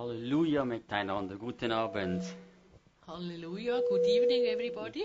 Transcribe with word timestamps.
Halleluja 0.00 0.64
miteinander. 0.64 1.36
Guten 1.36 1.72
Abend. 1.72 2.24
Hallelujah. 3.06 3.82
Good 3.86 4.06
evening, 4.06 4.46
everybody. 4.46 5.04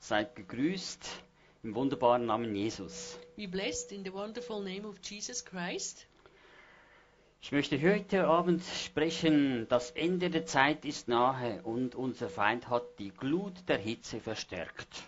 Seid 0.00 0.34
gegrüßt 0.34 1.08
im 1.62 1.76
wunderbaren 1.76 2.26
Namen 2.26 2.52
Jesus. 2.56 3.16
Be 3.36 3.46
blessed 3.46 3.92
in 3.92 4.04
the 4.04 4.12
wonderful 4.12 4.60
name 4.60 4.84
of 4.88 4.96
Jesus 5.04 5.44
Christ. 5.44 6.08
Ich 7.40 7.52
möchte 7.52 7.80
heute 7.80 8.26
Abend 8.26 8.64
sprechen, 8.64 9.68
das 9.68 9.92
Ende 9.92 10.30
der 10.30 10.46
Zeit 10.46 10.84
ist 10.84 11.06
nahe 11.06 11.62
und 11.62 11.94
unser 11.94 12.28
Feind 12.28 12.68
hat 12.68 12.98
die 12.98 13.10
Glut 13.10 13.68
der 13.68 13.78
Hitze 13.78 14.18
verstärkt. 14.18 15.04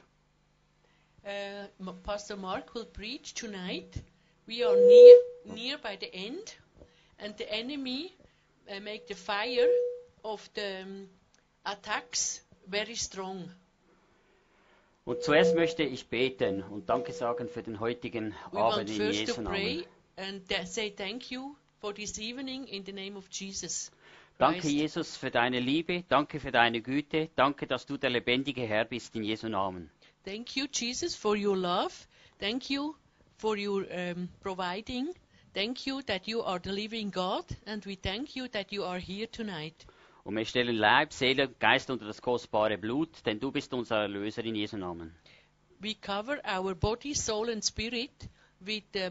Uh, 1.24 1.92
Pastor 2.04 2.36
Mark 2.36 2.72
will 2.76 2.86
preach 2.86 3.34
tonight. 3.34 4.04
We 4.46 4.64
are 4.64 4.76
near, 4.76 5.56
near 5.56 5.78
by 5.78 5.98
the 6.00 6.14
end, 6.14 6.56
and 7.18 7.36
the 7.38 7.50
enemy 7.50 8.12
make 8.82 9.06
the 9.08 9.14
fire 9.14 9.68
of 10.22 10.48
the 10.54 11.06
attacks 11.64 12.44
very 12.66 12.96
strong. 12.96 13.50
Und 15.04 15.22
zuerst 15.22 15.54
möchte 15.54 15.82
ich 15.82 16.06
beten 16.08 16.62
und 16.62 16.88
Danke 16.88 17.12
sagen 17.12 17.48
für 17.48 17.62
den 17.62 17.80
heutigen 17.80 18.34
We 18.52 18.60
Abend 18.60 18.90
in 18.90 19.10
Jesu 19.10 19.40
Namen. 19.40 19.52
pray 19.52 19.84
and 20.16 20.46
th- 20.48 20.66
say 20.66 20.90
thank 20.90 21.30
you 21.30 21.56
for 21.80 21.94
this 21.94 22.18
evening 22.18 22.66
in 22.66 22.84
the 22.84 22.92
name 22.92 23.16
of 23.16 23.26
Jesus. 23.30 23.90
Danke. 24.38 24.68
Jesus 24.68 25.16
für 25.16 25.30
deine 25.30 25.60
Liebe, 25.60 26.04
danke 26.08 26.40
für 26.40 26.50
deine 26.52 26.80
Güte, 26.80 27.28
danke, 27.36 27.66
dass 27.66 27.84
du 27.86 27.96
der 27.98 28.10
lebendige 28.10 28.62
Herr 28.62 28.84
bist 28.84 29.14
in 29.16 29.22
Jesu 29.24 29.48
Namen. 29.48 29.90
Thank 30.24 30.56
you, 30.56 30.66
Jesus, 30.70 31.14
for 31.14 31.36
your 31.36 31.56
love. 31.56 31.92
Thank 32.38 32.70
you 32.70 32.94
for 33.36 33.56
your 33.56 33.86
um, 33.90 34.28
providing. 34.40 35.08
Thank 35.52 35.84
you 35.84 36.00
that 36.02 36.28
you 36.28 36.42
are 36.42 36.60
the 36.62 36.70
living 36.70 37.10
God, 37.10 37.44
and 37.66 37.84
we 37.84 37.96
thank 37.96 38.36
you 38.36 38.46
that 38.48 38.70
you 38.70 38.84
are 38.84 39.00
here 39.00 39.26
tonight. 39.26 39.74
Und 40.22 40.36
wir 40.36 40.44
stellen 40.44 40.76
Leib, 40.76 41.12
Seele 41.12 41.48
und 41.48 41.58
Geist 41.58 41.90
unter 41.90 42.06
das 42.06 42.22
kostbare 42.22 42.78
Blut, 42.78 43.08
denn 43.26 43.40
du 43.40 43.50
bist 43.50 43.74
unser 43.74 44.02
Erlöser 44.02 44.44
in 44.44 44.54
Jesu 44.54 44.76
Namen. 44.76 45.12
We 45.80 45.94
cover 45.94 46.40
our 46.46 46.76
body, 46.76 47.14
soul, 47.14 47.50
and 47.50 47.64
spirit 47.64 48.28
with 48.60 48.84
the 48.92 49.10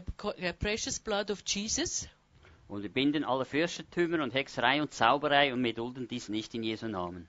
precious 0.58 0.98
blood 0.98 1.30
of 1.30 1.42
Jesus. 1.44 2.08
Und 2.68 2.82
wir 2.82 2.90
binden 2.90 3.24
alle 3.24 3.44
Fürstentümer 3.44 4.22
und 4.22 4.32
Hexerei 4.32 4.80
und 4.80 4.94
Zauberei 4.94 5.52
und 5.52 5.62
wir 5.62 5.74
dulden 5.74 6.08
dies 6.08 6.30
nicht 6.30 6.54
in 6.54 6.62
Jesu 6.62 6.86
Namen. 6.88 7.28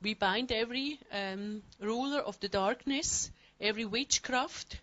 We 0.00 0.14
bind 0.14 0.52
every 0.52 0.98
um, 1.10 1.62
ruler 1.82 2.26
of 2.26 2.38
the 2.40 2.48
darkness, 2.48 3.30
every 3.58 3.84
witchcraft. 3.84 4.78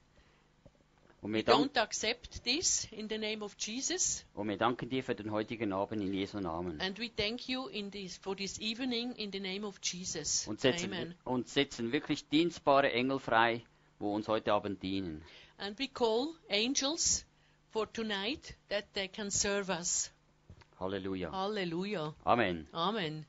Und 1.26 1.34
We 1.34 1.38
wir, 1.38 1.46
don't 1.46 1.76
accept 1.76 2.44
this 2.44 2.88
in 2.92 3.10
the 3.10 3.18
name 3.18 3.44
of 3.44 3.56
Jesus. 3.58 4.24
und 4.36 4.48
wir 4.48 4.58
danken 4.58 4.90
dir 4.90 5.04
für 5.04 5.16
den 5.16 5.32
heutigen 5.32 5.74
Abend 5.74 6.04
in 6.04 6.14
Jesu 6.14 6.40
Namen. 6.40 6.80
And 6.80 7.00
we 7.00 7.10
thank 7.10 7.50
you 7.50 7.66
in 7.66 7.90
this, 7.90 8.16
for 8.16 8.38
this 8.38 8.60
evening 8.60 9.12
in 9.14 9.32
the 9.32 9.40
name 9.40 9.66
of 9.66 9.80
Jesus. 9.82 10.48
Und 10.48 10.62
setzen, 10.62 10.94
Amen. 10.94 11.16
und 11.24 11.50
setzen 11.50 11.92
wirklich 11.92 12.30
dienstbare 12.30 12.92
Engel 12.92 13.18
frei, 13.18 13.64
wo 13.98 14.14
uns 14.14 14.28
heute 14.28 14.54
Abend 14.54 14.84
dienen. 14.84 15.24
And 15.58 15.80
we 15.80 15.88
call 15.88 16.36
angels 16.48 17.26
for 17.72 17.92
tonight 17.92 18.56
that 18.70 18.86
they 18.94 19.08
can 19.08 19.32
serve 19.32 19.72
us. 19.72 20.12
Halleluja. 20.80 21.32
Hallelujah. 21.32 22.14
Amen. 22.24 22.68
Amen. 22.72 23.26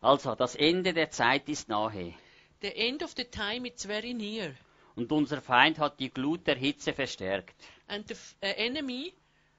Also, 0.00 0.34
das 0.34 0.56
Ende 0.56 0.94
der 0.94 1.12
Zeit 1.12 1.48
ist 1.48 1.68
nahe. 1.68 2.12
The 2.60 2.74
end 2.74 3.04
of 3.04 3.14
the 3.16 3.24
time 3.24 3.68
it's 3.68 3.84
very 3.84 4.14
near. 4.14 4.56
Und 5.00 5.10
unser 5.12 5.40
Feind 5.40 5.78
hat 5.78 5.98
die 5.98 6.10
Glut 6.10 6.46
der 6.46 6.56
Hitze 6.56 6.92
verstärkt. 6.92 7.54
And 7.86 8.06
the 8.06 8.14
uh, 8.14 8.52
enemy 8.54 9.14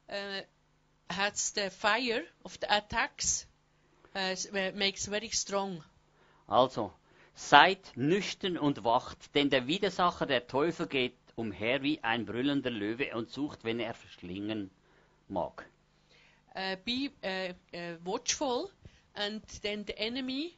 uh, 0.07 0.43
has 1.09 1.51
the 1.55 1.71
fire 1.71 2.23
of 2.43 2.59
the 2.61 2.69
attacks 2.69 3.47
uh, 4.15 4.35
uh, 4.55 4.71
makes 4.75 5.07
very 5.07 5.31
strong. 5.31 5.83
Also, 6.45 6.93
seid 7.33 7.79
nüchtern 7.95 8.55
und 8.55 8.83
wacht, 8.83 9.33
denn 9.33 9.49
der 9.49 9.65
Widersacher 9.65 10.27
der 10.27 10.45
Teufel 10.45 10.85
geht 10.85 11.17
umher 11.35 11.81
wie 11.81 12.03
ein 12.03 12.27
brüllender 12.27 12.69
Löwe 12.69 13.15
und 13.15 13.31
sucht, 13.31 13.63
wenn 13.63 13.79
er 13.79 13.95
verschlingen 13.95 14.69
mag. 15.27 15.65
Uh, 16.53 16.75
be 16.85 17.09
uh, 17.23 17.51
uh, 17.75 17.97
watchful, 18.05 18.69
and 19.15 19.41
then 19.63 19.85
the 19.87 19.97
enemy 19.97 20.55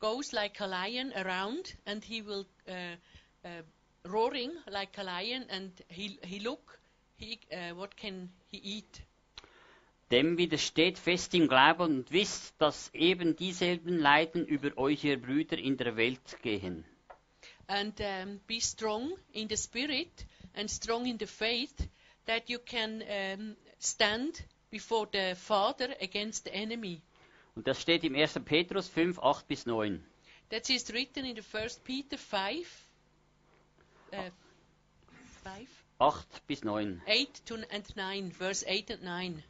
goes 0.00 0.32
like 0.32 0.60
a 0.60 0.66
lion 0.66 1.14
around, 1.14 1.78
and 1.86 2.04
he 2.04 2.20
will 2.20 2.44
uh, 2.68 2.96
roaring 4.04 4.52
like 4.66 4.98
a 4.98 5.02
lion, 5.02 5.44
and 5.50 5.72
he 5.88 6.18
he 6.22 6.38
look 6.40 6.78
he 7.16 7.38
uh, 7.52 7.74
what 7.74 7.96
can 7.96 8.30
he 8.50 8.58
eat. 8.58 9.02
Dem 10.10 10.38
widersteht 10.38 10.98
fest 10.98 11.34
im 11.34 11.48
Glauben 11.48 11.98
und 11.98 12.10
wisst, 12.12 12.54
dass 12.58 12.90
eben 12.94 13.36
dieselben 13.36 13.98
Leiden 13.98 14.46
über 14.46 14.76
euch, 14.78 15.04
ihr 15.04 15.20
Brüder, 15.20 15.58
in 15.58 15.76
der 15.76 15.96
Welt 15.96 16.38
gehen. 16.42 16.84
and 17.68 18.00
um, 18.00 18.40
be 18.46 18.60
strong 18.60 19.12
in 19.34 19.48
the 19.48 19.56
spirit 19.56 20.24
and 20.54 20.70
strong 20.70 21.06
in 21.06 21.18
the 21.18 21.26
faith 21.26 21.88
that 22.26 22.48
you 22.48 22.58
can 22.58 23.02
um, 23.02 23.56
stand 23.78 24.42
before 24.70 25.06
the 25.12 25.34
Father 25.36 25.94
against 26.00 26.44
the 26.44 26.54
enemy. 26.54 27.02
Und 27.54 27.66
das 27.66 27.80
steht 27.80 28.04
im 28.04 28.14
1. 28.14 28.40
Petrus 28.44 28.88
5, 28.88 29.18
8 29.18 29.48
bis 29.48 29.66
9. 29.66 30.02
That 30.50 30.70
is 30.70 30.90
written 30.92 31.24
in 31.24 31.36
the 31.36 31.42
First 31.42 31.84
Peter 31.84 32.16
5, 32.16 32.87
uh, 34.12 34.30
5, 35.42 35.68
8 35.98 36.46
bis 36.46 36.64
9. 36.64 37.02
8 37.06 37.46
to, 37.46 37.56
and 37.70 37.96
9, 37.96 38.32
verse 38.32 38.64
8 38.66 38.90
and 38.90 39.02
9. 39.02 39.42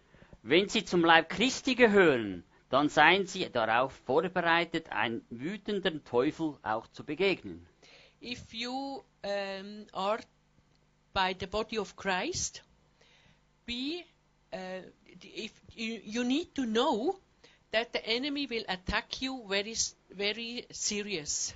Wenn 0.42 0.68
sie 0.68 0.84
zum 0.84 1.04
Leib 1.04 1.28
Christi 1.28 1.74
gehören, 1.74 2.44
dann 2.70 2.88
seien 2.88 3.26
sie 3.26 3.48
darauf 3.50 3.92
vorbereitet, 4.04 4.90
einem 4.90 5.22
wütenden 5.30 6.04
Teufel 6.04 6.56
auch 6.62 6.86
zu 6.88 7.04
begegnen. 7.04 7.66
If 8.20 8.52
you 8.52 9.02
um, 9.24 9.86
are 9.92 10.20
by 11.14 11.34
the 11.38 11.46
body 11.46 11.78
of 11.78 11.96
Christ, 11.96 12.62
be 13.64 14.04
uh, 14.52 14.82
if 15.22 15.52
you, 15.74 16.00
you 16.04 16.24
need 16.24 16.54
to 16.54 16.64
know 16.64 17.18
that 17.72 17.92
the 17.92 18.04
enemy 18.04 18.48
will 18.48 18.64
attack 18.68 19.20
you 19.20 19.46
very 19.48 19.76
very 20.10 20.66
serious. 20.70 21.54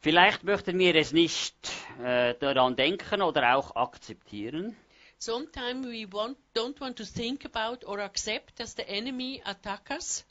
Vielleicht 0.00 0.44
möchten 0.44 0.78
wir 0.78 0.94
es 0.94 1.12
nicht 1.12 1.54
äh, 2.02 2.34
daran 2.38 2.76
denken 2.76 3.22
oder 3.22 3.56
auch 3.56 3.74
akzeptieren, 3.76 4.76
Sometimes 5.20 5.84
we 5.88 6.06
want, 6.12 6.38
don't 6.54 6.80
want 6.80 6.96
to 6.98 7.04
think 7.04 7.44
about 7.44 7.84
or 7.84 7.98
accept 7.98 8.54
that 8.58 8.68
the 8.68 8.82
enemy 8.86 9.42
attack 9.44 9.90
us. 9.90 10.24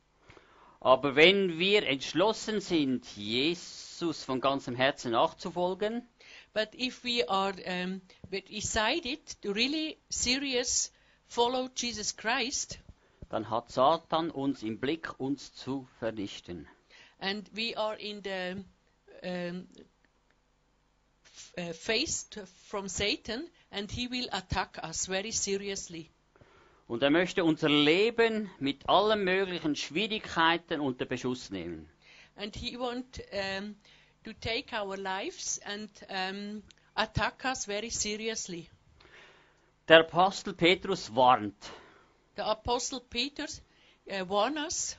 aber 0.80 1.16
wenn 1.18 1.60
wir 1.60 1.84
entschlossen 1.86 2.62
sind, 2.62 3.06
Jesus 3.18 4.24
von 4.24 4.40
ganzem 4.40 4.76
Herzen 4.76 5.12
nachzufolgen, 5.12 6.08
But 6.54 6.70
if 6.74 7.04
we 7.04 7.28
are 7.28 7.54
um, 7.84 8.02
decided 8.32 9.20
to 9.42 9.52
really 9.52 9.98
serious 10.10 10.94
follow 11.28 11.68
Jesus 11.76 12.16
Christ, 12.16 12.80
dann 13.30 13.50
hat 13.50 13.70
Satan 13.70 14.32
uns 14.32 14.64
im 14.64 14.80
Blick, 14.80 15.20
uns 15.20 15.52
zu 15.54 15.86
vernichten. 16.00 16.66
and 17.20 17.50
we 17.54 17.76
are 17.78 17.98
in 18.00 18.22
the 18.24 18.64
faced 21.74 22.40
from 22.68 22.88
Satan, 22.88 23.50
and 23.72 23.90
he 23.90 24.08
will 24.08 24.28
attack 24.32 24.78
us 24.84 25.08
very 25.08 25.32
seriously. 25.32 26.12
Und 26.88 27.04
er 27.04 27.10
möchte 27.10 27.44
unser 27.44 27.68
Leben 27.68 28.50
mit 28.60 28.88
allen 28.88 29.24
möglichen 29.26 29.76
Schwierigkeiten 29.76 30.80
unter 30.80 31.06
Beschuss 31.06 31.50
nehmen. 31.50 31.90
And 32.38 32.56
he 32.56 32.78
want 32.78 33.20
um, 33.34 33.76
to 34.24 34.32
take 34.34 34.74
our 34.74 34.96
lives 34.96 35.60
and 35.66 35.90
um, 36.10 36.64
attack 36.96 37.44
us 37.44 37.66
very 37.66 37.90
seriously. 37.90 38.70
Der 39.88 40.02
Apostel 40.02 40.54
Petrus 40.54 41.14
warnt. 41.14 41.56
The 42.36 42.44
Apostle 42.44 43.02
Peter 43.02 43.48
uh, 44.10 44.24
warn 44.28 44.58
us, 44.58 44.98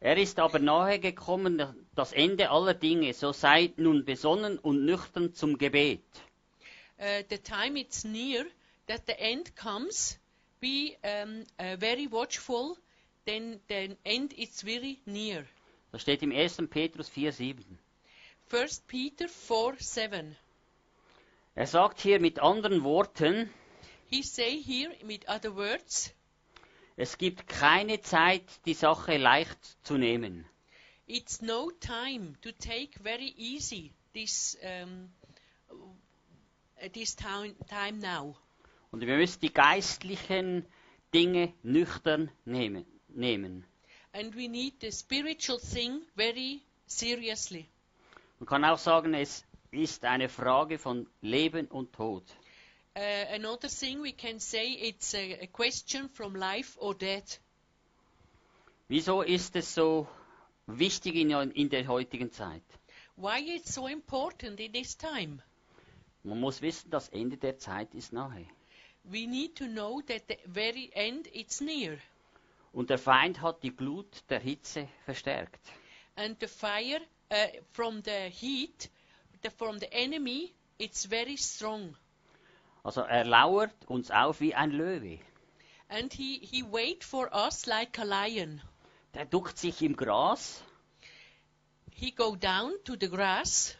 Er 0.00 0.16
ist 0.16 0.38
aber 0.38 0.58
nahe 0.58 0.98
gekommen, 0.98 1.62
das 1.94 2.12
Ende 2.12 2.50
aller 2.50 2.74
Dinge, 2.74 3.12
so 3.14 3.32
seid 3.32 3.78
nun 3.78 4.04
besonnen 4.04 4.58
und 4.58 4.84
nüchtern 4.84 5.34
zum 5.34 5.58
Gebet. 5.58 6.02
uh, 7.00 7.22
the 7.28 7.38
time 7.38 7.76
it's 7.76 8.04
near 8.04 8.44
that 8.86 9.06
the 9.06 9.20
end 9.20 9.54
comes. 9.56 10.18
Be 10.60 10.96
um, 11.04 11.44
uh, 11.58 11.76
very 11.76 12.06
watchful. 12.06 12.76
Then 13.24 13.60
the 13.68 13.96
end 14.04 14.32
is 14.32 14.62
very 14.62 14.98
near. 15.06 15.44
Das 15.92 16.02
steht 16.02 16.22
im 16.22 16.32
1. 16.32 16.68
Petrus 16.68 17.08
4,7. 17.10 17.56
First 18.46 18.86
Peter 18.88 19.28
4 19.28 19.76
7. 19.78 20.36
Er 21.54 21.66
sagt 21.66 22.00
hier 22.00 22.20
mit 22.20 22.38
anderen 22.40 22.84
Worten, 22.84 23.50
He 24.10 24.22
say 24.22 24.62
here, 24.62 24.90
with 25.02 25.28
other 25.28 25.54
words, 25.54 26.12
es 26.98 27.16
gibt 27.16 27.46
keine 27.46 28.00
Zeit, 28.00 28.42
die 28.66 28.74
Sache 28.74 29.16
leicht 29.18 29.58
zu 29.84 29.96
nehmen. 29.96 30.44
it's 31.06 31.40
no 31.40 31.70
time 31.80 32.34
to 32.42 32.50
take 32.52 33.00
very 33.02 33.32
easy 33.36 33.94
this 34.12 34.58
um, 34.62 35.08
this 36.92 37.14
time 37.14 37.54
time 37.68 37.98
now. 38.00 38.36
Und 38.90 39.00
wir 39.00 39.16
müssen 39.16 39.40
die 39.40 39.52
geistlichen 39.52 40.66
Dinge 41.14 41.54
nüchtern 41.62 42.30
nehmen. 42.44 42.84
nehmen. 43.08 43.64
and 44.12 44.34
we 44.34 44.48
need 44.48 44.74
the 44.80 44.90
spiritual 44.90 45.58
thing 45.58 46.02
very 46.16 46.60
seriously. 46.86 47.68
Man 48.40 48.46
kann 48.48 48.64
auch 48.64 48.78
sagen, 48.78 49.14
es 49.14 49.44
ist 49.70 50.04
eine 50.04 50.28
Frage 50.28 50.78
von 50.78 51.06
Leben 51.20 51.68
und 51.68 51.92
Tod. 51.92 52.24
Uh, 52.98 53.26
another 53.32 53.68
thing 53.68 54.00
we 54.00 54.10
can 54.10 54.40
say 54.40 54.72
it's 54.72 55.14
a, 55.14 55.38
a 55.42 55.46
question 55.46 56.08
from 56.08 56.34
life 56.34 56.76
or 56.80 56.94
death. 56.94 57.38
Wieso 58.88 59.22
ist 59.22 59.54
es 59.54 59.72
so 59.72 60.08
wichtig 60.66 61.14
in, 61.14 61.30
in 61.52 61.68
der 61.68 61.86
heutigen 61.86 62.32
Zeit? 62.32 62.64
Why 63.14 63.38
it's 63.40 63.72
so 63.72 63.86
important 63.86 64.58
in 64.58 64.72
this 64.72 64.96
time? 64.96 65.40
Man 66.24 66.40
muss 66.40 66.60
wissen, 66.60 66.90
das 66.90 67.08
Ende 67.10 67.36
der 67.36 67.56
Zeit 67.58 67.94
ist 67.94 68.12
nahe. 68.12 68.46
We 69.04 69.26
need 69.26 69.54
to 69.56 69.66
know 69.66 70.00
that 70.08 70.22
the 70.28 70.36
very 70.46 70.90
end 70.92 71.28
it's 71.32 71.60
near, 71.60 71.98
Und 72.72 72.90
der 72.90 72.98
Feind 72.98 73.40
hat 73.40 73.62
die 73.62 73.70
Glut 73.76 74.24
der 74.28 74.40
Hitze 74.40 74.88
verstärkt. 75.04 75.60
and 76.16 76.36
the 76.40 76.48
fire 76.48 77.00
uh, 77.30 77.46
from 77.72 78.02
the 78.02 78.28
heat, 78.28 78.90
the, 79.42 79.50
from 79.50 79.78
the 79.78 79.92
enemy, 79.94 80.52
it's 80.80 81.04
very 81.04 81.36
strong, 81.36 81.94
Also 82.82 83.02
er 83.02 83.24
lauert 83.24 83.72
uns 83.86 84.10
auf 84.10 84.40
wie 84.40 84.54
ein 84.54 84.70
Löwe. 84.70 85.18
and 85.90 86.12
he 86.12 86.38
he 86.42 86.62
wait 86.62 87.02
for 87.04 87.30
us 87.34 87.66
like 87.66 87.98
a 87.98 88.04
lion. 88.04 88.60
Der 89.14 89.24
duckt 89.24 89.58
sich 89.58 89.80
im 89.82 89.96
Gras 89.96 90.62
He 91.92 92.12
go 92.12 92.36
down 92.36 92.72
to 92.84 92.94
the 93.00 93.08
grass, 93.08 93.76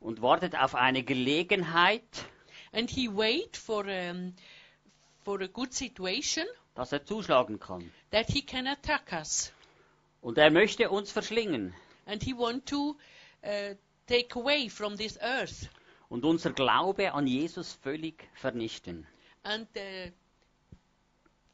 und 0.00 0.22
wartet 0.22 0.54
auf 0.56 0.74
eine 0.74 1.02
Gelegenheit, 1.02 2.02
and 2.72 2.88
he 2.90 3.08
wait 3.08 3.56
for 3.56 3.84
um, 3.84 4.34
for 5.24 5.40
a 5.42 5.46
good 5.48 5.74
situation 5.74 6.46
dass 6.74 6.92
er 6.92 7.04
zuschlagen 7.04 7.58
kann. 7.58 7.92
that 8.10 8.26
he 8.28 8.40
can 8.40 8.66
attack 8.66 9.12
us. 9.12 9.52
Und 10.22 10.38
er 10.38 10.50
möchte 10.50 10.88
uns 10.90 11.10
verschlingen 11.12 11.74
and 12.06 12.22
he 12.22 12.32
want 12.34 12.64
to 12.66 12.96
uh, 13.44 13.74
take 14.06 14.34
away 14.38 14.68
from 14.70 14.96
this 14.96 15.18
earth 15.20 15.68
und 16.10 16.24
unser 16.24 16.52
Glaube 16.52 17.14
an 17.14 17.26
Jesus 17.26 17.72
völlig 17.82 18.28
vernichten. 18.34 19.06
and 19.42 19.66
the 19.74 20.12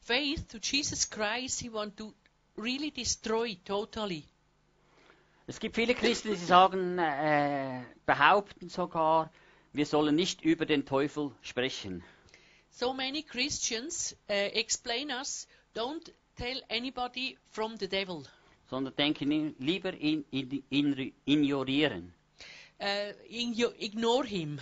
faith 0.01 0.49
to 0.49 0.59
jesus 0.59 1.09
christ 1.09 1.61
he 1.61 1.73
want 1.73 1.97
to 1.97 2.13
really 2.57 2.91
destroy 2.91 3.57
totally 3.65 4.25
Es 5.49 5.61
gibt 5.61 5.77
viele 5.77 5.95
Christen, 5.95 6.31
die 6.31 6.35
sagen, 6.45 6.99
äh, 6.99 7.81
behaupten 8.05 8.69
sogar, 8.69 9.31
wir 9.73 9.87
sollen 9.87 10.17
nicht 10.17 10.43
über 10.43 10.67
den 10.67 10.85
Teufel 10.85 11.31
sprechen. 11.43 12.03
so 12.73 12.93
many 12.93 13.23
christians 13.23 14.17
uh, 14.29 14.33
explain 14.33 15.11
us 15.11 15.47
don't 15.75 16.11
tell 16.37 16.61
anybody 16.69 17.39
from 17.51 17.77
the 17.79 17.87
devil 17.89 18.25
sondern 18.69 18.97
denken 18.97 19.55
lieber 19.61 19.93
in, 19.95 20.25
in, 20.33 20.65
in, 20.71 21.13
ignorieren. 21.25 22.13
Igno- 22.81 23.73
ignore 23.79 24.27
him 24.27 24.61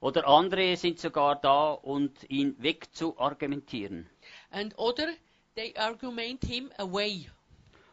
Oder 0.00 0.26
andere 0.28 0.76
sind 0.76 1.00
sogar 1.00 1.36
da, 1.40 1.72
und 1.72 2.12
ihn 2.30 2.54
wegzuargumentieren. 2.62 4.08
and 4.50 4.74
other 4.78 5.08
they 5.54 5.74
argument 5.76 6.44
him 6.44 6.70
away 6.78 7.28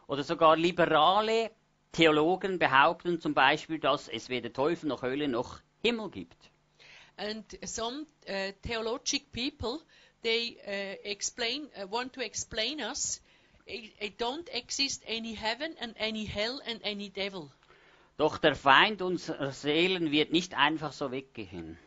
Oder 0.08 0.24
sogar 0.24 0.56
liberale 0.56 1.52
Theologen 1.92 2.60
behaupten 2.60 3.20
zum 3.22 3.34
Beispiel, 3.34 3.80
dass 3.80 4.08
es 4.10 4.28
weder 4.30 4.52
Teufel 4.54 4.88
noch 4.88 5.02
Hölle 5.02 5.28
noch 5.28 5.60
Himmel 5.82 6.10
gibt. 6.12 6.38
and 7.18 7.46
some 7.64 8.06
uh, 8.28 8.52
theologic 8.62 9.32
people 9.32 9.80
they 10.22 10.58
uh, 10.68 11.10
explain 11.10 11.68
uh, 11.82 11.88
want 11.90 12.14
to 12.14 12.22
explain 12.22 12.82
us 12.82 13.22
it, 13.66 13.92
it 14.00 14.20
don't 14.22 14.50
exist 14.54 15.02
any 15.08 15.34
heaven 15.34 15.76
and 15.80 15.96
any 15.98 16.26
hell 16.26 16.62
and 16.68 16.82
any 16.84 17.10
devil 17.10 17.50
Doch 18.18 18.38
der 18.38 18.56
Feind 18.56 19.02
unserer 19.02 19.52
Seelen 19.52 20.12
wird 20.12 20.32
nicht 20.32 20.54
einfach 20.56 20.94
so 20.94 21.12
weggehen. 21.12 21.78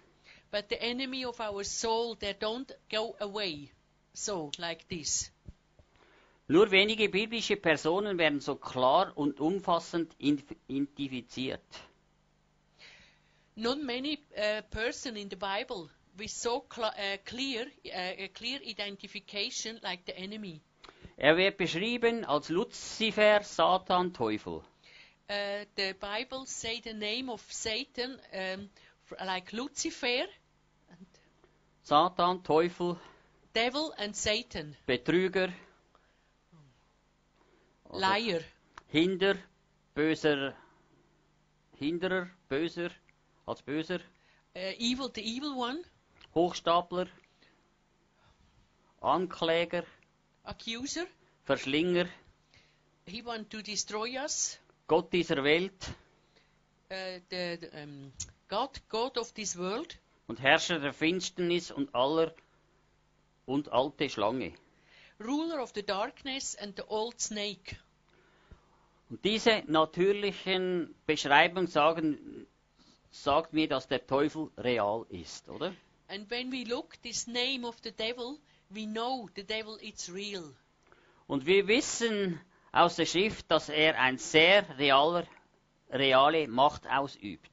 but 0.51 0.65
the 0.71 0.77
enemy 0.81 1.27
of 1.27 1.41
our 1.41 1.63
soul 1.65 2.17
they 2.17 2.33
don't 2.33 2.75
go 2.91 3.15
away 3.21 3.71
so 4.15 4.51
like 4.59 4.87
this 4.89 5.31
Nur 6.47 6.71
wenige 6.71 7.11
biblische 7.11 7.57
Personen 7.57 8.17
werden 8.17 8.41
so 8.41 8.57
klar 8.57 9.13
und 9.17 9.41
umfassend 9.41 10.15
identifiziert. 10.19 11.61
not 13.57 13.83
many 13.83 14.19
uh, 14.37 14.63
person 14.71 15.17
in 15.17 15.29
the 15.29 15.37
bible 15.37 15.91
with 16.17 16.31
so 16.31 16.65
cl- 16.71 16.93
uh, 16.97 17.19
clear 17.27 17.67
uh, 17.87 18.25
a 18.25 18.29
clear 18.29 18.61
identification 18.63 19.79
like 19.83 20.01
the 20.07 20.17
enemy 20.17 20.61
Er 21.17 21.37
wird 21.37 21.57
beschrieben 21.59 22.25
als 22.25 22.49
Luzifer, 22.49 23.43
Satan, 23.43 24.13
Teufel. 24.15 24.63
Uh, 25.29 25.65
the 25.77 25.95
bible 26.01 26.47
say 26.47 26.81
the 26.81 26.95
name 26.95 27.29
of 27.31 27.43
satan 27.49 28.19
um, 28.33 28.69
like 29.27 29.53
lucifer. 29.53 30.27
And 30.91 31.07
Satan, 31.83 32.41
Teufel, 32.43 32.99
devil 33.55 33.95
and 33.99 34.15
satan. 34.15 34.77
Betrüger, 34.87 35.53
liar. 37.91 38.43
Hinder, 38.89 39.39
böser, 39.95 40.55
Hinderer, 41.79 42.31
böser, 42.49 42.91
als 43.47 43.63
böser, 43.63 44.01
uh, 44.57 44.73
evil 44.79 45.09
the 45.09 45.23
evil 45.23 45.55
one. 45.57 45.85
Hochstapler, 46.35 47.09
Ankläger, 49.03 49.85
accuser. 50.45 51.07
Verschlinger, 51.47 52.09
he 53.07 53.23
want 53.23 53.51
to 53.51 53.63
destroy 53.63 54.17
us 54.17 54.59
Gott 54.89 55.13
dieser 55.13 55.45
Welt 55.45 55.73
uh, 56.91 56.95
the, 57.31 57.59
the 57.61 57.69
um, 57.83 58.11
god 58.49 58.71
god 58.89 59.19
of 59.19 59.33
this 59.35 59.57
world 59.59 59.99
und 60.27 60.41
Herrscher 60.41 60.79
der 60.81 60.93
Finsternis 60.95 61.71
und 61.71 61.95
aller 61.95 62.35
und 63.47 63.71
alte 63.71 64.09
Schlange. 64.09 64.55
ruler 65.21 65.63
of 65.63 65.73
the 65.75 65.83
darkness 65.83 66.57
and 66.57 66.75
the 66.77 66.85
old 66.89 67.21
snake 67.21 67.77
Und 69.11 69.23
diese 69.25 69.63
natürlichen 69.67 70.95
Beschreibungen 71.07 71.67
sagen, 71.67 72.47
sagt 73.11 73.53
mir, 73.55 73.67
dass 73.69 73.89
der 73.89 74.07
Teufel 74.07 74.51
real 74.57 75.05
ist, 75.11 75.49
oder? 75.51 75.75
and 76.09 76.31
when 76.31 76.51
we 76.51 76.65
look 76.65 77.01
this 77.03 77.27
name 77.27 77.67
of 77.67 77.77
the 77.85 77.93
devil 77.93 78.39
we 78.71 78.87
know 78.87 79.29
the 79.37 79.45
devil 79.45 79.77
is 79.83 80.11
real 80.11 80.55
Und 81.27 81.45
wir 81.45 81.67
wissen 81.69 82.41
aus 82.73 82.97
der 82.97 83.07
Schrift, 83.07 83.51
dass 83.51 83.69
er 83.69 83.99
ein 83.99 84.19
sehr 84.19 84.79
realer, 84.79 85.27
reale 85.91 86.47
Macht 86.49 86.87
ausübt. 86.87 87.51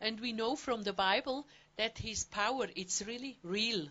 and 0.00 0.20
we 0.20 0.32
know 0.32 0.54
from 0.56 0.82
the 0.84 0.92
bible 0.92 1.44
that 1.76 1.96
his 1.98 2.24
power 2.24 2.68
is 2.74 3.06
really 3.06 3.36
real. 3.42 3.90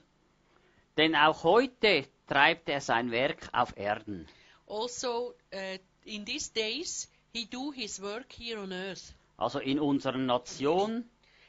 Denn 0.98 1.16
auch 1.16 1.44
heute 1.44 2.06
treibt 2.28 2.70
er 2.70 2.80
sein 2.82 3.12
Werk 3.12 3.50
auf 3.52 3.76
Erden. 3.78 4.28
also 4.68 5.34
uh, 5.54 5.78
in 6.06 6.26
these 6.26 6.52
days 6.54 7.10
he 7.34 7.46
do 7.46 7.72
his 7.72 8.02
work 8.02 8.32
here 8.32 8.60
on 8.60 8.72
earth. 8.72 9.14
Also 9.38 9.60
in 9.60 9.80
unserer 9.80 10.18
Nation, 10.18 11.04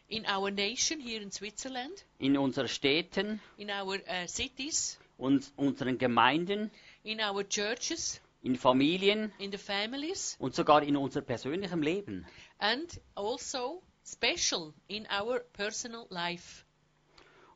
in 0.08 0.26
our 0.26 0.50
nation 0.50 0.98
here 1.00 1.22
in 1.22 1.30
switzerland. 1.30 2.04
in 2.18 2.36
unseren 2.36 2.68
Städten, 2.68 3.40
in 3.58 3.70
our 3.70 3.96
uh, 4.08 4.26
cities. 4.26 4.98
und 5.18 5.52
unseren 5.56 5.98
Gemeinden, 5.98 6.70
in 7.04 7.20
our 7.20 7.44
churches 7.48 8.20
in 8.46 8.56
Familien 8.56 9.32
in 9.38 9.50
the 9.50 9.58
families 9.58 10.36
und 10.38 10.54
sogar 10.54 10.82
in 10.82 10.96
unser 10.96 11.20
persönlichem 11.20 11.82
Leben. 11.82 12.24
and 12.58 13.00
also 13.16 13.82
special 14.04 14.72
in 14.86 15.06
our 15.10 15.40
personal 15.52 16.06
life 16.10 16.64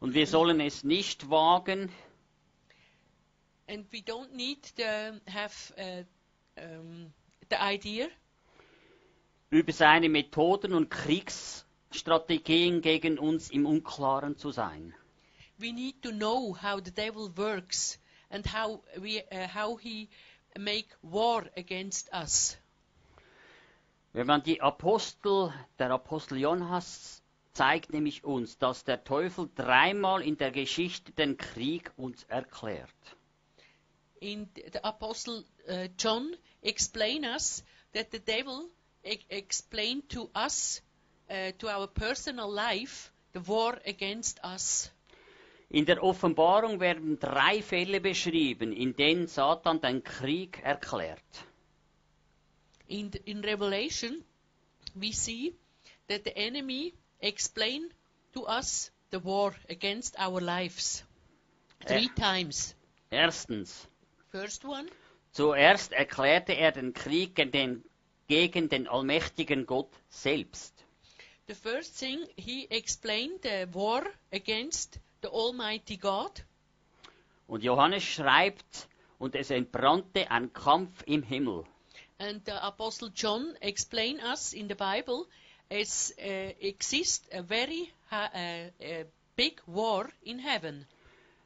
Und 0.00 0.14
wir 0.14 0.26
sollen 0.26 0.60
es 0.60 0.82
nicht 0.82 1.28
wagen, 1.30 1.90
and 3.68 3.86
we 3.92 3.98
don't 4.00 4.32
need 4.34 4.74
to 4.76 4.82
have 5.30 5.54
uh, 5.78 6.02
um, 6.60 7.12
the 7.50 7.56
idea 7.60 8.08
über 9.50 9.72
seine 9.72 10.08
Methoden 10.08 10.72
und 10.74 10.90
Kriegsstrategien 10.90 12.80
gegen 12.80 13.18
uns 13.18 13.50
im 13.50 13.64
Unklaren 13.66 14.36
zu 14.36 14.50
sein. 14.50 14.92
we 15.58 15.72
need 15.72 16.02
to 16.02 16.10
know 16.10 16.56
how 16.60 16.80
the 16.84 16.90
devil 16.90 17.30
works 17.36 18.00
and 18.30 18.44
how 18.52 18.82
we 18.96 19.22
uh, 19.30 19.46
how 19.54 19.76
he 19.78 20.08
make 20.58 20.88
war 21.02 21.44
against 21.56 22.10
us 22.12 22.56
Wenn 24.12 24.26
man 24.26 24.42
die 24.42 24.60
Apostel, 24.60 25.52
der 25.78 25.90
Apostel 25.92 26.38
Johannes 26.38 27.22
zeigt 27.52 27.92
nämlich 27.92 28.24
uns, 28.24 28.58
dass 28.58 28.82
der 28.84 29.04
Teufel 29.04 29.48
dreimal 29.54 30.22
in 30.22 30.36
der 30.36 30.50
Geschichte 30.50 31.12
den 31.12 31.36
Krieg 31.36 31.92
uns 31.96 32.24
erklärt. 32.24 32.90
in 34.20 34.46
th- 34.54 34.72
the 34.72 34.84
apostle 34.84 35.44
uh, 35.68 35.88
john 35.96 36.36
explain 36.62 37.24
us 37.24 37.64
that 37.94 38.10
the 38.12 38.18
devil 38.20 38.68
e- 39.04 39.18
explained 39.30 40.08
to 40.10 40.28
us 40.34 40.82
uh, 41.30 41.52
to 41.58 41.68
our 41.68 41.86
personal 41.86 42.52
life 42.52 43.10
the 43.32 43.40
war 43.46 43.78
against 43.86 44.38
us 44.44 44.90
In 45.72 45.86
der 45.86 46.02
Offenbarung 46.02 46.80
werden 46.80 47.20
drei 47.20 47.62
Fälle 47.62 48.00
beschrieben, 48.00 48.72
in 48.72 48.96
denen 48.96 49.28
Satan 49.28 49.80
den 49.80 50.02
Krieg 50.02 50.60
erklärt. 50.64 51.22
In, 52.88 53.12
in 53.24 53.44
Revelation, 53.44 54.24
we 54.94 55.12
see 55.12 55.54
that 56.08 56.24
the 56.24 56.34
enemy 56.34 56.92
explained 57.20 57.94
to 58.34 58.48
us 58.48 58.90
the 59.12 59.22
war 59.22 59.54
against 59.68 60.18
our 60.18 60.40
lives 60.40 61.04
three 61.86 62.08
times. 62.16 62.74
Erstens, 63.10 63.86
First 64.32 64.64
one, 64.64 64.88
zuerst 65.30 65.92
erklärte 65.92 66.52
er 66.52 66.72
den 66.72 66.92
Krieg 66.94 67.36
gegen 67.36 67.52
den, 67.52 67.84
gegen 68.26 68.68
den 68.68 68.88
allmächtigen 68.88 69.66
Gott 69.66 69.92
selbst. 70.08 70.74
the 71.46 71.54
first 71.54 71.96
thing 71.96 72.26
he 72.36 72.66
explained 72.70 73.42
the 73.42 73.68
war 73.72 74.02
against 74.32 74.98
the 75.22 75.28
Almighty 75.28 75.96
God. 75.96 76.44
Und 77.46 77.62
Johannes 77.62 78.04
schreibt, 78.04 78.88
und 79.18 79.34
es 79.34 79.50
entbrannte 79.50 80.30
ein 80.30 80.52
Kampf 80.52 81.02
im 81.06 81.22
Himmel. 81.22 81.64
And 82.18 82.44
the 82.44 82.52
Apostle 82.52 83.10
John 83.14 83.56
explained 83.60 84.22
us 84.22 84.52
in 84.52 84.68
the 84.68 84.74
Bible 84.74 85.26
as 85.70 86.12
uh, 86.18 86.52
exists 86.60 87.26
a 87.32 87.42
very 87.42 87.90
ha- 88.10 88.30
uh, 88.34 88.84
uh, 88.84 89.04
big 89.36 89.62
war 89.66 90.08
in 90.22 90.38
heaven. 90.38 90.86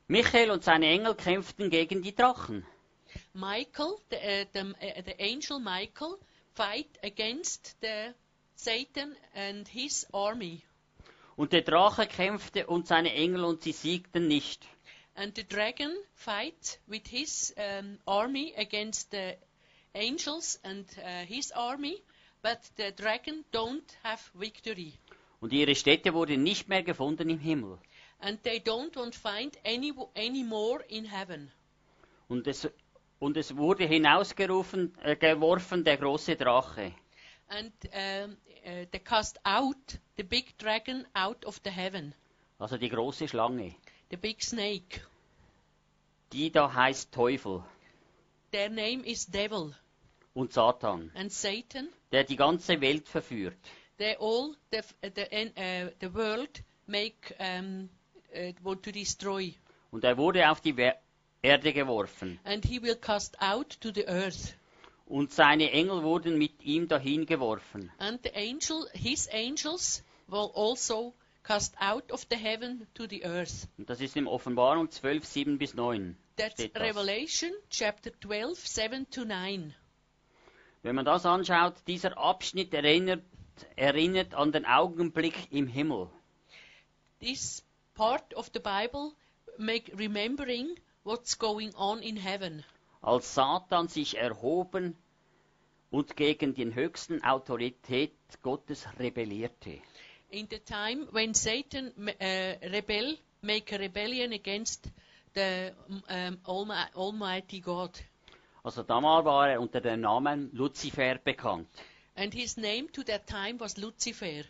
Michael 0.09 0.50
und 0.50 0.64
seine 0.64 0.87
Engel 0.87 1.14
kämpften 1.14 1.71
gegen 1.71 2.02
die 2.02 2.14
Drachen. 2.14 2.64
Michael, 3.33 3.97
the, 4.11 4.16
uh, 4.16 4.45
the, 4.52 4.61
uh, 4.61 5.02
the 5.04 5.21
angel 5.21 5.61
Michael, 5.61 6.19
fight 6.54 6.88
against 7.02 7.76
the 7.81 8.14
Satan 8.57 9.16
and 9.35 9.66
his 9.69 10.07
army. 10.12 10.62
Und 11.37 11.53
der 11.53 11.62
Drache 11.62 12.07
kämpfte 12.07 12.67
und 12.67 12.87
seine 12.87 13.12
Engel 13.12 13.45
und 13.45 13.62
sie 13.62 13.73
siegten 13.73 14.29
nicht. 14.29 14.67
And 15.17 15.37
the 15.37 15.45
dragon 15.45 15.93
fight 16.14 16.81
with 16.87 17.07
his 17.09 17.55
um, 17.57 17.99
army 18.05 18.53
against 18.57 19.12
the 19.12 19.37
angels 19.95 20.59
and 20.64 20.87
uh, 20.99 21.25
his 21.25 21.53
army, 21.53 22.03
but 22.43 22.59
the 22.76 22.91
dragon 22.91 23.45
don't 23.53 23.97
have 24.03 24.21
victory. 24.35 24.95
Und 25.41 25.53
ihre 25.53 25.75
Städte 25.75 26.14
wurden 26.14 26.43
nicht 26.43 26.69
mehr 26.69 26.83
gefunden 26.83 27.31
im 27.31 27.38
Himmel. 27.38 27.79
And 28.19 28.43
they 28.43 28.59
don't 28.59 28.97
want 28.97 29.14
find 29.14 29.57
any 29.64 29.93
any 30.17 30.43
more 30.43 30.83
in 30.88 31.05
heaven. 31.05 31.50
Und 32.29 32.47
es, 32.47 32.69
und 33.21 33.37
es 33.37 33.57
wurde 33.57 33.85
hinausgerufen, 33.85 34.97
äh, 35.03 35.14
geworfen 35.14 35.85
der 35.85 35.97
große 35.97 36.35
Drache. 36.37 36.93
And 37.49 37.73
um, 37.85 38.37
uh, 38.64 38.87
they 38.90 38.99
cast 39.00 39.38
out 39.44 39.99
the 40.16 40.23
big 40.25 40.56
dragon 40.59 41.06
out 41.14 41.44
of 41.44 41.61
the 41.64 41.71
heaven, 41.71 42.14
Also 42.59 42.76
die 42.78 42.88
große 42.88 43.28
Schlange. 43.28 43.75
the 44.11 44.16
big 44.16 44.42
snake. 44.42 45.00
Die 46.33 46.50
da 46.50 46.73
heißt 46.73 47.12
Teufel 47.12 47.62
Their 48.52 48.68
name 48.68 49.04
is 49.04 49.26
devil 49.26 49.75
und 50.35 50.52
Satan, 50.52 51.11
and 51.14 51.33
Satan. 51.33 51.88
der 52.12 52.25
die 52.25 52.37
ganze 52.37 52.80
Welt 52.80 53.09
verführt. 53.09 53.56
They 53.99 54.16
all 54.18 54.54
the 54.73 54.80
the 55.02 55.23
uh, 55.56 55.90
the 56.00 56.12
world 56.14 56.62
make 56.87 57.35
um, 57.38 57.88
uh, 58.35 58.52
want 58.62 58.83
to 58.85 58.90
destroy, 58.92 59.54
Und 59.92 60.02
er 60.04 60.16
wurde 60.16 60.49
auf 60.50 60.61
die 60.61 60.75
Erde 61.42 61.73
geworfen. 61.73 62.38
and 62.44 62.64
he 62.64 62.80
will 62.83 62.97
cast 62.97 63.40
out 63.40 63.78
to 63.80 63.92
the 63.92 64.06
earth. 64.09 64.54
Und 65.07 65.33
seine 65.33 65.71
Engel 65.71 66.03
wurden 66.03 66.39
mit 66.39 66.63
ihm 66.63 66.89
dahin 66.89 67.27
geworfen. 67.27 67.93
And 67.99 68.21
the 68.23 68.35
angel, 68.35 68.89
his 68.95 69.29
angels, 69.31 70.03
will 70.29 70.51
also 70.55 71.15
cast 71.43 71.75
out 71.79 72.11
of 72.11 72.27
the 72.31 72.37
heaven 72.37 72.87
to 72.95 73.07
the 73.07 73.25
earth. 73.25 73.69
Und 73.77 73.91
das 73.91 74.01
ist 74.01 74.17
in 74.17 74.27
Offenbarung 74.27 74.91
12, 74.91 75.25
7 75.25 75.59
bis 75.59 75.75
9. 75.75 76.17
That's. 76.37 76.63
Revelation 76.75 77.53
chapter 77.71 78.11
12, 78.21 78.67
7 78.67 79.11
to 79.11 79.25
9. 79.25 79.75
Wenn 80.83 80.97
man 80.97 81.05
das 81.05 81.25
anschaut, 81.25 81.75
dieser 81.87 82.19
Abschnitt 82.19 82.75
erinnert, 82.75 83.23
erinnert 83.77 84.35
an 84.35 84.53
den 84.53 84.67
Augenblick 84.67 85.35
im 85.51 85.67
Himmel. 85.67 86.09
This 87.21 87.63
part 87.95 88.35
of 88.35 88.51
the 88.53 88.61
Bible 88.61 89.13
make 89.57 89.93
remembering 89.97 90.79
what's 91.05 91.39
going 91.39 91.75
on 91.75 92.03
in 92.03 92.17
heaven. 92.17 92.65
Als 93.05 93.35
Satan 93.35 93.89
sich 93.89 94.17
erhoben 94.17 94.97
und 95.91 96.17
gegen 96.17 96.55
den 96.55 96.75
höchsten 96.75 97.23
Autorität 97.23 98.13
Gottes 98.43 98.87
rebellierte. 98.99 99.79
In 100.31 100.49
the 100.51 100.59
time 100.59 101.07
when 101.13 101.35
Satan 101.35 101.93
uh, 101.99 102.67
rebel, 102.69 103.17
make 103.43 103.73
a 103.75 103.79
rebellion 103.79 104.33
against 104.33 104.91
the 105.35 105.71
um, 106.09 106.39
Almi- 106.45 106.95
Almighty 106.97 107.61
God. 107.61 107.91
Also 108.65 108.83
damals 108.83 109.25
war 109.27 109.49
er 109.51 109.61
unter 109.61 109.81
dem 109.81 110.01
Namen 110.01 110.51
Luzifer 110.53 111.17
bekannt, 111.19 111.69
And 112.17 112.33
his 112.33 112.57
name 112.57 112.91
to 112.93 113.03
that 113.05 113.27
time 113.27 113.61
was 113.61 113.77
Lucifer. 113.77 114.45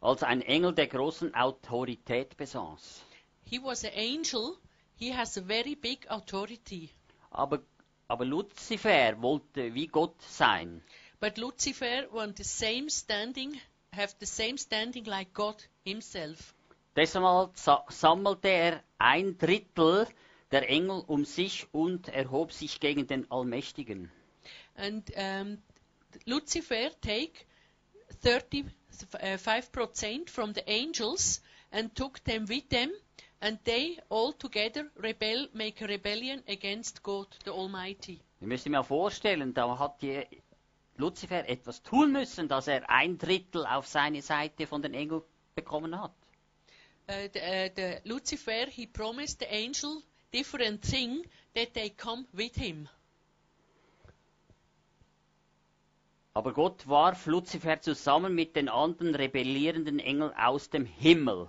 als 0.00 0.22
ein 0.22 0.42
Engel 0.42 0.74
der 0.74 0.88
großen 0.88 1.34
Autorität 1.34 2.36
besaß. 2.36 3.02
He 3.44 3.58
was 3.62 3.84
an 3.84 3.92
angel. 3.96 4.56
He 4.96 5.14
has 5.14 5.38
a 5.38 5.42
very 5.42 5.74
big 5.76 6.06
authority. 6.10 6.90
Aber, 7.30 7.62
aber 8.08 8.24
Luzifer 8.24 9.20
wollte 9.20 9.74
wie 9.74 9.86
Gott 9.86 10.20
sein. 10.22 10.82
But 11.20 11.36
Lucifer 11.36 12.06
want 12.12 12.38
the 12.38 12.44
same 12.44 12.88
standing, 12.88 13.60
have 13.92 14.14
the 14.20 14.26
same 14.26 14.56
standing 14.56 15.04
like 15.04 15.34
God 15.34 15.56
himself. 15.84 16.54
Deshalb 16.96 17.56
sa 17.56 17.84
sammelte 17.88 18.48
er 18.48 18.82
ein 18.98 19.36
Drittel 19.38 20.06
der 20.50 20.68
Engel 20.68 21.04
um 21.06 21.24
sich 21.24 21.66
und 21.72 22.08
erhob 22.08 22.52
sich 22.52 22.80
gegen 22.80 23.06
den 23.06 23.30
Allmächtigen. 23.30 24.10
And 24.74 25.08
um, 25.16 25.58
Lucifer 26.24 26.90
take 27.00 27.46
35% 28.22 30.30
from 30.30 30.54
the 30.54 30.66
angels 30.66 31.42
and 31.70 31.94
took 31.94 32.24
them 32.24 32.48
with 32.48 32.68
them, 32.70 32.90
and 33.40 33.58
they 33.64 33.98
all 34.08 34.32
together 34.32 34.90
rebel, 34.96 35.48
make 35.54 35.80
a 35.80 35.86
rebellion 35.86 36.42
against 36.48 37.02
God 37.02 37.26
the 37.44 37.52
Almighty. 37.52 38.20
Wir 38.40 38.48
müssen 38.48 38.72
mir 38.72 38.84
vorstellen, 38.84 39.54
da 39.54 39.78
hat 39.78 40.00
die 40.02 40.24
Luzifer 40.96 41.48
etwas 41.48 41.82
tun 41.82 42.12
müssen, 42.12 42.48
dass 42.48 42.66
er 42.68 42.88
ein 42.90 43.18
Drittel 43.18 43.66
auf 43.66 43.86
seine 43.86 44.22
Seite 44.22 44.66
von 44.66 44.82
den 44.82 44.94
Engeln 44.94 45.22
bekommen 45.54 46.00
hat. 46.00 46.12
Uh, 47.08 47.28
the, 47.32 47.40
uh, 47.40 47.68
the 47.74 48.00
Lucifer 48.04 48.66
he 48.68 48.86
promised 48.86 49.38
the 49.40 49.46
angel 49.50 50.02
different 50.30 50.82
thing 50.82 51.24
that 51.54 51.72
they 51.74 51.90
come 51.90 52.26
with 52.32 52.54
him. 52.56 52.88
Aber 56.34 56.52
Gott 56.52 56.86
warf 56.86 57.26
Luzifer 57.26 57.80
zusammen 57.80 58.34
mit 58.34 58.54
den 58.54 58.68
anderen 58.68 59.14
rebellierenden 59.14 59.98
Engeln 59.98 60.32
aus 60.34 60.70
dem 60.70 60.84
Himmel. 60.84 61.48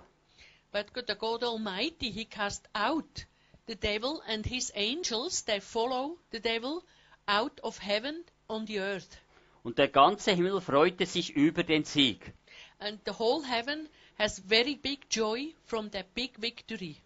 But 0.72 0.94
the 0.94 1.14
God 1.14 1.42
Almighty, 1.42 2.10
He 2.10 2.24
cast 2.24 2.66
out 2.74 3.24
the 3.70 3.74
devil 3.76 4.20
and 4.26 4.44
his 4.44 4.72
angels 4.74 5.42
that 5.42 5.62
follow 5.62 6.18
the 6.30 6.40
devil 6.40 6.82
out 7.28 7.60
of 7.62 7.78
heaven 7.78 8.24
on 8.48 8.66
the 8.66 8.80
earth. 8.80 9.16
Und 9.62 9.78
der 9.78 9.88
ganze 9.88 10.32
Himmel 10.32 10.60
freute 10.60 11.06
sich 11.06 11.36
über 11.36 11.62
den 11.62 11.84
Sieg. 11.84 12.32
And 12.80 12.98
the 13.04 13.12
whole 13.12 13.44
heaven 13.44 13.88
has 14.18 14.40
very 14.40 14.74
big 14.74 15.06
joy 15.08 15.54
from 15.64 15.90
that 15.90 16.14
big 16.14 16.38
victory. 16.38 16.96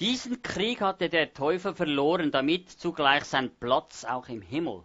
Diesen 0.00 0.42
Krieg 0.42 0.80
hatte 0.80 1.08
der 1.08 1.32
Teufel 1.32 1.74
verloren, 1.74 2.32
damit 2.32 2.70
zugleich 2.70 3.24
sein 3.24 3.50
Platz 3.60 4.04
auch 4.04 4.28
im 4.28 4.42
Himmel. 4.42 4.82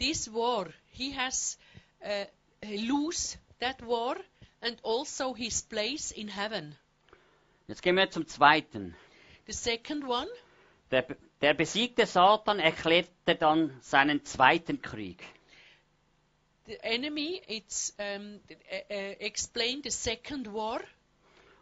This 0.00 0.32
war, 0.32 0.66
he 0.90 1.12
has 1.12 1.58
uh, 2.02 2.24
lose 2.64 3.38
that 3.60 3.86
war 3.86 4.16
and 4.60 4.78
also 4.84 5.34
his 5.34 5.62
place 5.62 6.10
in 6.10 6.28
heaven. 6.28 6.76
Jetzt 7.68 7.82
gehen 7.82 7.96
wir 7.96 8.10
zum 8.10 8.26
zweiten. 8.26 8.94
The 9.46 9.52
second 9.52 10.04
one, 10.04 10.28
Der, 10.90 11.06
der 11.40 11.54
besiegte 11.54 12.04
Satan 12.06 12.58
erklärte 12.58 13.36
dann 13.36 13.76
seinen 13.80 14.24
zweiten 14.24 14.82
Krieg. 14.82 15.22
the 16.66 16.78
enemy, 16.84 17.42
it's 17.48 17.92
um, 17.98 18.38
uh, 18.50 18.54
uh, 18.94 19.14
explained 19.18 19.82
the 19.84 19.90
second 19.90 20.52
war, 20.52 20.80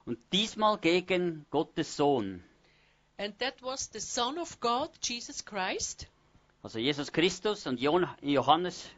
Und 0.07 0.19
diesmal 0.33 0.79
gegen 0.79 1.47
Gottes 1.51 1.97
Sohn. 1.97 2.43
and 3.19 3.39
that 3.39 3.63
was 3.63 3.91
the 3.93 4.01
Son 4.01 4.39
of 4.39 4.59
God, 4.61 4.91
Jesus 5.03 5.45
Christ. 5.45 6.07
Also 6.63 6.79
Jesus 6.79 7.11
Christus 7.13 7.67
und 7.67 7.81
Johannes 7.81 8.89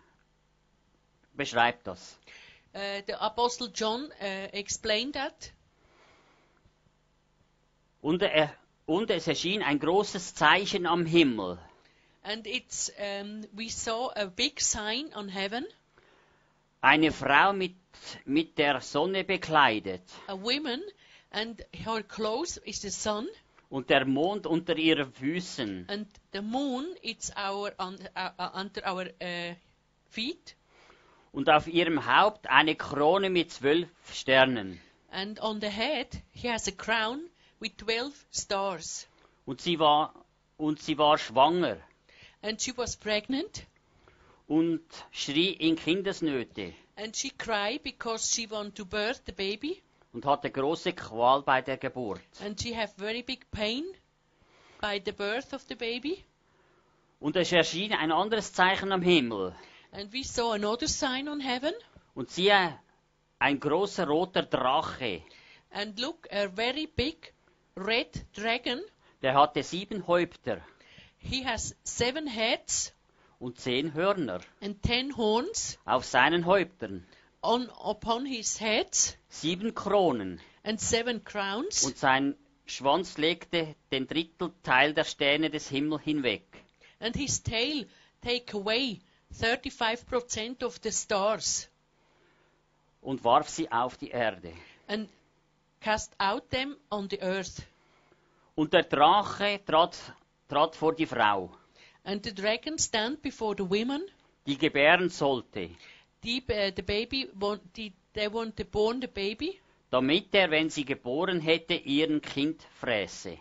beschreibt 1.34 1.86
das. 1.86 2.18
Uh, 2.74 3.02
the 3.06 3.16
Apostle 3.20 3.68
John 3.74 4.10
uh, 4.20 4.48
explained 4.52 5.14
that. 5.14 5.50
Und, 8.02 8.22
er, 8.22 8.54
und 8.86 9.10
es 9.10 9.26
erschien 9.26 9.62
ein 9.62 9.78
großes 9.78 10.34
Zeichen 10.34 10.86
am 10.86 11.04
Himmel. 11.04 11.58
And 12.22 12.46
it's 12.46 12.90
um, 12.98 13.42
we 13.52 13.68
saw 13.70 14.10
a 14.14 14.26
big 14.26 14.60
sign 14.60 15.12
on 15.14 15.28
heaven, 15.28 15.66
Eine 16.82 17.12
Frau 17.12 17.52
mit, 17.52 17.74
mit 18.24 18.56
der 18.58 18.80
Sonne 18.80 19.24
bekleidet. 19.24 20.02
a 20.28 20.34
woman 20.34 20.80
and 21.30 21.62
her 21.72 22.02
clothes 22.02 22.56
is 22.58 22.80
the 22.82 22.90
sun, 22.90 23.26
und 23.70 23.88
der 23.90 24.04
Mond 24.06 24.46
unter 24.46 24.76
ihren 24.76 25.12
Füßen. 25.12 25.86
and 25.88 26.06
the 26.32 26.40
moon 26.42 26.94
it's 27.02 27.30
our 27.36 27.72
uh, 27.78 27.92
uh, 28.16 28.50
under 28.54 28.82
our 28.86 29.06
uh, 29.20 29.54
feet, 30.10 30.54
Und 31.32 31.48
auf 31.48 31.66
ihrem 31.68 32.06
Haupt 32.06 32.48
eine 32.48 32.74
Krone 32.74 33.30
mit 33.30 33.52
zwölf 33.52 33.88
Sternen. 34.12 34.80
and 35.12 35.40
on 35.40 35.60
the 35.60 35.68
head 35.68 36.06
he 36.32 36.48
has 36.50 36.68
a 36.68 36.70
crown 36.72 37.20
with 37.60 37.72
twelve 37.76 38.12
stars. 38.32 39.06
Und 39.46 39.60
sie 39.60 39.78
war, 39.78 40.14
und 40.56 40.80
sie 40.80 40.96
war 40.98 41.18
schwanger 41.18 41.76
And 42.42 42.60
she 42.60 42.76
was 42.76 42.96
pregnant, 42.96 43.66
und 44.48 44.80
schrie 45.12 45.50
in 45.52 45.76
Kindesnöte 45.76 46.72
and 46.96 47.16
she 47.16 47.30
cried 47.30 47.82
because 47.82 48.32
she 48.34 48.50
wanted 48.50 48.74
to 48.76 48.84
birth 48.84 49.22
the 49.26 49.32
baby, 49.32 49.80
und 50.12 50.24
hatte 50.26 50.50
große 50.50 50.92
Qual 50.92 51.42
bei 51.42 51.60
der 51.62 51.76
Geburt. 51.76 52.20
and 52.44 52.60
she 52.60 52.74
have 52.76 52.92
very 52.96 53.22
big 53.22 53.48
pain 53.52 53.84
by 54.80 55.00
the 55.04 55.12
birth 55.12 55.52
of 55.52 55.62
the 55.68 55.74
baby. 55.76 56.24
Und 57.20 57.36
es 57.36 57.52
erschien 57.52 57.92
ein 57.92 58.10
anderes 58.12 58.52
Zeichen 58.52 58.92
am 58.92 59.02
Himmel. 59.02 59.54
And 59.92 60.12
we 60.12 60.22
saw 60.22 60.52
another 60.52 60.86
sign 60.88 61.28
on 61.28 61.40
heaven, 61.40 61.74
Und 62.14 62.30
siehe, 62.30 62.78
ein 63.38 63.58
großer 63.58 64.06
roter 64.06 64.42
Drache, 64.42 65.22
and 65.72 65.98
look, 65.98 66.28
a 66.30 66.48
very 66.48 66.86
big 66.86 67.32
red 67.76 68.24
dragon. 68.34 68.80
der 69.22 69.34
hatte 69.34 69.62
sieben 69.62 70.06
Häupter 70.06 70.60
He 71.18 71.44
has 71.44 71.74
seven 71.84 72.26
heads 72.26 72.92
und 73.38 73.58
zehn 73.58 73.92
Hörner 73.94 74.40
and 74.62 74.80
ten 74.82 75.16
horns 75.16 75.78
auf 75.84 76.04
seinen 76.04 76.46
Häuptern, 76.46 77.04
on 77.42 77.68
upon 77.70 78.24
his 78.26 78.60
heads, 78.60 79.16
sieben 79.28 79.74
Kronen, 79.74 80.40
and 80.62 80.80
seven 80.80 81.24
crowns. 81.24 81.84
und 81.84 81.96
sein 81.98 82.36
Schwanz 82.66 83.18
legte 83.18 83.74
den 83.90 84.06
Drittelteil 84.06 84.94
der 84.94 85.04
Sterne 85.04 85.50
des 85.50 85.68
Himmels 85.68 86.02
hinweg. 86.02 86.44
and 87.00 87.16
his 87.16 87.42
tail 87.42 87.86
take 88.22 88.56
away 88.56 89.00
35% 89.32 90.62
of 90.64 90.78
the 90.82 90.90
stars 90.90 91.68
und 93.02 93.22
warf 93.24 93.48
sie 93.48 93.70
auf 93.70 93.96
die 93.96 94.10
Erde. 94.10 94.52
and 94.88 95.08
cast 95.80 96.12
out 96.18 96.48
them 96.50 96.76
on 96.90 97.08
the 97.08 97.20
earth. 97.22 97.62
Und 98.56 98.72
der 98.72 98.82
Drache 98.82 99.60
trat, 99.64 99.96
trat 100.48 100.74
vor 100.76 100.94
die 100.94 101.06
Frau, 101.06 101.50
And 102.04 102.24
the 102.24 102.34
dragon 102.34 102.78
stand 102.78 103.22
before 103.22 103.54
the 103.56 103.64
women. 103.68 104.02
die 104.46 104.58
gebären 104.58 105.08
sollte, 105.08 105.70
The, 106.22 106.42
uh, 106.50 106.70
the 106.76 106.82
baby, 106.82 107.30
want, 107.34 107.62
the, 107.74 107.92
they 108.12 108.28
want 108.30 108.56
to 108.58 108.64
born 108.64 109.00
the 109.00 109.08
baby. 109.08 109.58
damit 109.90 110.34
er, 110.34 110.50
wenn 110.50 110.68
sie 110.70 110.84
geboren 110.84 111.40
hätte, 111.40 111.74
ihren 111.74 112.20
Kind 112.20 112.66
fräße. 112.80 113.38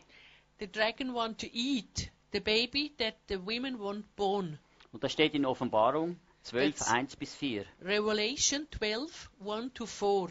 The 0.60 0.68
dragon 0.68 1.14
want 1.14 1.40
to 1.42 1.48
eat 1.52 2.10
the 2.32 2.40
baby 2.40 2.94
that 2.98 3.16
the 3.28 3.38
women 3.46 3.80
want 3.80 4.06
born. 4.16 4.60
Und 4.92 5.04
das 5.04 5.12
steht 5.12 5.34
in 5.34 5.46
Offenbarung 5.46 6.20
12, 6.44 6.76
That's- 6.76 6.92
1 6.92 7.16
bis 7.16 7.36
4. 7.36 7.66
Revelation 7.82 8.68
12, 8.72 9.30
1 9.40 9.74
to 9.74 9.86
4. 9.86 10.30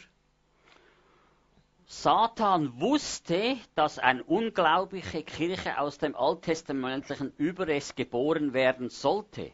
Satan 1.86 2.78
wusste, 2.80 3.56
dass 3.74 3.98
eine 3.98 4.22
unglaubliche 4.24 5.22
Kirche 5.22 5.78
aus 5.78 5.96
dem 5.96 6.14
alttestamentlichen 6.14 7.32
Überrest 7.38 7.96
geboren 7.96 8.52
werden 8.52 8.90
sollte. 8.90 9.52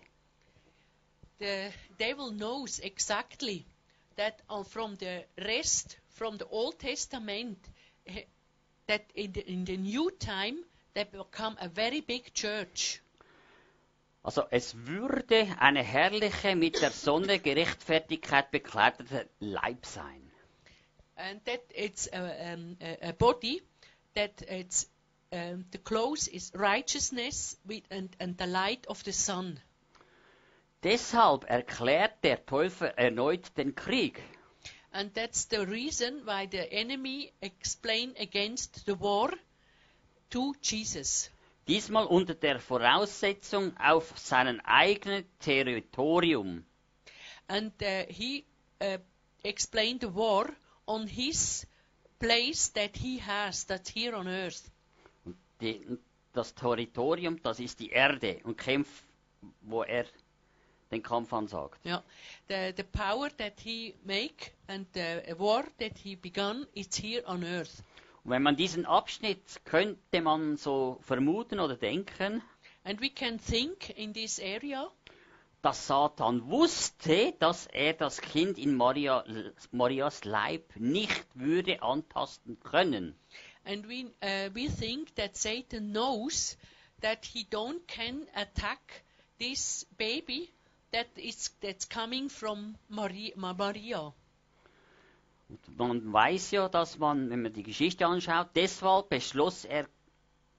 The 1.38 1.70
devil 1.98 2.32
knows 2.32 2.80
exactly 2.80 3.64
that 4.16 4.42
uh, 4.50 4.64
from 4.64 4.96
the 4.98 5.24
rest, 5.38 5.98
from 6.08 6.38
the 6.38 6.46
Old 6.50 6.78
Testament, 6.80 7.58
eh, 8.06 8.24
that 8.88 9.02
in 9.14 9.32
the, 9.32 9.40
in 9.40 9.64
the 9.66 9.76
new 9.76 10.10
time, 10.10 10.64
they 10.94 11.04
become 11.04 11.56
a 11.60 11.68
very 11.68 12.00
big 12.00 12.32
church. 12.34 13.00
Also 14.24 14.42
es 14.50 14.74
würde 14.86 15.46
eine 15.60 15.84
herrliche, 15.84 16.56
mit 16.56 16.82
der 16.82 16.90
Sonne 16.90 17.38
Gerechtfertigkeit 17.38 18.50
bekleidete 18.50 19.28
Leib 19.38 19.86
sein. 19.86 20.24
and 21.16 21.44
that 21.44 21.62
it's 21.74 22.08
a, 22.12 22.52
um, 22.52 22.76
a, 23.02 23.12
body 23.12 23.60
that 24.14 24.42
it's 24.48 24.86
um, 25.32 25.64
the 25.70 25.78
clothes 25.78 26.28
is 26.28 26.52
righteousness 26.54 27.56
with, 27.66 27.82
and, 27.90 28.14
and 28.20 28.36
the 28.36 28.46
light 28.46 28.86
of 28.88 29.02
the 29.04 29.12
sun. 29.12 29.60
Deshalb 30.82 31.44
erklärt 31.48 32.22
der 32.22 32.44
Teufel 32.44 32.92
erneut 32.96 33.56
den 33.56 33.74
Krieg. 33.74 34.22
And 34.92 35.12
that's 35.14 35.46
the 35.46 35.66
reason 35.66 36.24
why 36.24 36.46
the 36.46 36.72
enemy 36.72 37.32
explain 37.40 38.14
against 38.18 38.86
the 38.86 38.94
war 38.94 39.30
to 40.30 40.54
Jesus. 40.60 41.30
Diesmal 41.66 42.06
unter 42.06 42.34
der 42.34 42.60
Voraussetzung 42.60 43.76
auf 43.78 44.12
seinem 44.18 44.60
eigenen 44.64 45.24
Territorium. 45.38 46.64
And 47.48 47.72
uh, 47.82 48.04
he 48.08 48.44
uh, 48.82 48.98
explained 49.42 50.00
the 50.02 50.14
war 50.14 50.50
on 50.86 51.06
his 51.06 51.66
place 52.18 52.68
that 52.72 52.96
he 52.96 53.18
has, 53.18 53.64
that's 53.64 53.90
here 53.90 54.14
on 54.14 54.28
earth. 54.28 54.70
Die, 55.60 55.80
das 56.32 56.54
Territorium, 56.54 57.40
das 57.42 57.60
ist 57.60 57.80
die 57.80 57.90
Erde 57.90 58.40
und 58.44 58.58
kämpft, 58.58 59.04
wo 59.62 59.82
er 59.82 60.04
den 60.90 61.02
Kampf 61.02 61.32
ansagt. 61.32 61.84
Yeah. 61.84 62.02
The, 62.48 62.72
the 62.76 62.84
power 62.84 63.30
that 63.38 63.60
he 63.60 63.94
make 64.04 64.52
and 64.68 64.86
the 64.94 65.34
war 65.38 65.64
that 65.78 65.98
he 65.98 66.16
begun, 66.16 66.66
it's 66.74 66.96
here 66.96 67.22
on 67.26 67.44
earth. 67.44 67.82
Und 68.24 68.30
wenn 68.30 68.42
man 68.42 68.56
diesen 68.56 68.86
Abschnitt 68.86 69.60
könnte 69.64 70.20
man 70.22 70.56
so 70.56 70.98
vermuten 71.02 71.60
oder 71.60 71.76
denken, 71.76 72.42
And 72.86 73.00
we 73.00 73.08
can 73.10 73.38
think 73.38 73.90
in 73.98 74.12
this 74.12 74.38
area 74.38 74.90
dass 75.62 75.86
Satan 75.86 76.46
wusste, 76.50 77.32
dass 77.38 77.66
er 77.66 77.94
das 77.94 78.20
Kind 78.20 78.58
in 78.58 78.74
Maria, 78.76 79.24
Marias 79.72 80.24
Leib 80.24 80.62
nicht 80.76 81.24
würde 81.34 81.82
antasten 81.82 82.60
können. 82.60 83.14
and 83.64 83.88
we 83.88 84.04
uh, 84.22 84.50
we 84.54 84.68
think 84.68 85.14
that 85.16 85.36
Satan 85.36 85.92
knows 85.92 86.58
that 87.00 87.24
he 87.24 87.46
don't 87.50 87.86
can 87.88 88.26
attack 88.34 89.02
this 89.38 89.86
baby 89.96 90.50
that 90.92 91.06
is 91.16 91.50
that's 91.62 91.88
coming 91.88 92.28
from 92.28 92.76
Maria, 92.88 93.32
Maria. 93.36 94.12
Und 95.48 95.78
man 95.78 96.12
weiß 96.12 96.52
ja, 96.52 96.68
dass 96.68 96.98
man, 96.98 97.30
wenn 97.30 97.42
man 97.42 97.52
die 97.52 97.62
Geschichte 97.62 98.06
anschaut, 98.06 98.48
deshalb 98.54 99.08
beschloss 99.10 99.64
er, 99.64 99.86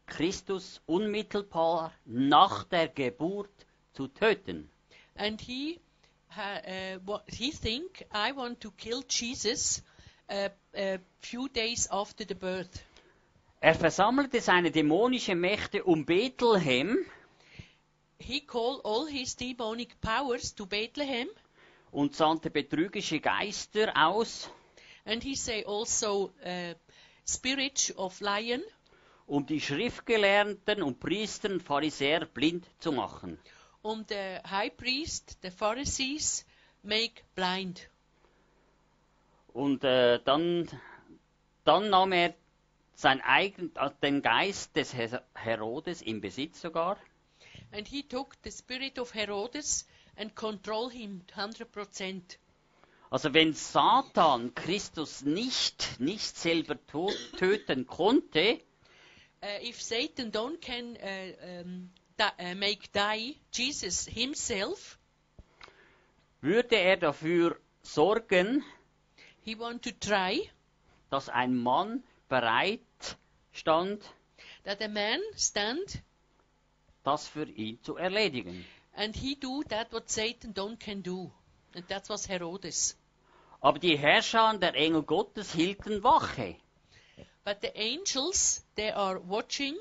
Christus 0.06 0.82
unmittelbar 0.86 1.92
nach 2.06 2.64
der 2.66 2.88
Geburt 2.88 3.50
zu 3.94 4.08
töten. 4.08 4.70
and 5.16 5.42
he 5.42 5.80
uh, 6.38 7.00
wa- 7.06 7.24
he 7.28 7.52
think 7.52 8.06
I 8.14 8.32
want 8.36 8.60
to 8.62 8.70
kill 8.72 9.04
Jesus 9.10 9.82
a, 10.30 10.50
a 10.76 11.00
few 11.20 11.48
days 11.48 11.90
after 11.90 12.24
the 12.28 12.36
birth. 12.36 12.84
Er 13.62 13.74
versammelte 13.74 14.42
seine 14.42 14.70
dämonischen 14.72 15.40
Mächte 15.40 15.84
um 15.84 16.06
Bethlehem 16.06 16.98
He 18.20 18.42
called 18.42 18.82
all 18.86 19.08
his 19.08 19.36
demonic 19.36 20.00
powers 20.02 20.54
to 20.56 20.66
Bethlehem, 20.68 21.28
und 21.92 22.16
sandte 22.16 22.50
betrügerische 22.52 23.20
Geister 23.20 23.92
aus, 23.96 24.50
and 25.06 25.24
he 25.24 25.36
say 25.36 25.64
also 25.64 26.32
uh, 26.46 26.74
spirit 27.26 27.94
of 27.98 28.20
lion, 28.22 28.64
um 29.28 29.46
die 29.46 29.60
Schriftgelehrten 29.62 30.84
und 30.84 31.00
Priester 31.00 31.50
und 31.50 31.62
Pharisäer 31.64 32.26
blind 32.26 32.66
zu 32.80 32.92
machen. 32.92 33.38
um 33.84 34.04
the 34.10 34.40
high 34.50 34.76
priest, 34.76 35.38
the 35.44 35.52
Pharisees, 35.52 36.46
make 36.84 37.22
blind. 37.36 37.88
Und 39.54 39.84
äh, 39.84 40.20
dann, 40.26 40.68
dann 41.64 41.90
nahm 41.90 42.12
er 42.12 42.34
sein 42.96 43.22
eigen, 43.22 43.72
äh, 43.76 43.90
den 44.02 44.22
Geist 44.22 44.76
des 44.76 44.94
He- 44.94 45.18
Herodes 45.36 46.02
in 46.02 46.20
Besitz 46.22 46.62
sogar 46.62 46.98
And 47.72 47.88
he 47.88 48.04
took 48.04 48.36
the 48.44 48.52
spirit 48.52 49.00
of 49.00 49.14
Herodes 49.14 49.86
and 50.18 50.36
control 50.36 50.90
him 50.90 51.22
100%. 51.36 52.38
Also 53.16 53.34
wenn 53.34 53.54
Satan 53.54 54.54
Christus 54.56 55.22
nicht, 55.22 56.02
nicht 56.02 56.36
selber 56.38 56.76
töten 57.38 57.88
konnte, 57.88 58.60
Uh, 59.42 59.64
if 59.66 59.82
Satan 59.82 60.32
don't 60.34 60.60
can 60.60 60.98
uh, 60.98 61.62
um, 61.62 61.92
di- 62.18 62.44
uh, 62.44 62.56
make 62.56 62.92
die 62.92 63.38
Jesus 63.54 64.06
himself, 64.06 64.98
würde 66.42 66.76
er 66.76 66.98
dafür 66.98 67.58
sorgen, 67.84 68.66
he 69.46 69.58
want 69.58 69.82
to 69.84 69.92
try 69.92 70.50
dass 71.10 71.30
ein 71.30 71.56
Mann 71.56 72.04
bereit 72.28 72.82
stand, 73.54 74.04
that 74.66 74.82
a 74.82 74.90
man 74.90 75.22
stand 75.38 76.02
das 77.06 77.30
für 77.30 77.46
ihn 77.48 77.82
zu 77.82 77.96
erledigen. 77.96 78.66
and 78.94 79.16
he 79.16 79.36
do 79.36 79.64
that 79.70 79.94
what 79.94 80.10
Satan 80.10 80.54
don't 80.54 80.78
can 80.82 81.02
do. 81.02 81.32
And 81.76 81.88
that 81.88 82.10
was 82.10 82.28
Herodes. 82.28 82.98
Aber 83.66 83.80
die 83.80 83.98
Herrscher 83.98 84.56
der 84.60 84.76
Engel 84.76 85.02
Gottes 85.02 85.52
hielten 85.52 86.04
Wache. 86.04 86.56
But 87.44 87.64
the 87.64 87.72
angels, 87.76 88.64
they 88.76 88.92
are 88.92 89.20
watching 89.28 89.76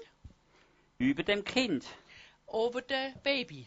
über 0.96 1.22
dem 1.22 1.44
Kind, 1.44 1.84
over 2.46 2.80
the 2.80 3.12
baby, 3.22 3.66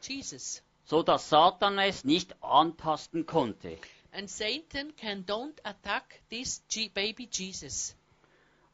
Jesus. 0.00 0.64
so 0.84 1.04
dass 1.04 1.28
Satan 1.28 1.78
es 1.78 2.02
nicht 2.02 2.34
antasten 2.42 3.24
konnte. 3.24 3.78
And 4.10 4.28
Satan 4.28 4.96
can 4.96 5.24
don't 5.24 5.60
attack 5.62 6.20
this 6.28 6.64
baby 6.92 7.28
Jesus. 7.30 7.94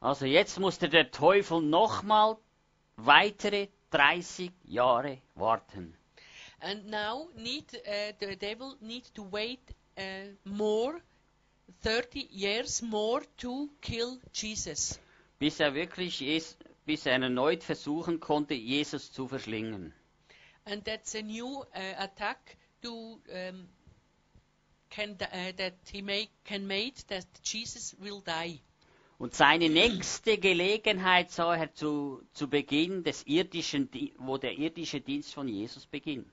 Also 0.01 0.25
jetzt 0.25 0.59
musste 0.59 0.89
der 0.89 1.11
Teufel 1.11 1.61
nochmal 1.61 2.39
weitere 2.97 3.69
30 3.91 4.53
Jahre 4.65 5.21
warten. 5.35 5.95
And 6.61 6.87
now 6.87 7.29
need 7.35 7.75
uh, 7.75 8.15
the 8.21 8.37
devil 8.37 8.75
need 8.81 9.15
to 9.15 9.31
wait 9.31 9.61
uh, 9.99 10.03
more, 10.45 10.95
30 11.83 12.29
years 12.31 12.83
more 12.83 13.23
to 13.39 13.69
kill 13.83 14.19
Jesus. 14.33 14.99
bis 15.39 15.61
er 15.61 15.75
wirklich 15.75 16.21
Jes- 16.21 16.57
bis 16.87 17.07
er 17.07 17.13
erneut 17.21 17.63
versuchen 17.63 18.19
konnte, 18.21 18.55
Jesus 18.55 19.13
zu 19.13 19.29
verschlingen. 19.29 19.93
And 20.65 20.85
that's 20.85 21.15
a 21.15 21.23
new 21.23 21.61
uh, 21.63 21.65
attack 21.99 22.57
to 22.83 23.21
um, 23.33 23.69
can 24.91 25.13
uh, 25.21 25.53
that 25.57 25.75
he 25.93 26.03
make 26.03 26.29
can 26.45 26.67
made 26.67 26.95
that 27.09 27.27
Jesus 27.45 27.97
will 28.01 28.21
die. 28.25 28.61
Und 29.19 29.35
seine 29.35 29.69
nächste 29.69 30.39
Gelegenheit 30.39 31.31
sah 31.33 31.57
er 31.57 31.73
zu, 31.75 32.23
zu 32.33 32.49
Beginn 32.49 33.03
des 33.03 33.25
irdischen, 33.27 33.91
Di- 33.91 34.15
wo 34.19 34.39
der 34.39 34.57
irdische 34.57 35.01
Dienst 35.01 35.35
von 35.35 35.49
Jesus 35.49 35.87
beginnt. 35.87 36.27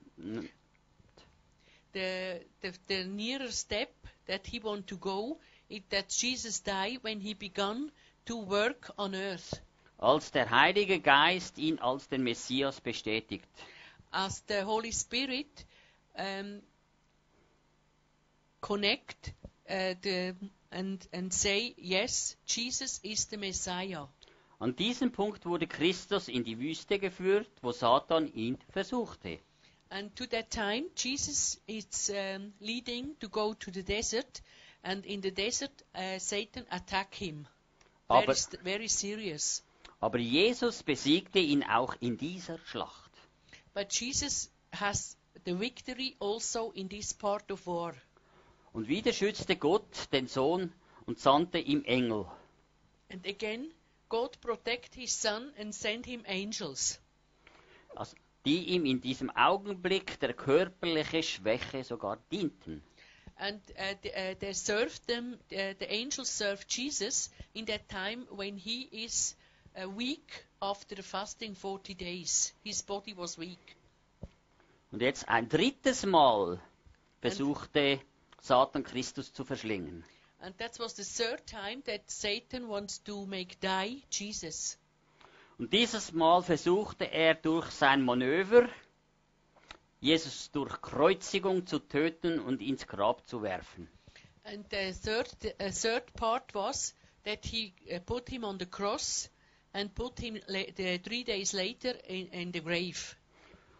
The, 1.96 2.40
the 2.60 2.72
the 2.88 3.04
nearer 3.04 3.50
step 3.50 3.90
that 4.26 4.46
he 4.46 4.58
want 4.58 4.86
to 4.88 4.96
go 4.96 5.38
is 5.68 5.80
that 5.88 6.08
Jesus 6.10 6.60
died 6.60 6.98
when 7.02 7.20
he 7.20 7.34
began 7.34 7.90
to 8.26 8.36
work 8.36 8.90
on 8.98 9.14
earth. 9.14 9.62
Als 9.98 10.30
der 10.30 10.50
Heilige 10.50 11.00
Geist 11.00 11.56
ihn 11.58 11.78
als 11.78 12.08
den 12.08 12.22
Messias 12.22 12.80
bestätigt. 12.80 13.48
as 14.12 14.42
the 14.48 14.64
Holy 14.64 14.92
Spirit 14.92 15.64
um, 16.18 16.60
connect 18.60 19.32
uh, 19.68 19.94
the 20.02 20.34
and 20.70 21.06
and 21.12 21.32
say 21.32 21.74
yes, 21.78 22.36
Jesus 22.46 23.00
is 23.02 23.26
the 23.26 23.36
Messiah. 23.36 24.06
An 24.58 24.74
diesem 24.74 25.12
Punkt 25.12 25.44
wurde 25.44 25.66
Christus 25.66 26.28
in 26.28 26.44
die 26.44 26.58
Wüste 26.58 26.98
geführt, 26.98 27.50
wo 27.62 27.72
Satan 27.72 28.32
ihn 28.34 28.58
versuchte. 28.70 29.38
And 29.90 30.14
to 30.16 30.26
that 30.28 30.50
time, 30.50 30.86
Jesus 30.96 31.60
is 31.68 32.10
um, 32.10 32.52
leading 32.60 33.14
to 33.20 33.28
go 33.28 33.54
to 33.54 33.70
the 33.70 33.82
desert, 33.82 34.40
and 34.82 35.04
in 35.06 35.20
the 35.20 35.30
desert, 35.30 35.70
uh, 35.94 36.18
Satan 36.18 36.66
attack 36.70 37.14
him. 37.14 37.46
Very, 38.08 38.22
Aber, 38.24 38.34
st- 38.34 38.60
very 38.62 38.88
serious. 38.88 39.62
aber 40.00 40.18
Jesus 40.18 40.82
besiegte 40.82 41.38
ihn 41.38 41.62
auch 41.64 41.94
in 42.00 42.16
dieser 42.16 42.58
Schlacht. 42.66 43.10
But 43.74 43.92
Jesus 43.92 44.50
has 44.72 45.16
the 45.44 45.54
victory 45.54 46.16
also 46.20 46.72
in 46.72 46.88
this 46.88 47.12
part 47.14 47.50
of 47.50 47.66
war. 47.66 47.94
Und 48.72 48.88
wieder 48.88 49.12
schützte 49.12 49.56
Gott 49.56 50.12
den 50.12 50.26
Sohn 50.28 50.72
und 51.06 51.18
sandte 51.18 51.58
ihm 51.58 51.84
Engel. 51.84 52.26
And 53.10 53.26
again, 53.26 53.70
God 54.08 54.40
protect 54.40 54.94
his 54.94 55.12
son 55.12 55.52
and 55.58 55.72
send 55.74 56.06
him 56.06 56.24
angels. 56.26 56.98
also 57.94 58.16
die 58.46 58.64
ihm 58.66 58.86
in 58.86 59.00
diesem 59.00 59.28
Augenblick 59.30 60.20
der 60.20 60.32
körperliche 60.32 61.22
Schwäche 61.22 61.82
sogar 61.82 62.18
dienten. 62.30 62.82
And 63.38 63.60
uh, 63.72 63.94
the, 64.02 64.10
uh, 64.10 64.34
they 64.38 64.54
served 64.54 65.06
them, 65.06 65.34
uh, 65.52 65.74
the 65.78 65.90
angels 65.90 66.30
served 66.30 66.68
Jesus 66.68 67.30
in 67.52 67.66
that 67.66 67.86
time 67.88 68.26
when 68.30 68.56
he 68.56 68.88
is 68.90 69.36
uh, 69.76 69.86
weak 69.88 70.46
after 70.62 71.02
fasting 71.02 71.54
40 71.54 71.94
days. 71.94 72.54
His 72.64 72.82
body 72.82 73.14
was 73.14 73.36
weak. 73.36 73.76
Und 74.90 75.02
jetzt 75.02 75.28
ein 75.28 75.48
drittes 75.48 76.06
Mal 76.06 76.58
versuchte 77.20 78.00
Satan 78.40 78.84
Christus 78.84 79.32
zu 79.32 79.44
verschlingen. 79.44 80.04
And 80.40 80.56
that 80.58 80.78
was 80.78 80.94
the 80.94 81.04
third 81.04 81.46
time 81.46 81.82
that 81.86 82.08
Satan 82.10 82.68
wants 82.68 83.02
to 83.02 83.26
make 83.26 83.58
die 83.60 84.02
Jesus. 84.10 84.78
Und 85.58 85.72
dieses 85.72 86.12
Mal 86.12 86.42
versuchte 86.42 87.04
er 87.04 87.34
durch 87.34 87.70
sein 87.70 88.04
Manöver, 88.04 88.68
Jesus 90.00 90.50
durch 90.50 90.80
Kreuzigung 90.82 91.66
zu 91.66 91.78
töten 91.78 92.38
und 92.38 92.60
ins 92.60 92.86
Grab 92.86 93.26
zu 93.26 93.42
werfen. 93.42 93.88
And 94.44 94.66
the 94.70 94.92
third, 94.92 95.34
uh, 95.60 95.70
third 95.70 96.12
part 96.14 96.54
was 96.54 96.94
that 97.24 97.44
he 97.44 97.72
uh, 97.90 97.98
put 98.00 98.28
him 98.28 98.44
on 98.44 98.58
the 98.58 98.66
cross 98.66 99.30
and 99.72 99.92
put 99.94 100.20
him 100.20 100.38
the, 100.46 101.00
three 101.02 101.24
days 101.24 101.52
later 101.52 101.94
in, 102.06 102.28
in 102.28 102.52
the 102.52 102.60
grave. 102.60 103.16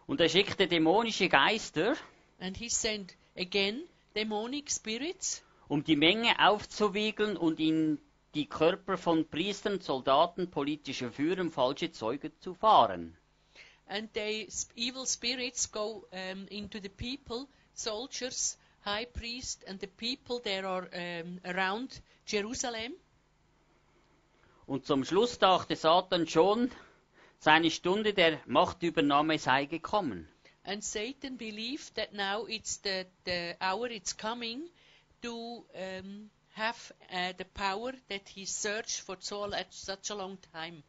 Und 0.06 0.20
er 0.20 0.28
schickte 0.28 0.66
dämonische 0.66 1.28
Geister, 1.28 1.96
And 2.40 2.56
he 2.56 2.68
sent 2.68 3.14
again 3.36 3.82
demonic 4.14 4.70
spirits 4.70 5.42
um 5.68 5.84
die 5.84 5.96
Menge 5.96 6.38
aufzuwiegeln 6.38 7.36
und 7.36 7.60
in 7.60 7.98
die 8.36 8.46
Körper 8.46 8.98
von 8.98 9.26
Priestern, 9.28 9.80
Soldaten, 9.80 10.50
politische 10.50 11.10
Führern, 11.10 11.50
falsche 11.50 11.90
Zeugen 11.90 12.32
zu 12.40 12.54
fahren. 12.54 13.16
and 13.88 14.12
they 14.14 14.48
evil 14.74 15.06
spirits 15.06 15.66
go 15.66 16.04
um, 16.12 16.46
into 16.50 16.80
the 16.80 16.88
people, 16.88 17.48
soldiers, 17.74 18.56
high 18.80 19.04
priest, 19.04 19.64
and 19.66 19.80
the 19.80 19.86
people 19.86 20.40
that 20.40 20.64
are 20.64 20.88
um, 20.92 21.40
around 21.44 22.00
Jerusalem. 22.26 22.92
Und 24.66 24.84
zum 24.84 25.04
Schluss 25.04 25.38
dachte 25.38 25.76
Satan 25.76 26.26
schon, 26.26 26.72
seine 27.38 27.70
Stunde 27.70 28.12
der 28.12 28.40
Machtübernahme 28.46 29.38
sei 29.38 29.66
gekommen. 29.66 30.28
And 30.64 30.82
Satan 30.82 31.36
believed 31.36 31.94
that 31.94 32.12
now 32.12 32.46
it's 32.46 32.80
the, 32.82 33.06
the 33.24 33.54
hour 33.60 33.88
it's 33.88 34.16
coming 34.16 34.68
to 35.22 35.64
um, 35.74 36.28
have 36.56 36.94
uh, 37.12 37.32
the 37.38 37.44
power 37.44 37.92
that 38.08 38.28
he 38.28 38.46
searched 38.46 39.00
for 39.00 39.16
so 39.20 39.50
such 39.70 40.10
a 40.10 40.14
long 40.14 40.38
time. 40.52 40.82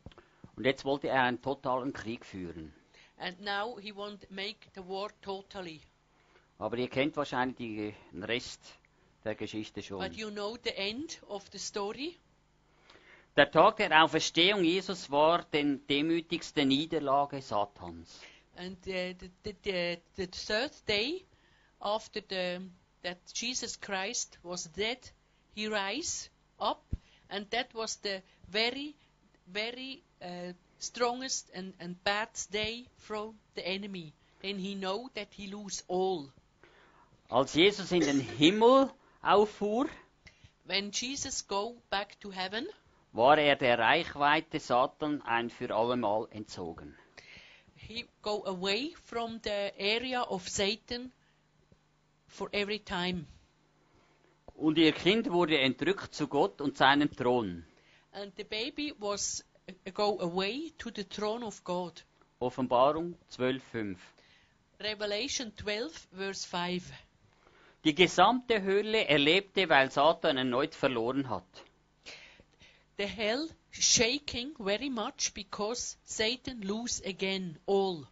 Und 0.56 0.66
jetzt 0.66 0.86
wollte 0.86 1.10
er 1.10 1.24
einen 1.24 1.42
totalen 1.42 1.94
Krieg 1.94 2.26
führen. 2.26 2.74
And 3.20 3.42
now 3.42 3.78
he 3.80 3.92
won't 3.92 4.30
make 4.30 4.70
the 4.76 4.82
war 4.88 5.10
totally. 5.22 5.82
Aber 6.60 6.78
ihr 6.78 6.90
kennt 6.90 7.16
wahrscheinlich 7.18 7.58
die- 7.58 7.94
den 8.12 8.24
Rest 8.24 8.62
der 9.24 9.36
Geschichte 9.36 9.84
schon. 9.84 10.00
But 10.00 10.16
you 10.16 10.32
know 10.32 10.58
the 10.64 10.76
end 10.76 11.22
of 11.28 11.46
the 11.52 11.60
story. 11.60 12.18
Der 13.36 13.52
Tag 13.52 13.78
der 13.78 14.04
Auferstehung 14.04 14.64
Jesus 14.64 15.12
war 15.12 15.44
die 15.54 15.80
demütigste 15.88 16.66
Niederlage 16.66 17.42
Satans. 17.42 18.20
And 18.56 18.78
uh, 18.88 19.14
the, 19.20 19.30
the, 19.44 19.56
the, 19.64 19.98
the 20.16 20.28
third 20.28 20.72
day 20.88 21.24
after 21.80 22.22
the, 22.28 22.68
that 23.04 23.20
Jesus 23.36 23.80
Christ 23.80 24.40
was 24.42 24.72
dead, 24.72 25.14
he 25.58 25.68
rise 25.68 26.30
up, 26.60 26.84
and 27.32 27.50
that 27.50 27.74
was 27.74 27.96
the 28.04 28.22
very, 28.48 28.94
very 29.48 30.04
uh, 30.22 30.54
strongest 30.78 31.50
and, 31.56 31.74
and 31.80 31.96
bad 32.04 32.30
day 32.52 32.86
from 32.98 33.34
the 33.56 33.68
enemy. 33.68 34.14
Then 34.44 34.60
he 34.60 34.76
know 34.76 35.10
that 35.16 35.30
he 35.32 35.48
lose 35.48 35.84
all. 35.88 36.30
Als 37.30 37.54
Jesus 37.54 37.92
in 37.92 38.02
den 38.02 38.20
Himmel 38.20 38.92
auffuhr, 39.24 39.90
When 40.66 40.92
Jesus 40.92 41.42
go 41.48 41.76
back 41.90 42.20
to 42.20 42.30
heaven, 42.30 42.68
war 43.14 43.38
er 43.40 43.56
der 43.56 43.80
Reichweite 43.80 44.60
Satan 44.60 45.24
ein 45.24 45.50
für 45.50 45.74
allemal 45.74 46.28
entzogen. 46.30 46.96
he 47.76 48.06
go 48.22 48.44
away 48.46 48.94
from 49.06 49.40
the 49.44 49.72
area 49.80 50.22
of 50.22 50.48
Satan 50.48 51.12
for 52.28 52.48
every 52.54 52.80
time. 52.80 53.26
Und 54.58 54.80
ihr 54.80 54.92
Kind 54.92 55.32
wurde 55.32 55.60
entrückt 55.60 56.16
zu 56.16 56.28
Gott 56.28 56.62
und 56.62 56.78
seinem 56.78 57.16
Thron. 57.16 57.64
And 58.12 58.34
the 58.36 58.44
baby 58.44 58.92
was 58.98 59.46
go 59.94 60.20
away 60.20 60.74
to 60.80 60.90
the 60.94 61.04
throne 61.04 61.46
of 61.46 61.64
God. 61.64 62.04
Offenbarung 62.40 63.16
12,5. 63.32 63.98
Revelation 64.80 65.56
12, 65.56 66.08
verse 66.12 66.48
5. 66.48 66.92
Die 67.84 67.94
gesamte 67.94 68.64
Hölle 68.64 69.08
erlebte, 69.08 69.70
weil 69.70 69.92
Satan 69.92 70.38
erneut 70.38 70.74
verloren 70.74 71.30
hat. 71.30 71.46
The 72.98 73.06
hell 73.06 73.48
shaking 73.70 74.56
very 74.58 74.90
much 74.90 75.36
because 75.36 75.98
Satan 76.04 76.62
lose 76.64 77.00
again 77.06 77.60
all. 77.68 78.08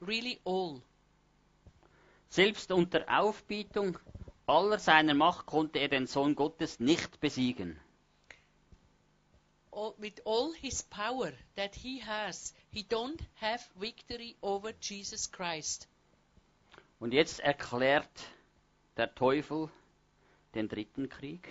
Really 0.00 0.38
all. 0.44 0.80
Selbst 2.28 2.70
unter 2.70 3.04
Aufbietung 3.08 3.98
aller 4.46 4.78
seiner 4.78 5.14
Macht 5.14 5.46
konnte 5.46 5.78
er 5.78 5.88
den 5.88 6.06
Sohn 6.06 6.34
Gottes 6.34 6.80
nicht 6.80 7.20
besiegen. 7.20 7.78
all. 9.72 9.94
With 9.98 10.20
all 10.24 10.52
his 10.52 10.82
power 10.82 11.32
that 11.56 11.74
he 11.74 11.98
has, 11.98 12.52
he 12.70 12.82
don't 12.82 13.20
have 13.40 13.60
victory 13.76 14.36
over 14.42 14.72
Jesus 14.80 15.30
Christ. 15.30 15.88
Und 16.98 17.12
jetzt 17.12 17.40
erklärt 17.40 18.10
der 18.96 19.14
Teufel 19.14 19.70
den 20.54 20.68
dritten 20.68 21.08
Krieg. 21.08 21.48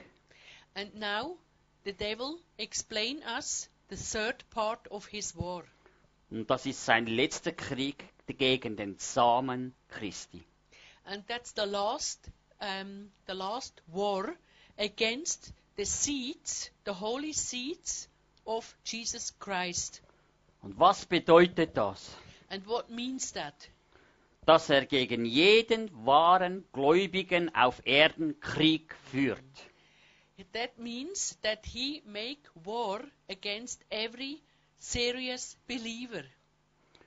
And 0.76 0.96
now 0.96 1.38
the 1.86 1.94
devil 1.94 2.40
explain 2.58 3.24
us 3.24 3.70
the 3.90 3.96
third 3.96 4.48
part 4.52 4.88
of 4.92 5.08
his 5.08 5.36
war. 5.36 5.64
Und 6.30 6.50
das 6.50 6.66
ist 6.68 6.86
sein 6.86 7.08
letzter 7.08 7.52
Krieg 7.52 8.06
gegen 8.28 8.76
den 8.76 9.00
Samen 9.00 9.74
Christi. 9.88 10.44
And 11.06 11.28
that's 11.28 11.54
the 11.56 11.66
last, 11.66 12.30
um, 12.62 13.12
the 13.28 13.34
last 13.34 13.82
war 13.88 14.36
against 14.78 15.54
the 15.76 15.86
seeds, 15.86 16.72
the 16.86 16.94
holy 16.94 17.34
seeds 17.34 18.08
of 18.46 18.76
Jesus 18.84 19.32
Christ. 19.40 20.02
Und 20.62 20.78
was 20.78 21.06
bedeutet 21.06 21.76
das? 21.76 22.16
And 22.50 22.66
what 22.68 22.90
means 22.90 23.32
that? 23.34 23.54
Dass 24.46 24.70
er 24.70 24.86
gegen 24.86 25.26
jeden 25.26 25.90
wahren 26.06 26.66
Gläubigen 26.74 27.54
auf 27.54 27.82
Erden 27.86 28.40
Krieg 28.40 28.96
führt. 29.12 29.44
That 30.54 30.78
means 30.80 31.38
that 31.44 31.66
he 31.66 32.02
make 32.06 32.50
war 32.56 33.02
against 33.30 33.84
every 33.92 34.42
serious 34.80 35.58
believer, 35.68 36.24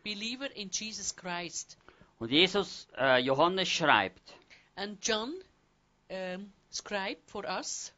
believer 0.05 0.49
in 0.55 0.71
Jesus 0.71 1.17
Christ. 1.17 1.77
Und 2.19 2.31
Jesus, 2.31 2.87
äh, 2.97 3.19
Johannes 3.19 3.69
schreibt, 3.69 4.23
And 4.76 4.98
John 5.00 5.35
um, 6.11 6.52
scribed 6.70 7.30
for 7.30 7.44
us. 7.44 7.92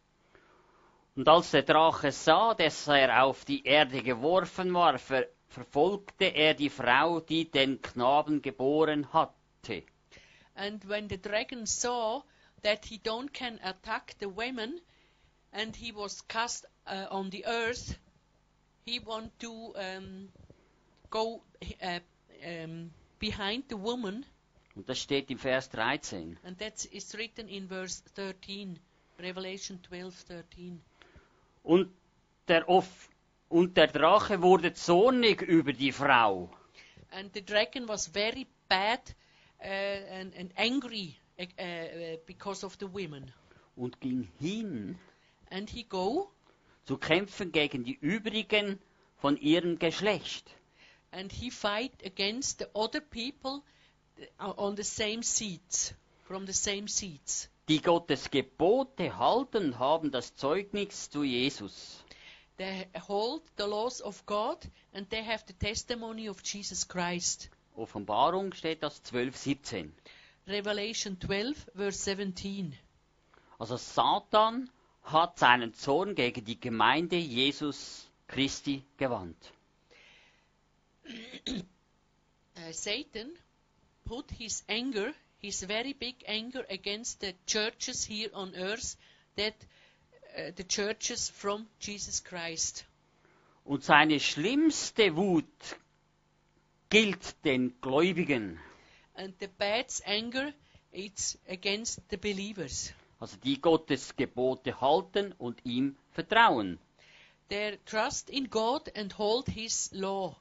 und 1.17 1.29
als 1.29 1.53
der 1.53 1.63
Drache 1.63 2.11
sah, 2.11 2.55
dass 2.55 2.89
er 2.89 3.23
auf 3.23 3.45
die 3.45 3.65
Erde 3.65 4.03
geworfen 4.03 4.75
war, 4.75 4.99
ver 4.99 5.27
verfolgte 5.49 6.25
er 6.25 6.55
die 6.55 6.71
Frau, 6.71 7.21
die 7.21 7.49
den 7.49 7.81
Knaben 7.81 8.43
geboren 8.43 9.13
hatte. 9.13 9.85
And 10.57 10.89
when 10.89 11.09
the 11.09 11.17
dragon 11.17 11.65
saw 11.65 12.25
that 12.63 12.87
he 12.87 12.99
don't 12.99 13.33
can 13.33 13.61
attack 13.63 14.17
the 14.19 14.27
women, 14.27 14.81
and 15.53 15.77
he 15.77 15.93
was 15.93 16.27
cast 16.27 16.67
uh, 16.89 17.07
on 17.11 17.31
the 17.31 17.47
earth, 17.47 17.97
he 18.85 18.99
want 18.99 19.31
to 19.39 19.73
um, 19.77 20.29
go 21.11 21.41
uh, 21.81 22.01
um, 22.45 22.91
behind 23.21 23.63
the 23.69 23.77
woman, 23.77 24.27
Und 24.77 24.89
das 24.89 24.99
steht 24.99 25.31
im 25.31 25.39
Vers 25.39 25.69
13. 25.71 26.37
and 26.45 26.59
that 26.59 26.85
is 26.87 27.15
written 27.17 27.49
in 27.49 27.69
verse 27.69 28.03
13, 28.17 28.79
Revelation 29.21 29.79
12, 29.85 30.25
13. 30.25 30.81
Und 31.63 31.91
der, 32.49 32.69
Off 32.69 33.09
und 33.49 33.77
der 33.77 33.87
Drache 33.87 34.43
wurde 34.43 34.73
zornig 34.75 35.43
über 35.43 35.73
die 35.73 35.93
Frau. 35.93 36.51
And 37.13 37.33
the 37.33 37.43
dragon 37.45 37.87
was 37.87 38.09
very 38.09 38.47
bad 38.69 39.01
uh, 39.61 39.65
and, 39.65 40.35
and 40.37 40.51
angry 40.59 41.17
uh, 41.39 41.45
uh, 41.45 42.17
because 42.27 42.67
of 42.67 42.77
the 42.81 42.93
women. 42.93 43.31
und 43.77 44.01
ging 44.01 44.29
hin 44.41 44.99
And 45.51 45.71
he 45.71 45.85
go 45.85 46.31
zu 46.85 46.97
kämpfen 46.99 47.53
gegen 47.53 47.85
die 47.85 47.95
übrigen 48.01 48.81
von 49.19 49.37
ihrem 49.37 49.79
Geschlecht. 49.79 50.51
and 51.13 51.31
he 51.31 51.51
fight 51.51 51.93
against 52.05 52.59
the 52.59 52.67
other 52.75 53.01
people 53.01 53.63
on 54.39 54.75
the 54.77 54.85
same 54.85 55.23
seats, 55.23 55.95
from 56.25 56.47
the 56.47 56.53
same 56.53 56.89
seats. 56.89 57.49
die 57.69 57.81
Gottes 57.81 58.31
Gebote 58.31 59.17
halten 59.17 59.79
haben 59.79 60.11
das 60.11 60.37
Zeugnis 60.37 61.09
zu 61.11 61.23
Jesus. 61.23 62.05
They 62.57 62.87
hold 63.09 63.43
the 63.57 63.65
laws 63.65 64.01
of 64.03 64.25
God 64.27 64.59
and 64.93 65.09
they 65.11 65.25
have 65.25 65.45
the 65.47 65.55
testimony 65.55 66.29
of 66.29 66.43
Jesus 66.45 66.87
Christ. 66.87 67.51
Offenbarung 67.75 68.53
steht 68.53 68.83
das 68.83 69.03
12, 69.03 69.37
17. 69.37 69.93
Revelation 70.47 71.19
12, 71.19 71.71
verse 71.75 71.99
17. 71.99 72.77
Also 73.59 73.77
Satan 73.77 74.71
hat 75.03 75.39
seinen 75.39 75.75
Zorn 75.75 76.15
gegen 76.15 76.45
die 76.45 76.61
Gemeinde 76.61 77.17
Jesus 77.17 78.09
Christi 78.29 78.85
gewandt. 78.97 79.53
Uh, 81.47 81.63
Satan 82.73 83.33
put 84.05 84.31
his 84.31 84.63
anger, 84.69 85.13
his 85.39 85.63
very 85.63 85.93
big 85.93 86.17
anger, 86.27 86.65
against 86.71 87.21
the 87.21 87.35
churches 87.47 88.05
here 88.05 88.31
on 88.35 88.55
earth, 88.57 88.97
that 89.37 89.55
uh, 90.37 90.51
the 90.57 90.65
churches 90.65 91.29
from 91.29 91.67
Jesus 91.81 92.23
Christ. 92.23 92.85
Und 93.65 93.83
seine 93.83 94.21
schlimmste 94.21 95.17
Wut 95.17 95.47
gilt 96.91 97.45
den 97.45 97.73
Gläubigen, 97.81 98.59
And 99.15 99.35
the 99.41 99.49
bad 99.49 99.87
anger, 100.05 100.53
it's 100.93 101.39
against 101.49 102.01
the 102.11 102.17
believers. 102.17 102.93
also 103.21 103.37
die 103.43 103.61
Gottes 103.61 104.15
Gebote 104.17 104.81
halten 104.81 105.33
und 105.39 105.65
ihm 105.65 105.97
vertrauen. 106.11 106.79
Their 107.49 107.79
trust 107.85 108.29
in 108.29 108.51
God 108.51 108.91
and 108.97 109.17
hold 109.17 109.49
his 109.49 109.91
law. 109.93 110.37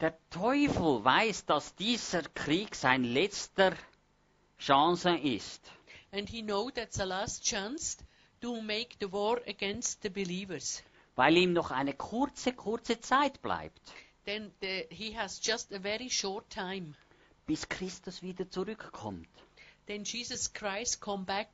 Der 0.00 0.16
Teufel 0.30 1.04
weiß, 1.04 1.44
dass 1.46 1.74
dieser 1.74 2.22
Krieg 2.22 2.74
sein 2.74 3.04
letzter 3.04 3.74
Chance 4.58 5.10
ist. 5.18 5.60
And 6.12 6.28
he 6.28 6.42
know 6.42 6.70
that's 6.70 6.96
the 6.96 7.04
last 7.04 7.44
chance 7.44 7.98
to 8.40 8.60
make 8.62 8.96
the 9.00 9.12
war 9.12 9.38
against 9.46 10.02
the 10.02 10.08
believers. 10.08 10.82
weil 11.16 11.36
ihm 11.36 11.52
noch 11.52 11.70
eine 11.70 11.92
kurze, 11.92 12.52
kurze 12.52 13.00
Zeit 13.00 13.42
bleibt, 13.42 13.80
Then 14.24 14.52
the, 14.60 14.86
he 14.90 15.16
has 15.16 15.40
just 15.42 15.72
a 15.72 15.78
very 15.78 16.08
short 16.08 16.48
time. 16.50 16.94
bis 17.46 17.68
Christus 17.68 18.22
wieder 18.22 18.48
zurückkommt, 18.50 19.28
Then 19.86 20.04
Jesus 20.04 20.52
Christ 20.52 21.00
come 21.00 21.24
back 21.24 21.48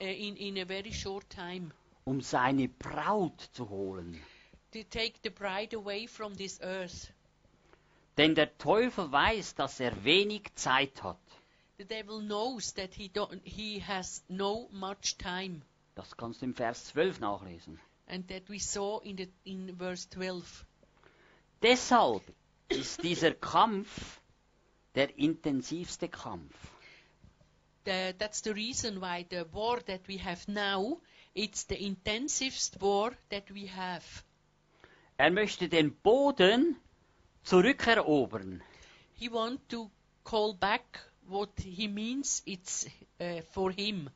uh, 0.00 0.04
in, 0.04 0.36
in 0.36 0.58
a 0.58 0.64
very 0.64 0.92
short 0.92 1.28
time 1.30 1.70
um 2.04 2.20
seine 2.20 2.68
Braut 2.68 3.40
zu 3.52 3.68
holen. 3.68 4.20
to 4.72 4.82
take 4.90 5.14
the 5.22 5.30
bride 5.30 5.74
away 5.76 6.06
from 6.08 6.34
this 6.36 6.60
earth. 6.62 7.12
Denn 8.16 8.34
der 8.34 8.56
Teufel 8.58 9.12
weiß, 9.12 9.54
dass 9.56 9.78
er 9.80 10.04
wenig 10.04 10.54
Zeit 10.54 11.02
hat. 11.02 11.18
The 11.78 11.84
devil 11.84 12.20
knows 12.20 12.72
that 12.74 12.94
he 12.94 13.08
don't, 13.08 13.40
he 13.44 13.82
has 13.86 14.24
no 14.28 14.68
much 14.72 15.18
time, 15.18 15.60
Das 15.94 16.16
kannst 16.16 16.40
du 16.40 16.46
im 16.46 16.54
Vers 16.54 16.86
12 16.86 17.20
nachlesen. 17.20 17.78
and 18.06 18.26
that 18.28 18.48
we 18.48 18.58
saw 18.58 19.00
in 19.02 19.16
the 19.18 19.28
in 19.44 19.76
verse 19.76 20.08
12. 20.10 20.64
Deshalb 21.62 22.22
ist 22.68 23.02
dieser 23.02 23.32
Kampf 23.34 24.20
der 24.94 25.18
intensivste 25.18 26.08
Kampf. 26.08 26.54
The, 27.84 28.14
that's 28.18 28.40
the 28.42 28.50
reason 28.52 29.00
why 29.00 29.26
the 29.30 29.44
war 29.52 29.80
that 29.84 30.08
we 30.08 30.18
have 30.18 30.50
now 30.50 31.00
it's 31.34 31.66
the 31.68 31.76
intensivest 31.76 32.80
war 32.80 33.12
that 33.30 33.52
we 33.52 33.68
have. 33.68 34.02
Er 35.18 35.30
möchte 35.30 35.68
den 35.68 35.94
Boden 35.96 36.76
zurückerobern. 37.46 38.62
He 39.14 39.30
want 39.30 39.68
to 39.70 39.90
call 40.24 40.54
back 40.54 41.00
what 41.28 41.50
he 41.60 41.88
means 41.88 42.42
it's 42.44 42.86
uh, 43.20 43.40
for 43.52 43.70
him, 43.70 44.10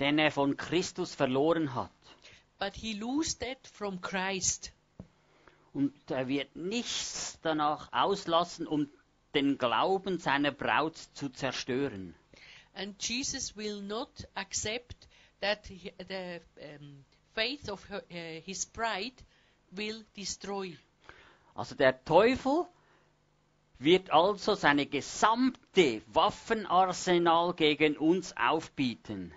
den 0.00 0.18
er 0.18 0.30
von 0.30 0.56
Christus 0.56 1.14
verloren 1.14 1.74
hat. 1.74 1.90
but 2.58 2.74
he 2.76 2.94
lose 2.94 3.34
that 3.38 3.66
from 3.66 4.00
Christ. 4.00 4.72
Und 5.74 5.92
er 6.10 6.28
wird 6.28 6.54
nichts 6.54 7.38
danach 7.42 7.88
auslassen, 7.92 8.66
um 8.66 8.88
den 9.34 9.58
Glauben 9.58 10.18
seiner 10.18 10.52
Braut 10.52 10.96
zu 11.14 11.28
zerstören. 11.30 12.14
And 12.74 13.02
Jesus 13.02 13.56
will 13.56 13.82
not 13.82 14.26
accept 14.34 15.08
that 15.40 15.66
he, 15.66 15.92
the 16.08 16.40
um, 16.60 17.04
faith 17.34 17.68
of 17.68 17.82
her, 17.88 18.02
uh, 18.10 18.40
his 18.44 18.64
bride 18.66 19.22
will 19.70 20.04
destroy. 20.14 20.76
Also 21.54 21.74
der 21.74 22.04
Teufel 22.04 22.66
wird 23.78 24.10
also 24.10 24.54
seine 24.54 24.86
gesamte 24.86 26.02
Waffenarsenal 26.06 27.54
gegen 27.54 27.96
uns 27.96 28.34
aufbieten. 28.36 29.32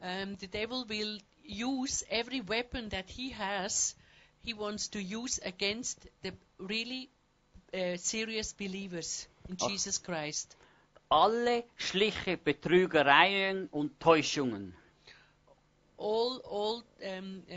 Um, 0.00 0.36
the 0.38 0.46
devil 0.46 0.88
will 0.88 1.20
use 1.44 2.04
every 2.08 2.40
weapon 2.40 2.88
that 2.90 3.10
he 3.10 3.30
has, 3.30 3.96
he 4.44 4.54
wants 4.54 4.88
to 4.90 4.98
use 5.00 5.40
against 5.44 6.08
the 6.22 6.32
really 6.58 7.08
uh, 7.74 7.96
serious 7.96 8.52
believers 8.52 9.28
in 9.48 9.56
Ach. 9.60 9.68
Jesus 9.68 10.02
Christ. 10.02 10.56
Alle 11.10 11.64
schliche 11.76 12.36
Betrügereien 12.36 13.68
und 13.68 13.98
Täuschungen. 13.98 14.74
All, 15.96 16.40
all 16.48 16.84
um, 17.02 17.42
uh, 17.50 17.54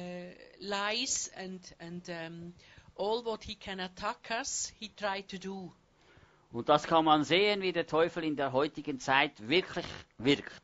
lies 0.60 1.30
and, 1.36 1.62
and 1.80 2.10
um, 2.10 2.54
all 3.02 3.24
what 3.24 3.44
he 3.44 3.56
can 3.56 3.80
attack 3.80 4.30
us, 4.30 4.72
he 4.80 4.90
tried 4.90 5.28
to 5.28 5.38
do. 5.40 5.74
Und 6.52 6.70
das 6.70 6.84
kann 6.84 7.06
man 7.06 7.24
sehen, 7.24 7.62
wie 7.62 7.72
der 7.72 7.88
Teufel 7.88 8.24
in 8.24 8.36
der 8.36 8.52
heutigen 8.52 9.00
Zeit 9.00 9.48
wirklich 9.48 9.86
wirkt. 10.18 10.62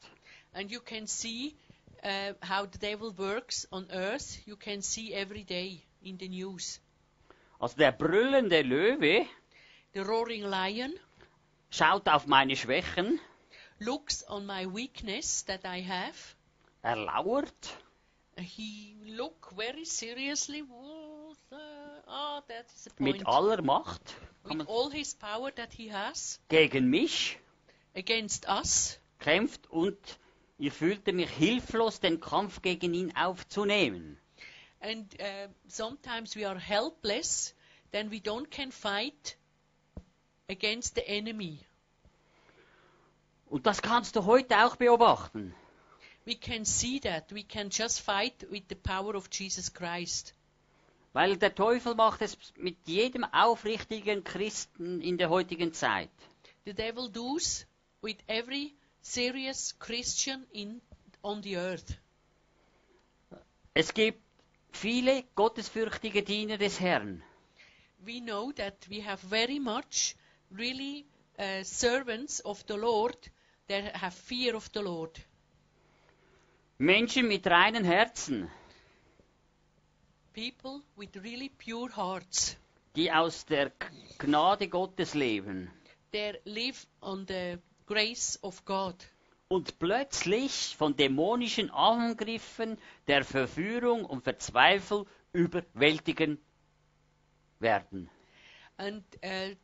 And 0.54 0.70
you 0.70 0.80
can 0.80 1.08
see 1.08 1.56
uh, 2.04 2.34
how 2.48 2.68
the 2.72 2.78
devil 2.78 3.18
works 3.18 3.68
on 3.72 3.90
earth. 3.90 4.46
You 4.46 4.56
can 4.56 4.82
see 4.82 5.14
every 5.14 5.44
day 5.44 5.82
in 6.02 6.18
the 6.20 6.30
news. 6.30 6.80
Also 7.60 7.78
der 7.78 7.92
brüllende 7.92 8.62
Löwe 8.62 9.26
The 9.94 10.02
roaring 10.02 10.44
lion 10.44 10.94
schaut 11.72 12.08
auf 12.08 12.28
meine 12.28 12.56
Schwächen, 12.56 13.20
looks 13.80 14.24
on 14.30 14.46
my 14.46 14.66
weakness 14.66 15.44
that 15.46 15.62
I 15.66 15.82
have, 15.82 16.36
er 16.84 16.98
lauert 16.98 17.78
he 18.38 18.96
look 19.08 19.52
very 19.56 19.86
seriously. 19.86 20.62
"Whoa, 20.62 21.17
Ah, 22.08 22.42
that 22.48 22.66
is 22.74 22.88
a 22.88 23.04
mit 23.04 23.18
point. 23.18 23.28
aller 23.28 23.62
Macht 23.62 24.16
With 24.46 24.68
all 24.68 24.90
his 24.90 25.14
power 25.14 25.52
that 25.52 25.74
he 25.74 25.92
has 25.92 26.40
gegen 26.48 26.90
mich 26.90 27.38
against 27.96 28.48
us, 28.48 28.98
kämpft 29.20 29.70
und 29.70 29.98
ihr 30.58 30.72
fühlte 30.72 31.12
mich 31.12 31.30
hilflos, 31.30 32.00
den 32.00 32.20
Kampf 32.22 32.62
gegen 32.62 32.94
ihn 32.94 33.14
aufzunehmen. 33.16 34.18
and 34.80 35.16
uh, 35.20 35.48
sometimes 35.68 36.36
we 36.36 36.46
are 36.46 36.58
helpless, 36.58 37.54
then 37.92 38.10
we 38.10 38.20
don't 38.22 38.50
can 38.52 38.72
fight 38.72 39.36
against 40.50 40.96
the 40.96 41.06
enemy. 41.10 41.60
Und 43.50 43.66
das 43.66 43.82
kannst 43.82 44.16
du 44.16 44.26
heute 44.26 44.58
auch 44.66 44.76
beobachten. 44.76 45.54
We 46.26 46.36
can 46.36 46.66
see 46.66 47.00
that. 47.02 47.32
We 47.34 47.44
can 47.44 47.70
just 47.70 48.02
fight 48.02 48.46
with 48.52 48.64
the 48.70 48.76
power 48.76 49.16
of 49.16 49.30
Jesus 49.32 49.74
Christ. 49.74 50.34
Weil 51.14 51.38
der 51.38 51.56
Teufel 51.56 51.96
macht 51.96 52.22
es 52.22 52.38
mit 52.58 52.78
jedem 52.86 53.24
aufrichtigen 53.24 54.24
Christen 54.24 55.02
in 55.02 55.18
der 55.18 55.30
heutigen 55.30 55.74
Zeit. 55.74 56.10
The 56.66 56.74
devil 56.74 57.10
does 57.10 57.66
with 58.02 58.18
every 58.28 58.74
serious 59.02 59.78
Christian 59.80 60.46
in 60.52 60.82
on 61.24 61.42
the 61.42 61.58
earth. 61.58 61.98
Es 63.74 63.94
gibt 63.94 64.22
viele 64.72 65.24
gottesfürchtige 65.36 66.24
Diener 66.24 66.58
des 66.58 66.80
Herrn. 66.80 67.24
We 68.00 68.20
know 68.22 68.52
that 68.54 68.90
we 68.90 69.04
have 69.04 69.22
very 69.28 69.60
much 69.60 70.16
really 70.52 71.06
uh, 71.40 71.64
servants 71.64 72.42
of 72.42 72.64
the 72.68 72.76
Lord 72.76 73.18
that 73.68 73.96
have 74.02 74.14
fear 74.14 74.56
of 74.56 74.70
the 74.74 74.82
Lord. 74.82 75.20
Menschen 76.80 77.28
mit 77.28 77.48
reinen 77.48 77.84
Herzen, 77.84 78.52
People 80.38 80.84
with 80.96 81.16
really 81.24 81.50
pure 81.50 81.90
hearts. 81.90 82.58
die 82.96 83.12
aus 83.12 83.44
der 83.48 83.72
Gnade 84.20 84.68
Gottes 84.68 85.16
leben. 85.16 85.72
They 86.12 86.36
live 86.46 86.86
on 87.02 87.26
the 87.28 87.58
grace 87.88 88.38
of 88.44 88.64
God. 88.64 88.94
und 89.48 89.80
plötzlich 89.80 90.76
von 90.78 90.96
dämonischen 90.96 91.72
Angriffen, 91.72 92.78
der 93.08 93.26
Verführung 93.26 94.06
und 94.06 94.24
Verzweifel 94.24 95.08
überwältigen 95.34 96.38
werden. 97.60 98.08
And 98.78 99.04
uh, 99.24 99.56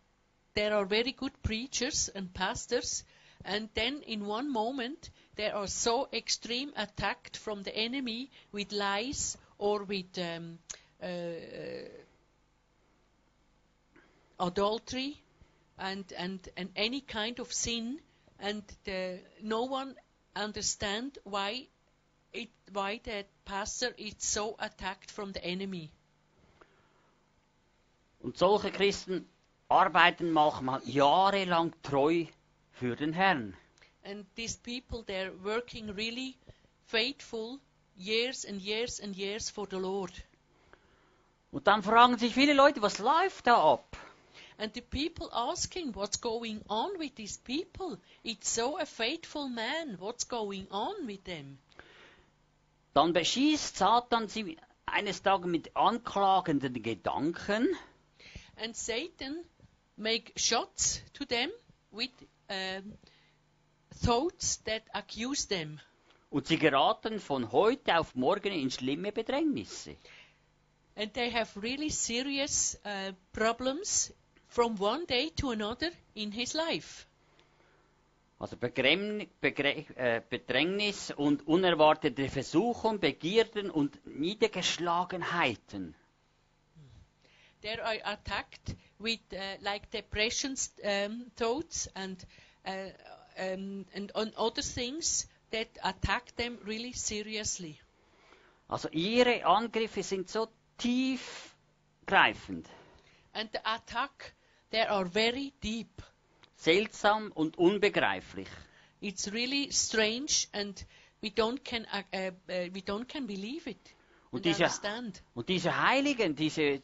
there 0.56 0.76
are 0.76 0.88
very 0.88 1.12
good 1.12 1.40
preachers 1.44 2.10
and 2.16 2.34
pastors, 2.34 3.06
and 3.44 3.72
then 3.76 4.02
in 4.02 4.26
one 4.26 4.50
moment 4.50 5.12
they 5.36 5.52
are 5.52 5.68
so 5.68 6.08
extreme 6.12 6.74
attacked 6.76 7.38
from 7.38 7.64
the 7.64 7.76
enemy 7.76 8.32
with 8.52 8.72
lies 8.72 9.38
or 9.64 9.86
with 9.86 10.18
um, 10.18 10.60
uh, 11.02 11.06
uh, 11.06 11.88
adultery 14.38 15.16
and, 15.80 16.04
and, 16.18 16.50
and 16.58 16.70
any 16.76 17.00
kind 17.00 17.40
of 17.40 17.54
sin, 17.54 17.98
and 18.40 18.62
the, 18.84 19.20
no 19.42 19.64
one 19.64 19.96
understand 20.36 21.18
why 21.24 21.66
it, 22.34 22.50
why 22.74 23.00
that 23.06 23.28
pastor 23.46 23.94
is 23.98 24.16
so 24.18 24.58
attacked 24.60 25.10
from 25.10 25.32
the 25.32 25.42
enemy. 25.46 25.90
Und 28.22 28.38
solche 28.38 28.70
Christen 28.70 29.26
arbeiten 29.70 30.32
manchmal 30.32 30.82
jahrelang 30.86 31.72
treu 31.84 32.26
für 32.74 32.98
den 32.98 33.14
Herrn. 33.14 33.56
And 34.04 34.26
these 34.36 34.58
people, 34.58 35.04
they're 35.04 35.32
working 35.42 35.96
really 35.96 36.36
faithful 36.88 37.62
years 37.96 38.46
and 38.46 38.62
years 38.62 39.00
and 39.00 39.16
years 39.16 39.50
for 39.50 39.68
the 39.70 39.78
Lord. 39.78 40.12
Und 41.52 41.68
dann 41.68 41.84
fragen 41.84 42.18
sich 42.18 42.34
viele 42.34 42.54
Leute, 42.54 42.82
was 42.82 42.98
läuft 43.00 43.48
da 43.48 43.74
ab? 43.74 43.98
And 44.58 44.74
the 44.74 44.82
people 44.82 45.30
asking 45.32 45.96
what's 45.96 46.22
going 46.22 46.62
on 46.68 46.98
with 47.00 47.16
these 47.16 47.40
people. 47.40 47.98
It's 48.24 48.54
so 48.54 48.78
a 48.80 48.86
faithful 48.86 49.50
man. 49.50 50.00
What's 50.00 50.28
going 50.28 50.68
on 50.70 51.08
with 51.08 51.24
them? 51.26 51.58
Dann 52.94 53.14
beschießt 53.14 53.78
Satan 53.78 54.28
sie 54.28 54.58
eines 54.86 55.24
Tages 55.24 55.48
mit 55.48 55.76
anklagenden 55.76 56.82
Gedanken 56.82 57.68
And 58.56 58.76
Satan 58.76 59.44
make 59.98 60.32
shots 60.36 61.02
to 61.14 61.26
them 61.26 61.52
with 61.92 62.12
um, 62.50 62.94
thoughts 63.96 64.58
that 64.66 64.84
accuse 64.94 65.46
them. 65.46 65.80
Und 66.34 66.48
sie 66.48 66.58
geraten 66.58 67.20
von 67.20 67.52
heute 67.52 68.00
auf 68.00 68.16
morgen 68.16 68.52
in 68.52 68.72
schlimme 68.72 69.12
Bedrängnisse. 69.12 69.96
And 70.96 71.14
they 71.14 71.32
have 71.32 71.62
really 71.62 71.90
serious 71.90 72.76
uh, 72.84 73.14
problems 73.32 74.12
from 74.48 74.80
one 74.80 75.06
day 75.06 75.30
to 75.36 75.52
another 75.52 75.92
in 76.16 76.32
his 76.32 76.56
life. 76.56 77.06
Also 78.40 78.58
Begräm, 78.58 79.28
Begre, 79.42 79.86
äh, 79.96 80.22
Bedrängnis 80.28 81.12
und 81.12 81.48
unerwartete 81.48 82.28
Versuchung, 82.30 83.00
Begierden 83.00 83.70
und 83.70 84.00
Niedergeschlagenheiten. 84.06 85.96
they 87.62 87.78
are 87.78 87.96
attacked 88.06 88.76
with 89.00 89.20
uh, 89.34 89.38
like 89.62 89.90
depressions 89.92 90.72
um, 90.84 91.26
thoughts 91.38 91.88
and 91.96 92.26
uh, 92.68 92.90
um, 93.40 93.86
and 93.94 94.12
on 94.16 94.34
other 94.36 94.62
things 94.62 95.28
that 95.54 95.68
attack 95.84 96.36
them 96.36 96.58
really 96.66 96.92
seriously. 96.94 97.80
Also 98.68 98.90
ihre 98.92 99.46
Angriffe 99.46 100.04
sind 100.04 100.30
so 100.30 100.48
tiefgreifend, 100.80 102.68
And 103.34 103.50
the 103.54 103.60
attack 103.64 104.34
they 104.72 104.82
are 104.82 105.06
very 105.06 105.54
deep. 105.64 105.90
seltsam 106.56 107.32
und 107.32 107.58
unbegreiflich. 107.58 108.48
It's 109.02 109.32
really 109.34 109.70
strange, 109.72 110.48
and 110.54 110.86
we 111.22 111.30
don't 111.30 111.64
can 111.64 111.86
uh, 111.94 112.04
uh, 112.16 112.32
uh, 112.50 112.70
we 112.74 112.82
don't 112.82 113.08
can 113.08 113.28
believe 113.28 113.70
it 113.70 113.78
Und 114.32 114.38
and 114.40 114.46
diese, 114.46 114.64
understand. 114.64 115.22
und 115.36 115.50
diese 115.50 115.72
Heiligen, 115.82 116.36
diese 116.36 116.62
äh, 116.62 116.82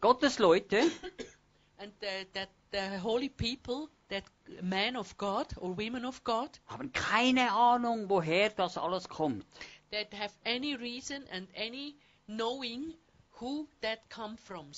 Gottesleute, 0.00 0.82
And 1.80 1.92
uh, 2.02 2.24
that 2.34 2.50
the 2.72 3.00
holy 3.02 3.30
people, 3.30 3.88
that 4.08 4.24
men 4.62 4.96
of 4.96 5.16
God 5.16 5.46
or 5.56 5.76
women 5.76 6.04
of 6.04 6.22
God, 6.24 6.50
haben 6.66 6.92
keine 6.92 7.52
Ahnung, 7.52 8.08
woher 8.08 8.50
das 8.50 8.76
alles 8.76 9.08
kommt. 9.08 9.44
that 9.90 10.12
have 10.14 10.32
any 10.44 10.76
reason 10.76 11.24
and 11.32 11.48
any 11.54 11.96
knowing 12.28 12.94
who 13.40 13.68
that 13.80 14.08
come 14.08 14.36
from. 14.36 14.70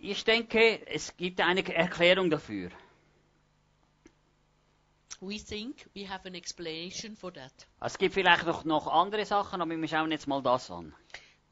Ich 0.00 0.24
denke, 0.24 0.86
es 0.86 1.16
gibt 1.16 1.40
eine 1.40 1.62
Erklärung 1.74 2.30
dafür. 2.30 2.70
We 5.20 5.38
think 5.38 5.88
we 5.94 6.04
have 6.08 6.26
an 6.26 6.34
explanation 6.34 7.16
for 7.16 7.32
that. 7.32 7.52
Es 7.80 7.96
gibt 7.96 8.14
vielleicht 8.14 8.44
noch, 8.44 8.64
noch 8.64 8.86
andere 8.88 9.24
Sachen, 9.24 9.62
aber 9.62 9.76
wir 9.76 9.88
schauen 9.88 10.10
jetzt 10.10 10.26
mal 10.26 10.42
das 10.42 10.70
an. 10.70 10.94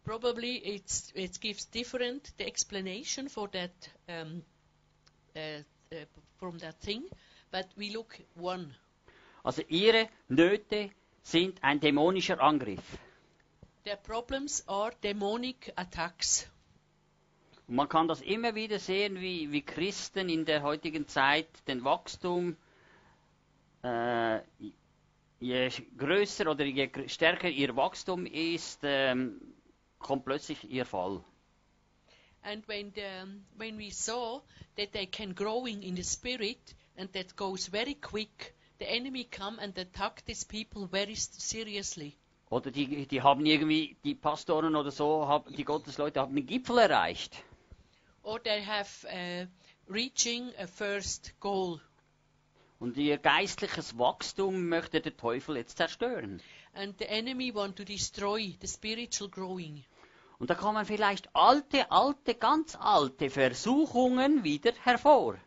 Probably 0.05 0.57
it's, 0.57 1.13
it 1.15 1.39
gives 1.41 1.65
different 1.67 2.33
the 2.37 2.47
explanation 2.47 3.29
for 3.29 3.49
that 3.49 3.71
um, 4.09 4.43
uh, 5.37 5.63
uh, 5.93 6.05
from 6.39 6.59
that 6.59 6.81
thing, 6.81 7.05
but 7.53 7.67
we 7.77 7.91
look 7.91 8.19
one. 8.35 8.75
Also 9.45 9.63
ihre 9.69 10.09
Nöte 10.29 10.91
sind 11.23 11.63
ein 11.63 11.81
dämonischer 11.81 12.41
Angriff. 12.41 12.99
Their 13.85 13.97
problems 13.97 14.65
are 14.69 14.93
demonic 15.03 15.73
attacks. 15.77 16.47
Und 17.69 17.77
man 17.77 17.89
kann 17.89 18.09
das 18.09 18.21
immer 18.21 18.55
wieder 18.55 18.79
sehen, 18.79 19.21
wie, 19.21 19.51
wie 19.53 19.63
Christen 19.63 20.29
in 20.29 20.45
der 20.45 20.63
heutigen 20.63 21.07
Zeit 21.09 21.49
den 21.69 21.85
Wachstum, 21.85 22.57
äh, 23.83 24.41
je 25.41 25.71
größer 25.97 26.51
oder 26.51 26.65
je 26.65 26.91
stärker 27.07 27.49
ihr 27.49 27.75
Wachstum 27.75 28.27
ist, 28.27 28.81
ähm, 28.83 29.41
kommt 30.03 30.25
plötzlich 30.25 30.71
ihr 30.71 30.85
Fall. 30.85 31.23
And 32.45 32.67
when 32.67 32.93
the, 32.95 33.41
when 33.57 33.79
we 33.79 33.91
saw 33.91 34.43
that 34.77 34.93
they 34.93 35.07
can 35.07 35.35
growing 35.35 35.83
in 35.83 35.95
the 35.95 36.03
spirit 36.03 36.75
and 36.97 37.13
that 37.13 37.37
goes 37.37 37.69
very 37.69 37.95
quick, 37.95 38.55
the 38.79 38.91
enemy 38.91 39.25
come 39.25 39.61
and 39.61 39.77
attack 39.79 40.25
these 40.25 40.45
people 40.45 40.87
very 40.87 41.15
seriously. 41.15 42.17
Oder 42.51 42.71
die, 42.71 43.07
die 43.07 43.23
haben 43.23 43.47
irgendwie, 43.47 43.97
die 44.05 44.15
Pastoren 44.15 44.77
oder 44.77 44.91
so, 44.91 45.27
haben, 45.27 45.55
die 45.57 45.65
Gottesleute 45.65 46.21
haben 46.21 46.35
den 46.35 46.47
Gipfel 46.47 46.79
erreicht. 46.79 47.43
Or 48.25 48.43
they 48.43 48.63
have 48.63 49.07
uh, 49.07 49.47
reaching 49.89 50.53
a 50.59 50.67
first 50.67 51.33
goal. 51.41 51.81
Und 52.79 52.97
ihr 52.97 53.17
geistliches 53.19 53.97
Wachstum 53.97 54.69
möchte 54.69 55.01
der 55.01 55.17
Teufel 55.17 55.57
jetzt 55.57 55.79
zerstören. 55.79 56.43
And 56.75 56.99
the 56.99 57.07
enemy 57.07 57.55
want 57.55 57.77
to 57.77 57.85
destroy 57.85 58.57
the 58.61 58.67
spiritual 58.67 59.31
growing. 59.31 59.85
Und 60.43 60.51
da 60.51 60.57
kommen 60.57 60.85
vielleicht 60.85 61.37
alte, 61.37 61.89
alte, 61.93 62.35
ganz 62.35 62.75
alte 62.75 63.31
Versuchungen 63.31 64.43
wieder 64.43 64.73
hervor. 64.83 65.39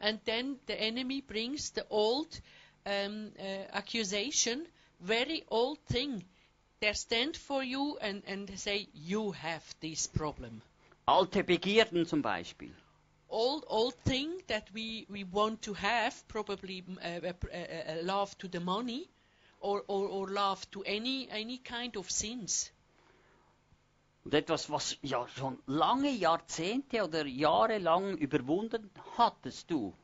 And 0.00 0.20
then 0.24 0.58
the 0.66 0.72
enemy 0.72 1.22
brings 1.22 1.72
the 1.72 1.84
old 1.88 2.42
um, 2.84 3.30
uh, 3.38 3.70
accusation 3.70 4.66
very 4.98 5.44
old 5.48 5.78
thing. 5.86 6.24
They 6.80 6.92
stand 6.94 7.36
for 7.36 7.62
you 7.62 7.96
and, 8.00 8.24
and 8.26 8.50
say, 8.58 8.88
you 8.92 9.30
have 9.30 9.62
this 9.78 10.08
problem. 10.08 10.60
Alte 11.06 11.44
Begierden 11.44 12.04
zum 12.04 12.20
Beispiel. 12.20 12.72
Old, 13.28 13.64
old 13.68 13.94
thing 14.04 14.42
that 14.48 14.68
we, 14.74 15.06
we 15.08 15.22
want 15.22 15.62
to 15.62 15.74
have, 15.74 16.26
probably 16.26 16.82
uh, 17.00 17.28
uh, 17.28 17.32
uh, 17.46 18.02
love 18.02 18.36
to 18.38 18.48
the 18.48 18.58
money 18.58 19.08
or, 19.60 19.84
or, 19.86 20.08
or 20.08 20.26
love 20.26 20.68
to 20.72 20.82
any, 20.82 21.28
any 21.30 21.58
kind 21.58 21.96
of 21.96 22.10
sins. 22.10 22.72
Und 24.24 24.34
etwas, 24.34 24.70
was 24.70 24.96
ja 25.02 25.26
schon 25.28 25.58
lange 25.66 26.10
Jahrzehnte 26.10 27.02
oder 27.04 27.26
Jahre 27.26 27.78
lang 27.78 28.16
überwunden 28.16 28.90
hattest 29.16 29.70
du. 29.70 29.94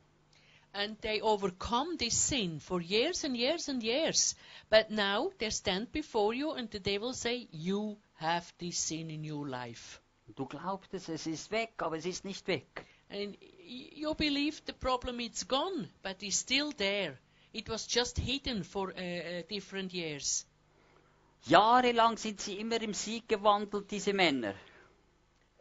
and 0.73 1.01
they 1.01 1.19
overcome 1.21 1.97
this 1.97 2.15
sin 2.15 2.59
for 2.59 2.79
years 2.81 3.23
and 3.23 3.35
years 3.35 3.67
and 3.69 3.83
years. 3.83 4.35
But 4.69 4.91
now 4.91 5.31
they 5.39 5.49
stand 5.49 5.91
before 5.91 6.33
you 6.33 6.51
and 6.51 6.69
the 6.69 6.79
devil 6.79 7.13
say, 7.13 7.47
you 7.51 7.97
have 8.15 8.51
this 8.59 8.77
sin 8.77 9.09
in 9.09 9.23
your 9.23 9.47
life. 9.47 9.99
Du 10.35 10.45
glaubtest, 10.45 11.09
es 11.09 11.25
ist 11.25 11.49
weg, 11.51 11.73
aber 11.79 11.97
es 11.97 12.05
ist 12.05 12.23
nicht 12.23 12.47
weg. 12.47 12.85
And 13.09 13.35
you 13.65 14.13
believe 14.13 14.61
the 14.65 14.73
problem 14.73 15.19
is 15.19 15.47
gone, 15.47 15.89
but 16.03 16.21
it's 16.21 16.37
still 16.37 16.71
there. 16.71 17.17
It 17.51 17.67
was 17.67 17.87
just 17.87 18.19
hidden 18.19 18.63
for 18.63 18.89
uh, 18.91 19.01
uh, 19.01 19.41
different 19.49 19.91
years. 19.91 20.45
Jahrelang 21.45 22.17
sind 22.17 22.41
sie 22.41 22.59
immer 22.59 22.81
im 22.81 22.93
Sieg 22.93 23.27
gewandelt, 23.27 23.89
diese 23.91 24.13
Männer. 24.13 24.53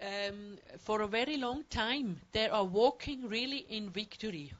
Um, 0.01 0.59
for 0.85 1.01
a 1.01 1.09
very 1.09 1.37
long 1.37 1.65
time, 1.71 2.21
they 2.33 2.49
are 2.49 2.65
walking 2.73 3.27
really 3.29 3.59
in 3.69 3.93
victory. 3.95 4.55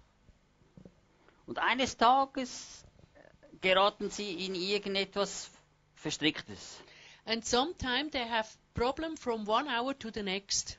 Und 1.47 1.59
eines 1.59 1.97
Tages 1.97 2.85
äh, 3.15 3.57
geraten 3.61 4.11
sie 4.11 4.45
in 4.47 4.55
irgendetwas 4.57 5.51
Verstricktes. 5.95 6.81
And 7.25 7.45
sometimes 7.45 8.11
they 8.13 8.25
have 8.29 8.49
problem 8.75 9.17
from 9.17 9.47
one 9.47 9.69
hour 9.69 9.97
to 9.99 10.11
the 10.13 10.23
next. 10.23 10.79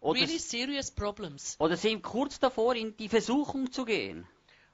Oder, 0.00 0.20
Really 0.20 0.38
serious 0.38 0.90
problems. 0.90 1.56
oder 1.58 1.76
sind 1.76 2.02
kurz 2.02 2.38
davor, 2.38 2.76
in 2.76 2.96
die 2.96 3.08
Versuchung 3.08 3.72
zu 3.72 3.84
gehen. 3.84 4.26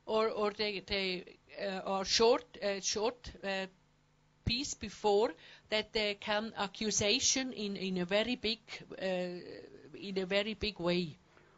or 0.05 0.35
or 0.37 0.53
they 0.53 0.81
they 0.81 1.25
uh, 1.59 1.81
are 1.89 2.05
short 2.05 2.45
uh, 2.63 2.81
short 2.83 3.33
uh, 3.45 3.67
piece 4.45 4.75
before 4.75 5.33
that 5.71 5.93
they 5.93 6.15
can 6.17 6.53
accusation 6.57 7.53
in 7.53 7.77
in 7.77 7.99
a 7.99 8.05
very 8.07 8.37
big 8.37 8.59
uh, 9.01 9.41
in 9.99 10.19
a 10.19 10.27
very 10.27 10.55
big 10.55 10.79
way 10.81 11.17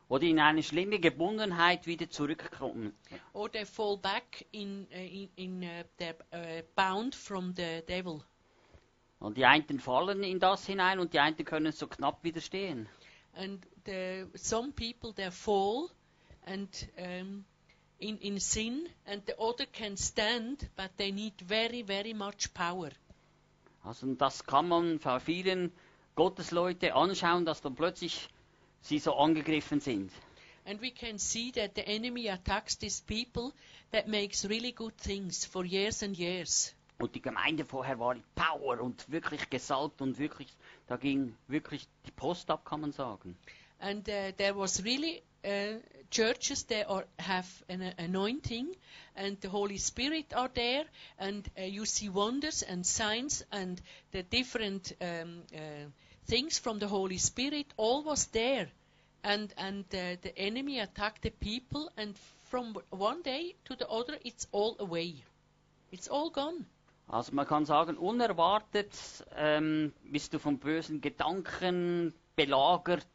Oder 0.08 0.24
in 0.26 0.38
eine 0.38 0.62
schlimme 0.62 1.00
Gebundenheit 1.00 1.86
wieder 1.86 2.10
zurückkommen. 2.10 2.92
or 3.32 3.50
they 3.50 3.64
fall 3.64 3.96
back 3.96 4.44
in 4.52 4.86
uh, 4.92 4.98
in, 4.98 5.28
in 5.36 5.62
uh, 5.64 5.84
they're 5.98 6.14
uh, 6.32 6.62
bound 6.76 7.14
from 7.14 7.54
the 7.56 7.82
devil 7.88 8.22
Und 9.20 9.36
die 9.38 9.46
einen 9.46 9.80
fallen 9.80 10.22
in 10.22 10.38
das 10.38 10.66
hinein 10.66 10.98
und 10.98 11.14
die 11.14 11.20
einen 11.20 11.44
können 11.44 11.72
so 11.72 11.86
knapp 11.86 12.22
widerstehen. 12.22 12.88
and 13.34 13.66
the 13.86 14.26
some 14.34 14.72
people 14.72 15.12
they 15.14 15.30
fall 15.30 15.88
and 16.46 16.68
um, 16.98 17.44
in 18.04 18.18
in 18.18 18.38
sin 18.40 18.88
and 19.06 19.22
the 19.26 19.34
other 19.38 19.66
can 19.66 19.96
stand 19.96 20.68
but 20.76 20.90
they 20.96 21.10
need 21.12 21.34
very 21.40 21.82
very 21.82 22.14
much 22.14 22.52
power 22.54 22.90
Also 23.82 24.06
und 24.06 24.18
das 24.18 24.44
kann 24.46 24.68
man 24.68 24.98
bei 24.98 25.20
vielen 25.20 25.70
Gottesleute 26.14 26.94
anschauen, 26.94 27.44
dass 27.44 27.60
dann 27.60 27.74
plötzlich 27.74 28.28
sie 28.80 28.98
so 28.98 29.14
angegriffen 29.14 29.80
sind. 29.80 30.10
And 30.64 30.80
we 30.80 30.90
can 30.90 31.18
see 31.18 31.52
that 31.52 31.72
the 31.74 31.82
enemy 31.86 32.30
attacks 32.30 32.78
these 32.78 33.02
people 33.02 33.52
that 33.92 34.08
makes 34.08 34.48
really 34.48 34.72
good 34.72 34.96
things 34.96 35.44
for 35.44 35.64
years 35.64 36.02
and 36.02 36.16
years. 36.16 36.74
Und 36.98 37.14
die 37.14 37.20
Gemeinde 37.20 37.66
vorher 37.66 37.98
war 37.98 38.16
Power 38.34 38.80
und 38.80 39.10
wirklich 39.10 39.50
gesalbt 39.50 40.00
und 40.00 40.18
wirklich, 40.18 40.48
da 40.86 40.96
ging 40.96 41.36
wirklich 41.48 41.86
die 42.06 42.12
Post 42.12 42.50
ab, 42.50 42.64
kann 42.64 42.80
man 42.80 42.92
sagen. 42.92 43.36
And 43.80 44.08
uh, 44.08 44.32
there 44.38 44.56
was 44.56 44.82
really 44.84 45.22
uh, 45.44 45.78
churches 46.10 46.64
that 46.64 46.88
are, 46.88 47.04
have 47.18 47.46
an 47.68 47.82
uh, 47.82 47.92
anointing, 47.98 48.74
and 49.16 49.40
the 49.40 49.48
Holy 49.48 49.78
Spirit 49.78 50.32
are 50.34 50.50
there, 50.54 50.84
and 51.18 51.48
uh, 51.58 51.62
you 51.62 51.84
see 51.84 52.08
wonders 52.08 52.62
and 52.62 52.86
signs 52.86 53.44
and 53.52 53.80
the 54.12 54.22
different 54.22 54.92
um, 55.00 55.42
uh, 55.54 55.58
things 56.26 56.58
from 56.58 56.78
the 56.78 56.88
Holy 56.88 57.18
Spirit. 57.18 57.66
All 57.76 58.02
was 58.02 58.26
there, 58.26 58.68
and 59.22 59.52
and 59.56 59.84
uh, 59.94 60.16
the 60.22 60.32
enemy 60.36 60.80
attacked 60.80 61.22
the 61.22 61.30
people, 61.30 61.90
and 61.96 62.14
from 62.50 62.76
one 62.90 63.22
day 63.22 63.54
to 63.64 63.76
the 63.76 63.88
other, 63.88 64.18
it's 64.24 64.46
all 64.52 64.76
away. 64.78 65.14
It's 65.90 66.08
all 66.08 66.30
gone. 66.30 66.66
Also 67.06 67.32
man 67.34 67.46
kann 67.46 67.66
sagen, 67.66 67.98
unerwartet 67.98 68.90
ähm, 69.36 69.92
bist 70.04 70.32
du 70.32 70.38
von 70.38 70.58
bösen 70.58 71.00
Gedanken 71.00 72.14
belagert 72.34 73.06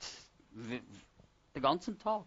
den 1.55 1.61
ganzen 1.63 1.97
Tag. 1.99 2.25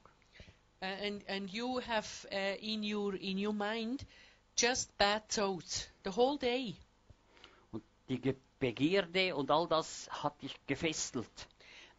Uh, 0.80 0.86
and 0.86 1.22
and 1.28 1.50
you 1.50 1.78
have 1.80 2.08
uh, 2.32 2.56
in 2.60 2.82
your 2.82 3.14
in 3.14 3.38
your 3.38 3.52
mind 3.54 4.04
just 4.56 4.96
bad 4.98 5.22
thoughts 5.28 5.88
the 6.02 6.10
whole 6.10 6.36
day 6.38 6.74
Und 7.72 7.82
die 8.08 8.18
Ge 8.20 8.34
Begierde 8.58 9.34
und 9.36 9.50
all 9.50 9.66
das 9.68 10.08
hat 10.10 10.40
dich 10.42 10.54
gefesselt. 10.66 11.48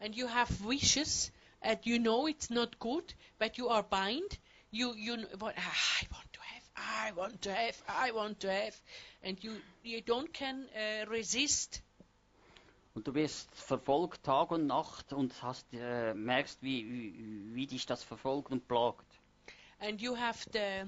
and 0.00 0.14
you 0.14 0.28
have 0.28 0.50
wishes 0.68 1.30
and 1.62 1.78
you 1.86 1.98
know 1.98 2.26
it's 2.26 2.50
not 2.50 2.78
good 2.78 3.14
but 3.38 3.56
you 3.56 3.68
are 3.70 3.82
bind 3.82 4.38
you 4.70 4.94
you 4.94 5.16
what 5.38 5.54
"Ah, 5.56 6.00
i 6.02 6.06
want 6.10 6.32
to 6.32 6.40
have 6.40 6.62
i 6.76 7.12
want 7.16 7.40
to 7.42 7.50
have 7.50 7.74
i 7.88 8.12
want 8.12 8.40
to 8.40 8.48
have 8.50 8.74
and 9.22 9.42
you 9.42 9.52
you 9.82 10.00
don't 10.02 10.32
can 10.34 10.66
uh, 10.74 11.06
resist 11.10 11.80
Und 12.94 13.06
du 13.08 13.14
wirst 13.14 13.48
verfolgt 13.54 14.22
Tag 14.22 14.50
und 14.52 14.66
Nacht 14.66 15.12
und 15.12 15.42
hast, 15.42 15.66
äh, 15.72 16.14
merkst, 16.14 16.62
wie, 16.62 16.84
wie, 16.88 17.54
wie 17.54 17.66
dich 17.66 17.86
das 17.86 18.04
verfolgt 18.04 18.50
und 18.52 18.66
plagt. 18.68 19.06
and 19.80 20.00
you 20.00 20.14
have 20.14 20.48
the 20.52 20.84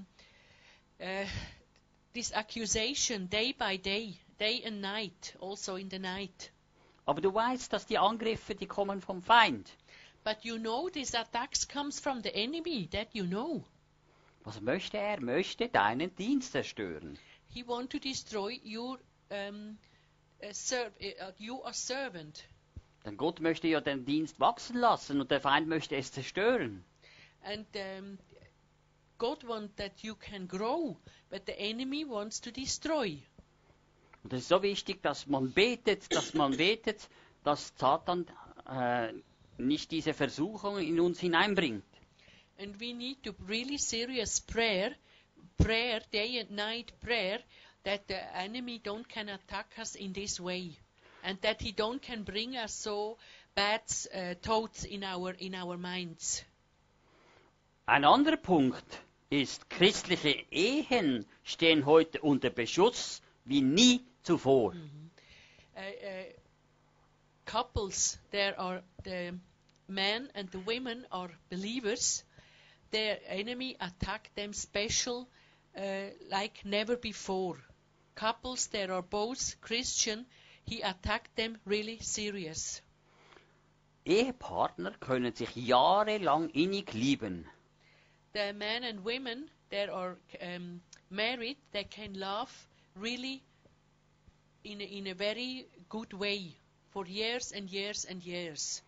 uh, 1.00 1.26
this 2.14 2.32
accusation 2.32 3.26
day 3.28 3.52
by 3.52 3.76
day 3.76 4.18
day 4.38 4.62
and 4.64 4.80
night 4.80 5.34
also 5.40 5.76
in 5.76 5.90
the 5.90 5.98
night 5.98 6.50
Aber 7.04 7.20
du 7.20 7.32
weißt, 7.32 7.72
dass 7.72 7.86
die 7.86 7.98
Angriffe, 7.98 8.54
die 8.56 8.66
kommen 8.66 9.00
vom 9.00 9.22
Feind. 9.22 9.70
But 10.24 10.38
you 10.44 10.58
know 10.58 10.88
these 10.88 11.16
attacks 11.16 11.66
comes 11.68 12.00
from 12.00 12.20
the 12.22 12.34
enemy, 12.34 12.88
that 12.88 13.08
you 13.14 13.24
know. 13.24 13.62
Was 14.42 14.60
möchte 14.60 14.98
er? 14.98 15.20
Möchte 15.20 15.68
deinen 15.68 16.14
Dienst 16.16 16.50
zerstören. 16.52 17.16
He 17.48 17.64
want 17.66 17.90
to 17.90 17.98
destroy 18.00 18.58
your 18.64 18.98
um, 19.30 19.78
serv- 20.50 20.92
uh. 21.00 22.32
Denn 23.04 23.16
Gott 23.16 23.40
möchte 23.40 23.68
ja 23.68 23.80
den 23.80 24.04
Dienst 24.04 24.40
wachsen 24.40 24.78
lassen 24.78 25.20
und 25.20 25.30
der 25.30 25.40
Feind 25.40 25.68
möchte 25.68 25.96
es 25.96 26.12
zerstören. 26.12 26.84
And 27.42 27.66
um, 27.76 28.18
God 29.18 29.46
want 29.46 29.76
that 29.76 30.00
you 30.00 30.14
can 30.14 30.48
grow, 30.48 30.96
but 31.30 31.42
the 31.46 31.56
enemy 31.56 32.04
wants 32.04 32.40
to 32.40 32.50
destroy. 32.50 33.22
Und 34.24 34.32
es 34.32 34.42
ist 34.42 34.48
so 34.48 34.62
wichtig, 34.62 35.02
dass 35.02 35.26
man 35.26 35.52
betet, 35.52 36.12
dass 36.12 36.34
man 36.34 36.56
betet, 36.56 37.08
dass 37.44 37.72
Satan 37.78 38.26
äh, 38.68 39.12
nicht 39.58 39.92
diese 39.92 40.12
Versuchung 40.12 40.78
in 40.78 40.98
uns 40.98 41.20
hineinbringt. 41.20 41.84
And 42.58 42.80
we 42.80 42.92
need 42.92 43.22
to 43.22 43.32
really 43.46 43.78
serious 43.78 44.40
prayer, 44.40 44.96
prayer 45.56 46.00
day 46.12 46.40
and 46.40 46.50
night 46.50 46.98
prayer, 47.00 47.40
that 47.86 48.08
the 48.08 48.36
enemy 48.36 48.80
don't 48.82 49.08
can 49.08 49.28
attack 49.28 49.78
us 49.78 49.94
in 49.94 50.12
this 50.12 50.40
way, 50.40 50.76
and 51.22 51.38
that 51.42 51.62
he 51.62 51.70
don't 51.70 52.02
can 52.02 52.24
bring 52.24 52.56
us 52.56 52.74
so 52.74 53.16
bad 53.54 53.80
uh, 54.12 54.34
thoughts 54.42 54.84
in 54.84 55.04
our 55.04 55.30
in 55.38 55.54
our 55.54 55.78
minds. 55.78 56.44
Ein 57.86 58.04
anderer 58.04 58.36
Punkt 58.36 58.84
ist, 59.30 59.70
christliche 59.70 60.44
Ehen 60.50 61.24
stehen 61.44 61.86
heute 61.86 62.20
unter 62.22 62.50
Beschuss 62.50 63.22
wie 63.44 63.62
nie 63.62 64.00
zuvor. 64.24 64.74
Uh, 65.76 65.78
uh, 65.78 66.24
couples, 67.44 68.18
there 68.32 68.58
are 68.58 68.82
the 69.04 69.32
men 69.86 70.28
and 70.34 70.50
the 70.50 70.58
women 70.58 71.06
are 71.12 71.30
believers. 71.50 72.24
Their 72.90 73.18
enemy 73.28 73.76
attack 73.78 74.30
them 74.34 74.52
special 74.52 75.28
uh, 75.76 76.10
like 76.28 76.64
never 76.64 76.96
before. 76.96 77.58
Couples, 78.16 78.66
there 78.68 78.92
are 78.92 79.02
both 79.02 79.60
Christian. 79.60 80.26
He 80.64 80.80
attacked 80.80 81.36
them 81.36 81.58
really 81.64 81.98
serious. 82.00 82.82
Ehepartner 84.04 84.92
können 85.00 85.34
sich 85.34 85.54
jahrelang 85.54 86.50
innig 86.50 86.92
lieben. 86.94 87.44
The 88.32 88.52
men 88.52 88.84
and 88.84 89.04
women 89.04 89.50
that 89.70 89.88
are 89.90 90.16
um, 90.40 90.80
married, 91.10 91.56
they 91.72 91.84
can 91.84 92.14
love 92.14 92.50
really 92.94 93.42
in 94.64 94.80
a, 94.80 94.84
in 94.84 95.06
a 95.08 95.14
very 95.14 95.66
good 95.88 96.12
way 96.12 96.54
for 96.92 97.06
years 97.06 97.52
and 97.52 97.70
years 97.70 98.04
and 98.04 98.22
years. 98.24 98.82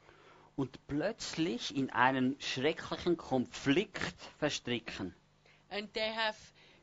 und 0.56 0.76
plötzlich 0.88 1.76
in 1.76 1.90
einen 1.90 2.36
schrecklichen 2.40 3.16
Konflikt 3.16 4.14
verstricken. 4.38 5.14
and 5.70 5.88
they 5.94 6.10
have 6.12 6.36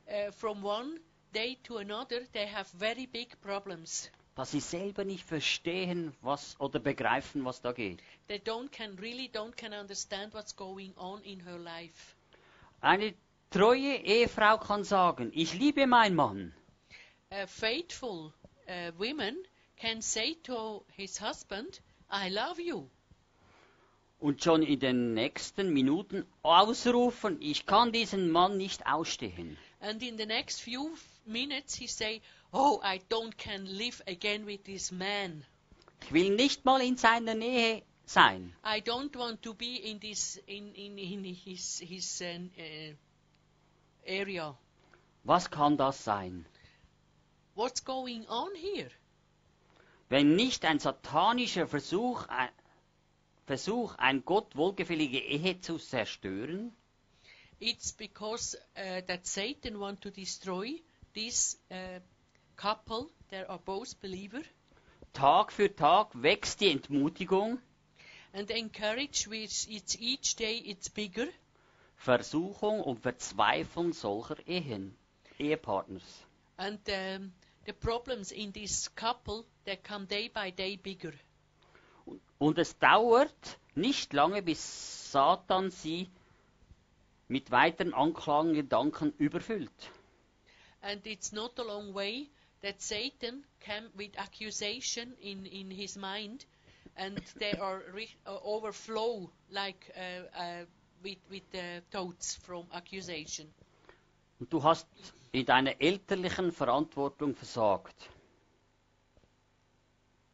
uh, 0.08 0.32
from 0.32 0.64
one 0.64 1.00
day 1.36 1.58
to 1.64 1.78
another, 1.78 2.22
they 2.34 2.48
have 2.48 2.68
very 2.80 3.06
big 3.06 3.40
problems. 3.42 4.10
dass 4.36 4.52
sie 4.52 4.60
selber 4.60 5.06
nicht 5.06 5.24
verstehen, 5.24 6.14
was 6.22 6.60
oder 6.60 6.80
begreifen, 6.80 7.46
was 7.46 7.62
da 7.62 7.72
geht. 7.72 8.02
They 8.28 8.38
don't 8.40 8.70
can 8.72 8.98
really 9.00 9.30
don't 9.30 9.56
can 9.56 9.74
understand 9.74 10.34
what's 10.34 10.56
going 10.56 10.94
on 10.98 11.22
in 11.24 11.40
her 11.46 11.58
life. 11.58 12.16
Eine 12.82 13.14
treue 13.50 13.96
Ehefrau 14.04 14.58
kann 14.58 14.84
sagen, 14.84 15.32
ich 15.34 15.54
liebe 15.54 15.88
meinen 15.88 16.16
Mann. 16.16 16.54
A 17.32 17.48
faithful 17.48 18.34
uh, 18.68 18.92
women 18.98 19.38
can 19.78 20.02
say 20.02 20.36
to 20.44 20.84
his 20.96 21.22
husband, 21.22 21.82
"I 22.12 22.30
love 22.30 22.62
you," 22.62 22.90
Und 24.20 24.44
schon 24.44 24.64
in 24.64 24.80
den 24.80 25.14
nächsten 25.14 25.72
Minuten 25.74 26.26
ausrufen, 26.42 27.42
ich 27.42 27.66
kann 27.66 27.92
diesen 27.92 28.32
Mann 28.32 28.58
nicht 28.58 28.86
ausstehen. 28.86 29.58
and 29.82 30.02
in 30.04 30.18
the 30.18 30.26
next 30.26 30.62
few 30.62 30.96
minutes 31.28 31.76
he 31.76 31.88
say, 31.88 32.22
"Oh, 32.54 32.80
I 32.84 33.00
don't 33.10 33.38
can 33.38 33.78
live 33.78 34.02
again 34.08 34.46
with 34.46 34.64
this 34.64 34.92
man. 34.92 35.46
Ich 36.04 36.12
will 36.12 36.36
nicht 36.36 36.66
mal 36.66 36.82
in 36.82 36.98
seiner 36.98 37.34
Nähe 37.34 37.84
sein. 38.06 38.54
I 38.64 38.82
don't 38.82 39.16
want 39.16 39.42
to 39.44 39.54
be 39.54 39.76
in 39.78 40.00
this 40.00 40.38
in 40.48 40.74
in, 40.76 40.98
in 40.98 41.24
his 41.24 41.80
his 41.80 42.22
uh, 42.22 42.62
uh, 42.62 42.94
area. 44.06 44.56
Was 45.24 45.50
kann 45.50 45.78
das 45.78 46.04
sein? 46.04 46.46
What's 47.56 47.84
going 47.84 48.28
on 48.28 48.56
here?" 48.56 48.90
Wenn 50.10 50.36
nicht 50.36 50.66
ein 50.66 50.80
satanischer 50.80 51.68
Versuch, 51.68 52.28
ein 52.28 52.50
Versuch, 53.48 53.96
ein 53.98 54.24
Gott 54.24 54.56
wohlgefällige 54.56 55.20
Ehe 55.20 55.60
zu 55.60 55.80
zerstören, 55.80 56.72
It's 57.60 57.94
because 57.94 58.56
uh, 58.76 59.02
that 59.08 59.26
Satan 59.26 59.80
want 59.80 60.02
to 60.02 60.12
destroy 60.12 60.82
this 61.16 61.58
uh, 61.72 62.00
couple. 62.56 63.10
They 63.32 63.44
are 63.44 63.60
both 63.60 64.00
believer, 64.02 64.42
Tag 65.14 65.52
für 65.52 65.74
Tag 65.74 66.10
wächst 66.22 66.60
die 66.60 66.72
Entmutigung, 66.72 67.58
and 68.34 68.48
the 68.50 68.58
encourage 68.58 69.28
which 69.30 69.68
it's 69.70 69.96
each 69.96 70.36
day 70.36 70.58
it's 70.58 70.90
bigger, 70.90 71.28
Versuchung 71.96 72.82
und 72.82 73.00
Verzweiflung 73.00 73.94
solcher 73.94 74.38
Ehen, 74.46 74.94
Ehepartners. 75.40 76.04
and 76.58 76.80
um, 76.90 77.32
the 77.66 77.74
problems 77.74 78.32
in 78.32 78.52
this 78.52 78.94
couple 78.96 79.46
they 79.64 79.78
come 79.78 80.06
day 80.06 80.28
by 80.28 80.52
day 80.52 80.76
bigger. 80.78 81.14
Und 82.38 82.60
es 82.60 82.78
dauert 82.78 83.58
nicht 83.74 84.14
lange, 84.14 84.42
bis 84.42 85.12
Satan 85.12 85.72
sie 85.72 86.10
mit 87.28 87.50
weiteren 87.52 87.94
Anklagen, 87.94 88.54
Gedanken 88.54 89.14
überfüllt. 89.18 89.72
And 90.86 91.02
it's 91.08 91.32
not 91.34 91.58
a 91.58 91.64
long 91.64 91.94
way 91.94 92.30
that 92.62 92.80
Satan 92.82 93.44
came 93.60 93.90
with 93.98 94.12
accusation 94.18 95.14
in, 95.20 95.46
in 95.48 95.72
his 95.72 95.98
mind, 95.98 96.46
and 96.96 97.18
they 97.40 97.54
are 97.54 97.82
re- 97.92 98.16
uh, 98.28 98.38
overflow 98.44 99.30
like 99.52 99.84
uh, 99.98 100.40
uh, 100.40 100.66
with 101.04 101.18
with 101.32 101.42
uh, 101.56 101.82
thoughts 101.92 102.36
from 102.36 102.66
accusation. 102.72 103.48
Und 104.40 104.52
du 104.54 104.62
hast 104.62 104.88
in 105.32 105.46
deiner 105.46 105.82
elterlichen 105.82 106.52
Verantwortung 106.52 107.36
versagt. 107.36 107.96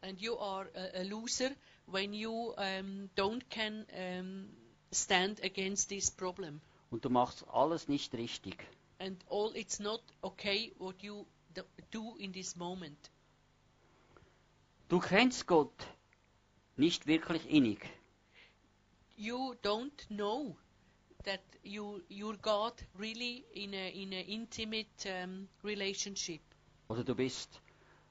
and 0.02 0.20
you 0.20 0.36
are 0.38 0.66
a, 0.74 1.00
a 1.00 1.04
loser 1.04 1.50
when 1.86 2.12
you 2.12 2.52
um, 2.58 3.08
don't 3.14 3.48
can 3.50 3.86
um, 3.96 4.48
stand 4.90 5.40
against 5.44 5.88
this 5.88 6.10
problem 6.10 6.60
Und 6.90 7.04
du 7.04 7.08
machst 7.10 7.44
alles 7.48 7.88
nicht 7.88 8.12
richtig. 8.14 8.56
And 9.02 9.16
all 9.28 9.52
it's 9.54 9.80
not 9.80 10.00
okay 10.22 10.72
what 10.78 11.02
you 11.02 11.26
do, 11.90 12.16
in 12.18 12.32
this 12.32 12.56
moment 12.56 13.10
Du 14.88 15.00
kennst 15.00 15.46
Gott 15.46 15.86
nicht 16.76 17.06
wirklich 17.06 17.46
innig. 17.50 17.88
you 19.16 19.54
don't 19.62 20.06
know 20.10 20.56
that 21.24 21.40
you 21.62 22.02
your 22.10 22.36
god 22.38 22.72
really 22.98 23.44
in 23.54 23.74
a 23.74 23.88
in 23.90 24.12
a 24.12 24.20
intimate 24.20 25.06
um, 25.06 25.48
relationship 25.64 26.40
Oder 26.88 27.04
du 27.04 27.14
bist 27.14 27.60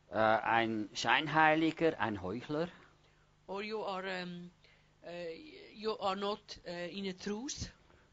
äh, 0.10 0.16
ein 0.18 0.90
Scheinheiliger, 0.94 2.00
ein 2.00 2.22
Heuchler. 2.22 2.68
or 3.48 3.62
you 3.64 3.84
are 3.84 4.04
um, 4.24 4.50
uh, 5.04 5.10
you 5.76 5.98
are 6.00 6.16
not 6.16 6.60
uh, 6.68 6.72
in 6.98 7.06
a 7.08 7.14
truth 7.14 7.70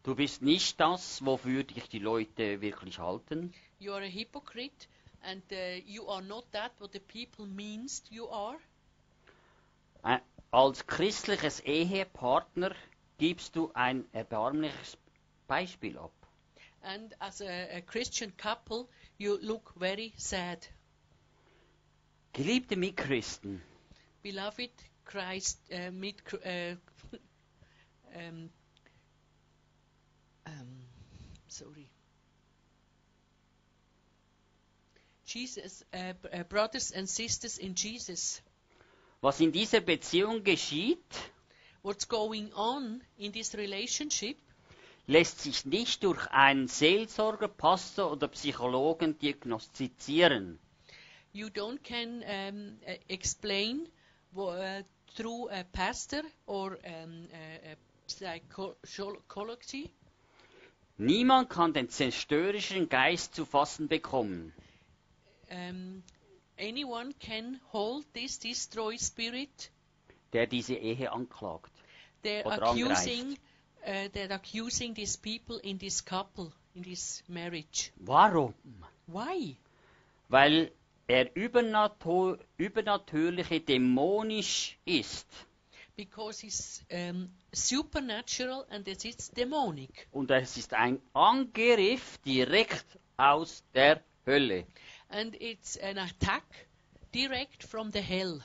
Du 0.08 0.14
bist 0.14 0.40
nicht 0.40 0.80
das, 0.80 1.22
wofür 1.22 1.64
dich 1.64 1.86
die 1.90 1.98
Leute 1.98 2.62
wirklich 2.62 2.98
halten. 2.98 3.52
you 3.78 3.92
are 3.92 4.02
a 4.02 4.08
hypocrite 4.08 4.88
and 5.20 5.42
uh, 5.52 5.76
you 5.84 6.08
are 6.08 6.22
not 6.22 6.50
that 6.50 6.72
what 6.78 6.94
the 6.94 6.98
people 6.98 7.44
means 7.44 8.02
you 8.08 8.26
are 8.30 8.56
Ein, 10.02 10.22
als 10.50 10.86
christliches 10.86 11.60
Ehepartner 11.60 12.74
gibst 13.18 13.54
du 13.54 13.70
ein 13.74 14.06
erbärmliches 14.14 14.96
Beispiel 15.46 15.98
ab. 15.98 16.14
and 16.80 17.14
as 17.20 17.42
a, 17.42 17.76
a 17.76 17.82
christian 17.82 18.34
couple 18.38 18.88
you 19.18 19.36
look 19.42 19.74
very 19.76 20.14
sad 20.16 20.66
Geliebte 22.32 22.76
Mitchristen, 22.76 23.60
beloved 24.22 24.70
christ 25.04 25.60
uh, 25.70 25.90
mit 25.90 26.22
uh, 26.32 26.76
um, 28.18 28.48
um, 30.48 30.68
sorry 31.48 31.88
jesus 35.26 35.84
b- 35.92 36.28
uh, 36.32 36.44
brothers 36.44 36.92
and 36.92 37.08
sisters 37.08 37.58
in 37.58 37.74
jesus 37.74 38.42
was 39.20 39.40
in 39.40 39.50
dieser 39.50 39.80
Beziehung 39.80 40.44
geschieht, 40.44 40.98
what's 41.82 42.06
going 42.06 42.52
on 42.52 43.02
in 43.16 43.32
this 43.32 43.54
relationship 43.56 44.36
lässt 45.08 45.40
sich 45.40 45.64
nicht 45.64 46.04
durch 46.04 46.26
einen 46.30 46.68
Seelsorger, 46.68 47.48
Pastor 47.48 48.12
oder 48.12 48.28
Psychologen 48.28 49.18
diagnostizieren. 49.18 50.58
you 51.32 51.48
don't 51.48 51.82
can 51.82 52.22
um, 52.22 52.78
uh, 52.86 52.94
explain 53.08 53.88
wo, 54.32 54.50
uh, 54.50 54.82
through 55.16 55.48
a 55.50 55.64
pastor 55.72 56.22
or 56.46 56.78
um, 56.84 57.26
a, 57.32 57.72
a 57.72 57.76
psychology. 58.06 59.90
Niemand 60.98 61.48
kann 61.48 61.72
den 61.72 61.88
zerstörerischen 61.88 62.88
Geist 62.88 63.34
zu 63.34 63.44
fassen 63.44 63.88
bekommen. 63.88 64.52
Um, 65.50 66.02
anyone 66.58 67.14
can 67.20 67.60
hold 67.72 68.04
this 68.14 68.38
destroy 68.38 68.98
spirit. 68.98 69.70
der 70.32 70.46
diese 70.46 70.74
Ehe 70.74 71.12
anklagt. 71.12 71.70
They're 72.24 72.44
Oder 72.44 72.62
accusing, 72.62 73.38
uh, 73.86 74.08
they're 74.12 74.32
accusing 74.32 74.94
these 74.94 75.16
people 75.16 75.60
in 75.62 75.78
this 75.78 76.04
couple, 76.04 76.52
in 76.74 76.82
this 76.82 77.22
marriage. 77.28 77.92
Warum? 77.96 78.54
Why? 79.06 79.56
Weil 80.28 80.72
er 81.06 81.34
übernatürliche 81.34 83.60
dämonisch 83.60 84.76
ist. 84.84 85.26
Because 85.98 86.44
it's 86.44 86.84
um, 86.92 87.28
supernatural 87.52 88.64
and 88.70 88.86
it 88.86 89.04
is 89.04 89.30
demonic. 89.30 90.06
Und 90.12 90.30
es 90.30 90.56
ist 90.56 90.72
ein 90.72 91.00
Angriff 91.12 92.18
direkt 92.24 92.86
aus 93.16 93.64
der 93.74 94.00
Hölle. 94.24 94.64
And 95.08 95.34
it's 95.40 95.76
an 95.76 95.98
attack 95.98 96.44
direct 97.12 97.64
from 97.64 97.90
the 97.90 98.00
hell. 98.00 98.40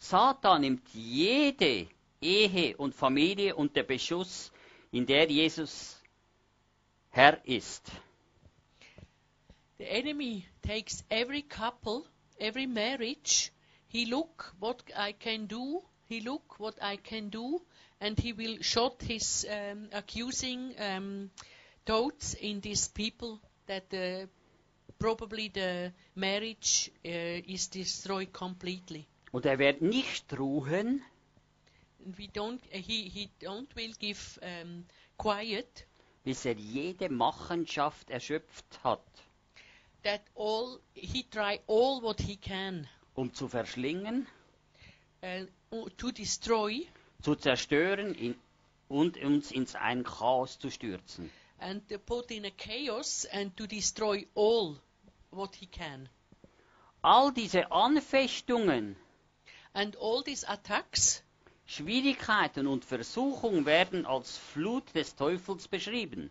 Satan 0.00 0.62
nimmt 0.62 0.88
jede 0.92 1.86
Ehe 2.20 2.76
und 2.76 2.96
Familie 2.96 3.54
unter 3.54 3.84
Beschuss, 3.84 4.50
in 4.90 5.06
der 5.06 5.30
Jesus 5.30 6.02
Herr 7.10 7.40
ist. 7.44 7.92
The 9.78 9.88
enemy 9.88 10.46
takes 10.62 11.04
every 11.10 11.42
couple, 11.42 12.02
every 12.40 12.66
marriage. 12.66 13.52
He 13.86 14.04
look 14.04 14.52
what 14.58 14.82
I 14.96 15.12
can 15.12 15.46
do. 15.46 15.84
He 16.10 16.20
look 16.20 16.58
what 16.58 16.74
I 16.82 16.96
can 16.96 17.30
do, 17.30 17.62
and 18.00 18.18
he 18.18 18.32
will 18.32 18.56
shot 18.62 19.00
his 19.00 19.46
um, 19.48 19.88
accusing 19.92 20.74
um, 20.80 21.30
thoughts 21.86 22.34
in 22.34 22.60
these 22.60 22.88
people 22.88 23.38
that 23.66 23.94
uh, 23.94 24.26
probably 24.98 25.50
the 25.50 25.92
marriage 26.16 26.90
uh, 27.06 27.08
is 27.54 27.68
destroyed 27.68 28.32
completely. 28.32 29.06
Und 29.30 29.46
er 29.46 29.60
wird 29.60 29.82
nicht 29.82 30.36
ruhen, 30.36 31.00
we 32.18 32.26
don't. 32.26 32.60
Uh, 32.74 32.78
he 32.78 33.08
he 33.08 33.30
don't 33.40 33.68
will 33.76 33.92
give 34.00 34.40
um, 34.42 34.84
quiet. 35.16 35.86
bis 36.24 36.44
er 36.44 36.54
jede 36.54 37.08
Machenschaft 37.08 38.10
erschöpft 38.10 38.82
hat, 38.82 39.00
That 40.02 40.22
all 40.34 40.80
he 40.92 41.22
try 41.30 41.60
all 41.68 42.02
what 42.02 42.20
he 42.20 42.36
can 42.36 42.88
um 43.14 43.32
zu 43.32 43.46
verschlingen, 43.46 44.26
uh, 45.22 45.46
to 45.96 46.10
destroy. 46.10 46.86
zu 47.22 47.34
zerstören 47.36 48.14
in, 48.14 48.34
und 48.88 49.16
uns 49.18 49.50
ins 49.52 49.74
ein 49.74 50.02
Chaos 50.04 50.58
zu 50.58 50.70
stürzen. 50.70 51.30
and 51.60 51.86
to 51.88 51.98
put 51.98 52.30
in 52.30 52.44
a 52.46 52.50
chaos 52.50 53.26
and 53.26 53.56
to 53.56 53.66
destroy 53.66 54.26
all 54.34 54.76
what 55.30 55.54
he 55.56 55.66
can. 55.66 56.08
All 57.02 57.32
diese 57.32 57.70
Anfechtungen, 57.70 58.96
And 59.72 59.96
all 59.96 60.22
these 60.24 60.44
attacks 60.48 61.22
Schwierigkeiten 61.66 62.66
und 62.66 62.84
Versuchungen 62.84 63.64
werden 63.64 64.04
als 64.06 64.36
Flut 64.36 64.92
des 64.94 65.14
Teufels 65.14 65.68
beschrieben. 65.68 66.30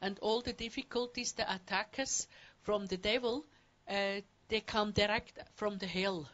and 0.00 0.22
all 0.22 0.40
the 0.44 0.52
difficulties, 0.52 1.34
the 1.36 1.42
attacks 1.42 2.28
from 2.62 2.86
the 2.86 2.96
devil, 2.96 3.44
uh, 3.88 4.20
they 4.48 4.60
come 4.60 4.92
direct 4.92 5.40
from 5.56 5.78
the 5.80 5.86
hell. 5.86 6.28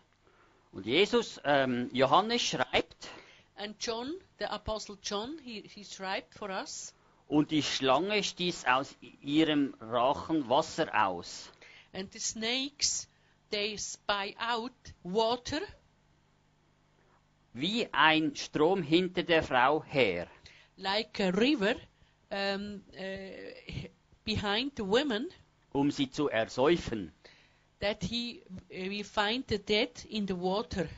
Und 0.75 0.87
Jesus, 0.87 1.41
ähm, 1.45 1.89
Johannes 1.93 2.43
schreibt, 2.43 3.09
And 3.57 3.77
John, 3.81 4.13
the 4.41 4.47
Apostle 4.47 4.99
John, 5.03 5.39
he, 5.45 5.63
he 5.63 5.85
scribed 5.85 6.35
for 6.35 6.51
us, 6.51 6.93
und 7.29 7.53
die 7.53 7.63
Schlange 7.63 8.23
stieß 8.25 8.65
aus 8.67 8.97
ihrem 9.23 9.75
Rachen 9.81 10.49
Wasser 10.49 10.89
aus. 11.07 11.49
and 11.93 12.13
the 12.13 12.19
snakes, 12.19 13.09
they 13.51 13.77
spy 13.79 14.35
out 14.41 14.73
water 15.05 15.61
wie 17.53 17.89
ein 17.93 18.35
Strom 18.35 18.83
hinter 18.83 19.23
der 19.23 19.45
Frau 19.45 19.85
her. 19.85 20.27
like 20.77 21.21
a 21.21 21.31
river 21.31 21.77
um, 22.33 22.83
uh, 22.99 23.89
behind 24.25 24.73
the 24.77 24.83
women, 24.85 25.29
um 25.73 25.93
sie 25.93 26.11
zu 26.11 26.29
ersäufen. 26.29 27.13
That 27.85 28.03
he 28.03 28.41
uh, 28.49 28.89
we 28.89 29.03
find 29.03 29.45
the 29.47 29.59
dead 29.59 29.91
in 30.09 30.27
the 30.27 30.35
water. 30.35 30.89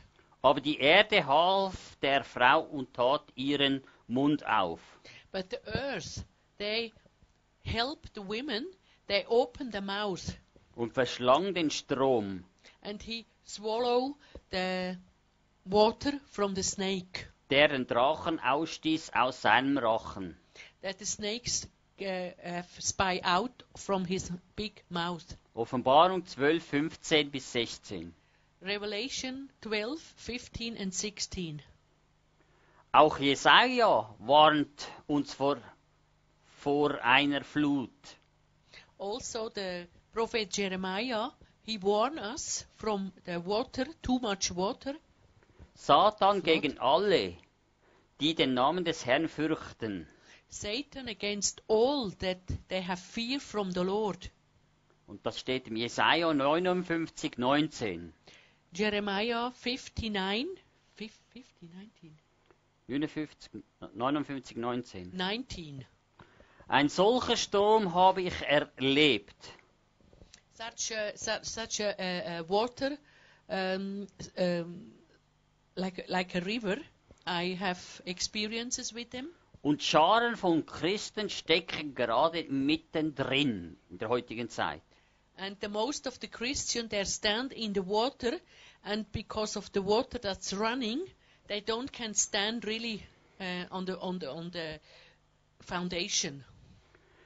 Aber 0.41 0.61
die 0.61 0.79
Erde 0.79 1.25
half 1.25 1.97
der 2.01 2.23
Frau 2.23 2.61
und 2.61 2.93
tat 2.93 3.23
ihren 3.35 3.83
Mund 4.07 4.45
auf. 4.45 4.79
But 5.33 5.49
the 5.49 5.59
earth, 5.67 6.23
they 6.57 6.93
help 7.65 8.07
the 8.15 8.21
women, 8.21 8.67
they 9.07 9.25
open 9.27 9.69
the 9.71 9.81
mouth, 9.81 10.37
und 10.75 10.93
verschlang 10.93 11.53
den 11.53 11.69
Strom. 11.69 12.45
and 12.81 13.01
he 13.03 13.25
swallow 13.43 14.15
the 14.51 14.95
water 15.65 16.13
from 16.31 16.55
the 16.55 16.63
snake. 16.63 17.27
der 17.49 17.67
den 17.67 17.85
Drachen 17.85 18.39
ausstieß 18.39 19.11
aus 19.13 19.41
seinem 19.41 19.77
Rachen. 19.77 20.37
That 20.81 20.99
the 20.99 21.05
snakes 21.05 21.67
uh, 21.99 22.61
spy 22.79 23.19
out 23.25 23.65
from 23.75 24.05
his 24.05 24.31
big 24.55 24.85
mouth. 24.89 25.35
Offenbarung 25.57 26.23
12, 26.23 26.63
15 26.63 27.31
bis 27.31 27.51
16. 27.51 28.13
Revelation 28.61 29.49
12, 29.61 29.99
15 30.15 30.77
and 30.77 30.93
16. 30.93 31.63
Auch 32.91 33.17
Jesaja 33.17 34.13
warnt 34.19 34.87
uns 35.07 35.33
vor, 35.33 35.57
vor 36.59 37.03
einer 37.03 37.43
Flut. 37.43 37.89
Also 38.99 39.49
the 39.49 39.87
prophet 40.13 40.55
Jeremiah, 40.55 41.31
he 41.63 41.81
warned 41.81 42.19
us 42.19 42.67
from 42.75 43.11
the 43.25 43.43
water, 43.43 43.87
too 44.03 44.19
much 44.19 44.55
water, 44.55 44.93
Satan 45.73 46.41
Flut. 46.41 46.43
gegen 46.43 46.77
alle, 46.77 47.35
die 48.21 48.35
den 48.35 48.53
Namen 48.53 48.85
des 48.85 49.07
Herrn 49.07 49.27
fürchten. 49.27 50.07
Satan 50.49 51.07
against 51.07 51.63
all 51.67 52.11
that 52.19 52.37
they 52.67 52.81
have 52.81 52.99
fear 52.99 53.39
from 53.39 53.71
the 53.71 53.83
Lord. 53.83 54.29
Und 55.07 55.25
das 55.25 55.39
steht 55.39 55.67
im 55.67 55.77
Jesaja 55.77 56.33
59, 56.33 57.37
19. 57.37 58.13
Jeremiah 58.73 59.51
59, 59.51 60.61
fif- 60.95 61.19
50, 61.29 61.45
19, 61.61 62.17
59, 62.87 63.51
59, 63.95 64.57
19. 64.57 65.15
19. 65.15 65.85
Ein 66.67 66.89
solcher 66.89 67.37
Sturm 67.37 67.93
habe 67.93 68.21
ich 68.21 68.33
erlebt. 68.41 69.35
Such 70.53 70.91
a, 70.95 71.15
such, 71.15 71.43
such 71.45 71.79
a, 71.81 71.93
a, 71.97 72.39
a 72.39 72.49
water, 72.49 72.97
um, 73.47 74.07
um, 74.37 74.91
like, 75.75 76.03
like 76.09 76.35
a 76.35 76.39
river, 76.39 76.77
I 77.25 77.55
have 77.57 77.79
experiences 78.05 78.93
with 78.93 79.11
them. 79.11 79.29
Und 79.61 79.83
Scharen 79.83 80.35
von 80.35 80.65
Christen 80.65 81.29
stecken 81.29 81.95
gerade 81.95 82.43
mittendrin 82.49 83.77
in 83.89 83.97
der 83.99 84.09
heutigen 84.09 84.49
Zeit. 84.49 84.81
And 85.37 85.55
the 85.59 85.69
most 85.69 86.07
of 86.07 86.19
the 86.19 86.27
Christian, 86.27 86.87
they 86.87 87.03
stand 87.03 87.53
in 87.53 87.73
the 87.73 87.83
water, 87.83 88.39
and 88.83 89.05
because 89.11 89.55
of 89.55 89.71
the 89.71 89.81
water 89.81 90.17
that's 90.17 90.53
running, 90.53 91.07
they 91.47 91.61
don't 91.61 91.91
can 91.91 92.13
stand 92.13 92.65
really 92.65 93.03
uh, 93.39 93.65
on 93.71 93.85
the 93.85 93.99
on 93.99 94.19
the 94.19 94.31
on 94.31 94.51
the 94.51 94.79
foundation. 95.61 96.43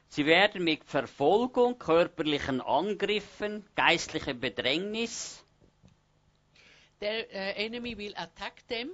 Sie 0.10 0.26
werden 0.26 0.64
mit 0.66 0.84
Verfolgung, 0.84 1.80
körperlichen 1.80 2.60
Angriffen, 2.60 3.64
geistlicher 3.76 4.34
Bedrängnis, 4.34 5.42
Their 7.02 7.26
uh, 7.34 7.54
enemy 7.56 7.96
will 7.98 8.14
attack 8.16 8.68
them 8.68 8.92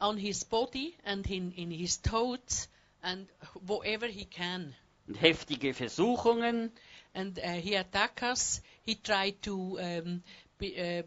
on 0.00 0.16
his 0.16 0.42
body 0.42 0.96
and 1.04 1.24
in, 1.30 1.52
in 1.52 1.70
his 1.70 1.98
toes 2.02 2.66
and 3.00 3.28
wherever 3.64 4.08
he 4.08 4.24
can. 4.24 4.74
und 5.06 5.20
heftige 5.20 5.72
Versuchungen, 5.74 6.72
And 7.14 7.38
uh, 7.38 7.52
he 7.60 7.74
attack 7.76 8.22
us. 8.22 8.60
He 8.84 8.96
try 8.96 9.30
to 9.42 9.78
um, 9.80 10.22
be, 10.58 10.76
uh, 10.80 11.02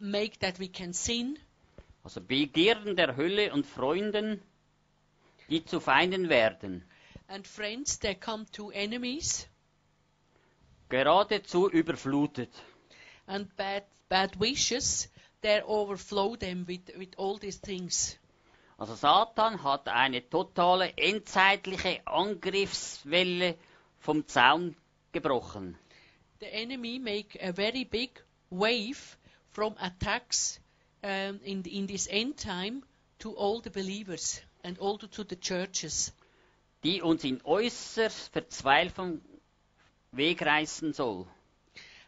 make 0.00 0.38
that 0.40 0.58
we 0.58 0.68
can 0.68 0.92
sin. 0.92 1.38
also 2.04 2.20
Begierden 2.20 2.96
der 2.96 3.16
Hölle 3.16 3.52
und 3.52 3.66
Freunden, 3.66 4.40
die 5.48 5.64
zu 5.64 5.80
Feinden 5.80 6.28
werden, 6.28 6.82
And 7.28 7.46
friends, 7.46 7.98
they 7.98 8.14
come 8.14 8.44
to 8.52 8.70
enemies 8.70 9.46
geradezu 10.88 11.68
überflutet. 11.70 12.50
and 13.26 13.54
bad 13.56 13.84
bad 14.08 14.38
wishes. 14.40 15.08
They 15.42 15.62
overflow 15.62 16.36
them 16.36 16.66
with, 16.66 16.90
with 16.98 17.14
all 17.16 17.38
these 17.38 17.58
things. 17.60 18.18
Also 18.78 18.94
Satan 18.94 19.62
hat 19.62 19.88
eine 19.88 20.28
totale 20.28 20.92
endzeitliche 20.96 22.00
Angriffswelle 22.06 23.56
vom 24.00 24.26
Zaun 24.26 24.74
gebrochen. 25.12 25.76
The 26.38 26.54
enemy 26.54 26.98
make 26.98 27.36
a 27.40 27.52
very 27.52 27.84
big 27.84 28.10
wave 28.50 29.16
from 29.50 29.74
attacks 29.80 30.58
um, 31.02 31.40
in 31.44 31.62
in 31.64 31.86
this 31.86 32.08
end 32.10 32.36
time 32.36 32.82
to 33.18 33.32
all 33.32 33.60
the 33.60 33.70
believers 33.70 34.40
and 34.64 34.78
also 34.78 35.06
to 35.06 35.24
the 35.24 35.36
churches. 35.36 36.12
die 36.82 37.02
uns 37.02 37.24
in 37.24 37.40
äußerst 37.44 38.32
Verzweiflung 38.32 39.20
wegreißen 40.12 40.94
soll. 40.94 41.26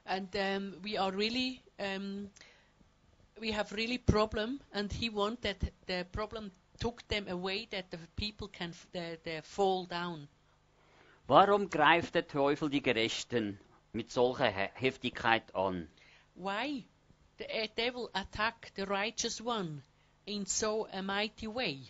And 0.05 0.35
um, 0.35 0.75
we 0.83 0.99
are 0.99 1.13
really 1.13 1.61
um, 1.79 2.31
we 3.41 3.53
have 3.53 3.73
really 3.73 3.99
problem, 3.99 4.61
and 4.73 4.93
he 4.93 5.11
want 5.11 5.43
that 5.43 5.59
the 5.87 6.05
problem 6.13 6.51
took 6.81 7.07
them 7.09 7.29
away 7.29 7.69
that 7.71 7.91
the 7.91 7.99
people 8.17 8.49
can 8.49 8.73
the, 8.93 9.19
the 9.25 9.43
fall 9.43 9.87
down. 9.87 10.29
Warum 11.27 11.71
greift 11.71 12.15
der 12.15 12.27
Teufel 12.27 12.69
die 12.71 12.83
Gerechten 12.83 13.59
mit 13.93 14.11
solcher 14.11 14.49
He- 14.51 14.71
Heftigkeit 14.75 15.55
an? 15.55 15.89
Why 16.35 16.85
the 17.39 17.45
uh, 17.45 17.67
devil 17.77 18.09
attack 18.13 18.73
the 18.77 18.83
righteous 18.83 19.41
one 19.41 19.83
in 20.27 20.47
so 20.47 20.87
a 20.93 21.03
mighty 21.03 21.47
way? 21.47 21.81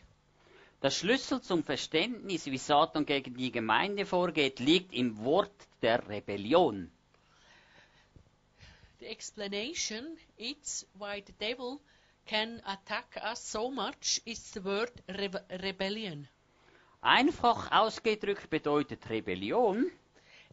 Der 0.82 0.90
Schlüssel 0.90 1.40
zum 1.40 1.62
Verständnis, 1.62 2.46
wie 2.46 2.58
Satan 2.58 3.06
gegen 3.06 3.36
die 3.36 3.52
Gemeinde 3.52 4.04
vorgeht, 4.04 4.58
liegt 4.58 4.92
im 4.92 5.16
Wort 5.24 5.52
der 5.80 6.08
Rebellion. 6.08 6.90
The 8.98 9.06
explanation 9.06 10.16
it's 10.36 10.86
why 10.98 11.22
the 11.26 11.32
devil 11.40 11.78
can 12.26 12.60
attack 12.64 13.20
us 13.24 13.50
so 13.50 13.70
much 13.70 14.20
is 14.24 14.52
the 14.52 14.64
word 14.64 14.92
rebe- 15.08 15.42
rebellion. 15.62 16.28
Einfach 17.02 17.72
ausgedrückt 17.72 18.48
bedeutet 18.48 19.10
Rebellion, 19.10 19.90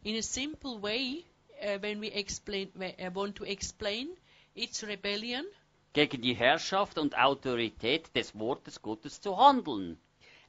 In 0.02 0.16
a 0.16 0.22
simple 0.22 0.82
way, 0.82 1.24
uh, 1.62 1.80
when 1.80 2.00
we 2.00 2.08
explain, 2.08 2.70
uh, 2.76 3.14
want 3.14 3.36
to 3.36 3.44
explain, 3.44 4.08
it's 4.54 4.82
rebellion 4.82 5.44
gegen 5.92 6.22
die 6.22 6.34
Herrschaft 6.34 6.98
und 6.98 7.16
Autorität 7.16 8.14
des 8.16 8.34
Wortes 8.38 8.80
Gottes 8.82 9.20
zu 9.20 9.36
handeln. 9.36 9.98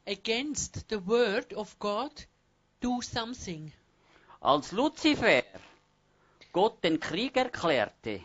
against 0.08 0.90
the 0.90 1.00
word 1.06 1.54
of 1.54 1.78
God. 1.80 2.12
Do 2.80 3.02
something. 3.02 3.72
Als 4.42 4.72
Luzifer 4.72 5.44
Gott 6.52 6.84
den 6.84 7.00
Krieg 7.00 7.38
erklärte, 7.38 8.22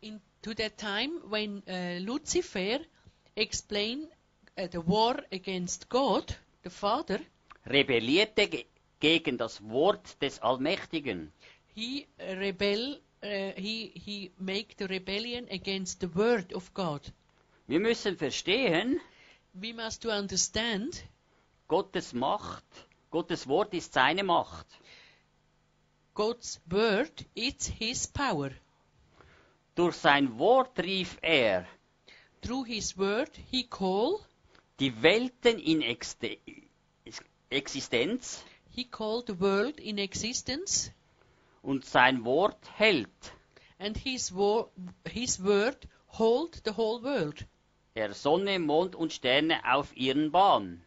In 0.00 0.20
to 0.40 0.54
that 0.54 0.78
time 0.78 1.20
when 1.28 1.62
uh, 1.68 1.98
Lucifer 2.00 2.80
explained 3.36 4.08
uh, 4.56 4.66
the 4.72 4.80
war 4.80 5.22
against 5.30 5.88
God, 5.90 6.34
the 6.62 6.70
Father, 6.70 7.20
rebellierte 7.66 8.48
ge 8.48 8.66
gegen 9.00 9.36
das 9.36 9.60
Wort 9.62 10.20
des 10.22 10.40
Allmächtigen. 10.40 11.32
he 11.74 12.06
rebel. 12.18 13.00
Uh, 13.24 13.52
he 13.56 13.92
he 13.94 14.32
make 14.38 14.74
the 14.78 14.86
rebellion 14.88 15.46
against 15.50 16.00
the 16.00 16.08
word 16.08 16.52
of 16.52 16.72
God. 16.74 17.00
Wir 17.68 17.78
müssen 17.80 18.16
verstehen, 18.16 19.00
We 19.54 19.72
must 19.72 20.02
to 20.02 20.10
understand 20.10 21.04
Gottes 21.68 22.12
Macht, 22.12 22.64
Gottes 23.10 23.46
Wort 23.46 23.74
ist 23.74 23.92
seine 23.92 24.24
Macht. 24.24 24.66
God's 26.14 26.60
word. 26.68 27.24
It's 27.34 27.66
His 27.66 28.06
power. 28.06 28.50
Durch 29.74 29.94
sein 29.96 30.38
Wort 30.38 30.78
rief 30.80 31.16
er 31.22 31.66
Through 32.42 32.64
his 32.66 32.98
word, 32.98 33.30
he 33.50 33.62
called, 33.62 34.20
die 34.82 35.00
Welten 35.02 35.58
in 35.60 35.80
Exte 35.80 36.38
Existenz 37.50 38.42
he 38.74 38.84
called 38.84 39.26
the 39.28 39.38
world 39.38 39.78
in 39.78 39.98
existence, 39.98 40.90
und 41.62 41.84
sein 41.84 42.24
Wort 42.24 42.58
hält. 42.76 43.32
and 43.78 43.96
his, 43.96 44.34
wo- 44.34 44.70
his 45.08 45.38
word 45.44 45.86
hold 46.18 46.60
the 46.64 46.72
whole 46.76 47.00
world. 47.02 47.46
Er 47.94 48.12
Sonne, 48.12 48.58
Mond 48.58 48.96
und 48.96 49.12
Sterne 49.12 49.60
auf 49.72 49.94
ihren 49.96 50.32
Bahn. 50.32 50.82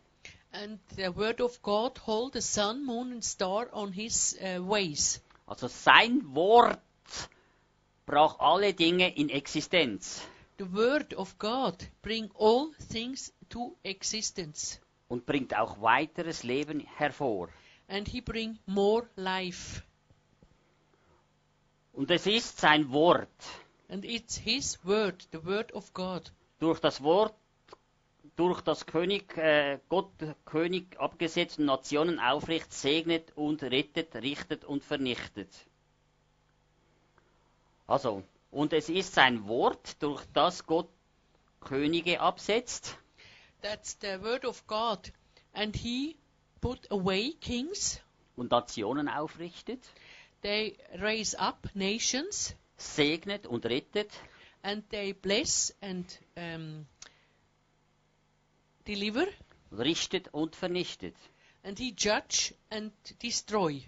And 0.52 0.80
the 0.98 1.16
word 1.16 1.40
of 1.40 1.62
God 1.62 1.98
hold 2.06 2.34
the 2.34 2.42
sun, 2.42 2.84
moon, 2.86 3.14
and 3.14 3.24
star 3.24 3.68
on 3.72 3.94
his 3.94 4.36
uh, 4.42 4.60
ways. 4.62 5.22
Also 5.46 5.68
sein 5.70 6.22
Wort 6.36 6.80
brach 8.06 8.40
alle 8.40 8.74
Dinge 8.74 9.16
in 9.16 9.30
Existenz 9.30 10.22
The 10.58 10.74
word 10.74 11.14
of 11.16 11.38
God 11.38 11.76
bring 12.02 12.32
all 12.36 12.72
things 12.90 13.34
to 13.50 13.76
existence, 13.84 14.80
und 15.08 15.26
bringt 15.26 15.56
auch 15.56 15.82
weiteres 15.82 16.44
Leben 16.44 16.80
hervor. 16.80 17.50
and 17.88 18.08
he 18.08 18.22
bring 18.22 18.58
more 18.66 19.08
life. 19.16 19.84
Und 21.94 22.12
es 22.12 22.26
ist 22.28 22.60
sein 22.60 22.92
Wort. 22.92 23.30
And 23.88 24.04
it's 24.04 24.38
his 24.38 24.84
word, 24.84 25.28
the 25.32 25.46
word 25.46 25.72
of 25.74 25.94
God. 25.94 26.32
Durch 26.60 26.80
das 26.80 27.02
Wort, 27.04 27.36
durch 28.36 28.62
das 28.62 28.86
König, 28.86 29.38
äh, 29.38 29.80
Gott 29.88 30.12
König 30.46 31.00
abgesetzten 31.00 31.66
Nationen 31.66 32.20
aufricht, 32.20 32.74
segnet 32.74 33.32
und 33.38 33.62
rettet, 33.64 34.16
richtet 34.16 34.66
und 34.66 34.84
vernichtet. 34.84 35.50
Also, 37.88 38.24
und 38.56 38.72
es 38.72 38.88
ist 38.88 39.14
sein 39.14 39.48
Wort, 39.50 40.02
durch 40.02 40.24
das 40.34 40.66
Gott 40.66 40.90
Könige 41.60 42.22
absetzt 42.22 42.98
That's 43.62 43.98
the 44.00 44.22
word 44.22 44.46
of 44.46 44.66
God. 44.68 45.12
And 45.54 45.76
he 45.76 46.16
put 46.62 46.90
away 46.92 47.34
kings, 47.42 48.00
und 48.36 48.52
Nationen 48.52 49.10
aufrichtet, 49.10 49.80
they 50.42 50.78
raise 51.00 51.38
up 51.38 51.68
nations, 51.74 52.56
segnet 52.78 53.46
und 53.48 53.66
rettet 53.66 54.12
and 54.62 54.88
they 54.90 55.14
bless 55.14 55.76
and 55.82 56.06
um, 56.38 56.86
deliver, 58.88 59.26
richtet 59.72 60.34
und 60.34 60.56
vernichtet. 60.56 61.16
and 61.64 61.78
he 61.80 61.94
judge 61.98 62.54
and 62.70 62.94
destroy. 63.22 63.82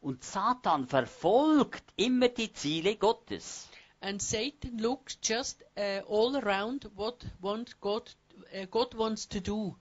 Und 0.00 0.22
Satan 0.22 0.86
verfolgt 0.86 1.82
immer 1.96 2.28
die 2.28 2.52
Ziele 2.52 2.96
Gottes. 2.96 3.68
And 4.00 4.20
Satan 4.20 4.78
looks 4.78 5.16
just 5.16 5.62
uh, 5.76 6.00
all 6.06 6.36
around 6.36 6.86
what 6.94 7.24
want 7.40 7.80
God, 7.80 8.10
uh, 8.54 8.66
God 8.70 8.94
wants 8.94 9.26
to 9.28 9.40
do. 9.40 9.76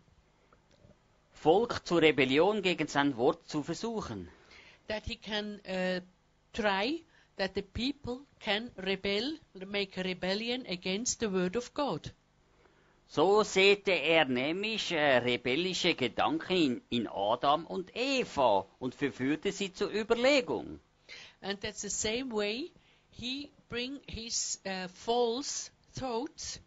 Volk 1.34 1.86
zur 1.86 2.02
Rebellion 2.02 2.62
gegen 2.62 2.88
sein 2.88 3.18
Wort 3.18 3.48
zu 3.48 3.62
versuchen. 3.62 4.30
That 4.88 5.06
he 5.06 5.16
can 5.16 5.60
uh, 5.68 6.02
try 6.54 7.04
that 7.38 7.54
the 7.54 7.62
people 7.62 8.22
can 8.40 8.72
rebel, 8.78 9.38
make 9.68 9.98
a 9.98 10.04
rebellion 10.04 10.66
against 10.68 11.20
the 11.20 11.30
word 11.30 11.56
of 11.56 11.74
God. 11.74 12.12
So 13.08 13.44
säte 13.44 13.92
er 13.92 14.26
nämlich 14.26 14.92
äh, 14.92 15.18
rebellische 15.18 15.94
Gedanken 15.94 16.56
in, 16.56 16.82
in 16.90 17.08
Adam 17.08 17.66
und 17.68 17.96
Eva 17.96 18.66
und 18.80 18.96
verführte 18.96 19.52
sie 19.52 19.72
zur 19.74 19.92
Überlegung. 19.92 20.80
And 21.42 21.62
that's 21.62 21.82
the 21.82 21.90
same 21.90 22.32
way 22.32 22.72
he 23.12 23.52
bring 23.70 24.00
his 24.08 24.60
uh, 24.66 24.88
false 24.88 25.70
thoughts 25.94 26.60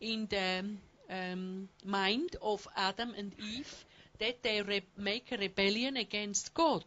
in 0.00 0.26
the 0.28 0.64
um, 1.10 1.68
mind 1.84 2.36
of 2.42 2.66
Adam 2.76 3.14
and 3.16 3.32
Eve 3.38 3.84
that 4.18 4.42
they 4.42 4.62
re- 4.62 4.82
make 4.96 5.30
a 5.32 5.36
rebellion 5.36 5.96
against 5.96 6.54
God, 6.54 6.84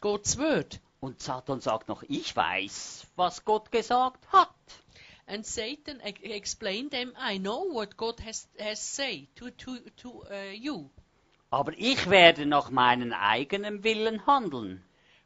God's 0.00 0.36
word. 0.38 0.78
Und 1.00 1.22
Satan 1.22 1.60
sagt 1.60 1.88
noch, 1.88 2.02
ich 2.08 2.34
weiß, 2.34 3.06
was 3.16 3.44
Gott 3.44 3.70
gesagt 3.70 4.32
hat. 4.32 4.48
And 5.26 5.44
Satan 5.46 6.00
ex- 6.00 6.20
explained 6.22 6.90
them, 6.90 7.12
I 7.18 7.38
know 7.38 7.64
what 7.72 7.96
God 7.96 8.18
has, 8.20 8.48
has 8.58 8.80
said 8.80 9.26
to, 9.36 9.50
to, 9.50 9.78
to 9.98 10.24
uh, 10.30 10.52
you, 10.54 10.90
Aber 11.50 11.72
ich 11.76 12.10
werde 12.10 12.46
nach 12.46 12.70
meinem 12.70 13.12
eigenen 13.12 13.82
Willen 13.84 14.26
handeln. 14.26 14.82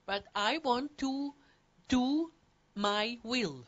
but 0.06 0.24
I 0.34 0.58
want 0.62 0.96
to 0.98 1.32
do 1.88 2.30
my 2.74 3.18
will. 3.22 3.64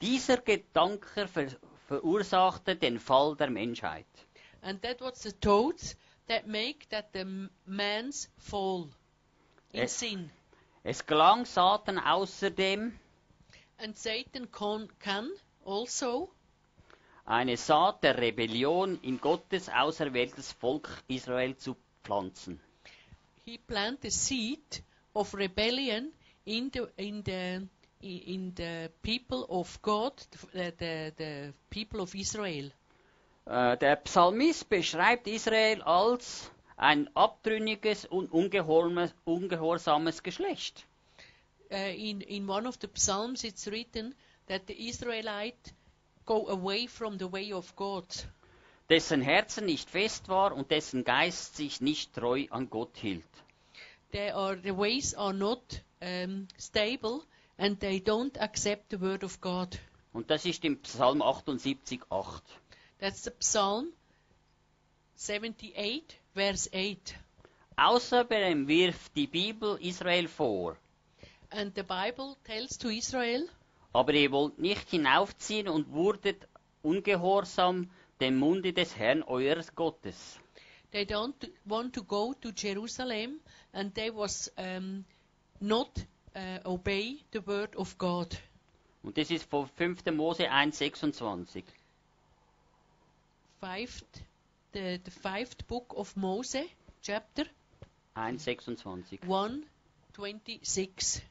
Dieser 0.00 0.38
Gedanke 0.38 1.26
ver 1.28 1.48
verursachte 1.88 2.74
den 2.76 2.98
Fall 2.98 3.36
der 3.36 3.50
Menschheit. 3.50 4.06
And 4.62 4.80
that 4.82 5.00
was 5.00 5.22
the 5.22 5.32
thoughts 5.32 5.96
that 6.28 6.46
make 6.46 6.88
that 6.90 7.12
the 7.12 7.48
man's 7.66 8.30
fall 8.38 8.88
in 9.72 9.80
Es- 9.82 9.98
sin. 9.98 10.30
Es 10.84 11.04
gelang 11.06 11.44
Satan 11.44 11.98
außerdem, 11.98 12.98
And 13.78 13.96
Satan 13.96 14.50
con- 14.50 14.88
can 15.00 15.28
also 15.64 16.30
eine 17.24 17.56
Saat 17.56 18.02
der 18.04 18.18
Rebellion 18.18 18.98
in 19.02 19.20
Gottes 19.20 19.68
auserwähltes 19.68 20.52
Volk 20.52 20.88
Israel 21.08 21.56
zu 21.56 21.76
pflanzen. 22.04 22.60
he 23.44 23.58
plant 23.58 24.02
the 24.02 24.10
seed 24.10 24.82
of 25.14 25.34
rebellion 25.34 26.12
in 26.44 26.70
the 26.72 26.86
in 26.96 27.22
the 27.24 27.68
in 28.02 28.52
the 28.56 28.90
people 29.02 29.46
of 29.48 29.80
God, 29.82 30.12
the, 30.52 30.72
the, 30.78 31.12
the 31.16 31.52
people 31.70 32.00
of 32.00 32.14
Israel. 32.14 32.70
Äh, 33.46 33.76
Der 33.78 33.96
Psalmist 33.96 34.68
beschreibt 34.68 35.26
Israel 35.26 35.82
als 35.82 36.50
ein 36.76 37.08
abtrünniges 37.14 38.04
und 38.06 38.32
ungehorsames 38.32 40.22
Geschlecht. 40.22 40.84
Uh, 41.70 41.76
in 41.76 42.20
in 42.20 42.48
one 42.48 42.66
of 42.68 42.76
the 42.80 42.88
psalms, 42.88 43.44
it's 43.44 43.66
written 43.66 44.14
that 44.46 44.66
the 44.66 44.88
Israelite 44.88 45.72
go 46.26 46.46
away 46.48 46.86
from 46.86 47.18
the 47.18 47.32
way 47.32 47.52
of 47.52 47.74
God, 47.76 48.04
dessen 48.90 49.22
Herzen 49.22 49.64
nicht 49.64 49.88
fest 49.88 50.28
war 50.28 50.52
und 50.52 50.70
dessen 50.70 51.02
Geist 51.04 51.56
sich 51.56 51.80
nicht 51.80 52.12
treu 52.14 52.46
an 52.50 52.68
Gott 52.68 52.96
hielt. 52.96 53.24
they 54.12 54.30
are 54.30 54.56
the 54.56 54.76
ways 54.76 55.14
are 55.14 55.32
not 55.32 55.80
um, 56.02 56.46
stable, 56.58 57.24
and 57.58 57.78
they 57.80 58.00
don't 58.00 58.36
accept 58.40 58.90
the 58.90 59.00
word 59.00 59.24
of 59.24 59.40
God. 59.40 59.78
Und 60.12 60.30
das 60.30 60.44
ist 60.44 60.64
im 60.64 60.80
Psalm 60.82 61.22
78, 61.22 62.02
8. 62.10 62.42
That's 62.98 63.24
the 63.24 63.30
Psalm 63.30 63.92
78, 65.16 66.18
verse 66.34 66.68
8. 66.72 67.14
Außerdem 67.76 68.68
wirft 68.68 69.16
die 69.16 69.26
Bibel 69.26 69.78
Israel 69.80 70.28
vor, 70.28 70.76
And 71.50 71.74
the 71.74 71.82
Bible 71.82 72.36
tells 72.44 72.78
to 72.78 72.88
Israel, 72.88 73.48
aber 73.92 74.14
ihr 74.14 74.30
wollt 74.32 74.58
nicht 74.58 74.88
hinaufziehen 74.90 75.68
und 75.68 75.90
wurdet 75.92 76.48
ungehorsam 76.82 77.90
dem 78.20 78.38
Munde 78.38 78.72
des 78.72 78.96
Herrn 78.96 79.22
eures 79.22 79.74
Gottes. 79.74 80.38
they 80.92 81.04
don't 81.04 81.50
want 81.64 81.94
to 81.94 82.02
go 82.02 82.34
to 82.34 82.50
Jerusalem, 82.54 83.40
and 83.72 83.94
they 83.94 84.10
was 84.10 84.50
um, 84.58 85.04
not 85.60 85.88
uh, 86.34 86.58
obey 86.64 87.18
the 87.32 87.46
word 87.46 87.76
of 87.76 87.96
God. 87.98 88.36
Und 89.02 89.18
das 89.18 89.30
ist 89.30 89.48
von 89.48 89.66
5. 89.66 90.06
Mose 90.12 90.48
1, 90.50 90.76
26. 90.76 91.64
Fifth, 93.60 94.22
the, 94.72 95.00
the 95.04 95.10
fifth 95.10 95.66
book 95.68 95.92
of 95.96 96.16
Moses, 96.16 96.66
chapter 97.00 97.44
1, 98.14 98.38
26. 98.38 99.22
1, 99.26 99.66
26. 100.14 101.22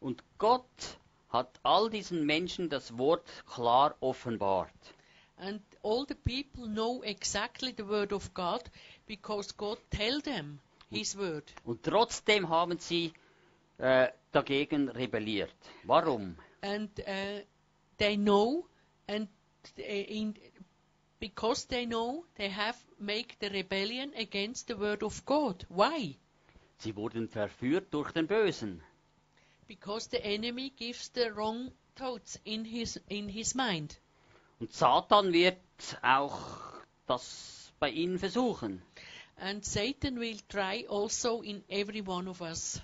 Und 0.00 0.22
Gott 0.38 0.98
hat 1.30 1.60
all 1.62 1.90
diesen 1.90 2.24
Menschen 2.26 2.68
das 2.68 2.96
Wort 2.98 3.22
klar 3.46 3.94
offenbart. 4.00 4.72
And 5.36 5.60
all 5.82 6.04
the 6.06 6.14
people 6.14 6.66
know 6.66 7.02
exactly 7.02 7.72
the 7.76 7.88
word 7.88 8.12
of 8.12 8.34
God 8.34 8.70
because 9.06 9.56
God 9.56 9.78
tell 9.90 10.20
them 10.20 10.60
His 10.90 11.16
word. 11.16 11.52
Und 11.64 11.84
trotzdem 11.84 12.48
haben 12.48 12.78
sie 12.78 13.12
äh, 13.78 14.08
dagegen 14.32 14.88
rebelliert. 14.88 15.54
Warum? 15.84 16.36
And 16.62 16.90
uh, 17.00 17.40
they 17.98 18.16
know, 18.16 18.66
and 19.06 19.28
uh, 19.78 19.82
in, 19.82 20.34
because 21.20 21.66
they 21.68 21.86
know, 21.86 22.24
they 22.36 22.50
have 22.50 22.76
make 22.98 23.36
the 23.40 23.48
rebellion 23.48 24.12
against 24.16 24.66
the 24.66 24.78
word 24.78 25.02
of 25.02 25.24
God. 25.24 25.64
Why? 25.68 26.16
Sie 26.78 26.96
wurden 26.96 27.28
verführt 27.28 27.92
durch 27.92 28.12
den 28.12 28.26
Bösen. 28.26 28.82
Because 29.68 30.08
the 30.10 30.24
enemy 30.24 30.70
gives 30.70 31.10
the 31.14 31.30
wrong 31.34 31.70
thoughts 31.94 32.40
in 32.44 32.64
his 32.64 33.00
in 33.08 33.28
his 33.28 33.54
mind. 33.54 34.00
Und 34.58 34.72
Satan 34.72 35.32
wird 35.32 35.58
auch 36.02 36.38
das 37.06 37.72
bei 37.78 37.90
ihnen 37.90 38.18
versuchen. 38.18 38.82
And 39.40 39.64
Satan 39.64 40.18
will 40.18 40.36
try 40.50 40.84
also 40.86 41.40
in 41.40 41.62
every 41.70 42.02
one 42.02 42.28
of 42.28 42.42
us. 42.42 42.78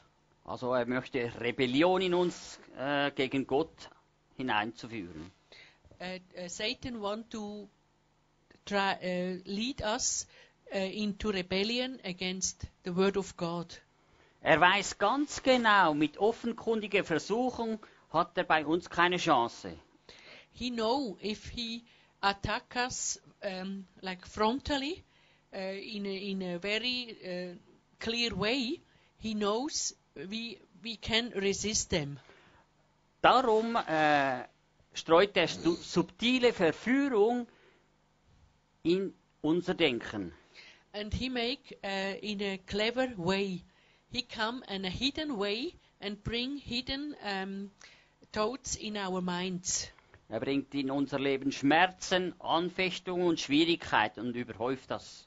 Also 0.44 0.72
er 0.72 0.86
möchte 0.86 1.30
Rebellion 1.38 2.00
in 2.00 2.14
uns 2.14 2.58
äh, 2.78 3.10
gegen 3.10 3.46
Gott 3.46 3.90
hineinzuführen. 4.36 5.30
Uh, 6.00 6.18
uh, 6.38 6.48
Satan 6.48 7.02
want 7.02 7.30
to 7.30 7.68
try 8.64 8.94
uh, 8.94 9.42
lead 9.44 9.82
us 9.82 10.26
into 10.72 11.30
rebellion 11.30 12.00
against 12.04 12.66
the 12.82 12.96
word 12.96 13.16
of 13.16 13.36
God. 13.36 13.80
Er 14.40 14.60
weiß 14.60 14.98
ganz 14.98 15.40
genau, 15.42 15.94
mit 15.94 16.18
offenkundiger 16.18 17.04
Versuchung 17.04 17.78
hat 18.10 18.36
er 18.36 18.42
bei 18.42 18.66
uns 18.66 18.90
keine 18.90 19.18
Chance. 19.18 19.78
He 20.52 20.70
know 20.70 21.16
if 21.20 21.50
he 21.50 21.84
attack 22.20 22.74
us 22.74 23.20
um, 23.44 23.86
like 24.00 24.26
frontally 24.26 25.04
in 25.58 26.06
a, 26.06 26.16
in 26.30 26.42
a 26.42 26.58
very 26.58 27.16
uh, 27.24 27.54
clear 27.98 28.34
way, 28.34 28.80
he 29.18 29.34
knows 29.34 29.94
we 30.14 30.58
we 30.82 30.96
can 30.96 31.32
resist 31.34 31.90
them. 31.90 32.18
Darum 33.22 33.76
äh, 33.76 34.44
streut 34.92 35.36
er 35.36 35.48
subtile 35.48 36.52
Verführung 36.52 37.46
in 38.82 39.14
unser 39.42 39.74
Denken. 39.74 40.32
and 40.96 41.12
he 41.12 41.28
make 41.28 41.78
uh, 41.84 42.14
in 42.22 42.40
a 42.40 42.58
clever 42.66 43.08
way. 43.16 43.62
He 44.10 44.22
come 44.22 44.64
in 44.68 44.84
a 44.84 44.90
hidden 44.90 45.36
way 45.36 45.74
and 46.00 46.22
bring 46.24 46.56
hidden 46.56 47.14
um, 47.22 47.70
thoughts 48.32 48.76
in 48.76 48.96
our 48.96 49.20
minds. 49.20 49.90
Er 50.28 50.40
bringt 50.40 50.74
in 50.74 50.90
unser 50.90 51.18
Leben 51.20 51.52
Schmerzen, 51.52 52.34
Anfechtungen 52.40 53.26
und 53.26 53.38
Schwierigkeiten 53.38 54.20
und 54.20 54.34
überhäuft 54.34 54.90
das 54.90 55.25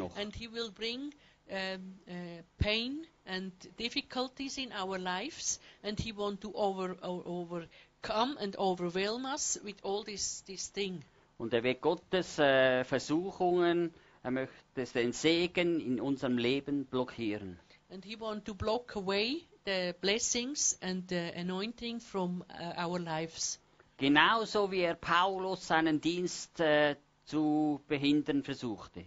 noch. 0.00 0.16
And 0.16 0.34
he 0.34 0.50
will 0.50 0.70
bring 0.70 1.12
um, 1.50 1.94
uh, 2.08 2.42
pain 2.58 3.06
and 3.26 3.52
difficulties 3.76 4.58
in 4.58 4.72
our 4.72 4.98
lives, 4.98 5.60
and 5.82 5.98
he 5.98 6.12
want 6.12 6.40
to 6.40 6.52
over, 6.54 6.96
overcome 7.02 8.36
and 8.40 8.56
overwhelm 8.56 9.26
us 9.26 9.58
with 9.64 9.76
all 9.82 10.04
this 10.04 10.42
this 10.42 10.68
thing. 10.68 11.02
Und 11.38 11.54
er 11.54 11.62
will 11.62 11.74
Gottes 11.74 12.38
äh, 12.38 12.84
Versuchungen, 12.84 13.94
er 14.22 14.30
möchte 14.30 14.84
den 14.94 15.12
Segen 15.12 15.80
in 15.80 16.00
unserem 16.00 16.38
Leben 16.38 16.84
blockieren. 16.84 17.58
And 17.90 18.04
he 18.04 18.14
want 18.20 18.44
to 18.44 18.54
block 18.54 18.94
away 18.96 19.42
the 19.64 19.94
blessings 20.00 20.78
and 20.80 21.08
the 21.08 21.32
anointing 21.34 22.00
from 22.00 22.44
uh, 22.50 22.86
our 22.86 22.98
lives. 22.98 23.58
Genauso 23.96 24.70
wie 24.70 24.82
er 24.82 24.94
Paulus 24.94 25.66
seinen 25.66 26.00
Dienst 26.00 26.60
äh, 26.60 26.96
zu 27.24 27.80
behindern 27.86 28.42
versuchte. 28.42 29.04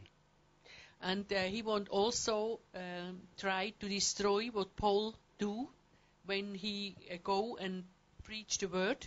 And 1.03 1.31
uh, 1.33 1.41
he 1.41 1.61
won't 1.61 1.89
also 1.89 2.59
um, 2.73 3.21
try 3.37 3.73
to 3.79 3.89
destroy 3.89 4.47
what 4.47 4.75
Paul 4.77 5.13
do 5.37 5.67
when 6.25 6.55
he 6.55 6.95
uh, 7.11 7.17
go 7.23 7.57
and 7.57 7.83
preach 8.23 8.57
the 8.59 8.67
word. 8.67 9.05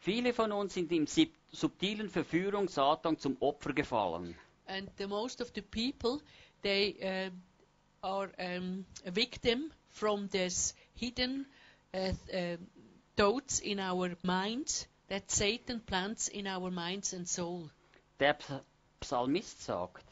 Viele 0.00 0.32
von 0.32 0.52
uns 0.52 0.74
sind 0.74 0.90
im 0.92 1.06
subtilen 1.06 2.08
Verführung 2.08 2.68
Satan 2.68 3.18
zum 3.18 3.36
Opfer 3.40 3.74
gefallen. 3.74 4.34
And 4.66 4.88
the 4.96 5.06
most 5.06 5.40
of 5.40 5.52
the 5.52 5.62
people, 5.62 6.22
they 6.62 6.94
uh, 7.02 7.30
are 8.02 8.30
um, 8.38 8.86
a 9.04 9.10
victim 9.10 9.70
from 9.90 10.28
this 10.28 10.74
hidden 10.94 11.46
uh, 11.92 12.12
um 12.32 12.58
thoughts 13.18 13.58
in 13.58 13.80
our 13.80 14.16
minds 14.22 14.86
that 15.08 15.28
Satan 15.30 15.80
plants 15.80 16.28
in 16.28 16.46
our 16.46 16.70
minds 16.70 17.12
and 17.12 17.26
soul. 17.26 17.68
Der 18.20 18.36
Psalmist 19.00 19.60
sagt, 19.62 20.04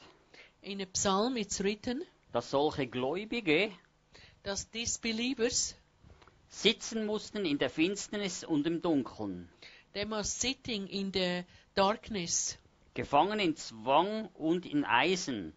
In 0.66 0.80
a 0.80 0.86
psalm, 0.86 1.36
it's 1.36 1.60
written 1.60 2.04
dass 2.32 2.50
solche 2.50 2.88
Gläubige 2.88 3.70
that 4.42 4.66
these 4.72 4.98
believers, 4.98 5.76
sitzen 6.48 7.06
mussten 7.06 7.44
in 7.44 7.56
der 7.56 7.70
Finsternis 7.70 8.42
und 8.42 8.66
im 8.66 8.82
Dunkeln, 8.82 9.48
they 9.94 10.04
must 10.04 10.40
sitting 10.40 10.88
in 10.88 11.12
the 11.12 11.44
darkness. 11.76 12.58
gefangen 12.94 13.38
in 13.38 13.54
Zwang 13.54 14.26
und 14.34 14.66
in 14.66 14.84
Eisen, 14.84 15.52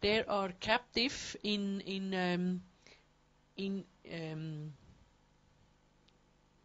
they 0.00 0.22
are 0.22 0.52
captive 0.60 1.36
in 1.42 1.80
in 1.80 2.14
um, 2.14 2.62
in 3.56 3.84
um, 4.04 4.72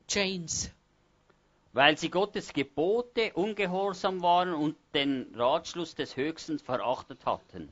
chains 0.07 0.69
weil 1.75 1.97
sie 1.97 2.09
Gottes 2.09 2.53
Gebote 2.53 3.33
ungehorsam 3.33 4.21
waren 4.21 4.53
und 4.53 4.77
den 4.93 5.35
Ratschluss 5.35 5.93
des 5.93 6.15
Höchsten 6.15 6.57
verachtet 6.57 7.25
hatten. 7.25 7.69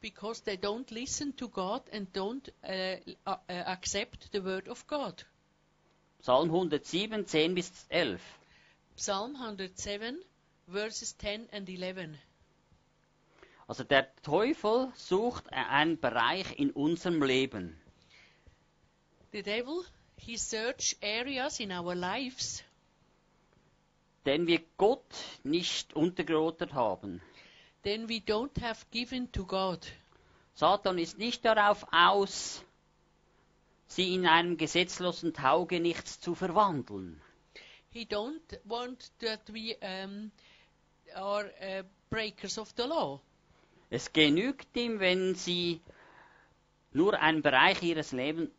because 0.00 0.40
they 0.44 0.56
don't 0.56 0.90
listen 0.90 1.34
to 1.36 1.48
God 1.48 1.82
and 1.92 2.06
don't 2.12 2.48
uh, 2.62 2.96
uh, 3.26 3.36
accept 3.48 4.28
the 4.32 4.44
word 4.44 4.68
of 4.68 4.86
God. 4.86 5.24
Psalm 6.20 6.48
107, 6.48 7.26
10 7.26 7.54
bis 7.54 7.86
11. 7.88 8.20
Psalm 8.96 9.34
107 9.34 10.22
verses 10.68 11.16
10 11.18 11.48
and 11.52 11.68
11. 11.68 12.16
Also 13.66 13.84
der 13.84 14.06
Teufel 14.22 14.92
sucht 14.94 15.52
einen 15.52 15.98
Bereich 15.98 16.58
in 16.58 16.70
unserem 16.70 17.22
Leben. 17.22 17.76
The 19.32 19.42
devil 19.42 19.84
he 20.16 20.36
search 20.36 20.96
areas 21.02 21.58
in 21.60 21.72
our 21.72 21.94
lives 21.94 22.62
den 24.26 24.46
wir 24.46 24.60
Gott 24.76 25.14
nicht 25.44 25.94
untergeordnet 25.94 26.74
haben. 26.74 27.22
then 27.86 28.08
we 28.08 28.18
don't 28.18 28.58
have 28.60 28.84
given 28.90 29.30
to 29.30 29.44
God. 29.44 29.78
Satan 30.54 30.98
ist 30.98 31.18
nicht 31.18 31.44
darauf 31.44 31.86
aus, 31.92 32.64
sie 33.86 34.14
in 34.14 34.26
einem 34.26 34.56
gesetzlosen 34.56 35.32
Taugenichts 35.32 36.18
zu 36.18 36.34
verwandeln. 36.34 37.20
He 37.90 38.04
don't 38.04 38.58
want 38.64 39.12
that 39.20 39.40
we 39.52 39.76
um, 39.80 40.32
are 41.14 41.48
uh, 41.60 41.84
breakers 42.10 42.58
of 42.58 42.72
the 42.76 42.82
law. 42.82 43.20
Es 43.88 44.12
genügt 44.12 44.76
ihm, 44.76 44.98
wenn 44.98 45.36
sie 45.36 45.80
nur 46.92 47.20
einen 47.20 47.42
Bereich 47.42 47.82
ihres 47.84 48.10
Lebens 48.10 48.50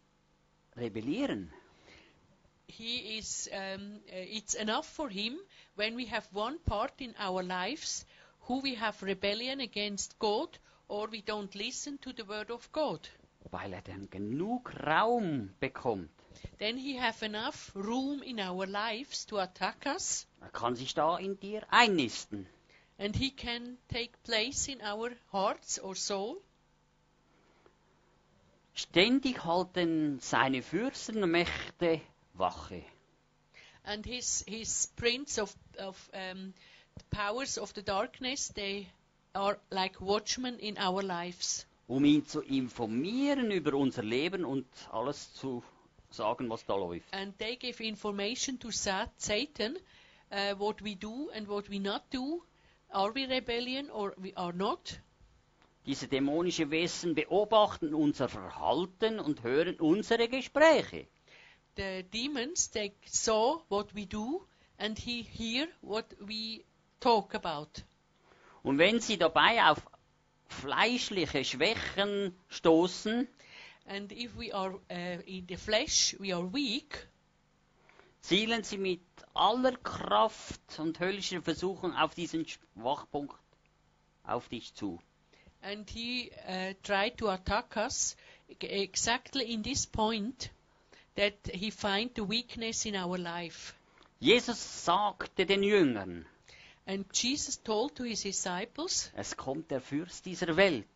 rebellieren. 0.77 1.51
He 2.67 3.17
is 3.17 3.49
um, 3.53 3.99
uh, 4.09 4.15
it's 4.15 4.53
enough 4.53 4.85
for 4.87 5.09
him 5.09 5.37
when 5.75 5.95
we 5.95 6.05
have 6.05 6.27
one 6.33 6.57
part 6.65 6.93
in 6.99 7.13
our 7.17 7.41
lives 7.43 8.05
who 8.41 8.59
we 8.61 8.75
have 8.75 9.01
rebellion 9.03 9.59
against 9.61 10.17
God 10.19 10.49
or 10.89 11.07
we 11.07 11.21
don't 11.21 11.53
listen 11.55 11.97
to 11.99 12.13
the 12.13 12.25
word 12.25 12.51
of 12.51 12.69
God 12.71 12.99
weil 13.51 13.73
er 13.73 13.81
dann 13.81 14.09
genug 14.09 14.73
Raum 14.85 15.49
bekommt. 15.61 16.09
then 16.59 16.77
he 16.77 16.97
have 16.97 17.23
enough 17.25 17.71
room 17.75 18.21
in 18.21 18.39
our 18.39 18.65
lives 18.65 19.25
to 19.25 19.39
attack 19.39 19.85
us 19.85 20.27
Er 20.41 20.49
kann 20.49 20.75
sich 20.75 20.93
da 20.93 21.17
in 21.17 21.39
dir 21.39 21.61
einnisten. 21.71 22.45
and 22.99 23.15
he 23.15 23.31
can 23.31 23.77
take 23.87 24.11
place 24.23 24.67
in 24.67 24.81
our 24.81 25.11
hearts 25.31 25.79
or 25.79 25.95
soul 25.95 26.41
Ständig 28.73 29.43
halten 29.43 30.19
seine 30.19 30.61
Fürsten 30.61 31.23
Mächte 31.31 31.99
Wache. 32.37 32.83
and 33.83 34.05
his 34.05 34.43
his 34.47 34.89
prince 34.95 35.37
of 35.41 35.55
of 35.79 36.09
um, 36.13 36.53
the 36.97 37.03
powers 37.11 37.57
of 37.57 37.73
the 37.73 37.81
darkness 37.81 38.49
they 38.53 38.87
are 39.33 39.57
like 39.71 39.99
watchmen 40.01 40.59
in 40.59 40.77
our 40.77 41.01
lives 41.03 41.65
um 41.87 42.03
ihn 42.05 42.25
zu 42.25 42.41
informieren 42.41 43.49
über 43.51 43.73
unser 43.73 44.03
Leben 44.03 44.43
und 44.45 44.65
alles 44.91 45.33
zu 45.35 45.63
sagen, 46.09 46.49
was 46.49 46.65
da 46.65 46.75
läuft. 46.75 47.07
and 47.13 47.37
they 47.37 47.55
give 47.55 47.81
information 47.83 48.59
to 48.59 48.71
Sa- 48.71 49.07
Satan 49.17 49.77
uh, 50.31 50.53
what 50.57 50.81
we 50.83 50.95
do 50.95 51.29
and 51.33 51.47
what 51.47 51.69
we 51.69 51.79
not 51.79 52.03
do. 52.11 52.41
Are 52.91 53.13
we 53.13 53.25
rebellion 53.25 53.89
or 53.89 54.13
we 54.17 54.33
are 54.35 54.53
not? 54.53 54.99
Diese 55.85 56.07
dämonische 56.07 56.69
Wesen 56.71 57.15
beobachten 57.15 57.93
unser 57.93 58.27
Verhalten 58.29 59.19
und 59.19 59.43
hören 59.43 59.75
unsere 59.79 60.27
Gespräche. 60.27 61.07
The 61.77 62.03
demons 62.11 62.67
they 62.69 62.91
saw 63.05 63.59
what 63.69 63.93
we 63.95 64.05
do 64.05 64.41
and 64.79 64.97
he 64.97 65.21
hear 65.21 65.67
what 65.81 66.05
we 66.19 66.63
talk 66.99 67.33
about. 67.35 67.83
Und 68.63 68.79
wenn 68.79 68.99
sie 68.99 69.17
dabei 69.17 69.63
auf 69.63 69.81
fleischliche 70.49 71.43
Schwächen 71.45 72.35
stoßen, 72.49 73.27
And 73.89 74.11
if 74.11 74.35
we 74.37 74.51
are 74.53 74.73
uh, 74.91 75.21
in 75.25 75.45
the 75.47 75.55
flesh, 75.55 76.15
we 76.19 76.33
are 76.35 76.43
weak. 76.51 77.07
zielen 78.21 78.63
sie 78.63 78.77
mit 78.77 78.99
aller 79.33 79.77
Kraft 79.77 80.79
und 80.79 80.99
höllischer 80.99 81.41
Versuchung 81.41 81.95
auf 81.95 82.13
diesen 82.13 82.45
Schwachpunkt 82.45 83.35
auf 84.25 84.49
dich 84.49 84.73
zu. 84.73 84.99
And 85.61 85.89
he 85.89 86.31
uh, 86.47 86.73
tried 86.83 87.17
to 87.19 87.29
attack 87.29 87.77
us 87.77 88.17
g- 88.59 88.67
exactly 88.67 89.45
in 89.53 89.63
this 89.63 89.85
point 89.87 90.49
that 91.17 91.33
he 91.53 91.69
find 91.71 92.09
the 92.15 92.23
weakness 92.23 92.85
in 92.85 92.95
our 92.95 93.17
life. 93.17 93.73
Jesus 94.19 94.57
sagte 94.85 95.45
den 95.45 95.61
Jüngern, 95.63 96.25
And 96.85 97.05
Jesus 97.13 97.61
told 97.61 97.95
to 97.97 98.03
his 98.05 98.21
disciples, 98.23 99.11
es 99.15 99.35
kommt 99.35 99.69
der 99.71 99.81
Fürst 99.81 100.25
dieser 100.25 100.55
Welt. 100.55 100.87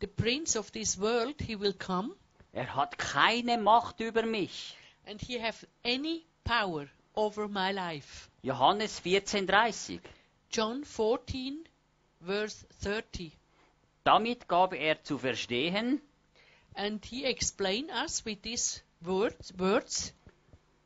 the 0.00 0.06
prince 0.06 0.56
of 0.58 0.70
this 0.72 0.98
world 0.98 1.38
he 1.42 1.54
will 1.54 1.74
come 1.74 2.14
Er 2.54 2.74
hat 2.74 2.96
keine 2.98 3.58
Macht 3.58 4.00
über 4.00 4.24
mich. 4.24 4.74
and 5.06 5.20
he 5.20 5.38
have 5.38 5.66
any 5.84 6.24
power 6.44 6.86
over 7.14 7.46
my 7.48 7.72
life. 7.72 8.30
Johannes 8.42 9.00
14,30. 9.04 10.00
John 10.50 10.84
14, 10.84 11.58
verse 12.20 12.64
30. 12.82 13.32
Damit 14.04 14.48
gab 14.48 14.72
er 14.72 15.02
zu 15.04 15.18
verstehen, 15.18 16.00
And 16.74 17.04
he 17.04 17.24
explained 17.24 17.90
us 17.90 18.24
with 18.24 18.40
these 18.42 18.80
words, 19.02 19.52
words 19.58 20.14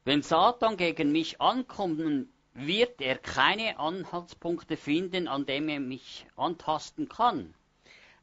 wenn 0.05 0.23
Satan 0.23 0.77
gegen 0.77 1.13
mich 1.13 1.41
ankommen 1.41 2.29
wird 2.53 3.01
er 3.01 3.19
keine 3.19 3.79
Anhaltspunkte 3.79 4.77
finden, 4.77 5.27
an 5.29 5.47
dem 5.47 5.69
er 5.69 5.81
mich 5.81 6.27
antasten 6.37 7.09
kann. 7.09 7.55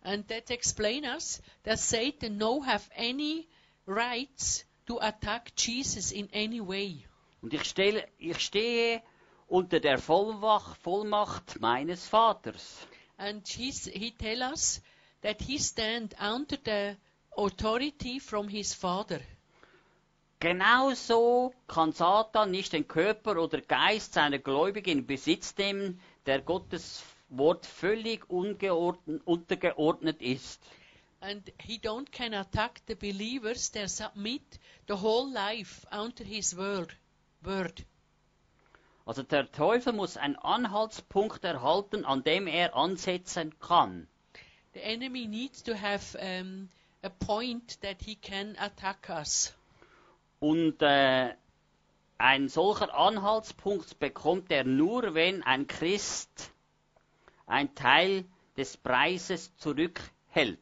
and 0.04 0.28
that 0.30 0.50
explain 0.50 1.06
us 1.06 1.42
that 1.64 1.80
Satan 1.80 2.38
no 2.38 2.62
have 2.62 2.90
any 2.96 3.48
rights 3.86 4.64
to 4.88 4.98
attack 5.02 5.52
Jesus 5.56 6.12
in 6.12 6.30
any 6.34 6.60
way. 6.60 7.06
Und 7.42 7.54
ich, 7.54 7.64
stelle, 7.64 8.08
ich 8.18 8.40
stehe 8.40 9.02
unter 9.48 9.80
der 9.80 9.98
Vollwach, 10.00 10.76
Vollmacht 10.78 11.60
meines 11.60 12.08
Vaters. 12.08 12.88
And 13.18 13.48
he's, 13.48 13.86
he 13.86 14.12
tell 14.12 14.42
us 14.42 14.82
that 15.22 15.42
he 15.42 15.60
stand 15.60 16.16
under 16.20 16.58
the 16.64 16.98
authority 17.38 18.20
from 18.20 18.48
his 18.48 18.74
father. 18.74 19.22
Genauso 20.42 21.54
kann 21.68 21.92
Satan 21.92 22.50
nicht 22.50 22.74
den 22.74 22.88
Körper 22.88 23.38
oder 23.38 23.62
Geist 23.62 24.14
seiner 24.14 24.40
Gläubigen 24.40 24.98
in 24.98 25.06
Besitz 25.06 25.56
nehmen, 25.56 26.02
der 26.26 26.42
Gottes 26.42 27.04
Wort 27.30 27.68
völlig 27.68 28.28
untergeordnet 28.28 30.20
ist. 30.20 30.60
And 31.20 31.54
he 31.62 31.78
don't 31.78 32.12
can 32.12 32.34
attack 32.34 32.82
the 32.88 32.96
believers 32.96 33.70
that 33.74 33.92
submit 33.92 34.42
the 34.88 34.96
whole 34.96 35.32
life 35.32 35.86
under 35.92 36.24
his 36.24 36.58
word. 36.58 36.98
word. 37.44 37.86
Also 39.06 39.22
der 39.22 39.52
Teufel 39.52 39.94
muss 39.94 40.18
einen 40.18 40.38
Anhaltspunkt 40.38 41.44
erhalten, 41.44 42.04
an 42.04 42.24
dem 42.24 42.48
er 42.48 42.76
ansetzen 42.76 43.60
kann. 43.60 44.08
The 44.74 44.82
enemy 44.82 45.28
needs 45.28 45.62
to 45.62 45.76
have 45.76 46.18
um, 46.18 46.70
a 47.04 47.10
point 47.10 47.80
that 47.82 48.02
he 48.02 48.16
can 48.16 48.56
attack 48.58 49.08
us. 49.08 49.54
Und 50.42 50.82
äh, 50.82 51.36
ein 52.18 52.50
solcher 52.50 52.94
Anhaltspunkt 52.96 54.00
bekommt 54.00 54.52
er 54.52 54.64
nur, 54.64 55.14
wenn 55.14 55.44
ein 55.44 55.68
Christ 55.68 56.52
ein 57.46 57.74
Teil 57.76 58.26
des 58.58 58.76
Preises 58.76 59.56
zurückhält. 59.58 60.60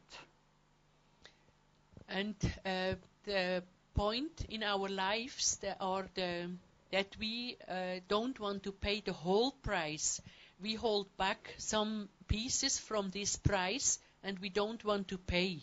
And 2.07 2.35
uh, 2.65 2.95
the 3.25 3.61
point 3.93 4.43
in 4.49 4.63
our 4.63 4.89
lives 4.89 5.59
that 5.59 5.79
are 5.79 6.09
the 6.15 6.49
that 6.91 7.17
we 7.17 7.55
uh, 7.67 8.01
don't 8.09 8.37
want 8.39 8.63
to 8.63 8.73
pay 8.73 9.01
the 9.05 9.13
whole 9.13 9.53
price. 9.61 10.21
We 10.61 10.75
hold 10.75 11.07
back 11.15 11.55
some 11.57 12.09
pieces 12.27 12.79
from 12.79 13.11
this 13.11 13.37
price 13.37 13.99
and 14.23 14.39
we 14.39 14.49
don't 14.49 14.83
want 14.83 15.07
to 15.07 15.17
pay. 15.17 15.61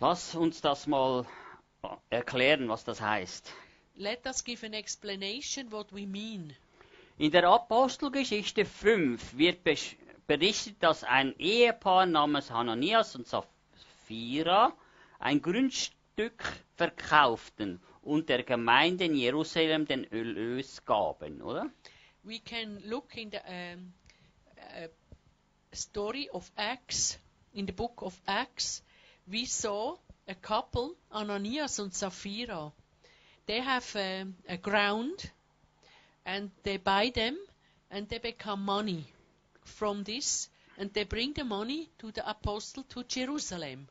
Lass 0.00 0.34
uns 0.34 0.60
das 0.60 0.86
mal 0.86 1.24
erklären, 2.10 2.68
was 2.68 2.84
das 2.84 3.00
heißt. 3.00 3.52
Let 3.96 4.26
us 4.26 4.42
give 4.42 4.66
an 4.66 4.72
explanation 4.72 5.70
what 5.70 5.92
we 5.92 6.06
mean. 6.06 6.54
In 7.16 7.30
der 7.30 7.44
Apostelgeschichte 7.44 8.64
5 8.64 9.36
wird 9.36 9.62
berichtet, 10.26 10.82
dass 10.82 11.04
ein 11.04 11.34
Ehepaar 11.38 12.06
namens 12.06 12.50
Hananias 12.50 13.14
und 13.14 13.28
Sapphira 13.28 14.72
ein 15.20 15.40
Grundstück 15.40 16.42
verkauften 16.76 17.80
und 18.02 18.28
der 18.28 18.42
Gemeinde 18.42 19.04
in 19.04 19.14
Jerusalem 19.14 19.86
den 19.86 20.10
Erlös 20.10 20.84
gaben, 20.84 21.40
oder? 21.40 21.70
We 22.24 22.40
can 22.40 22.80
look 22.84 23.16
in 23.16 23.30
the 23.30 23.38
um, 23.46 23.92
uh, 24.56 24.88
story 25.72 26.28
of 26.30 26.50
Acts, 26.56 27.20
in 27.52 27.66
the 27.66 27.72
book 27.72 28.02
of 28.02 28.20
Acts, 28.26 28.82
we 29.26 29.46
saw 29.46 29.98
a 30.28 30.34
couple, 30.34 30.94
Ananias 31.12 31.78
and 31.78 31.92
Sapphira. 31.92 32.72
They 33.46 33.60
have 33.60 33.94
um, 33.96 34.34
a 34.48 34.56
ground 34.56 35.30
and 36.24 36.50
they 36.62 36.78
buy 36.78 37.10
them 37.14 37.36
and 37.90 38.08
they 38.08 38.18
become 38.18 38.64
money 38.64 39.04
from 39.64 40.02
this 40.04 40.48
and 40.78 40.92
they 40.92 41.04
bring 41.04 41.32
the 41.34 41.44
money 41.44 41.88
to 41.98 42.10
the 42.10 42.28
apostle 42.28 42.82
to 42.84 43.04
Jerusalem. 43.04 43.86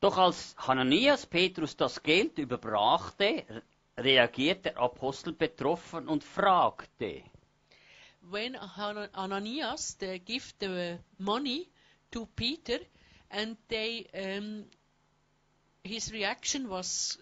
Doch 0.00 0.16
als 0.18 0.54
Hananias 0.58 1.26
Petrus 1.26 1.76
das 1.76 2.02
Geld 2.02 2.38
überbrachte, 2.38 3.44
re- 3.48 3.62
reagiert 3.96 4.64
der 4.64 4.76
Apostel 4.78 5.32
betroffen 5.32 6.08
und 6.08 6.22
fragte, 6.22 7.22
When 8.30 8.56
Ananias 8.56 9.96
they 9.98 10.18
give 10.18 10.52
the 10.60 10.98
money 11.18 11.68
to 12.10 12.26
Peter 12.36 12.78
and 13.30 13.56
they 13.68 14.06
um, 14.14 14.66
his 15.88 16.12
reaction 16.12 16.68
was 16.68 17.18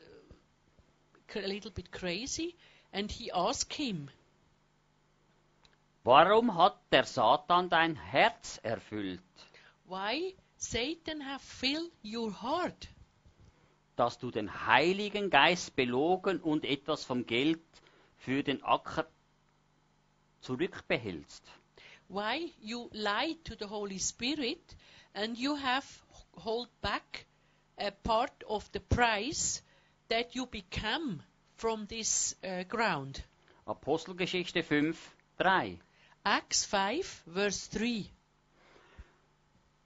uh, 1.35 1.41
a 1.41 1.47
little 1.47 1.71
bit 1.71 1.91
crazy 1.93 2.55
and 2.93 3.11
he 3.11 3.31
asked 3.33 3.75
him 3.75 4.11
warum 6.05 6.51
hat 6.57 6.77
der 6.91 7.05
Satan 7.05 7.69
dein 7.69 7.97
Herz 7.97 8.59
erfüllt, 8.63 9.21
why 9.87 10.35
Satan 10.57 11.21
have 11.21 11.43
filled 11.43 11.93
your 12.03 12.33
heart 12.43 12.89
dass 13.97 14.19
du 14.19 14.31
den 14.31 14.67
Heiligen 14.67 15.31
Geist 15.31 15.75
belogen 15.75 16.41
und 16.41 16.65
etwas 16.65 17.05
vom 17.05 17.25
Geld 17.25 17.63
für 18.19 18.43
den 18.43 18.63
Acker 18.63 19.07
zurückbehältst? 20.41 21.43
why 22.09 22.53
you 22.61 22.89
lied 22.93 23.45
to 23.45 23.55
the 23.59 23.69
Holy 23.69 23.99
Spirit 23.99 24.77
and 25.15 25.39
you 25.39 25.57
have 25.57 25.87
hold 26.45 26.69
back 26.81 27.27
a 27.79 27.91
part 27.91 28.45
of 28.49 28.71
the 28.73 28.81
price 28.81 29.63
that 30.09 30.35
you 30.35 30.47
become 30.47 31.23
from 31.57 31.87
this 31.87 32.35
uh, 32.45 32.63
ground 32.65 33.23
Apostelgeschichte 33.67 34.63
5, 34.63 34.97
3. 35.39 35.79
Acts 36.25 36.65
5 36.65 37.23
verse 37.27 37.67
3 37.67 38.11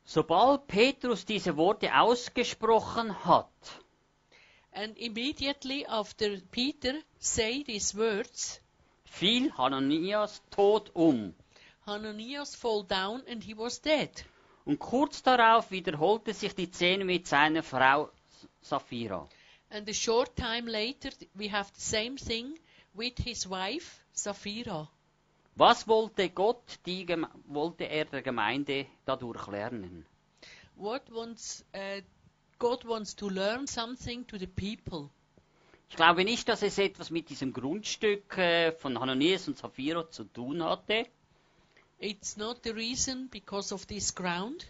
Sobald 0.05 0.67
Petrus 0.67 1.25
diese 1.25 1.57
Worte 1.57 1.95
ausgesprochen 1.95 3.25
hat, 3.25 3.49
And 4.73 4.99
immediately 4.99 5.87
after 5.87 6.41
Peter 6.51 7.01
say 7.19 7.63
these 7.63 7.95
words, 7.95 8.61
fiel 9.05 9.51
Hananias 9.57 10.43
tot 10.51 10.91
um. 10.95 11.35
Hananias 11.87 12.55
fall 12.55 12.83
down 12.83 13.23
and 13.29 13.43
he 13.43 13.55
was 13.55 13.79
dead. 13.79 14.11
Und 14.71 14.79
kurz 14.79 15.21
darauf 15.25 15.73
wiederholte 15.73 16.33
sich 16.33 16.55
die 16.55 16.71
Szene 16.71 17.05
mit 17.05 17.27
seiner 17.27 17.65
Frau 17.65 18.09
Sapphira. 18.61 19.29
And 19.69 19.89
a 19.89 19.93
short 19.93 20.37
time 20.37 20.71
later, 20.71 21.11
we 21.35 21.51
have 21.51 21.73
the 21.75 21.81
same 21.81 22.15
thing 22.15 22.57
with 22.95 23.15
his 23.19 23.51
wife, 23.51 24.01
Sapphira. 24.13 24.89
Was 25.57 25.89
wollte 25.89 26.31
Gott, 26.31 26.79
die, 26.87 27.05
wollte 27.49 27.89
er 27.89 28.05
der 28.05 28.23
Gemeinde 28.23 28.87
dadurch 29.05 29.49
lernen? 29.49 30.07
What 30.77 31.03
wants 31.13 31.65
uh, 31.75 32.01
God 32.61 32.85
wants 32.85 33.17
to 33.17 33.29
learn 33.29 33.67
something 33.67 34.25
to 34.29 34.39
the 34.39 34.47
people. 34.47 35.11
Ich 35.89 35.97
glaube 35.97 36.23
nicht, 36.23 36.49
dass 36.49 36.63
es 36.63 36.79
etwas 36.79 37.11
mit 37.11 37.29
diesem 37.29 37.53
Grundstück 37.53 38.39
äh, 38.39 38.71
von 38.71 39.01
Hananias 39.01 39.49
und 39.49 39.59
Sapphira 39.59 40.09
zu 40.09 40.23
tun 40.23 40.63
hatte. 40.63 41.07
It's 42.01 42.37
not 42.39 42.63
the 42.63 42.73
reason 42.73 43.29
because 43.31 43.73
of 43.73 43.87
this 43.87 44.15
ground. 44.15 44.67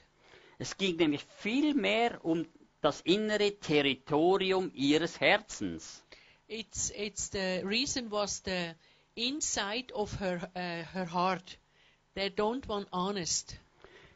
Es 0.58 0.76
ging 0.76 0.96
nämlich 0.96 1.24
vielmehr 1.38 2.18
um 2.24 2.44
das 2.80 3.00
innere 3.02 3.52
Territorium 3.60 4.72
ihres 4.74 5.20
Herzens. 5.20 6.02
It's 6.48 6.90
it's 6.90 7.30
the 7.30 7.62
reason 7.64 8.10
was 8.10 8.42
the 8.42 8.74
inside 9.14 9.92
of 9.94 10.18
her 10.20 10.40
uh, 10.56 10.82
her 10.92 11.06
heart. 11.06 11.56
They 12.14 12.30
don't 12.30 12.66
want 12.68 12.88
honest. 12.92 13.56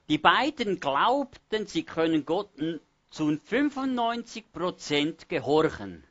Die 0.08 0.18
beiden 0.18 0.80
glaubten, 0.80 1.68
sie 1.68 1.84
können 1.84 2.26
Gott 2.26 2.50
zu 3.10 3.28
95% 3.48 5.28
gehorchen. 5.28 6.02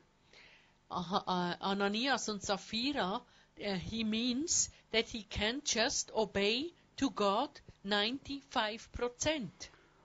Aha- 0.90 1.26
uh, 1.28 1.64
Ananias 1.64 2.30
and 2.30 2.42
Sapphira, 2.42 3.22
uh, 3.60 3.74
he 3.76 4.04
means 4.06 4.72
that 4.92 5.10
he 5.10 5.24
can 5.24 5.62
just 5.66 6.12
obey 6.16 6.72
to 6.98 7.12
God 7.12 7.50
95%. 7.86 9.50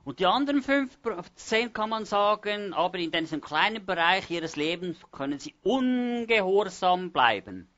Und 0.05 0.21
die 0.21 0.27
anderen 0.27 0.63
5% 0.63 1.71
kann 1.75 1.91
man 1.91 2.05
sagen, 2.07 2.73
aber 2.73 2.99
in 2.99 3.11
diesem 3.11 3.41
kleinen 3.41 3.85
Bereich 3.85 4.31
ihres 4.31 4.57
Lebens 4.57 4.97
können 5.13 5.39
sie 5.39 5.55
ungehorsam 5.63 7.13
bleiben. 7.13 7.69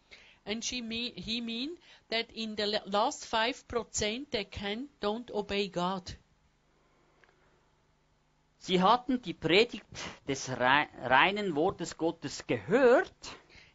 And 0.44 0.64
she 0.64 0.80
me- 0.80 1.12
he 1.16 1.40
mean 1.40 1.70
that 2.10 2.30
in 2.32 2.56
the 2.56 2.64
la- 2.64 2.82
last 2.86 3.24
5% 3.32 4.30
they 4.30 4.44
can 4.44 4.88
don't 5.00 5.30
obey 5.32 5.68
God. 5.68 6.16
Sie 8.58 8.80
hatten 8.82 9.20
die 9.22 9.34
Predigt 9.34 9.84
des 10.28 10.50
rei- 10.50 10.88
reinen 11.02 11.56
Wortes 11.56 11.96
Gottes 11.96 12.46
gehört, 12.46 13.12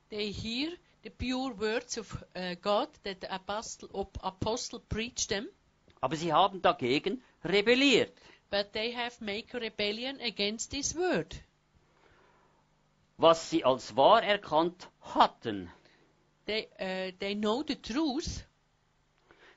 they 0.10 0.32
hear 0.32 0.72
the 1.06 1.12
pure 1.12 1.54
words 1.54 1.98
of 2.00 2.12
uh, 2.36 2.56
God 2.62 2.90
that 3.04 3.22
the 3.22 3.32
apostle, 3.34 4.10
apostle 4.24 4.80
preached 4.90 5.30
them, 5.30 5.48
Aber 6.02 6.16
sie 6.18 6.34
haben 6.34 6.62
dagegen 6.62 7.22
rebelliert. 7.44 8.12
but 8.50 8.74
they 8.74 8.92
have 8.92 9.22
make 9.22 9.54
a 9.54 9.60
rebellion 9.60 10.20
against 10.20 10.72
this 10.72 10.96
word. 10.96 11.36
Was 13.18 13.50
sie 13.50 13.64
als 13.64 13.96
wahr 13.96 14.24
erkannt 14.24 14.90
hatten. 15.02 15.70
They, 16.48 16.68
uh, 16.80 17.12
they 17.20 17.36
know 17.36 17.64
the 17.64 17.76
truth 17.76 18.44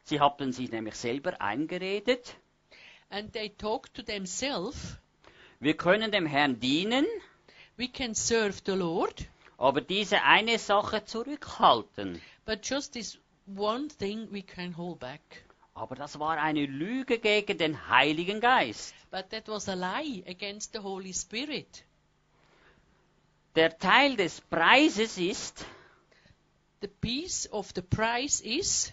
Sie 0.04 0.20
hatten 0.20 0.52
sich 0.52 0.70
nämlich 0.70 0.94
selber 0.94 1.40
eingeredet. 1.40 2.34
and 3.10 3.32
they 3.32 3.48
talk 3.48 3.92
to 3.94 4.02
themselves. 4.02 4.96
Wir 5.60 5.76
können 5.76 6.10
dem 6.12 6.26
Herrn 6.26 6.60
dienen, 6.60 7.06
We 7.78 7.88
can 7.88 8.14
serve 8.14 8.60
the 8.66 8.72
Lord, 8.74 9.26
aber 9.58 9.80
diese 9.80 10.22
eine 10.22 10.58
Sache 10.58 11.04
zurückhalten. 11.04 12.20
but 12.46 12.60
just 12.64 12.92
this 12.94 13.18
one 13.56 13.88
thing 13.88 14.28
we 14.32 14.42
can 14.42 14.76
hold 14.76 14.98
back. 15.00 15.20
Aber 15.74 15.94
das 15.94 16.18
war 16.18 16.38
eine 16.38 16.66
Lüge 16.66 17.18
gegen 17.18 17.56
den 17.58 17.88
Heiligen 17.88 18.40
Geist. 18.40 18.94
But 19.10 19.30
that 19.30 19.46
was 19.48 19.68
a 19.68 19.74
lie 19.74 20.24
against 20.26 20.72
the 20.72 20.80
Holy 20.80 21.12
Spirit. 21.12 21.84
Der 23.54 23.76
Teil 23.78 24.16
des 24.16 24.40
Preises 24.40 25.18
ist, 25.18 25.64
The 26.80 26.88
piece 26.88 27.48
of 27.52 27.72
the 27.74 27.82
price 27.82 28.40
is, 28.40 28.92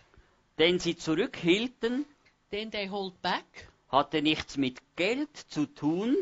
den 0.58 0.80
sie 0.80 0.96
zurückhielten, 0.98 2.06
then 2.50 2.72
they 2.72 2.88
hold 2.90 3.22
back. 3.22 3.46
hatte 3.90 4.22
nichts 4.24 4.58
mit 4.58 4.80
Geld 4.96 5.36
zu 5.38 5.68
tun, 5.68 6.16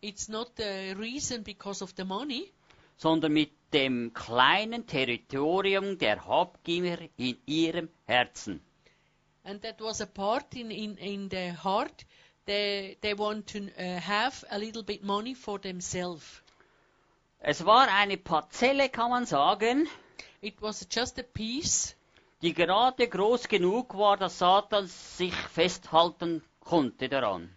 It's 0.00 0.28
not 0.28 0.52
the 0.56 0.94
reason 0.96 1.42
because 1.44 1.82
of 1.82 1.94
the 1.96 2.04
money, 2.04 2.52
sondern 3.02 3.32
mit 3.32 3.50
dem 3.72 4.12
kleinen 4.14 4.86
Territorium 4.86 5.98
der 5.98 6.24
Habgier 6.24 7.08
in 7.16 7.36
ihrem 7.46 7.88
Herzen. 8.06 8.60
and 9.44 9.60
that 9.62 9.80
was 9.80 10.00
a 10.00 10.06
part 10.06 10.54
in, 10.54 10.70
in, 10.70 10.96
in 10.98 11.28
the 11.28 11.50
heart. 11.64 12.04
They, 12.46 12.96
they 13.00 13.12
want 13.14 13.46
to 13.48 13.58
uh, 13.76 13.98
have 14.00 14.44
a 14.50 14.58
little 14.58 14.84
bit 14.84 15.02
money 15.02 15.34
for 15.34 15.58
themselves. 15.60 16.42
Es 17.40 17.64
war 17.66 17.88
eine 17.88 18.16
Parzelle, 18.18 18.88
kann 18.88 19.10
man 19.10 19.26
sagen, 19.26 19.88
It 20.40 20.60
was 20.62 20.86
just 20.88 21.18
a 21.18 21.22
piece 21.24 21.96
die 22.42 22.52
gerade 22.54 23.06
groß 23.08 23.48
genug 23.48 23.96
war, 23.96 24.16
dass 24.16 24.38
Satan 24.38 24.86
sich 24.86 25.34
festhalten 25.34 26.42
konnte 26.60 27.08
daran. 27.08 27.50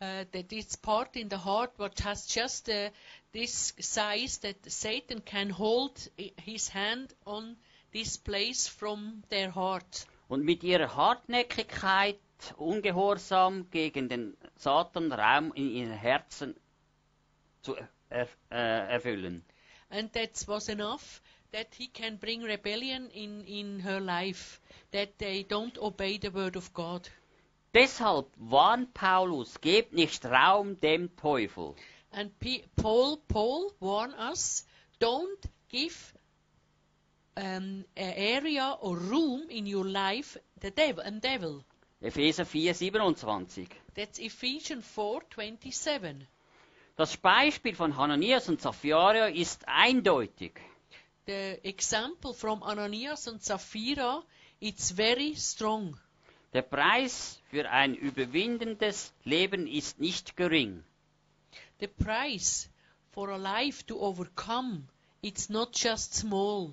uh, 0.00 0.24
that 0.32 0.48
this 0.48 0.76
part 0.76 1.16
in 1.16 1.28
the 1.30 1.38
heart 1.44 1.70
what 1.78 1.98
has 2.04 2.26
just 2.32 2.68
uh, 2.68 2.90
this 3.32 3.74
size 3.78 4.38
that 4.38 4.70
Satan 4.70 5.20
can 5.20 5.50
hold 5.50 6.08
his 6.36 6.68
hand 6.68 7.14
on 7.26 7.56
this 7.92 8.16
place 8.16 8.68
from 8.68 9.22
their 9.28 9.50
heart. 9.50 10.06
Und 10.28 10.44
mit 10.44 10.62
ihrer 10.62 10.94
Hartnäckigkeit, 10.96 12.18
Ungehorsam 12.56 13.70
gegen 13.70 14.08
den 14.08 14.36
Satan 14.56 15.12
Raum 15.12 15.52
in 15.54 15.70
ihren 15.70 15.92
Herzen 15.92 16.56
zu 17.62 17.76
er, 18.08 18.28
äh, 18.50 18.94
erfüllen. 18.94 19.44
And 19.90 20.12
that 20.14 20.48
was 20.48 20.68
enough 20.68 21.22
that 21.52 21.74
he 21.74 21.86
can 21.86 22.16
bring 22.16 22.42
rebellion 22.42 23.10
in, 23.10 23.44
in 23.44 23.80
her 23.80 24.00
life, 24.00 24.60
that 24.90 25.18
they 25.18 25.44
don't 25.44 25.78
obey 25.78 26.18
the 26.18 26.32
word 26.32 26.56
of 26.56 26.72
God. 26.72 27.08
Deshalb 27.74 28.26
warnt 28.36 28.92
Paulus, 28.92 29.60
gebt 29.60 29.92
nicht 29.92 30.24
Raum 30.24 30.80
dem 30.80 31.14
Teufel. 31.16 31.74
And 32.12 32.38
P- 32.38 32.64
Paul, 32.76 33.16
Paul 33.28 33.72
warn 33.80 34.12
us, 34.12 34.64
don't 34.98 35.42
give 35.70 36.14
um, 37.36 37.84
an 37.96 38.12
area 38.16 38.76
or 38.80 38.96
room 38.96 39.48
in 39.50 39.66
your 39.66 39.86
life 39.86 40.36
the 40.60 40.70
devil 40.70 41.02
and 41.02 41.20
devil. 41.20 41.64
Epheser 42.02 42.44
4, 42.44 42.74
27. 42.74 43.68
That's 43.94 44.18
Ephesians 44.18 44.84
4:27. 44.96 46.26
Das 46.96 47.16
Beispiel 47.16 47.74
von 47.74 47.96
Hananias 47.96 48.48
und 48.48 48.60
Sapphira 48.60 49.28
ist 49.28 49.66
eindeutig. 49.66 50.60
The 51.26 51.58
example 51.64 52.34
from 52.34 52.62
Ananias 52.62 53.28
and 53.28 53.42
Sapphira, 53.42 54.22
it's 54.60 54.90
very 54.90 55.34
strong. 55.36 55.96
Der 56.52 56.62
Preis 56.62 57.40
für 57.50 57.70
ein 57.70 57.94
überwindendes 57.94 59.12
Leben 59.24 59.66
ist 59.66 60.00
nicht 60.00 60.36
gering. 60.36 60.84
The 61.82 61.88
price 61.88 62.68
for 63.10 63.30
a 63.30 63.38
life 63.38 63.84
to 63.88 63.98
overcome, 63.98 64.86
it's 65.20 65.50
not 65.50 65.72
just 65.72 66.14
small. 66.14 66.70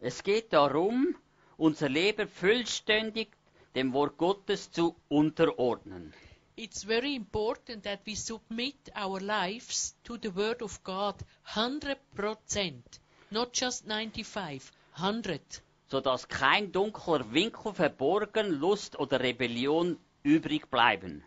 Es 0.00 0.24
geht 0.24 0.52
darum, 0.52 1.14
unser 1.56 1.88
Leben 1.88 2.26
vollständig 2.26 3.28
dem 3.76 3.92
Wort 3.92 4.18
Gottes 4.18 4.72
zu 4.72 4.96
unterordnen. 5.08 6.12
It's 6.56 6.82
very 6.82 7.14
important 7.14 7.84
that 7.84 8.00
we 8.04 8.16
submit 8.16 8.74
our 8.96 9.20
lives 9.20 9.94
to 10.02 10.18
the 10.18 10.34
Word 10.34 10.60
of 10.60 10.82
God 10.82 11.14
100%, 11.54 12.82
not 13.30 13.52
just 13.52 13.86
95, 13.86 14.72
100. 14.96 15.40
sodass 15.86 16.26
kein 16.26 16.72
dunkler 16.72 17.32
Winkel 17.32 17.74
verborgen, 17.74 18.58
Lust 18.58 18.98
oder 18.98 19.20
Rebellion 19.20 19.98
übrig 20.24 20.68
bleiben. 20.68 21.22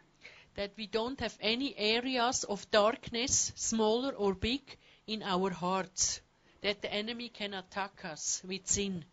That 0.55 0.71
we 0.77 0.87
don't 0.87 1.19
have 1.19 1.37
any 1.39 1.75
areas 1.77 2.43
of 2.43 2.69
darkness, 2.71 3.51
smaller 3.55 4.11
or 4.11 4.33
big, 4.33 4.61
in 5.07 5.23
our 5.23 5.49
hearts. 5.51 6.21
That 6.61 6.81
the 6.81 6.93
enemy 6.93 7.29
can 7.29 7.53
attack 7.53 8.03
us 8.05 8.41
with 8.43 8.67
sin. 8.67 9.05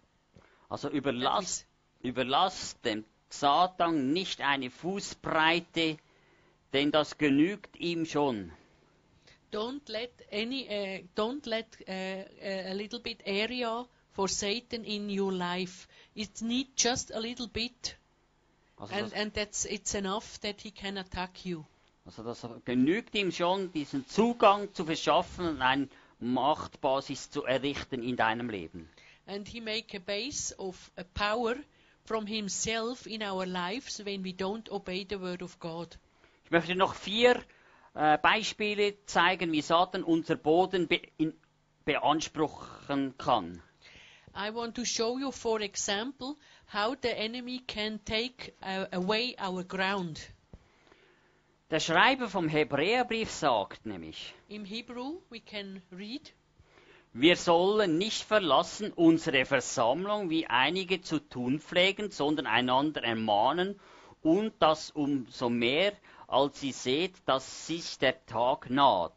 Also 0.69 0.91
überlass, 0.91 1.65
überlass 2.03 2.77
dem 2.83 3.05
Satan 3.31 4.13
nicht 4.13 4.41
eine 4.41 4.71
Fußbreite, 4.71 5.99
denn 6.73 6.91
das 6.91 7.17
genügt 7.17 7.77
ihm 7.77 8.05
schon. 8.05 8.53
don't 9.51 9.89
let 9.89 10.13
any, 10.31 10.69
uh, 10.69 10.99
don't 11.15 11.47
let 11.47 11.77
uh, 11.89 11.93
a 11.93 12.75
little 12.75 12.99
bit 12.99 13.23
area 13.25 13.85
for 14.13 14.29
Satan 14.29 14.85
in 14.85 15.09
your 15.09 15.33
life. 15.33 15.89
It 16.15 16.43
needs 16.43 16.71
just 16.77 17.11
a 17.11 17.21
little 17.21 17.47
bit, 17.49 17.97
Also 18.79 18.95
and 18.95 19.13
and 19.15 19.35
that's 19.35 19.65
it's 19.65 19.95
enough 19.95 20.39
that 20.41 20.61
he 20.61 20.71
can 20.71 20.99
attack 20.99 21.45
you. 21.45 21.65
also 22.05 22.23
das 22.23 22.47
genügt 22.65 23.15
ihm 23.15 23.33
schon, 23.33 23.73
diesen 23.73 24.07
Zugang 24.09 24.73
zu 24.73 24.85
verschaffen 24.85 25.49
und 25.49 25.63
eine 25.63 25.89
Machtbasis 26.21 27.31
zu 27.31 27.45
errichten 27.45 28.03
in 28.03 28.17
deinem 28.17 28.51
Leben. 28.51 28.89
And 29.27 29.47
he 29.47 29.61
make 29.61 29.97
a 29.97 30.01
base 30.01 30.55
of 30.59 30.91
a 30.97 31.05
power 31.05 31.57
from 32.05 32.27
himself 32.27 33.07
in 33.07 33.23
our 33.23 33.45
lives 33.45 34.05
when 34.05 34.25
we 34.25 34.33
don't 34.33 34.71
obey 34.71 35.07
the 35.09 35.21
word 35.21 35.43
of 35.43 35.59
God. 35.61 35.99
Ich 36.45 36.51
möchte 36.51 36.75
noch 36.75 36.95
vier 36.95 37.43
äh, 37.95 38.17
Beispiele 38.17 38.95
zeigen, 39.05 39.53
wie 39.53 39.61
Satan 39.61 40.03
unser 40.03 40.37
Boden 40.37 40.89
be 40.89 41.03
in, 41.19 41.35
beanspruchen 41.85 43.19
kann. 43.19 43.63
I 44.35 44.55
want 44.55 44.77
to 44.77 44.85
show 44.85 45.19
you, 45.19 45.31
for 45.31 45.61
example, 45.61 46.37
how 46.73 46.95
the 47.01 47.19
enemy 47.19 47.61
can 47.67 47.99
take 48.05 48.55
uh, 48.63 48.87
away 48.93 49.35
our 49.39 49.65
ground. 49.65 50.21
Der 51.71 51.81
Schreiber 51.81 52.29
vom 52.29 52.49
Hebräerbrief 52.49 53.31
sagt 53.31 53.85
nämlich, 53.85 54.35
In 54.49 54.65
Hebrew, 54.65 55.21
we 55.31 55.41
can 55.41 55.83
read, 55.93 56.33
wir 57.13 57.37
sollen 57.37 57.99
nicht 57.99 58.23
verlassen 58.23 58.93
unsere 58.93 59.45
Versammlung, 59.45 60.31
wie 60.31 60.47
einige 60.47 61.01
zu 61.01 61.19
tun 61.19 61.61
pflegen, 61.61 62.11
sondern 62.11 62.47
einander 62.47 63.03
ermahnen 63.03 63.79
und 64.23 64.53
das 64.61 64.91
umso 64.91 65.49
mehr, 65.49 65.93
als 66.27 66.61
sie 66.61 66.73
seht, 66.73 67.15
dass 67.27 67.67
sich 67.67 67.99
der 67.99 68.25
Tag 68.27 68.71
naht. 68.71 69.13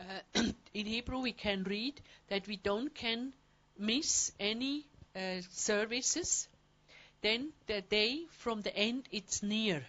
uh, 0.00 0.40
in 0.72 0.86
Hebrew, 0.86 1.22
we 1.22 1.32
can 1.32 1.64
read 1.64 2.00
that 2.28 2.48
we 2.48 2.56
don't 2.56 2.94
can 2.94 3.32
miss 3.76 4.34
any 4.40 4.84
uh, 5.16 5.40
services. 5.50 6.48
Then 7.22 7.52
the 7.66 7.82
day 7.82 8.26
from 8.30 8.62
the 8.62 8.74
end 8.76 9.04
it's 9.12 9.42
near. 9.42 9.82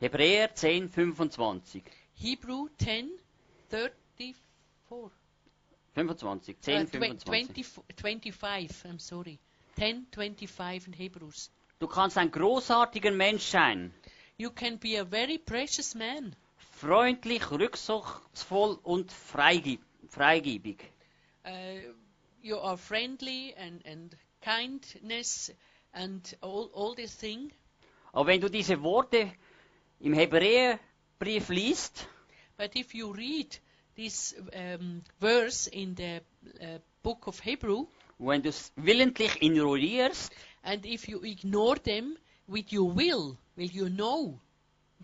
Hebräer 0.00 0.48
10, 0.54 0.88
25. 0.88 1.82
Hebrew 2.14 2.68
10, 2.78 3.10
34. 3.70 5.10
25, 5.94 6.48
Uh, 6.48 6.54
10, 6.62 6.86
twe- 6.86 6.98
25. 6.98 7.24
20 7.24 7.64
25, 7.96 8.84
I'm 8.84 8.98
sorry. 8.98 9.38
10, 9.76 10.06
25 10.12 10.86
in 10.86 10.92
Hebrews. 10.92 11.50
Du 11.80 11.86
kannst 11.88 12.18
ein 12.18 12.30
großartiger 12.30 13.10
Mensch 13.10 13.42
sein, 13.50 13.92
You 14.38 14.50
can 14.50 14.78
be 14.78 14.96
a 14.98 15.04
very 15.04 15.38
precious 15.38 15.94
man, 15.94 16.34
freundlich, 16.78 17.50
rücksichtsvoll 17.50 18.78
und 18.82 19.12
freigib 19.12 19.80
freigebig. 20.08 20.78
uh, 21.44 21.50
you 22.42 22.58
are 22.58 22.76
friendly 22.78 23.54
and, 23.56 23.84
and 23.86 24.16
kindness 24.40 25.52
and 25.92 26.36
all, 26.42 26.70
all 26.74 26.94
this 26.94 27.14
thing. 27.16 27.52
Aber 28.12 28.26
wenn 28.28 28.40
du 28.40 28.48
diese 28.48 28.82
Worte 28.82 29.32
im 30.00 30.14
Hebräerbrief 30.14 31.48
liest, 31.48 32.06
But 32.56 32.76
if 32.76 32.94
you 32.94 33.10
read 33.12 33.58
this 33.96 34.34
um, 34.54 35.02
verse 35.18 35.66
in 35.66 35.94
the 35.94 36.20
uh, 36.60 36.78
book 37.02 37.26
of 37.26 37.40
Hebrew. 37.40 37.86
Wenn 38.18 38.42
du 38.42 38.48
es 38.48 38.72
willentlich 38.76 39.42
ignorierst, 39.42 40.32
And 40.62 40.84
if 40.84 41.08
you 41.08 41.22
ignore 41.24 41.76
them 41.76 42.16
with 42.46 42.72
your 42.72 42.94
will, 42.94 43.38
will 43.56 43.70
you 43.70 43.88
know? 43.88 44.38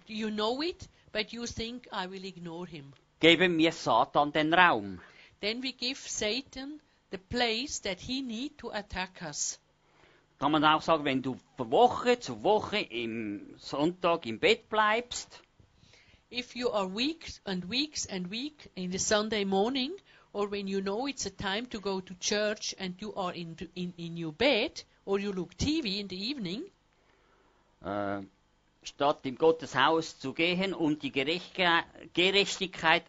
You 0.07 0.31
know 0.31 0.61
it, 0.63 0.87
but 1.13 1.33
you 1.33 1.47
think, 1.47 1.89
I 1.91 2.07
will 2.07 2.25
ignore 2.25 2.67
him. 2.67 2.93
geben 3.21 3.57
wir 3.57 3.73
Satan 3.73 4.33
den 4.33 4.53
Raum. 4.53 5.01
Then 5.41 5.63
we 5.63 5.73
give 5.73 5.99
Satan 5.99 6.81
the 7.17 7.37
place 7.37 7.79
that 7.81 8.01
he 8.01 8.23
need 8.23 8.59
to 8.59 8.69
attack 8.69 9.23
us. 9.23 9.59
Kann 10.39 10.53
man 10.53 10.65
auch 10.65 10.83
sagen, 10.83 11.05
wenn 11.05 11.23
du 11.23 11.37
von 11.57 11.71
Woche 11.71 12.19
zu 12.21 12.43
Woche 12.43 12.79
im 12.79 13.55
Sonntag 13.59 14.27
im 14.27 14.39
Bett 14.39 14.69
bleibst, 14.69 15.41
If 16.31 16.57
you 16.57 16.71
are 16.71 16.89
weeks 16.89 17.41
and 17.47 17.71
weeks 17.71 18.05
and 18.07 18.31
week 18.31 18.69
in 18.75 18.91
the 18.91 18.99
Sunday 18.99 19.45
morning, 19.45 19.93
or 20.33 20.51
when 20.51 20.67
you 20.67 20.81
know 20.83 21.07
it's 21.07 21.25
a 21.25 21.31
time 21.31 21.67
to 21.67 21.81
go 21.81 22.01
to 22.01 22.15
church 22.15 22.75
and 22.79 23.01
you 23.01 23.15
are 23.15 23.33
in, 23.33 23.57
in, 23.77 23.95
in 23.97 24.17
your 24.17 24.33
bed, 24.33 24.83
or 25.07 25.21
you 25.21 25.33
look 25.33 25.57
TV 25.57 26.01
in 26.01 26.09
the 26.09 26.17
evening, 26.17 26.65
äh, 27.85 28.23
statt 28.89 29.25
im 29.25 29.37
Gotteshaus 29.37 30.19
zu 30.19 30.33
gehen 30.33 30.75
und 30.75 31.03
die 31.03 31.13
Gerechtigkeit, 31.13 33.05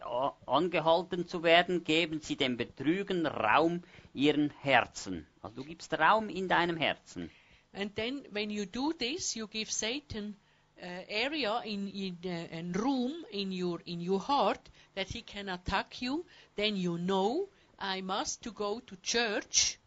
angehalten 0.46 1.26
zu 1.26 1.42
werden, 1.42 1.84
geben 1.84 2.20
sie 2.20 2.36
dem 2.36 2.56
Betrügen 2.56 3.26
Raum 3.26 3.82
ihren 4.14 4.50
Herzen. 4.60 5.26
Also 5.42 5.62
du 5.62 5.64
gibst 5.64 5.98
Raum 5.98 6.28
in 6.28 6.48
deinem 6.48 6.76
Herzen. 6.76 7.30
And 7.72 7.94
then 7.96 8.24
when 8.30 8.50
you 8.50 8.64
do 8.64 8.92
this, 8.92 9.34
you 9.34 9.46
give 9.46 9.70
Satan 9.70 10.36
uh, 10.82 10.86
area 11.08 11.60
in 11.64 11.88
in 11.88 12.18
uh, 12.24 12.56
and 12.56 12.76
room 12.76 13.12
in 13.30 13.52
your 13.52 13.80
in 13.84 14.00
your 14.00 14.20
heart 14.20 14.60
that 14.94 15.08
he 15.08 15.22
can 15.22 15.48
attack 15.48 16.00
you. 16.00 16.24
Then 16.56 16.76
you 16.76 16.96
know 16.98 17.48
I 17.78 18.00
must 18.00 18.42
to 18.44 18.52
go 18.52 18.80
to 18.80 18.96
church 19.02 19.78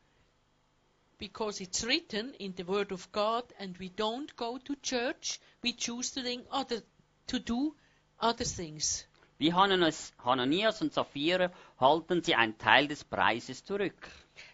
because 1.21 1.61
it's 1.61 1.83
written 1.83 2.33
in 2.39 2.53
the 2.57 2.63
Word 2.63 2.91
of 2.91 3.11
God, 3.11 3.43
and 3.59 3.77
we 3.77 3.89
don't 3.89 4.35
go 4.35 4.57
to 4.57 4.75
church. 4.81 5.39
We 5.61 5.73
choose 5.73 6.09
to 6.15 6.23
think 6.23 6.45
other 6.51 6.81
to 7.27 7.39
do 7.39 7.75
other 8.19 8.43
things. 8.43 9.05
Wie 9.37 9.53
Hananias, 9.53 10.13
Hananias 10.25 10.81
und 10.81 10.93
Sapphira 10.93 11.51
halten 11.79 12.23
sie 12.23 12.33
einen 12.33 12.57
Teil 12.57 12.87
des 12.87 13.03
Preises 13.03 13.63
zurück. 13.63 14.09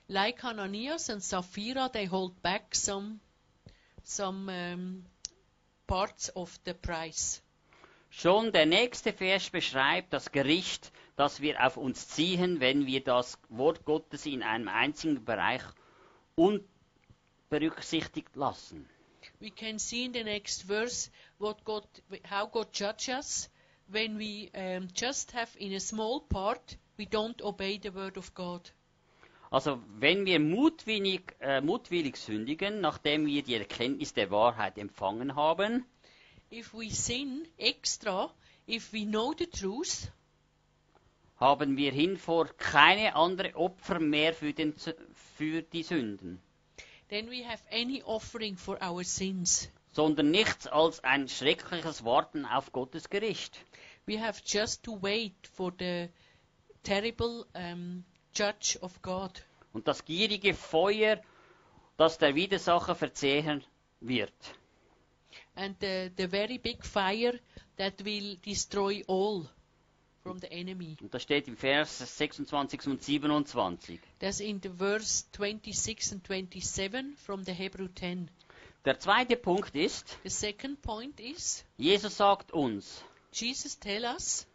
Like 0.10 0.44
Ananias 0.44 1.10
and 1.10 1.24
Sapphira, 1.24 1.90
they 1.90 2.06
hold 2.06 2.42
back 2.42 2.76
some 2.76 3.22
some 4.04 4.50
um, 4.50 5.06
parts 5.88 6.30
of 6.36 6.60
the 6.66 6.74
price. 6.74 7.42
Schon 8.10 8.52
der 8.52 8.66
nächste 8.66 9.14
Vers 9.14 9.50
beschreibt 9.50 10.12
das 10.12 10.32
Gericht, 10.34 10.92
das 11.16 11.40
wir 11.40 11.66
auf 11.66 11.78
uns 11.78 12.10
ziehen, 12.10 12.60
wenn 12.60 12.86
wir 12.86 13.04
das 13.04 13.38
Wort 13.48 13.86
Gottes 13.86 14.26
in 14.26 14.44
einem 14.44 14.68
einzigen 14.68 15.24
Bereich 15.24 15.64
unberücksichtigt 16.38 18.36
lassen. 18.36 18.88
we 19.40 19.50
can 19.52 19.78
see 19.80 20.06
in 20.06 20.14
the 20.14 20.24
next 20.24 20.64
verse 20.64 21.10
what 21.38 21.64
God, 21.64 21.86
how 22.24 22.48
God 22.48 22.68
judges 22.72 23.10
us 23.10 23.50
when 23.92 24.18
we 24.18 24.50
um, 24.56 24.88
just 24.94 25.32
have 25.32 25.50
in 25.60 25.74
a 25.74 25.80
small 25.80 26.22
part 26.22 26.78
we 26.98 27.06
don't 27.06 27.42
obey 27.42 27.78
the 27.78 27.92
word 27.92 28.18
of 28.18 28.34
God. 28.34 28.72
Also 29.50 29.82
wenn 30.00 30.26
wir 30.26 30.40
mutwillig, 30.40 31.36
äh, 31.40 31.62
mutwillig 31.62 32.18
sündigen, 32.18 32.82
nachdem 32.82 33.26
wir 33.26 33.44
die 33.44 33.56
Erkenntnis 33.56 34.14
der 34.14 34.30
Wahrheit 34.32 34.78
empfangen 34.78 35.36
haben, 35.36 35.86
If 36.52 36.74
we 36.74 36.90
sin 36.90 37.46
extra, 37.58 38.34
if 38.68 38.94
we 38.94 39.06
know 39.06 39.34
the 39.38 39.48
truth, 39.48 40.10
haben 41.40 41.78
wir 41.78 41.92
hinvor 41.92 42.48
keine 42.58 43.16
andere 43.16 43.56
Opfer 43.56 44.00
mehr 44.00 44.34
für, 44.34 44.54
den, 44.54 44.74
für 45.14 45.62
die 45.62 45.84
Sünden, 45.84 46.42
then 47.10 47.30
we 47.30 47.48
have 47.48 47.64
any 47.72 48.02
offering 48.04 48.58
for 48.58 48.82
our 48.82 49.04
sins. 49.04 49.70
sondern 49.94 50.30
nichts 50.32 50.68
als 50.68 51.04
ein 51.04 51.28
schreckliches 51.28 52.04
Warten 52.04 52.46
auf 52.46 52.72
Gottes 52.72 53.10
Gericht. 53.10 53.60
We 54.06 54.22
have 54.22 54.42
just 54.46 54.84
to 54.84 55.02
wait 55.02 55.36
for 55.54 55.74
the 55.78 56.10
terrible 56.84 57.46
um, 57.54 58.04
judge 58.34 58.78
of 58.82 59.02
God. 59.02 59.44
Und 59.74 59.88
das 59.88 60.06
gierige 60.06 60.54
Feuer, 60.54 61.20
das 61.98 62.18
der 62.18 62.36
Widersacher 62.36 62.96
verzehren 62.96 63.64
wird. 64.00 64.34
And 65.56 65.76
the, 65.82 66.12
the 66.16 66.28
very 66.28 66.58
big 66.58 66.86
fire 66.86 67.40
that 67.78 68.06
will 68.06 68.38
destroy 68.38 69.04
all 69.08 69.50
from 70.28 70.40
the 70.40 70.52
enemy. 70.52 70.98
Und 71.02 71.14
das 71.14 71.24
steht 71.24 71.48
im 71.48 71.58
Vers 71.58 72.00
26 72.18 72.88
und 72.88 73.04
27. 73.04 74.00
That's 74.20 74.40
in 74.40 74.60
the 74.62 74.70
verse 74.70 75.26
26 75.36 76.12
and 76.14 76.26
27 76.28 77.16
from 77.18 77.44
the 77.44 77.54
Hebrew 77.54 77.88
10. 77.88 78.30
Der 78.86 79.00
zweite 79.00 79.36
Punkt 79.36 79.76
ist, 79.76 80.18
The 80.24 80.30
second 80.30 80.82
point 80.82 81.20
is 81.20 81.66
Jesus 81.78 82.18
sagt 82.18 82.52
uns, 82.54 83.04
Jesus 83.34 83.78
tell 83.80 84.04
us, 84.06 84.48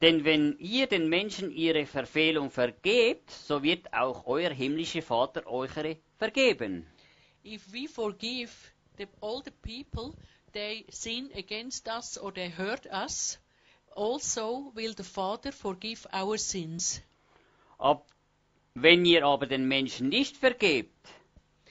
denn 0.00 0.24
wenn 0.24 0.56
ihr 0.58 0.86
den 0.86 1.08
Menschen 1.08 1.50
ihre 1.50 1.86
Verfehlung 1.86 2.50
vergebt, 2.50 3.30
so 3.30 3.62
wird 3.62 3.92
auch 3.92 4.26
euer 4.26 4.50
himmlischer 4.50 5.02
Vater 5.02 5.46
eure 5.46 5.96
vergeben. 6.18 6.86
if 7.42 7.72
we 7.72 7.86
forgive 7.88 8.50
the, 8.96 9.06
all 9.20 9.42
the 9.42 9.50
people 9.50 10.14
they 10.52 10.84
sin 10.90 11.30
against 11.36 11.88
us 11.88 12.16
or 12.16 12.32
they 12.32 12.48
hurt 12.48 12.86
us, 12.86 13.38
also 13.96 14.72
will 14.74 14.94
the 14.94 15.04
Father 15.04 15.52
forgive 15.52 16.06
our 16.12 16.38
sins. 16.38 17.02
Ab, 17.78 18.06
wenn 18.74 19.04
ihr 19.04 19.24
aber 19.24 19.46
den 19.46 19.66
Menschen 19.68 20.08
nicht 20.08 20.36
vergebt, 20.36 21.08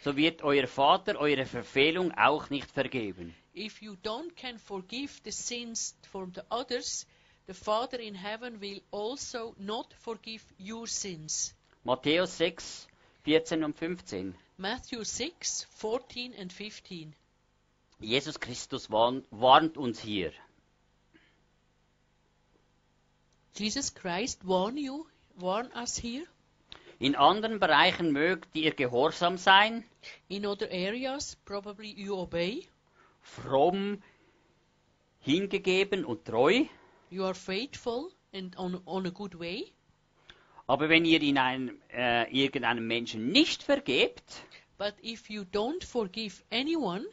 so 0.04 0.16
wird 0.18 0.42
euer 0.44 0.68
Vater 0.68 1.18
eure 1.18 1.46
Verfehlung 1.46 2.12
auch 2.12 2.50
nicht 2.50 2.72
vergeben. 2.72 3.34
If 3.56 3.82
you 3.82 3.96
don't 4.04 4.36
can 4.36 4.58
forgive 4.58 5.22
the 5.24 5.32
sins 5.32 5.96
from 6.12 6.34
the 6.34 6.42
others, 6.50 7.06
the 7.48 7.54
Father 7.54 8.00
in 8.00 8.16
heaven 8.16 8.60
will 8.60 8.82
also 8.92 9.56
not 9.58 9.94
forgive 9.94 10.44
your 10.60 10.88
sins. 10.88 11.54
Matthäus 11.86 12.38
6, 12.38 12.88
14 13.24 13.64
und 13.64 13.78
15. 13.78 14.36
Matthew 14.58 15.04
6, 15.04 15.68
14 15.70 16.34
and 16.34 16.52
15. 16.52 17.14
Jesus 18.00 18.40
Christus 18.40 18.90
warnt, 18.90 19.26
warnt 19.32 19.78
uns 19.78 20.00
hier. 20.00 20.32
Jesus 23.56 23.94
Christ 23.94 24.44
warn 24.46 24.78
you, 24.78 25.06
warn 25.36 25.72
us 25.74 25.98
here. 25.98 26.26
In 27.00 27.16
anderen 27.16 27.60
Bereichen 27.60 28.12
mögt 28.12 28.56
ihr 28.56 28.74
gehorsam 28.74 29.38
sein, 29.38 29.84
In 30.28 30.46
other 30.46 30.70
areas, 30.72 31.36
probably 31.46 31.92
you 31.94 32.16
obey, 32.18 32.68
fromm, 33.22 34.02
hingegeben 35.20 36.06
und 36.06 36.26
treu. 36.26 36.66
you 37.10 37.24
are 37.24 37.36
faithful 37.36 38.10
and 38.34 38.58
on, 38.58 38.82
on 38.86 39.06
a 39.06 39.12
good 39.12 39.40
way. 39.40 39.72
Aber 40.66 40.90
wenn 40.90 41.06
ihr 41.06 41.22
in 41.22 41.38
einem, 41.38 41.78
äh, 41.92 42.32
irgendeinem 42.32 42.88
Menschen 42.88 43.30
nicht 43.32 43.64
vergebt, 43.64 44.24
But 44.78 44.96
if 45.04 45.30
you 45.30 45.44
don't 45.44 45.84
forgive 45.84 46.42
anyone, 46.52 47.06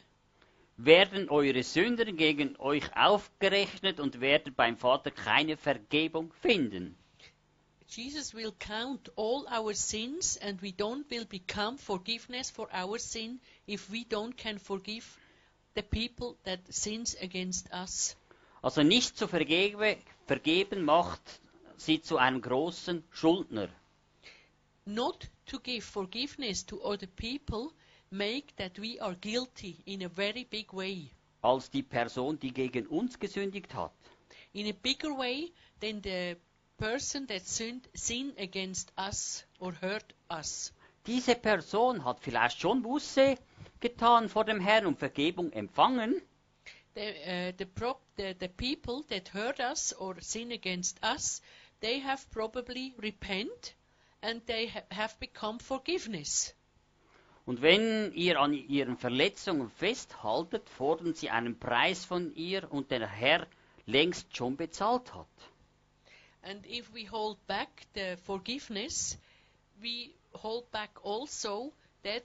werden 0.85 1.28
eure 1.28 1.62
Sünden 1.62 2.16
gegen 2.16 2.57
euch 2.59 2.97
aufgerechnet 2.97 4.01
und 4.01 4.20
werden 4.20 4.55
beim 4.55 4.77
Vater 4.77 5.11
keine 5.11 5.57
Vergebung 5.57 6.32
finden. 6.40 6.97
Jesus 7.86 8.35
will 8.35 8.52
count 8.59 9.11
all 9.16 9.47
our 9.52 9.74
sins 9.74 10.39
and 10.39 10.62
we 10.62 10.69
don't 10.69 11.11
will 11.11 11.24
become 11.24 11.77
forgiveness 11.77 12.48
for 12.48 12.69
our 12.73 12.98
sin 12.98 13.40
if 13.66 13.90
we 13.90 14.05
don't 14.09 14.36
can 14.36 14.59
forgive 14.59 15.19
the 15.74 15.82
people 15.82 16.36
that 16.44 16.61
sins 16.69 17.16
against 17.20 17.69
us. 17.73 18.16
Also 18.62 18.82
nicht 18.82 19.19
zu 19.19 19.27
vergebe, 19.27 19.97
vergeben 20.27 20.85
macht 20.85 21.40
sie 21.77 22.01
zu 22.01 22.16
einem 22.16 22.40
großen 22.40 23.02
Schuldner. 23.11 23.69
Not 24.85 25.28
to 25.47 25.59
give 25.59 25.82
forgiveness 25.82 26.65
to 26.66 26.81
other 26.82 27.09
people 27.09 27.73
make 28.11 28.55
that 28.57 28.78
we 28.78 28.99
are 29.01 29.15
guilty 29.15 29.82
in 29.87 30.03
a 30.03 30.09
very 30.09 30.45
big 30.45 30.73
way. 30.73 31.11
als 31.43 31.70
die 31.70 31.82
Person, 31.82 32.39
die 32.39 32.53
gegen 32.53 32.87
uns 32.87 33.19
gesündigt 33.19 33.74
hat. 33.74 33.93
In 34.53 34.66
a 34.66 34.73
bigger 34.73 35.16
way 35.16 35.53
than 35.81 36.03
the 36.03 36.37
person 36.77 37.27
that 37.28 37.47
sinned, 37.47 37.89
sin 37.95 38.32
against 38.39 38.93
us 38.99 39.45
or 39.59 39.73
hurt 39.81 40.15
us. 40.28 40.73
Diese 41.07 41.35
Person 41.35 42.05
hat 42.05 42.20
vielleicht 42.20 42.61
schon 42.61 42.82
Buße 42.82 43.37
getan 43.81 44.28
vor 44.28 44.45
dem 44.45 44.61
Herrn 44.61 44.87
und 44.87 44.99
Vergebung 44.99 45.53
empfangen, 45.53 46.20
The, 46.95 47.01
uh, 47.01 47.53
the, 47.57 47.66
the, 48.16 48.35
the 48.41 48.49
people 48.49 49.05
that 49.09 49.32
hurt 49.32 49.61
us 49.61 49.93
or 49.93 50.20
sin 50.20 50.51
against 50.51 50.99
us, 51.05 51.41
they 51.81 52.01
have 52.01 52.28
probably 52.32 52.95
repent 52.99 53.74
and 54.20 54.45
they 54.47 54.66
ha- 54.66 54.82
have 54.91 55.16
become 55.20 55.61
forgiveness. 55.61 56.53
Und 57.51 57.62
wenn 57.62 58.12
ihr 58.12 58.39
an 58.39 58.52
ihren 58.52 58.97
Verletzungen 58.97 59.70
festhaltet, 59.70 60.68
fordern 60.68 61.14
sie 61.14 61.31
einen 61.31 61.59
Preis 61.59 62.05
von 62.05 62.32
ihr 62.36 62.72
und 62.72 62.93
der 62.93 63.09
Herr 63.09 63.44
längst 63.86 64.36
schon 64.36 64.56
bezahlt 64.56 65.12
hat. 65.12 65.27
And 66.43 66.64
if 66.64 66.94
we 66.94 67.10
hold 67.10 67.44
back 67.48 67.89
the 67.97 68.14
forgiveness, 68.24 69.18
we 69.82 70.10
hold 70.32 70.70
back 70.70 71.01
also 71.02 71.72
that 72.05 72.22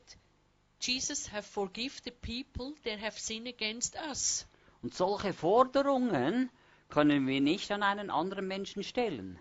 Jesus 0.79 1.31
have 1.31 1.41
forgive 1.41 2.03
the 2.03 2.11
people 2.11 2.75
that 2.83 3.01
have 3.01 3.19
sinned 3.19 3.47
against 3.47 3.95
us. 4.07 4.45
Und 4.83 4.93
solche 4.93 5.33
Forderungen 5.33 6.51
können 6.89 7.25
wir 7.25 7.41
nicht 7.41 7.71
an 7.71 7.81
einen 7.81 8.11
anderen 8.11 8.47
Menschen 8.47 8.83
stellen. 8.83 9.39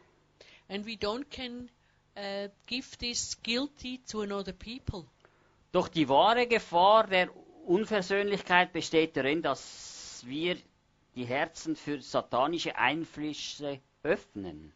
And 0.67 0.87
we 0.87 0.93
don't 0.93 1.29
can 1.29 1.69
uh, 2.17 2.49
give 2.67 2.97
this 2.97 3.37
guilty 3.43 4.01
to 4.11 4.23
another 4.23 4.55
people. 4.55 5.05
Doch 5.75 5.89
die 5.89 6.09
wahre 6.09 6.47
Gefahr 6.47 7.09
der 7.09 7.29
Unversöhnlichkeit 7.67 8.73
besteht 8.73 9.17
darin, 9.17 9.43
dass 9.43 10.23
wir 10.25 10.57
die 11.17 11.25
Herzen 11.25 11.75
für 11.75 12.01
satanische 12.01 12.77
Einflüsse 12.77 13.81
öffnen. 14.05 14.73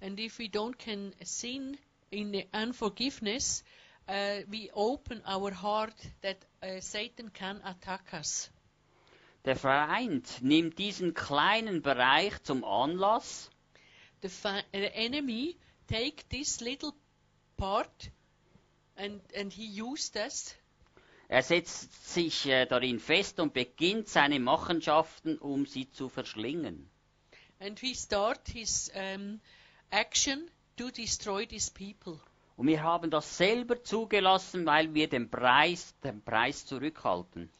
And 0.00 0.18
if 0.18 0.38
we 0.38 0.44
don't 0.46 0.78
can 0.78 1.12
sin 1.22 1.76
in 2.08 2.32
the 2.32 2.46
unforgiveness, 2.54 3.62
uh, 4.08 4.40
we 4.46 4.70
open 4.72 5.22
our 5.26 5.52
heart 5.52 5.96
that 6.22 6.38
uh, 6.62 6.80
Satan 6.80 7.30
can 7.34 7.60
attack 7.62 8.14
us. 8.14 8.50
Der 9.44 9.54
Feind 9.54 10.40
nimmt 10.40 10.78
diesen 10.78 11.12
kleinen 11.12 11.82
Bereich 11.82 12.42
zum 12.42 12.64
Anlass, 12.64 13.50
The, 14.22 14.30
the 14.72 14.94
enemy 14.94 15.58
take 15.88 16.26
this 16.30 16.60
little 16.62 16.94
part 17.58 18.10
and, 18.98 19.20
and 19.34 19.52
he 19.52 19.82
used 19.82 20.16
us 20.16 20.54
er 21.28 21.42
setzt 21.42 22.14
sich 22.14 22.46
äh, 22.46 22.66
darin 22.66 22.98
fest 22.98 23.38
und 23.38 23.52
beginnt 23.52 24.08
seine 24.08 24.40
Machenschaften, 24.40 25.38
um 25.38 25.66
sie 25.66 25.90
zu 25.90 26.08
verschlingen. 26.08 26.88
and 27.60 27.78
he 27.78 27.94
start 27.94 28.48
his 28.48 28.90
um, 28.94 29.40
action 29.90 30.50
to 30.76 30.90
destroy 30.90 31.46
these 31.46 31.70
people. 31.70 32.18
Und 32.56 32.66
wir 32.66 32.82
haben 32.82 33.10
das 33.10 33.36
selber 33.36 33.84
zugelassen, 33.84 34.66
weil 34.66 34.92
wir 34.94 35.08
den 35.08 35.30
Preis, 35.30 35.94
den 36.02 36.22
Preis 36.22 36.66
zurückhalten. 36.66 37.50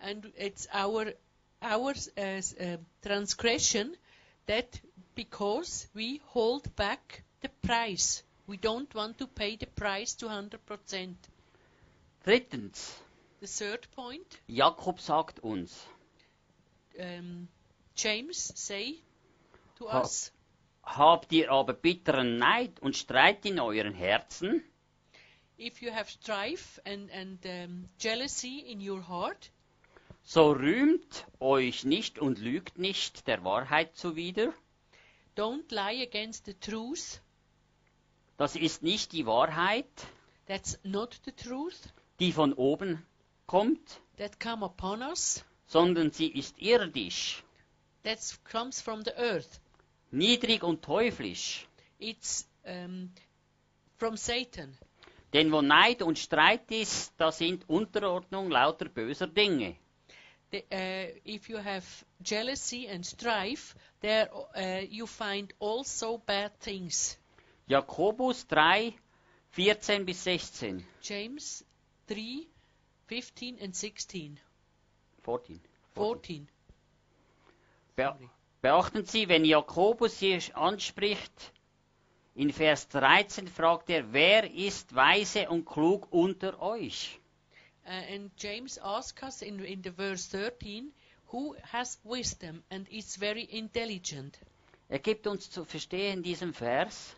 And 0.00 0.26
it's 0.36 0.68
our 0.74 1.12
our 1.60 1.92
uh, 2.16 2.40
uh, 2.60 2.76
transgression 3.02 3.96
that 4.46 4.80
because 5.14 5.88
we 5.94 6.20
hold 6.34 6.74
back 6.76 7.24
the 7.42 7.48
price. 7.62 8.24
We 8.48 8.56
don't 8.56 8.92
want 8.94 9.18
to 9.18 9.26
pay 9.26 9.56
the 9.56 9.66
price 9.66 10.14
to 10.16 10.26
100%. 10.26 11.14
Drittens, 12.24 12.94
The 13.40 13.46
third 13.46 13.86
point, 13.94 14.38
Jakob 14.48 15.00
sagt 15.00 15.38
uns, 15.44 15.86
um, 16.98 17.46
James 17.94 18.52
say 18.56 18.96
to 19.78 19.88
Ha- 19.88 20.00
us, 20.00 20.32
habt 20.82 21.30
ihr 21.32 21.50
aber 21.52 21.74
bitteren 21.74 22.38
Neid 22.38 22.80
und 22.80 22.96
Streit 22.96 23.44
in 23.46 23.60
euren 23.60 23.92
Herzen, 23.94 24.64
if 25.58 25.82
you 25.82 25.92
have 25.92 26.10
strife 26.10 26.80
and, 26.86 27.10
and 27.12 27.44
um, 27.44 27.88
jealousy 27.98 28.60
in 28.60 28.80
your 28.80 29.02
heart, 29.08 29.50
so 30.24 30.52
rühmt 30.52 31.26
euch 31.38 31.84
nicht 31.84 32.18
und 32.18 32.38
lügt 32.38 32.78
nicht 32.78 33.26
der 33.28 33.44
Wahrheit 33.44 33.94
zuwider. 33.96 34.52
don't 35.36 35.70
lie 35.70 36.02
against 36.02 36.46
the 36.46 36.54
truth. 36.54 37.20
Das 38.38 38.54
ist 38.56 38.82
nicht 38.82 39.12
die 39.12 39.26
Wahrheit, 39.26 39.84
That's 40.46 40.78
not 40.82 41.20
the 41.26 41.32
truth 41.32 41.92
die 42.20 42.32
von 42.32 42.54
oben 42.54 43.04
kommt, 43.46 44.00
that 44.16 44.40
come 44.40 44.64
upon 44.64 45.02
us. 45.02 45.44
sondern 45.66 46.10
sie 46.12 46.28
ist 46.28 46.58
irdisch, 46.58 47.42
That 48.04 48.18
comes 48.50 48.80
from 48.80 49.02
the 49.04 49.12
earth. 49.16 49.60
niedrig 50.12 50.62
und 50.62 50.82
teuflisch. 50.82 51.66
It's 51.98 52.48
um, 52.64 53.10
from 53.98 54.16
Satan. 54.16 54.74
Denn 55.32 55.52
wo 55.52 55.60
Neid 55.60 56.00
und 56.00 56.18
Streit 56.18 56.70
ist, 56.70 57.12
da 57.18 57.30
sind 57.32 57.68
Unterordnung 57.68 58.50
lauter 58.50 58.88
böser 58.88 59.26
Dinge. 59.26 59.76
The, 60.52 60.64
uh, 60.72 61.28
if 61.28 61.50
you 61.50 61.58
have 61.58 61.84
jealousy 62.22 62.88
and 62.88 63.04
strife, 63.04 63.74
there 64.00 64.30
uh, 64.56 64.80
you 64.88 65.06
find 65.06 65.52
also 65.58 66.18
bad 66.18 66.58
things. 66.60 67.18
Jakobus 67.68 68.46
3, 68.46 68.94
14 69.50 70.06
bis 70.06 70.24
16. 70.24 70.86
James 71.02 71.64
3, 72.06 72.46
15 73.08 73.58
and 73.60 73.76
16, 73.76 74.40
14. 75.22 75.60
14. 75.94 76.48
Be 77.94 78.14
beachten 78.62 79.04
Sie, 79.04 79.28
wenn 79.28 79.44
Jakobus 79.44 80.18
hier 80.18 80.40
anspricht, 80.54 81.52
in 82.34 82.52
Vers 82.52 82.88
13 82.88 83.48
fragt 83.48 83.90
er, 83.90 84.12
wer 84.12 84.50
ist 84.50 84.94
weise 84.94 85.48
und 85.48 85.66
klug 85.66 86.06
unter 86.10 86.62
euch? 86.62 87.18
Uh, 87.84 88.14
and 88.14 88.30
James 88.38 88.78
asks 88.78 89.22
us 89.22 89.42
in, 89.42 89.58
in 89.64 89.82
the 89.82 89.90
verse 89.90 90.28
13, 90.30 90.92
who 91.32 91.54
has 91.72 91.98
wisdom 92.04 92.62
and 92.70 92.88
is 92.88 93.16
very 93.16 93.42
intelligent. 93.44 94.38
Er 94.88 95.00
gibt 95.00 95.26
uns 95.26 95.50
zu 95.50 95.64
verstehen 95.64 96.18
in 96.18 96.22
diesem 96.22 96.54
Vers, 96.54 97.16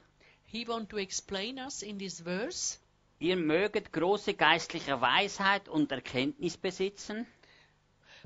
He 0.53 0.67
want 0.67 0.91
to 0.91 0.97
explain 0.99 1.59
us 1.61 1.83
in 1.83 1.99
this 1.99 2.21
verse. 2.21 2.79
ihr 3.21 3.37
möget 3.37 3.93
große 3.93 4.35
geistliche 4.35 5.01
Weisheit 5.01 5.69
und 5.69 5.93
Erkenntnis 5.93 6.57
besitzen, 6.57 7.27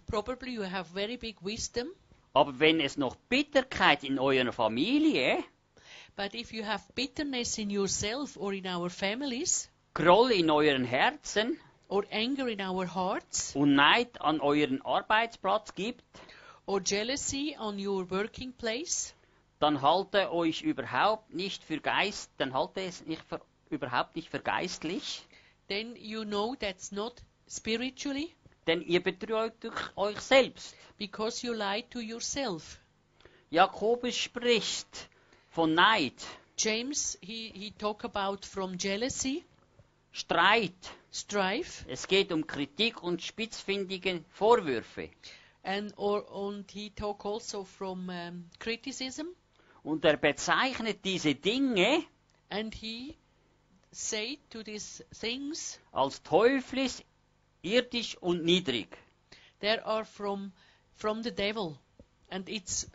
Probably 0.06 0.54
you 0.54 0.62
have 0.62 0.92
very 0.94 1.18
big 1.18 1.36
wisdom, 1.44 1.88
aber 2.32 2.58
wenn 2.58 2.80
es 2.80 2.96
noch 2.96 3.16
Bitterkeit 3.28 4.04
in 4.04 4.18
eurer 4.18 4.52
Familie, 4.52 5.44
but 6.16 6.34
if 6.34 6.50
you 6.52 6.64
have 6.64 6.82
bitterness 6.94 7.58
in 7.58 7.68
yourself 7.68 8.38
or 8.38 8.54
in 8.54 8.66
our 8.66 8.88
families, 8.88 9.68
Groll 9.92 10.30
in 10.32 10.48
euren 10.48 10.84
Herzen 10.84 11.58
or 11.88 12.04
anger 12.10 12.48
in 12.48 12.60
our 12.62 12.86
hearts, 12.86 13.54
und 13.54 13.74
Neid 13.74 14.20
an 14.22 14.40
euren 14.40 14.80
Arbeitsplatz 14.80 15.74
gibt, 15.74 16.02
or 16.64 16.80
jealousy 16.80 17.54
on 17.58 17.78
your 17.78 18.10
working 18.10 18.52
place, 18.54 19.14
dann 19.64 19.80
halte 19.80 20.30
euch 20.30 20.60
überhaupt 20.60 21.32
nicht 21.32 21.64
für 21.64 21.80
Geist, 21.80 22.30
dann 22.36 22.52
halte 22.52 22.82
es 22.82 23.06
nicht 23.06 23.22
für, 23.26 23.40
überhaupt 23.70 24.14
nicht 24.14 24.28
für 24.28 24.40
geistlich, 24.40 25.22
then 25.68 25.96
you 25.96 26.22
know 26.24 26.54
that's 26.54 26.92
not 26.92 27.22
spiritually 27.48 28.34
denn 28.66 28.82
ihr 28.82 29.02
betrügt 29.02 29.64
euch- 29.96 30.20
selbst. 30.20 30.76
because 30.98 31.46
you 31.46 31.54
lie 31.54 31.82
to 31.88 31.98
yourself. 32.00 32.78
Jakobus 33.48 34.14
spricht 34.14 35.08
von 35.48 35.72
Neid, 35.72 36.12
James 36.58 37.16
he, 37.22 37.50
he 37.54 37.70
talk 37.70 38.04
about 38.04 38.44
from 38.46 38.76
jealousy, 38.76 39.44
Streit. 40.12 40.74
strife, 41.10 41.86
Es 41.88 42.06
geht 42.06 42.32
um 42.32 42.46
Kritik 42.46 43.02
und 43.02 43.22
spitzfindige 43.22 44.22
Vorwürfe. 44.28 45.08
and 45.62 45.94
or 45.96 46.22
and 46.50 46.70
he 46.70 46.90
talk 46.90 47.24
also 47.24 47.64
from 47.64 48.10
um, 48.10 48.50
criticism, 48.58 49.28
Und 49.84 50.04
er 50.04 50.16
bezeichnet 50.16 51.04
diese 51.04 51.34
Dinge 51.34 52.02
and 52.48 52.74
he 52.74 53.14
say 53.92 54.38
to 54.50 54.62
these 54.62 55.04
things 55.20 55.78
als 55.92 56.22
teuflisch, 56.22 57.02
irdisch 57.62 58.16
und 58.16 58.44
niedrig. 58.44 58.88
they 59.60 59.78
are 59.78 60.04
from 60.04 60.52
from 60.94 61.22
the 61.22 61.30
devil, 61.30 61.78
and 62.30 62.48
it's 62.48 62.86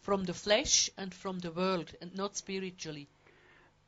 from 0.00 0.24
the 0.24 0.32
flesh 0.34 0.90
and 0.96 1.14
from 1.14 1.38
the 1.40 1.50
world, 1.50 1.94
and 2.00 2.14
not 2.16 2.36
spiritually. 2.36 3.06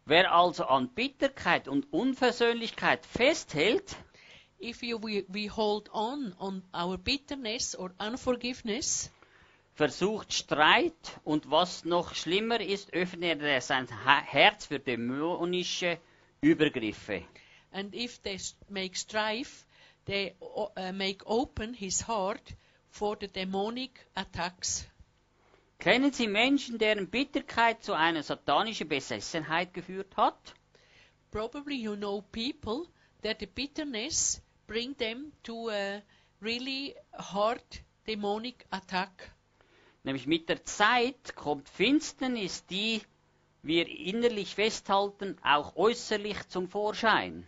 Wer 0.06 0.30
also 0.30 0.64
an 0.66 0.88
Bitterkeit 0.88 1.66
und 1.68 1.86
Unversöhnlichkeit 1.92 3.06
festhält, 3.06 3.96
If 4.62 4.82
you, 4.82 4.98
we, 4.98 5.24
we 5.28 5.46
hold 5.48 5.88
on 5.92 6.34
on 6.38 6.62
our 6.74 6.98
bitterness 6.98 7.74
or 7.74 7.92
unforgiveness, 7.98 9.10
versucht 9.80 10.34
Streit 10.34 11.20
und 11.24 11.50
was 11.50 11.86
noch 11.86 12.14
schlimmer 12.14 12.60
ist, 12.60 12.92
öffnet 12.92 13.40
er 13.40 13.62
sein 13.62 13.88
Herz 13.88 14.66
für 14.66 14.78
dämonische 14.78 15.98
Übergriffe. 16.42 17.22
and 17.72 17.94
if 17.94 18.20
they 18.22 18.38
make 18.68 18.94
strife, 18.94 19.64
they 20.04 20.34
uh, 20.42 20.92
make 20.92 21.22
open 21.24 21.72
his 21.72 22.02
heart 22.02 22.52
for 22.90 23.16
the 23.18 23.26
demonic 23.28 23.98
attacks. 24.14 24.84
Kennen 25.78 26.12
Sie 26.12 26.26
Menschen, 26.26 26.76
deren 26.76 27.08
Bitterkeit 27.08 27.82
zu 27.82 27.94
einer 27.94 28.22
satanischen 28.22 28.86
Besessenheit 28.86 29.72
geführt 29.72 30.14
hat? 30.14 30.54
Probably 31.30 31.76
you 31.76 31.96
know 31.96 32.20
people 32.32 32.86
that 33.22 33.38
the 33.40 33.46
bitterness 33.46 34.42
bring 34.66 34.94
them 34.98 35.32
to 35.44 35.70
a 35.70 36.02
really 36.42 36.94
hard 37.14 37.64
demonic 38.06 38.66
attack. 38.70 39.30
Nämlich 40.02 40.26
mit 40.26 40.48
der 40.48 40.64
Zeit 40.64 41.34
kommt 41.36 41.68
Finsternis, 41.68 42.64
die 42.66 43.02
wir 43.62 43.86
innerlich 43.88 44.54
festhalten, 44.54 45.36
auch 45.42 45.76
äußerlich 45.76 46.48
zum 46.48 46.68
Vorschein. 46.68 47.46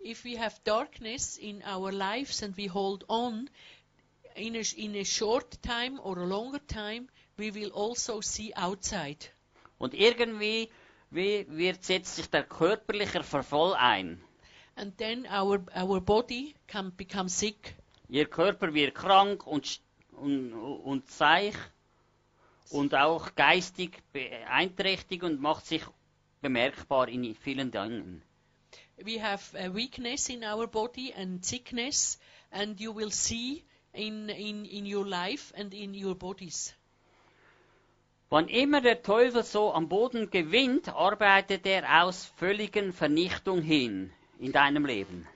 If 0.00 0.24
we 0.24 0.38
have 0.38 0.60
darkness 0.62 1.36
in 1.36 1.62
our 1.64 1.90
lives 1.90 2.42
and 2.42 2.56
we 2.56 2.72
hold 2.72 3.04
on, 3.08 3.50
in 4.36 4.54
a, 4.54 4.62
in 4.76 4.94
a 4.94 5.04
short 5.04 5.60
time 5.62 6.00
or 6.00 6.18
a 6.18 6.24
longer 6.24 6.64
time, 6.68 7.08
we 7.36 7.52
will 7.52 7.72
also 7.72 8.20
see 8.20 8.54
outside. 8.54 9.18
Und 9.78 9.94
irgendwie 9.94 10.70
wie 11.10 11.46
wird, 11.48 11.82
setzt 11.84 12.16
sich 12.16 12.30
der 12.30 12.44
körperliche 12.44 13.22
Verfall 13.24 13.74
ein. 13.74 14.22
and 14.78 14.96
then 14.98 15.26
our 15.26 15.60
our 15.74 16.00
body 16.00 16.54
can 16.68 16.92
become 16.96 17.28
sick. 17.28 17.74
Ihr 18.08 18.26
Körper 18.26 18.72
wird 18.72 18.94
krank 18.94 19.46
und, 19.46 19.80
und, 20.12 20.52
und 20.54 21.10
seich 21.10 21.54
und 22.70 22.94
auch 22.94 23.34
geistig 23.34 23.98
beeinträchtigt 24.12 25.22
und 25.22 25.40
macht 25.40 25.66
sich 25.66 25.82
bemerkbar 26.40 27.08
in 27.08 27.34
vielen 27.34 27.70
Dingen. 27.70 28.22
We 29.00 29.22
have 29.22 29.56
a 29.56 29.72
weakness 29.72 30.28
in 30.28 30.42
our 30.42 30.66
body 30.66 31.12
and 31.14 31.44
sickness, 31.44 32.18
and 32.50 32.80
you 32.80 32.94
will 32.94 33.12
see 33.12 33.64
in 33.92 34.28
in 34.28 34.64
in 34.64 34.92
your 34.92 35.06
life 35.06 35.52
and 35.56 35.72
in 35.72 35.94
your 35.94 36.16
bodies. 36.16 36.74
Wann 38.30 38.48
immer 38.48 38.80
der 38.80 39.02
Teufel 39.02 39.42
so 39.42 39.72
am 39.72 39.88
Boden 39.88 40.30
gewinnt, 40.30 40.88
arbeitet 40.88 41.64
er 41.64 42.02
aus 42.02 42.26
völligen 42.36 42.92
Vernichtung 42.92 43.62
hin 43.62 44.12
in 44.38 44.52
deinem 44.52 44.84
Leben. 44.84 45.26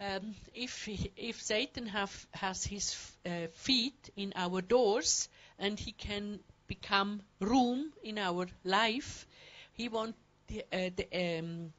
Um, 0.00 0.34
if 0.52 0.88
if 1.16 1.40
Satan 1.42 1.92
have 1.92 2.28
has 2.32 2.64
his 2.64 3.16
uh, 3.26 3.48
feet 3.52 4.12
in 4.14 4.32
our 4.36 4.62
doors 4.62 5.28
and 5.58 5.78
he 5.78 5.92
can 5.92 6.40
become 6.66 7.22
room 7.40 7.92
in 8.02 8.18
our 8.18 8.46
life, 8.64 9.26
he 9.72 9.88
want 9.88 10.14
the 10.46 10.64
uh, 10.72 10.90
the 10.96 11.38
um, 11.38 11.72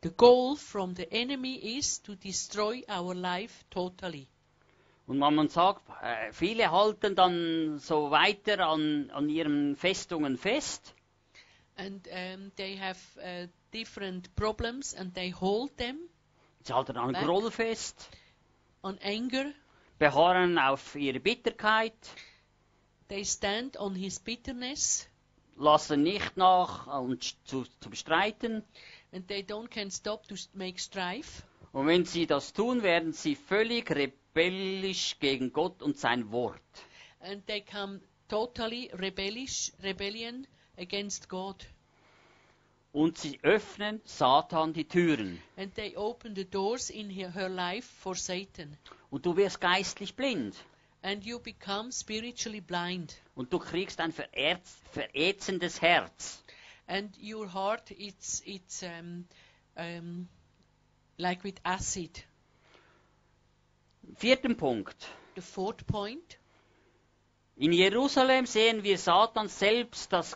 the 0.00 0.10
goal 0.10 0.56
from 0.56 0.94
the 0.94 1.12
enemy 1.12 1.76
is 1.76 1.98
to 1.98 2.14
destroy 2.16 2.82
our 2.88 3.14
life 3.14 3.64
totally. 3.70 4.26
Und 5.06 5.20
wenn 5.20 5.34
man 5.34 5.48
sagt, 5.48 5.82
äh, 6.02 6.32
viele 6.32 6.70
halten 6.70 7.16
dann 7.16 7.78
so 7.80 8.10
weiter 8.10 8.60
an, 8.60 9.10
an 9.10 9.28
ihren 9.28 9.74
Festungen 9.74 10.36
fest, 10.36 10.94
and 11.76 12.06
um, 12.08 12.52
they 12.56 12.76
have 12.76 12.98
uh, 13.18 13.46
different 13.72 14.34
problems 14.36 14.94
and 14.94 15.14
they 15.14 15.30
hold 15.30 15.76
them 15.78 15.98
sie 16.62 16.72
halten 16.72 16.96
an 16.96 17.14
Weg. 17.14 17.24
Groll 17.24 17.50
fest, 17.50 18.10
on 18.82 18.98
anger 18.98 19.52
beharren 19.98 20.58
auf 20.58 20.94
ihre 20.94 21.20
Bitterkeit, 21.20 21.94
they 23.10 23.22
stand 23.24 23.76
on 23.76 23.94
his 23.94 24.18
bitterness 24.18 25.06
lassen 25.58 26.02
nicht 26.02 26.36
nach 26.38 26.86
und 26.86 27.22
sch- 27.22 27.34
zu, 27.44 27.64
zu 27.80 27.90
bestreiten. 27.90 28.64
and 29.12 29.28
they 29.28 29.42
don't 29.42 29.68
can 29.68 29.90
stop 29.90 30.26
to 30.26 30.34
make 30.54 30.78
strife 30.80 31.42
Und 31.72 31.86
wenn 31.86 32.04
sie 32.06 32.26
das 32.26 32.52
tun, 32.52 32.82
werden 32.82 33.12
sie 33.12 33.36
völlig 33.36 33.90
rebellisch 33.90 35.18
gegen 35.20 35.52
Gott 35.52 35.82
und 35.82 35.98
sein 35.98 36.32
Wort. 36.32 36.60
and 37.20 37.46
they 37.46 37.60
come 37.60 38.00
totally 38.28 38.90
rebellish 38.94 39.70
rebellion 39.82 40.46
against 40.78 41.28
god 41.28 41.66
Und 42.92 43.18
sie 43.18 43.38
öffnen 43.42 44.00
Satan 44.04 44.72
die 44.72 44.84
Türen. 44.84 45.40
and 45.56 45.74
they 45.74 45.94
open 45.96 46.34
the 46.34 46.44
doors 46.44 46.90
in 46.90 47.10
her, 47.10 47.32
her 47.34 47.48
life 47.48 47.86
for 48.00 48.14
satan 48.16 48.76
Und 49.10 49.26
du 49.26 49.36
wirst 49.36 49.60
geistlich 49.60 50.14
blind. 50.16 50.54
And 51.02 51.24
you 51.24 51.38
become 51.38 51.90
spiritually 51.92 52.60
blind 52.60 53.14
Und 53.34 53.52
du 53.52 53.58
kriegst 53.58 54.00
ein 54.00 54.12
verärz, 54.12 54.80
verätzendes 54.92 55.80
Herz. 55.80 56.42
and 56.86 57.16
your 57.22 57.52
heart 57.52 57.90
it's 57.92 58.42
it's 58.44 58.82
um, 58.82 59.26
um, 59.76 60.28
like 61.16 61.42
with 61.44 61.54
acid 61.64 62.24
Vierten 64.16 64.56
Punkt. 64.56 65.08
the 65.36 65.40
fourth 65.42 65.86
point 65.86 66.38
In 67.56 67.72
Jerusalem 67.72 68.46
sehen 68.46 68.82
wir 68.84 68.96
Satan 68.98 69.48
selbst 69.48 70.12
das 70.12 70.34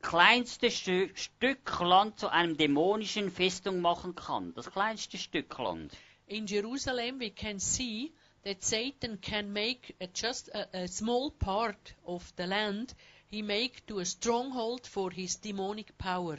kleinste 0.00 0.70
Stü 0.70 1.10
Stück 1.14 1.78
Land 1.80 2.18
zu 2.18 2.28
einem 2.28 2.56
dämonischen 2.56 3.30
Festung 3.30 3.80
machen 3.82 4.14
kann. 4.14 4.54
Das 4.54 4.70
kleinste 4.70 5.18
Stück 5.18 5.56
Land. 5.58 5.92
in 6.26 6.46
Jerusalem 6.46 7.20
we 7.20 7.30
can 7.30 7.58
see 7.58 8.12
that 8.44 8.62
Satan 8.62 9.18
can 9.18 9.52
make 9.52 9.94
a, 10.00 10.06
just 10.06 10.48
a, 10.48 10.82
a 10.84 10.88
small 10.88 11.30
part 11.30 11.94
of 12.06 12.32
the 12.36 12.46
land 12.46 12.94
he 13.28 13.42
make 13.42 13.84
to 13.86 13.98
a 14.00 14.04
stronghold 14.04 14.86
for 14.86 15.10
his 15.10 15.36
demonic 15.36 15.96
power. 15.98 16.38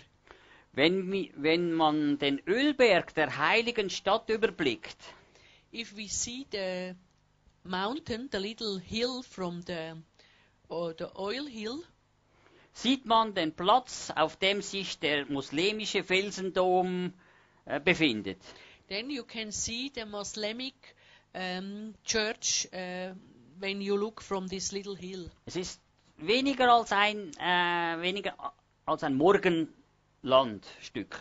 Wenn, 0.73 1.11
wenn 1.35 1.73
man 1.73 2.17
den 2.17 2.39
Ölberg 2.47 3.13
der 3.13 3.37
heiligen 3.37 3.89
Stadt 3.89 4.29
überblickt, 4.29 4.97
If 5.73 5.95
we 5.95 6.07
see 6.07 6.45
the 6.51 6.95
mountain, 7.63 8.29
the 8.31 8.39
little 8.39 8.77
hill 8.77 9.21
from 9.21 9.61
the 9.61 9.95
or 10.69 10.93
the 10.97 11.09
oil 11.17 11.45
hill, 11.45 11.83
sieht 12.73 13.05
man 13.05 13.33
den 13.33 13.51
Platz, 13.53 14.11
auf 14.15 14.37
dem 14.37 14.61
sich 14.61 14.99
der 14.99 15.25
muslimische 15.27 16.03
Felsendom 16.03 17.13
äh, 17.65 17.79
befindet. 17.79 18.39
then 18.87 19.09
you 19.09 19.23
can 19.23 19.51
see 19.51 19.91
the 19.93 20.05
Muslimic 20.05 20.73
um, 21.33 21.93
church 22.03 22.67
uh, 22.73 23.13
when 23.59 23.81
you 23.81 23.97
look 23.97 24.21
from 24.21 24.47
this 24.47 24.71
little 24.71 24.95
hill. 24.95 25.29
Es 25.45 25.55
ist 25.55 25.79
weniger 26.17 26.71
als 26.71 26.91
ein, 26.91 27.31
äh, 27.39 28.01
weniger 28.01 28.35
als 28.85 29.03
ein 29.03 29.15
Morgenlandstück. 29.15 31.19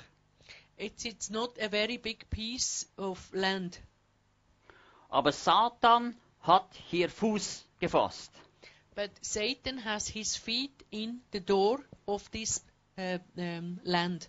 It's 0.77 1.05
it's 1.05 1.31
not 1.31 1.59
a 1.61 1.69
very 1.69 1.99
big 1.99 2.29
piece 2.31 2.89
of 2.97 3.33
land. 3.33 3.81
Aber 5.09 5.33
Satan 5.33 6.17
hat 6.41 6.69
hier 6.89 7.11
Fuß 7.11 7.65
gefasst. 7.81 8.33
But 8.95 9.11
Satan 9.21 9.85
has 9.85 10.09
his 10.09 10.37
feet 10.37 10.85
in 10.91 11.21
the 11.33 11.41
door 11.41 11.81
of 12.07 12.29
this 12.31 12.65
uh, 12.99 13.19
um, 13.37 13.79
land, 13.85 14.29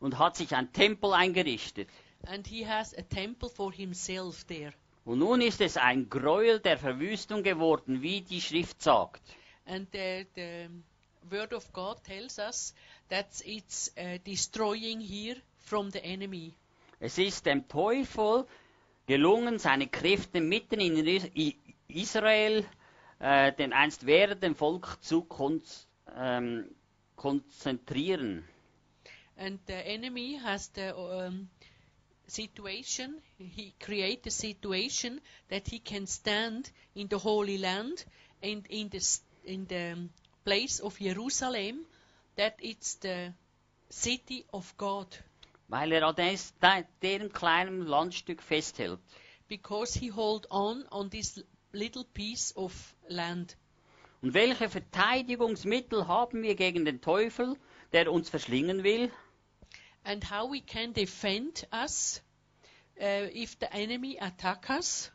und 0.00 0.18
hat 0.18 0.36
sich 0.36 0.54
ein 0.54 0.72
Tempel 0.72 1.12
eingerichtet. 1.12 1.88
and 2.26 2.46
he 2.46 2.62
has 2.62 2.92
a 2.94 3.02
temple 3.02 3.48
for 3.48 3.72
himself 3.72 4.46
there. 4.46 4.72
Und 5.08 5.20
nun 5.20 5.40
ist 5.40 5.62
es 5.62 5.78
ein 5.78 6.10
Gräuel 6.10 6.60
der 6.60 6.76
Verwüstung 6.76 7.42
geworden, 7.42 8.02
wie 8.02 8.20
die 8.20 8.42
Schrift 8.42 8.82
sagt. 8.82 9.22
And 9.64 9.88
the, 9.90 10.26
the 10.34 10.68
word 11.30 11.54
of 11.54 11.72
God 11.72 12.04
tells 12.04 12.38
us 12.38 12.74
that 13.08 13.26
it's 13.46 13.90
uh, 13.96 14.18
destroying 14.26 15.00
here 15.00 15.36
from 15.56 15.90
the 15.90 16.00
enemy. 16.04 16.52
Es 17.00 17.16
ist 17.16 17.46
dem 17.46 17.66
Teufel 17.68 18.44
gelungen, 19.06 19.58
seine 19.58 19.86
Kräfte 19.86 20.42
mitten 20.42 20.78
in 20.78 21.56
Israel, 21.88 22.66
äh, 23.18 23.54
den 23.54 23.72
einst 23.72 24.04
währenden 24.04 24.54
Volk 24.54 24.98
zu 25.00 25.22
kon 25.22 25.62
ähm, 26.14 26.68
konzentrieren. 27.16 28.46
And 29.38 29.58
the 29.68 29.72
enemy 29.72 30.38
has 30.44 30.70
the 30.74 30.92
um, 30.92 31.48
situation, 32.28 33.20
he 33.38 33.74
create 33.80 34.26
a 34.26 34.30
situation 34.30 35.20
that 35.48 35.68
he 35.68 35.78
can 35.78 36.06
stand 36.06 36.70
in 36.94 37.08
the 37.08 37.18
Holy 37.18 37.58
Land 37.58 38.04
and 38.42 38.66
in 38.68 38.88
the, 38.90 39.00
in 39.44 39.66
the 39.66 39.92
um, 39.92 40.10
place 40.44 40.80
of 40.80 40.98
Jerusalem, 40.98 41.86
that 42.36 42.56
it's 42.60 42.94
the 42.96 43.32
city 43.90 44.44
of 44.52 44.76
God. 44.76 45.06
Weil 45.68 45.92
er 45.92 46.08
an 46.08 46.14
des, 46.14 46.52
kleinen 47.32 47.86
Landstück 47.86 48.42
festhält. 48.42 49.00
Because 49.48 49.98
he 49.98 50.08
hold 50.08 50.46
on 50.50 50.84
on 50.90 51.10
this 51.10 51.42
little 51.72 52.04
piece 52.04 52.54
of 52.56 52.94
land. 53.08 53.56
Und 54.20 54.34
welche 54.34 54.68
Verteidigungsmittel 54.68 56.08
haben 56.08 56.42
wir 56.42 56.54
gegen 56.56 56.84
den 56.84 57.00
Teufel, 57.00 57.56
der 57.92 58.10
uns 58.10 58.28
verschlingen 58.28 58.82
will? 58.82 59.10
And 60.08 60.24
how 60.24 60.50
we 60.50 60.60
can 60.60 60.92
defend 60.92 61.66
us 61.70 62.22
uh, 63.00 63.28
if 63.32 63.58
the 63.58 63.68
enemy 63.72 64.16
attack 64.20 64.70
us. 64.70 65.10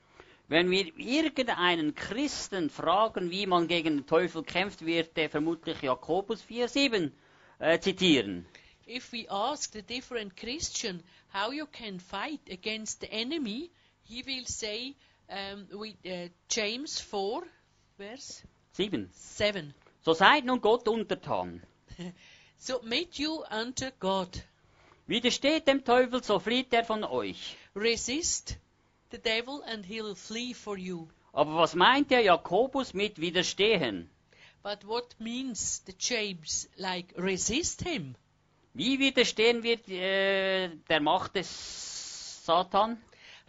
Wenn 0.47 0.69
wir 0.69 0.85
irgendeinen 0.97 1.95
Christen 1.95 2.69
fragen, 2.69 3.31
wie 3.31 3.47
man 3.47 3.67
gegen 3.67 3.97
den 3.97 4.05
Teufel 4.05 4.43
kämpft, 4.43 4.85
wird 4.85 5.17
er 5.17 5.29
vermutlich 5.29 5.81
Jakobus 5.81 6.43
4,7 6.43 7.11
äh, 7.59 7.79
zitieren. 7.79 8.45
if 8.87 9.11
we 9.11 9.25
ask 9.29 9.71
the 9.71 9.81
different 9.81 10.35
Christian 10.35 11.01
how 11.29 11.51
you 11.51 11.65
can 11.65 11.99
fight 11.99 12.41
against 12.51 13.01
the 13.01 13.11
enemy, 13.11 13.71
he 14.03 14.23
will 14.23 14.45
say 14.45 14.95
um, 15.29 15.67
with 15.71 15.95
uh, 16.05 16.29
James 16.49 16.99
4, 16.99 17.43
verse 17.97 18.43
7. 18.73 19.09
7. 19.13 19.73
So 20.03 20.13
seid 20.13 20.45
nun 20.45 20.59
Gott 20.59 20.85
untertan. 20.85 21.61
Submit 22.57 23.19
you 23.19 23.43
unto 23.49 23.89
God. 23.99 24.29
Widersteht 25.05 25.67
dem 25.67 25.83
Teufel, 25.83 26.23
so 26.23 26.39
flieht 26.39 26.73
er 26.73 26.85
von 26.85 27.03
euch. 27.03 27.57
Resist 27.75 28.57
the 29.11 29.17
devil 29.17 29.61
and 29.65 29.85
he'll 29.85 30.15
flee 30.15 30.53
for 30.53 30.77
you. 30.77 31.07
Aber 31.33 31.55
was 31.55 31.75
meint 31.75 32.09
der 32.09 32.21
Jakobus 32.21 32.93
mit 32.93 33.19
widerstehen? 33.19 34.09
But 34.63 34.87
what 34.87 35.15
means 35.19 35.83
the 35.85 35.93
James 35.99 36.69
like 36.77 37.13
resist 37.17 37.81
him? 37.81 38.15
Wie 38.73 38.97
widerstehen 38.97 39.61
wir 39.61 39.77
äh, 39.89 40.69
der 40.89 41.01
Macht 41.01 41.35
des 41.35 42.45
Satan? 42.45 42.97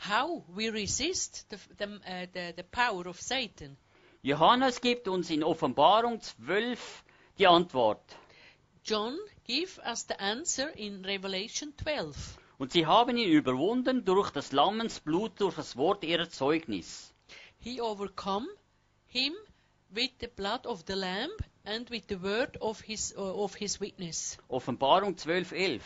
How 0.09 0.43
we 0.49 0.73
resist 0.73 1.47
the, 1.51 1.57
the, 1.79 1.85
uh, 1.85 2.27
the, 2.35 2.53
the 2.57 2.65
power 2.65 3.07
of 3.07 3.21
Satan? 3.21 3.77
Johannes 4.23 4.81
gibt 4.81 5.07
uns 5.07 5.31
in 5.31 5.45
Offenbarung 5.45 6.21
12 6.21 7.05
die 7.39 7.47
Antwort. 7.47 8.03
John 8.85 9.19
give 9.45 9.81
us 9.83 10.03
the 10.03 10.21
answer 10.21 10.69
in 10.77 11.03
Revelation 11.07 11.73
12. 11.83 12.37
Und 12.59 12.73
sie 12.73 12.85
haben 12.85 13.17
ihn 13.17 13.31
überwunden 13.31 14.05
durch 14.05 14.31
des 14.31 14.53
Lammens 14.53 15.01
Blut, 15.01 15.41
durch 15.41 15.57
das 15.57 15.75
Wort 15.77 16.05
ihrer 16.05 16.29
Zeugnis. 16.29 17.15
He 17.59 17.81
overcome 17.81 18.47
him 19.07 19.33
with 19.89 20.11
the 20.21 20.27
blood 20.27 20.67
of 20.67 20.85
the 20.87 20.95
lamb 20.97 21.31
and 21.65 21.89
with 21.89 22.05
the 22.09 22.23
word 22.23 22.59
of 22.61 22.83
his 22.83 23.15
uh, 23.17 23.23
of 23.23 23.55
his 23.55 23.81
witness. 23.81 24.37
Offenbarung 24.49 25.17
12, 25.17 25.53
11. 25.53 25.83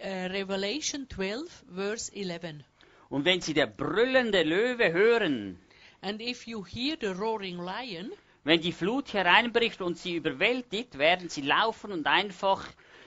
Uh, 0.00 0.28
Revelation 0.30 1.08
12 1.08 1.64
verse 1.74 2.12
11. 2.14 2.62
Und 3.10 3.24
wenn 3.24 3.40
sie 3.40 3.52
der 3.52 3.66
brüllende 3.66 4.44
Löwe 4.44 4.92
hören, 4.92 5.58
And 6.00 6.20
if 6.20 6.46
you 6.46 6.64
hear 6.64 6.96
the 7.00 7.14
roaring 7.14 7.58
lion, 7.58 8.12
wenn 8.44 8.60
die 8.60 8.72
Flut 8.72 9.12
hereinbricht 9.12 9.80
und 9.82 9.96
sie 9.98 10.16
überwältigt, 10.16 10.98
werden 10.98 11.28
sie 11.28 11.42
laufen 11.42 11.92
und 11.92 12.06
einfach 12.06 12.66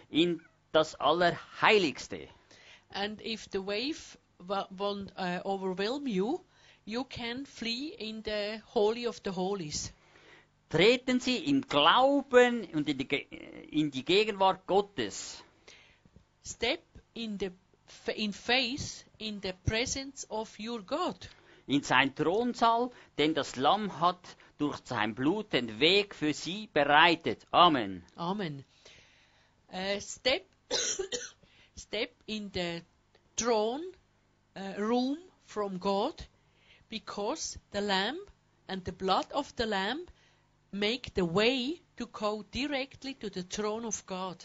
in 0.09 0.41
das 0.71 0.95
Allerheiligste. 0.95 2.27
and 2.91 3.19
if 3.21 3.47
the 3.51 3.59
wave 3.59 4.17
wa- 4.39 4.67
won't 4.71 5.11
uh, 5.17 5.41
overwhelm 5.45 6.07
you, 6.07 6.39
you 6.85 7.03
can 7.03 7.45
flee 7.45 7.89
in 7.97 8.23
the 8.23 8.61
holy 8.73 9.07
of 9.07 9.19
the 9.25 9.31
holies. 9.31 9.91
Treten 10.69 11.19
sie 11.19 11.37
im 11.37 11.61
Glauben 11.61 12.65
und 12.73 12.87
in 12.89 12.97
die, 12.97 13.07
Ge- 13.07 13.27
in 13.71 13.91
die 13.91 14.03
Gegenwart 14.03 14.65
Gottes. 14.67 15.43
Step 16.45 16.81
in 17.13 17.37
the 17.39 17.51
in 18.15 18.33
faith 18.33 19.05
in 19.19 19.39
the 19.41 19.53
presence 19.65 20.25
of 20.29 20.57
your 20.59 20.81
God. 20.81 21.15
in 21.67 21.81
sein 21.83 22.13
Thronsaal, 22.15 22.91
denn 23.17 23.33
das 23.33 23.55
Lamm 23.55 23.99
hat 23.99 24.19
durch 24.57 24.79
sein 24.83 25.15
Blut 25.15 25.53
den 25.53 25.79
Weg 25.79 26.15
für 26.15 26.33
sie 26.33 26.67
bereitet. 26.73 27.45
Amen. 27.51 28.03
Amen. 28.15 28.63
Uh, 29.71 29.99
step, 29.99 30.45
step 31.75 32.11
in 32.25 32.49
the 32.53 32.81
throne 33.35 33.83
uh, 34.55 34.79
room 34.79 35.17
from 35.45 35.79
God, 35.79 36.13
because 36.89 37.59
the 37.71 37.81
Lamb 37.81 38.17
and 38.67 38.85
the 38.85 38.91
blood 38.91 39.31
of 39.33 39.53
the 39.57 39.65
Lamb 39.65 40.05
make 40.71 41.13
the 41.15 41.25
way 41.25 41.81
to 41.97 42.05
go 42.07 42.43
directly 42.51 43.13
to 43.15 43.29
the 43.29 43.43
throne 43.43 43.85
of 43.85 44.05
God. 44.05 44.37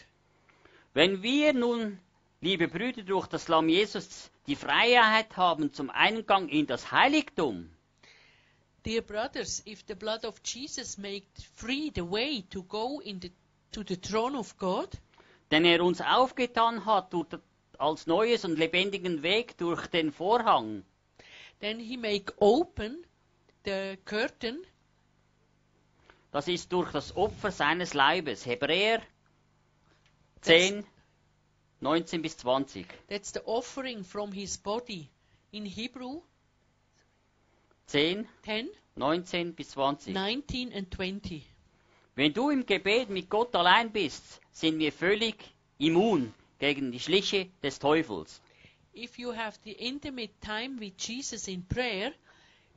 Wenn 0.93 1.21
wir 1.21 1.53
nun, 1.53 1.99
liebe 2.41 2.67
Brüder, 2.67 3.03
durch 3.03 3.27
das 3.27 3.47
Lamm 3.47 3.69
Jesus 3.69 4.29
die 4.47 4.55
Freiheit 4.55 5.37
haben 5.37 5.71
zum 5.71 5.89
Eingang 5.89 6.49
in 6.49 6.67
das 6.67 6.91
Heiligtum, 6.91 7.69
Dear 8.83 9.01
brothers, 9.01 9.61
if 9.65 9.85
the 9.85 9.95
blood 9.95 10.25
of 10.25 10.41
Jesus 10.43 10.97
made 10.97 11.25
free 11.55 11.91
the 11.91 12.03
way 12.05 12.41
to 12.49 12.63
go 12.63 12.99
in 12.99 13.19
the, 13.19 13.31
to 13.71 13.83
the 13.83 13.95
throne 13.95 14.35
of 14.35 14.57
God, 14.57 14.89
den 15.51 15.65
er 15.65 15.83
uns 15.83 16.01
aufgetan 16.01 16.85
hat 16.85 17.13
durch, 17.13 17.39
als 17.77 18.07
neues 18.07 18.45
und 18.45 18.57
lebendigen 18.57 19.21
Weg 19.21 19.57
durch 19.57 19.87
den 19.87 20.11
Vorhang, 20.11 20.83
then 21.59 21.79
he 21.79 21.97
make 21.97 22.33
open 22.39 23.05
the 23.65 23.97
curtain 24.05 24.65
das 26.31 26.47
ist 26.47 26.71
durch 26.71 26.91
das 26.91 27.15
Opfer 27.15 27.51
seines 27.51 27.93
Leibes. 27.93 28.45
Hebräer 28.45 29.01
10, 30.41 30.85
19 31.81 32.21
bis 32.21 32.37
20. 32.37 32.87
That's 33.09 33.33
the 33.33 33.41
offering 33.45 34.05
from 34.05 34.31
his 34.31 34.57
body. 34.57 35.09
In 35.51 35.65
Hebrew 35.65 36.21
10, 37.91 38.25
10, 38.43 38.69
19 38.95 39.53
bis 39.53 39.71
20. 39.71 40.13
19, 40.13 40.71
and 40.71 40.89
20. 40.93 41.43
Wenn 42.15 42.33
du 42.33 42.49
im 42.49 42.65
Gebet 42.65 43.09
mit 43.09 43.29
Gott 43.29 43.53
allein 43.53 43.91
bist, 43.91 44.39
sind 44.53 44.79
wir 44.79 44.93
völlig 44.93 45.35
immun 45.77 46.33
gegen 46.59 46.93
die 46.93 47.01
Schliche 47.01 47.49
des 47.61 47.79
Teufels. 47.79 48.41
If 48.95 49.19
you 49.19 49.33
have 49.35 49.59
the 49.65 49.73
intimate 49.73 50.31
time 50.39 50.79
with 50.79 50.93
Jesus 50.97 51.49
in 51.49 51.67
prayer, 51.67 52.13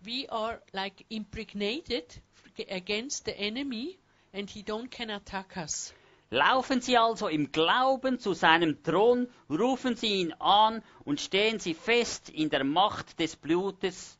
we 0.04 0.26
are 0.30 0.60
like 0.72 1.04
impregnated 1.10 2.20
against 2.68 3.26
the 3.26 3.38
enemy 3.38 3.96
and 4.32 4.50
he 4.50 4.64
don't 4.64 4.90
can 4.90 5.10
attack 5.10 5.56
us. 5.56 5.94
Laufen 6.30 6.80
Sie 6.80 6.98
also 6.98 7.28
im 7.28 7.52
Glauben 7.52 8.18
zu 8.18 8.32
seinem 8.32 8.82
Thron, 8.82 9.28
rufen 9.48 9.94
Sie 9.94 10.22
ihn 10.22 10.32
an 10.40 10.82
und 11.04 11.20
stehen 11.20 11.60
Sie 11.60 11.74
fest 11.74 12.30
in 12.30 12.50
der 12.50 12.64
Macht 12.64 13.20
des 13.20 13.36
Blutes 13.36 14.18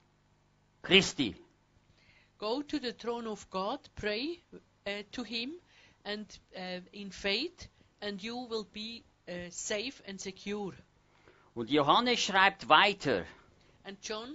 Christi. 0.84 1.34
Go 2.38 2.62
to 2.62 2.78
the 2.78 2.92
throne 2.92 3.26
of 3.26 3.48
God, 3.50 3.80
pray 3.96 4.38
uh, 4.86 4.90
to 5.12 5.22
him 5.22 5.52
and 6.04 6.26
uh, 6.56 6.80
in 6.92 7.10
faith 7.10 7.68
and 8.02 8.22
you 8.22 8.36
will 8.36 8.66
be 8.72 9.02
uh, 9.28 9.32
safe 9.50 10.02
and 10.06 10.20
secure. 10.20 10.72
Und 11.54 11.70
Johannes 11.70 12.20
schreibt 12.20 12.68
weiter, 12.68 13.24
And 13.84 13.96
John 14.02 14.34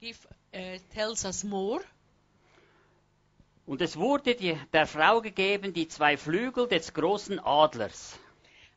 give, 0.00 0.18
uh, 0.54 0.78
tells 0.92 1.24
us 1.24 1.44
more. 1.44 1.80
und 3.66 3.80
es 3.80 3.96
wurde 3.96 4.34
die, 4.36 4.56
der 4.72 4.86
Frau 4.86 5.20
gegeben 5.20 5.72
die 5.72 5.88
zwei 5.88 6.16
Flügel 6.16 6.68
des 6.68 6.92
großen 6.92 7.40
Adlers. 7.40 8.18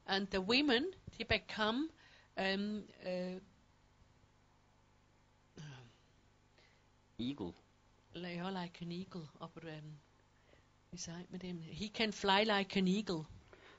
and 0.07 0.31
the 0.31 0.39
women 0.39 0.85
they 1.17 1.25
become 1.25 1.89
um, 2.37 2.83
Igel. 7.19 7.53
ja, 8.15 8.49
like 8.49 8.81
an 8.81 8.91
eagle, 8.91 9.27
aber 9.39 9.63
ähm, 9.63 9.99
wie 10.91 10.97
sagt 10.97 11.29
man 11.31 11.39
dem? 11.39 11.59
He 11.61 11.89
can 11.89 12.11
fly 12.11 12.43
like 12.43 12.75
an 12.77 12.87
eagle. 12.87 13.25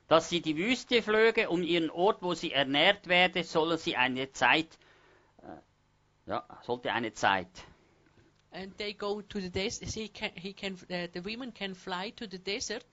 Dass 0.08 0.28
sie 0.28 0.40
die 0.40 0.56
Wüste 0.56 1.02
flöge, 1.02 1.48
um 1.48 1.62
ihren 1.62 1.90
Ort, 1.90 2.22
wo 2.22 2.34
sie 2.34 2.52
ernährt 2.52 3.06
werde, 3.06 3.44
solle 3.44 3.78
sie 3.78 3.96
eine 3.96 4.32
Zeit, 4.32 4.78
äh, 5.42 6.30
ja, 6.30 6.44
sollte 6.62 6.92
eine 6.92 7.12
Zeit. 7.12 7.48
And 8.52 8.76
they 8.76 8.92
go 8.94 9.22
to 9.22 9.40
the 9.40 9.50
desert. 9.50 9.88
He 9.94 10.08
can, 10.08 10.32
he 10.34 10.52
can, 10.52 10.74
uh, 10.74 11.06
the 11.12 11.24
women 11.24 11.54
can 11.54 11.74
fly 11.74 12.10
to 12.16 12.26
the 12.26 12.38
desert, 12.38 12.86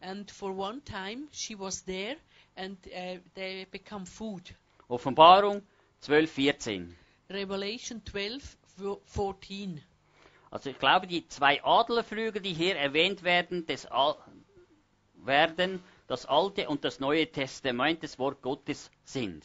and 0.00 0.30
for 0.30 0.52
one 0.56 0.80
time 0.84 1.28
she 1.32 1.56
was 1.58 1.82
there, 1.82 2.16
and 2.56 2.76
uh, 2.86 3.18
they 3.34 3.66
become 3.70 4.06
food. 4.06 4.54
Offenbarung 4.88 5.62
12, 6.02 6.30
14. 6.30 6.96
Revelation 7.28 8.00
12, 8.04 8.56
vo- 8.78 9.00
14. 9.04 9.82
Also 10.50 10.70
ich 10.70 10.78
glaube, 10.78 11.06
die 11.06 11.26
zwei 11.28 11.62
Adlerflügel, 11.62 12.42
die 12.42 12.52
hier 12.52 12.76
erwähnt 12.76 13.22
werden, 13.22 13.66
Al 13.90 14.16
werden 15.14 15.82
das 16.08 16.26
Alte 16.26 16.68
und 16.68 16.84
das 16.84 16.98
Neue 16.98 17.30
Testament 17.30 18.02
des 18.02 18.18
Wort 18.18 18.42
Gottes 18.42 18.90
sind. 19.04 19.44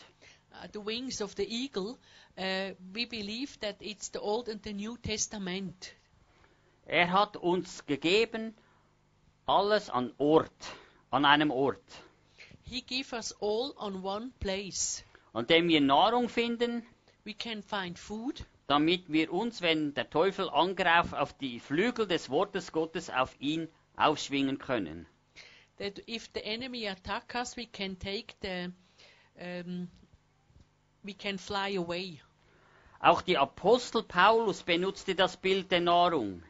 Uh, 0.51 0.67
the 0.73 0.83
wings 0.83 1.21
of 1.21 1.33
the 1.35 1.43
eagle, 1.43 1.97
uh, 2.37 2.73
we 2.93 3.05
believe 3.05 3.59
that 3.59 3.75
it's 3.81 4.09
the 4.11 4.19
Old 4.19 4.49
and 4.49 4.63
the 4.63 4.73
New 4.73 4.97
Testament. 4.97 5.93
Er 6.85 7.11
hat 7.11 7.35
uns 7.37 7.85
gegeben 7.85 8.55
alles 9.45 9.89
an 9.89 10.13
Ort, 10.17 10.51
an 11.11 11.25
einem 11.25 11.51
Ort, 11.51 11.83
He 12.63 12.81
gave 12.81 13.13
us 13.15 13.31
all 13.41 13.73
on 13.77 14.03
one 14.03 14.31
place. 14.39 15.03
an 15.33 15.45
dem 15.45 15.67
wir 15.67 15.81
Nahrung 15.81 16.29
finden, 16.29 16.83
We 17.25 17.33
can 17.33 17.61
find 17.61 17.99
food, 17.99 18.43
damit 18.67 19.11
wir 19.11 19.31
uns, 19.31 19.61
wenn 19.61 19.93
der 19.93 20.09
Teufel 20.09 20.49
angreift, 20.49 21.13
auf 21.13 21.33
die 21.33 21.59
Flügel 21.59 22.07
des 22.07 22.29
Wortes 22.29 22.71
Gottes 22.71 23.09
auf 23.09 23.35
ihn 23.39 23.67
aufschwingen 23.95 24.57
können. 24.57 25.07
that 25.77 25.99
if 26.07 26.29
the 26.33 26.45
enemy 26.45 26.85
attack 26.85 27.33
us, 27.35 27.55
we 27.57 27.65
can 27.65 27.95
take 27.95 28.35
the, 28.41 28.71
um, 29.39 29.89
we 31.03 31.13
can 31.13 31.37
fly 31.37 31.75
away. 31.75 32.21
Auch 33.01 33.21
die 33.21 33.37
Apostel 33.37 34.03
Paulus 34.03 34.63
benutzte 34.63 35.15
das 35.15 35.37
Bild 35.37 35.69
der 35.69 35.81
Nahrung. 35.81 36.41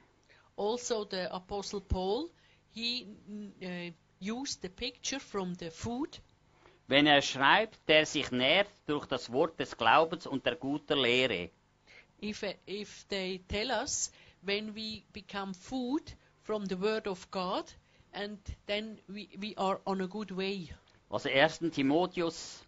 Also, 0.56 1.06
the 1.10 1.30
Apostle 1.32 1.82
Paul, 1.82 2.30
he 2.72 3.08
uh, 3.62 3.92
used 4.20 4.62
the 4.62 4.70
picture 4.70 5.20
from 5.20 5.56
the 5.56 5.70
food 5.70 6.20
wenn 6.88 7.08
er 7.08 7.24
schreibt, 7.24 7.80
der 7.88 8.06
sich 8.06 8.30
nährt 8.30 8.70
durch 8.86 9.08
das 9.08 9.32
Wort 9.32 9.60
des 9.60 9.76
Glaubens 9.76 10.28
und 10.28 10.46
der 10.46 10.56
guten 10.56 11.00
Lehre. 11.00 11.50
If, 12.30 12.44
if 12.68 13.06
they 13.10 13.42
tell 13.48 13.72
us 13.72 14.12
when 14.44 14.74
we 14.74 15.04
become 15.14 15.54
food 15.54 16.12
from 16.44 16.66
the 16.66 16.78
word 16.78 17.08
of 17.08 17.30
God 17.32 17.72
and 18.14 18.38
then 18.66 18.98
we, 19.10 19.30
we 19.40 19.54
are 19.58 19.80
on 19.86 20.02
a 20.02 20.08
good 20.08 20.32
way. 20.32 20.70
Also 21.10 21.30
1. 21.30 21.72
Timotheus 21.72 22.64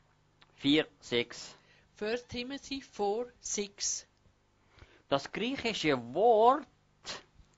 4, 0.56 0.86
6. 1.02 1.56
1 2.00 2.18
Timothy 2.30 2.82
4 2.82 3.34
6. 3.42 4.06
Das 5.10 5.32
griechische 5.32 5.98
Wort 6.14 6.68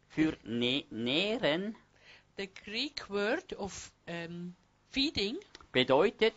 für 0.07 0.37
nä 0.43 0.85
nähren 0.91 1.75
The 2.37 2.47
Greek 2.47 3.09
word 3.09 3.53
of 3.57 3.91
um, 4.07 4.55
feeding 4.91 5.37
bedeutet 5.73 6.33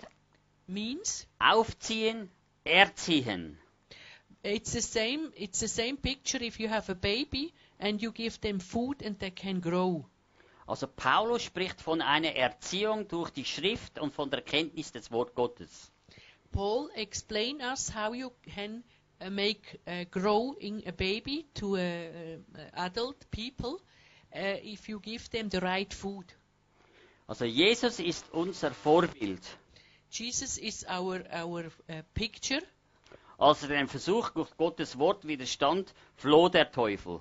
means 0.66 1.26
aufziehen, 1.38 2.30
erziehen. 2.64 3.58
It's 4.44 4.72
the 4.72 4.82
same 4.82 5.32
it's 5.36 5.60
the 5.60 5.68
same 5.68 5.96
picture 5.96 6.42
if 6.42 6.58
you 6.58 6.68
have 6.68 6.88
a 6.90 6.94
baby 6.94 7.52
and 7.78 8.02
you 8.02 8.10
give 8.12 8.40
them 8.40 8.58
food 8.58 9.02
and 9.02 9.18
they 9.18 9.30
can 9.30 9.60
grow. 9.60 10.04
Also 10.66 10.86
Paulus 10.86 11.42
spricht 11.42 11.80
von 11.80 12.00
einer 12.00 12.34
Erziehung 12.34 13.08
durch 13.08 13.30
die 13.30 13.44
Schrift 13.44 13.98
und 13.98 14.12
von 14.12 14.30
der 14.30 14.42
Kenntnis 14.42 14.92
des 14.92 15.10
Wort 15.10 15.34
Gottes. 15.34 15.90
Paul 16.52 16.90
explain 16.94 17.60
us 17.60 17.88
how 17.94 18.12
you 18.14 18.30
can 18.54 18.84
uh, 19.20 19.30
make 19.30 19.80
uh, 19.86 20.04
growing 20.10 20.86
a 20.86 20.92
baby 20.92 21.46
to 21.54 21.76
a, 21.76 22.36
uh, 22.36 22.60
adult 22.74 23.30
people 23.30 23.80
uh, 24.34 24.58
if 24.62 24.88
you 24.88 25.00
give 25.00 25.28
them 25.30 25.48
the 25.50 25.60
right 25.60 25.92
food. 25.92 26.24
Also 27.26 27.44
Jesus 27.44 27.98
ist 27.98 28.30
unser 28.32 28.72
Vorbild. 28.72 29.40
Jesus 30.10 30.58
is 30.58 30.84
our 30.88 31.24
our 31.32 31.64
uh, 31.88 32.02
picture. 32.14 32.60
Als 33.42 33.62
er 33.62 33.68
dem 33.68 33.88
Versuch 33.88 34.30
durch 34.30 34.56
Gottes 34.56 34.98
Wort 34.98 35.26
widerstand, 35.26 35.92
floh 36.14 36.48
der 36.48 36.70
Teufel. 36.70 37.20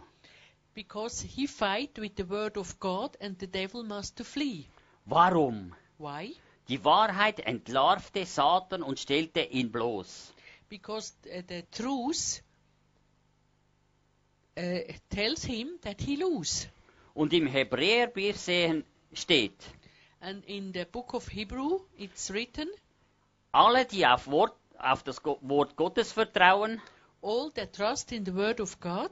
because 0.73 1.21
he 1.21 1.47
fight 1.47 1.97
with 1.97 2.15
the 2.15 2.29
word 2.29 2.57
of 2.57 2.79
God 2.79 3.17
and 3.19 3.37
the 3.39 3.47
devil 3.47 3.83
must 3.83 4.17
to 4.17 4.23
flee. 4.23 4.65
Warum? 5.05 5.75
Why? 5.97 6.35
Die 6.69 6.83
Wahrheit 6.83 7.39
entlarvte 7.39 8.25
Satan 8.25 8.83
und 8.83 8.99
stellte 8.99 9.41
ihn 9.41 9.71
bloß. 9.71 10.31
Because 10.69 11.13
uh, 11.25 11.41
the 11.47 11.63
truth 11.71 12.41
uh, 14.57 14.79
tells 15.09 15.43
him 15.43 15.79
that 15.81 15.99
he 16.01 16.15
lose. 16.15 16.67
Und 17.13 17.33
im 17.33 17.47
Hebräerbrief 17.47 18.37
sehen 18.37 18.85
steht, 19.11 19.59
And 20.21 20.45
in 20.45 20.71
the 20.71 20.85
book 20.85 21.13
of 21.13 21.27
Hebrew, 21.27 21.79
it's 21.97 22.31
written, 22.31 22.69
alle, 23.51 23.85
die 23.85 24.05
auf, 24.05 24.27
Wort, 24.27 24.55
auf 24.83 25.03
das 25.03 25.21
Wort 25.23 25.75
Gottes 25.75 26.11
vertrauen, 26.11 26.81
all 27.21 27.51
that 27.53 27.73
trust 27.75 28.11
in 28.11 28.25
the 28.25 28.33
word 28.33 28.59
of 28.59 28.79
God 28.79 29.11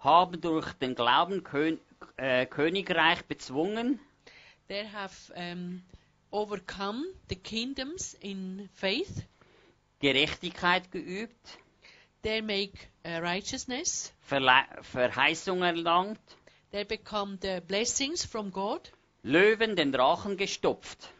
haben 0.00 0.40
durch 0.40 0.72
den 0.74 0.94
Glauben 0.94 1.42
Kön 1.44 1.80
äh, 2.16 2.44
Königreich 2.46 3.24
bezwungen, 3.24 3.98
they 4.68 4.86
have 4.86 5.32
um, 5.34 5.82
overcome 6.30 7.04
the 7.28 7.36
kingdoms 7.36 8.14
in 8.14 8.68
faith. 8.74 9.24
Gerechtigkeit 10.00 10.90
geübt, 10.92 11.58
They 12.22 12.40
make 12.42 12.72
uh, 13.06 13.20
righteousness. 13.20 14.12
Verle 14.20 14.64
Verheißung 14.82 15.62
erlangt, 15.62 16.20
They 16.72 16.84
become 16.84 17.38
the 17.40 17.60
blessings 17.60 18.24
from 18.24 18.50
God, 18.50 18.90
Löwen 19.22 19.76
den 19.76 19.92
Drachen 19.92 20.36
gestopft. 20.36 21.10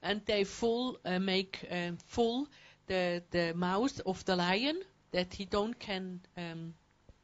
and 0.00 0.24
they 0.26 0.44
full 0.44 0.98
uh, 1.04 1.18
make 1.18 1.66
um, 1.70 1.98
full 2.06 2.46
the 2.86 3.22
the 3.30 3.54
mouth 3.54 4.00
of 4.04 4.24
the 4.24 4.36
lion 4.36 4.76
that 5.12 5.34
he 5.34 5.46
don't 5.46 5.78
can 5.78 6.20
um, 6.36 6.74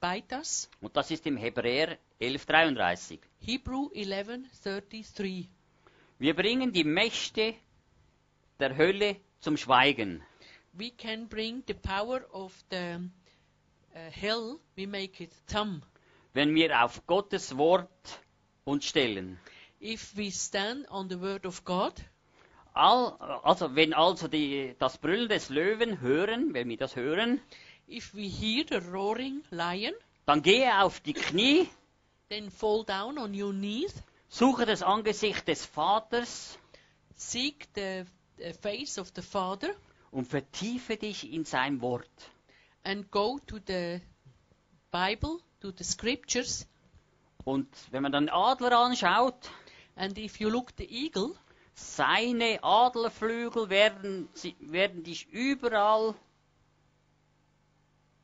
bite 0.01 0.33
us. 0.33 0.69
Und 0.81 0.97
das 0.97 1.11
ist 1.11 1.27
im 1.27 1.37
Hebräer 1.37 1.99
11,33. 2.21 3.19
Hebrew 3.41 3.91
11:33. 3.95 5.47
Wir 6.19 6.35
bringen 6.35 6.73
die 6.73 6.85
Mächte 6.85 7.55
der 8.59 8.77
Hölle 8.77 9.17
zum 9.41 9.57
Schweigen. 9.57 10.23
We 10.73 10.91
can 10.91 11.29
bring 11.29 11.63
the 11.67 11.75
power 11.75 12.23
of 12.33 12.53
the 12.71 13.11
uh, 13.95 14.11
hell. 14.11 14.61
We 14.77 14.87
make 14.87 15.23
it 15.23 15.33
dumb. 15.53 15.83
wenn 16.33 16.55
wir 16.55 16.85
auf 16.85 17.07
Gottes 17.07 17.57
Wort 17.57 18.21
uns 18.65 18.87
stellen. 18.87 19.39
If 19.81 20.17
we 20.17 20.31
stand 20.31 20.89
on 20.91 21.09
the 21.09 21.21
word 21.21 21.47
of 21.47 21.65
God, 21.65 21.95
All, 22.73 23.17
also 23.43 23.75
wenn 23.75 23.93
also 23.95 24.29
die, 24.29 24.75
das 24.79 24.99
Brüllen 24.99 25.29
des 25.29 25.49
Löwen 25.49 26.01
hören, 26.01 26.55
wenn 26.55 26.69
wir 26.69 26.77
das 26.77 26.97
hören, 26.97 27.41
if 27.89 28.15
we 28.15 28.29
hear 28.29 28.65
the 28.69 28.77
roaring 28.91 29.43
lion, 29.51 29.95
dann 30.27 30.43
gehe 30.43 30.81
auf 30.81 31.01
die 31.01 31.15
Knie, 31.15 31.69
then 32.29 32.51
fall 32.51 32.85
down 32.85 33.19
on 33.19 33.35
your 33.35 33.53
knees, 33.53 33.93
suche 34.29 34.67
das 34.67 34.83
Angesicht 34.83 35.49
des 35.49 35.67
Vaters 35.67 36.59
seek 37.17 37.69
the, 37.75 38.05
the 38.39 38.53
face 38.53 38.99
of 38.99 39.11
the 39.15 39.23
Father, 39.23 39.75
und 40.11 40.27
vertiefe 40.27 40.97
dich 40.97 41.33
in 41.33 41.45
sein 41.45 41.81
Wort. 41.81 42.09
and 42.85 43.11
go 43.11 43.39
to 43.47 43.59
the 43.67 44.01
Bible, 44.91 45.41
to 45.61 45.73
the 45.77 45.85
scriptures. 45.85 46.67
Und 47.45 47.69
wenn 47.91 48.03
man 48.03 48.13
dann 48.13 48.27
den 48.27 48.35
Adler 48.35 48.79
anschaut, 48.79 49.51
And 49.97 50.17
if 50.19 50.41
you 50.41 50.49
look 50.49 50.73
the 50.79 50.85
eagle, 50.85 51.35
seine 51.81 52.63
Adlerflügel 52.63 53.71
werden, 53.71 54.29
werden 54.61 55.03
dich 55.03 55.29
überall, 55.31 56.15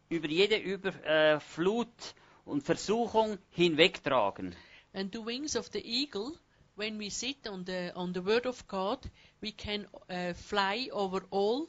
über 0.09 0.29
jede 0.29 0.57
über, 0.57 0.95
äh, 1.05 1.41
Flut 1.41 2.15
und 2.45 2.63
Versuchung 2.63 3.39
hinwegtragen. 3.51 4.55
and 4.93 5.13
the 5.13 5.21
wings 5.21 5.57
of 5.57 5.71
the 5.73 5.81
eagle, 5.85 6.33
when 6.77 6.97
we 6.99 7.11
sit 7.11 7.47
on 7.47 7.65
the 7.65 7.93
on 7.95 8.13
the 8.13 8.23
word 8.23 8.47
of 8.47 8.67
God, 8.69 8.99
we 9.41 9.53
can 9.53 9.87
uh, 10.09 10.33
fly 10.33 10.89
over 10.93 11.23
all 11.31 11.69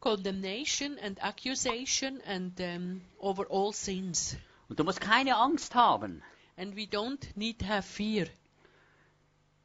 condemnation 0.00 0.98
and 0.98 1.18
accusation 1.20 2.20
and 2.26 2.58
um, 2.60 3.00
over 3.20 3.44
all 3.50 3.72
sins. 3.72 4.36
Und 4.68 4.78
du 4.78 4.84
musst 4.84 5.00
keine 5.00 5.36
Angst 5.36 5.74
haben, 5.74 6.22
And 6.56 6.76
we 6.76 6.86
don't 6.86 7.36
need 7.36 7.58
to 7.58 7.66
have 7.66 7.84
fear. 7.84 8.28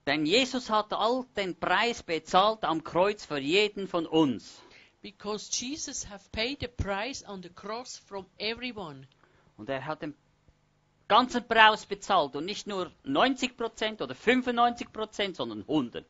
Denn 0.10 0.26
Jesus 0.26 0.72
hat 0.72 0.92
all 0.92 1.28
den 1.36 1.54
Preis 1.56 2.02
bezahlt 2.02 2.64
am 2.64 2.84
Kreuz 2.84 3.26
für 3.26 3.38
jeden 3.38 3.88
von 3.88 4.08
uns. 4.08 4.60
Because 5.04 5.52
Jesus 5.54 6.10
have 6.10 6.28
paid 6.32 6.62
the 6.62 6.68
price 6.68 7.24
on 7.28 7.44
the 7.44 7.50
cross 7.50 8.00
from 8.08 8.26
everyone. 8.40 9.06
Und 9.56 9.70
er 9.70 9.86
hat 9.86 10.02
den 10.02 10.16
ganzen 11.08 11.48
Preis 11.48 11.86
bezahlt 11.86 12.36
und 12.36 12.46
nicht 12.46 12.66
nur 12.66 12.92
90% 13.06 14.02
oder 14.02 14.16
95%, 14.16 15.36
sondern 15.36 15.62
100. 15.62 16.08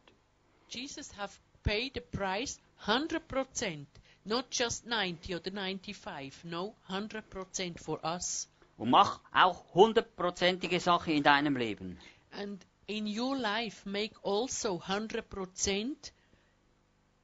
Jesus 0.70 1.18
have 1.18 1.38
paid 1.64 1.94
the 1.94 2.00
price 2.00 2.58
100%, 2.86 3.86
not 4.24 4.46
just 4.50 4.86
90 4.86 5.36
or 5.36 5.42
the 5.44 5.52
95. 5.52 6.46
No, 6.46 6.74
100% 6.88 7.78
for 7.78 8.00
us. 8.06 8.48
Und 8.78 8.92
mach 8.92 9.20
auch 9.34 9.74
hundertprozentige 9.74 10.80
Sache 10.80 11.12
in 11.12 11.24
deinem 11.24 11.58
Leben. 11.58 12.00
And 12.32 12.66
in 12.90 13.06
your 13.06 13.38
life, 13.38 13.86
make 13.86 14.14
also 14.24 14.80
100% 14.80 16.12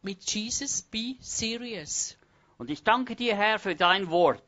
with 0.03 0.23
Jesus. 0.23 0.83
Be 0.83 1.17
serious. 1.21 2.15
Und 2.57 2.69
ich 2.69 2.83
danke 2.83 3.15
dir, 3.15 3.35
Herr, 3.35 3.57
für 3.57 3.75
dein 3.75 4.09
Wort. 4.09 4.43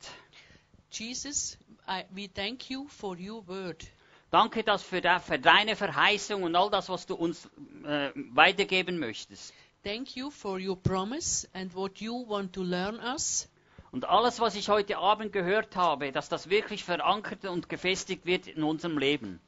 Jesus, 0.91 1.57
I, 1.87 2.05
we 2.11 2.27
thank 2.27 2.69
you 2.69 2.87
for 2.87 3.17
your 3.17 3.45
word. 3.47 3.83
Danke 4.29 4.63
dass 4.63 4.83
für, 4.83 5.01
de, 5.01 5.19
für 5.19 5.39
deine 5.39 5.75
Verheißung 5.75 6.43
und 6.43 6.55
all 6.55 6.69
das, 6.69 6.87
was 6.87 7.05
du 7.05 7.15
uns 7.15 7.49
äh, 7.85 8.11
weitergeben 8.33 8.99
möchtest. 8.99 9.53
Thank 9.83 10.15
you 10.15 10.29
for 10.29 10.59
your 10.59 10.75
promise 10.75 11.47
and 11.53 11.73
what 11.73 11.99
you 11.99 12.27
want 12.27 12.53
to 12.53 12.61
learn 12.61 12.99
us. 12.99 13.49
Und 13.91 14.05
alles, 14.05 14.39
was 14.39 14.55
ich 14.55 14.69
heute 14.69 14.97
Abend 14.97 15.33
gehört 15.33 15.75
habe, 15.75 16.11
dass 16.11 16.29
das 16.29 16.49
wirklich 16.49 16.83
verankert 16.83 17.45
und 17.45 17.69
gefestigt 17.69 18.25
wird 18.25 18.47
in 18.47 18.63
unserem 18.63 18.97
Leben. 18.97 19.39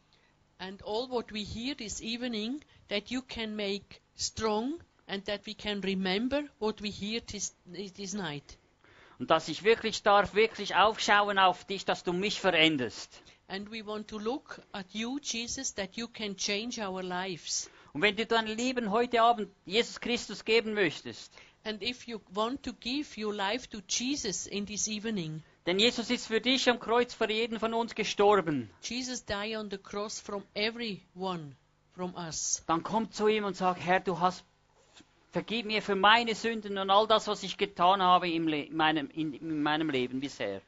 And 0.60 0.82
all 0.84 1.08
what 1.08 1.32
we 1.32 1.44
hear 1.44 1.74
this 1.74 2.02
evening, 2.02 2.64
that 2.90 3.12
you 3.12 3.22
can 3.22 3.56
make 3.56 4.02
strong 4.16 4.82
and 5.08 5.24
that 5.26 5.46
we 5.46 5.54
can 5.54 5.82
remember 5.82 6.44
what 6.60 6.82
we 6.82 6.90
hear 6.90 7.22
this, 7.22 7.54
this 7.96 8.14
night. 8.14 8.58
Und 9.20 9.30
dass 9.30 9.48
ich 9.50 9.64
wirklich 9.64 10.04
darf, 10.04 10.34
wirklich 10.34 10.76
aufschauen 10.76 11.40
auf 11.40 11.66
dich, 11.66 11.86
dass 11.86 12.04
du 12.04 12.14
mich 12.14 12.40
veränderst. 12.40 13.22
And 13.48 13.72
we 13.72 13.86
want 13.86 14.08
to 14.10 14.20
look 14.20 14.62
at 14.74 14.86
you, 14.94 15.20
Jesus, 15.22 15.74
that 15.76 15.96
you 15.96 16.08
can 16.08 16.36
change 16.36 16.80
our 16.80 17.02
lives. 17.02 17.70
Und 17.94 18.02
wenn 18.02 18.16
du 18.16 18.26
dein 18.26 18.46
Leben 18.46 18.92
heute 18.92 19.22
Abend 19.22 19.50
Jesus 19.66 20.00
Christus 20.00 20.46
geben 20.46 20.74
möchtest, 20.74 21.34
And 21.64 21.82
if 21.82 22.08
you 22.08 22.22
want 22.34 22.64
to 22.64 22.74
give 22.74 23.18
your 23.18 23.34
life 23.34 23.68
to 23.70 23.82
Jesus 23.88 24.46
in 24.46 24.66
this 24.66 24.88
evening, 24.88 25.44
denn 25.66 25.80
Jesus 25.80 26.10
ist 26.10 26.28
für 26.28 26.42
dich 26.42 26.70
am 26.70 26.80
Kreuz 26.80 27.14
für 27.14 27.30
jeden 27.30 27.60
von 27.60 27.74
uns 27.74 27.96
gestorben, 27.96 28.70
Jesus 28.82 29.24
died 29.26 29.56
on 29.58 29.70
the 29.70 29.78
cross 29.78 30.20
from 30.20 30.44
everyone 30.54 31.56
from 31.94 32.16
us. 32.16 32.64
dann 32.68 32.84
komm 32.84 33.12
zu 33.12 33.28
ihm 33.28 33.44
und 33.44 33.56
sag, 33.56 33.80
Herr, 33.80 34.00
du 34.00 34.20
hast, 34.20 34.44
vergib 35.32 35.66
mir 35.66 35.82
für 35.82 35.96
meine 35.96 36.36
Sünden 36.36 36.78
und 36.78 36.90
all 36.90 37.08
das, 37.08 37.28
was 37.28 37.44
ich 37.44 37.58
getan 37.58 38.02
habe 38.02 38.30
im 38.30 38.48
Le 38.48 38.68
meinem, 38.72 39.10
in, 39.12 39.34
in 39.34 39.62
meinem 39.62 39.90
Leben 39.90 40.20
bisher. 40.20 40.62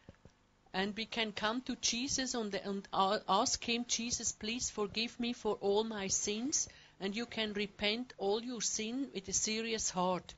And 0.73 0.95
we 0.95 1.05
can 1.05 1.33
come 1.35 1.61
to 1.65 1.75
Jesus 1.81 2.33
and, 2.33 2.55
and 2.65 2.87
ask 3.27 3.61
Him, 3.63 3.85
Jesus, 3.89 4.31
please 4.31 4.71
forgive 4.71 5.19
me 5.19 5.33
for 5.33 5.57
all 5.59 5.83
my 5.83 6.07
sins. 6.07 6.69
And 6.99 7.13
you 7.15 7.25
can 7.25 7.53
repent 7.53 8.13
all 8.17 8.41
your 8.41 8.61
sin 8.61 9.09
with 9.13 9.27
a 9.27 9.33
serious 9.33 9.93
heart. 9.93 10.35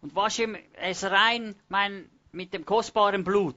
Und 0.00 0.14
wasche 0.16 0.42
ihm 0.42 0.56
es 0.74 1.04
rein 1.04 1.54
mein, 1.68 2.10
mit 2.32 2.52
dem 2.52 2.64
kostbaren 2.64 3.22
Blut. 3.22 3.56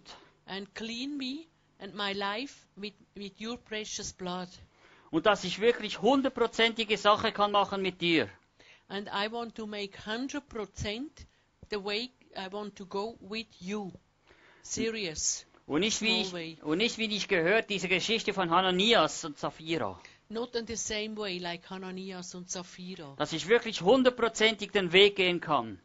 And 0.49 0.73
clean 0.73 1.15
me 1.15 1.47
and 1.77 1.93
my 1.93 2.13
life 2.13 2.65
with, 2.75 2.93
with 3.15 3.33
your 3.39 3.57
precious 3.57 4.11
blood. 4.11 4.49
Und 5.11 5.27
dass 5.27 5.43
ich 5.43 5.59
wirklich 5.59 6.01
hundertprozentige 6.01 6.97
Sache 6.97 7.31
kann 7.31 7.51
machen 7.51 7.83
mit 7.83 8.01
dir. 8.01 8.27
And 8.87 9.07
I 9.07 9.31
want 9.31 9.53
to 9.55 9.67
make 9.67 9.95
100% 9.99 10.41
the 11.69 11.83
way 11.83 12.11
I 12.35 12.51
want 12.51 12.75
to 12.77 12.85
go 12.87 13.15
with 13.21 13.45
you. 13.59 13.91
Serious. 14.63 15.45
Und 15.67 15.81
nicht, 15.81 16.01
wie 16.01 16.21
ich, 16.21 16.63
und 16.63 16.79
nicht 16.79 16.97
wie 16.97 17.15
ich 17.15 17.27
gehört, 17.27 17.69
diese 17.69 17.87
Geschichte 17.87 18.33
von 18.33 18.49
Hananias 18.49 19.23
und 19.23 19.37
Sapphira. 19.37 20.01
Not 20.29 20.55
in 20.55 20.65
the 20.65 20.75
same 20.75 21.15
way 21.15 21.37
like 21.37 21.69
Hananias 21.69 22.33
und 22.33 22.49
Sapphira. 22.49 23.13
Dass 23.17 23.33
ich 23.33 23.47
wirklich 23.47 23.81
hundertprozentig 23.81 24.71
den 24.71 24.91
Weg 24.93 25.15
gehen 25.15 25.41
kann. 25.41 25.79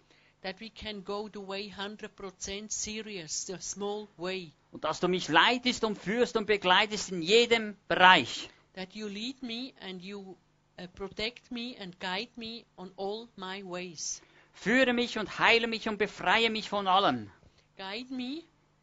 That 0.45 0.61
we 0.61 0.69
can 0.69 1.01
go 1.01 1.31
the 1.33 1.41
way 1.41 1.71
100% 1.71 2.71
serious, 2.71 3.47
the 3.47 3.57
small 3.61 4.09
way. 4.19 4.53
Und 4.73 4.85
dass 4.85 5.01
du 5.01 5.09
mich 5.09 5.29
leitest 5.29 5.85
und 5.85 5.97
führst 5.97 6.37
und 6.37 6.45
begleitest 6.45 7.13
in 7.13 7.23
jedem 7.23 7.79
Bereich. 7.89 8.51
That 8.75 8.95
you 8.95 9.09
lead 9.09 9.43
me 9.43 9.73
and 9.81 10.03
you 10.03 10.37
uh, 10.79 10.87
protect 10.95 11.51
me 11.51 11.75
and 11.81 11.99
guide 11.99 12.29
me 12.37 12.67
on 12.77 12.93
all 12.99 13.27
my 13.37 13.63
ways. 13.65 14.21
Führe 14.53 14.93
mich 14.93 15.19
und 15.19 15.39
heile 15.39 15.67
mich 15.67 15.89
und 15.89 15.97
befreie 15.97 16.51
mich 16.51 16.69
von 16.69 16.89
allem. 16.89 17.31
Guide 17.79 18.13
me, 18.13 18.43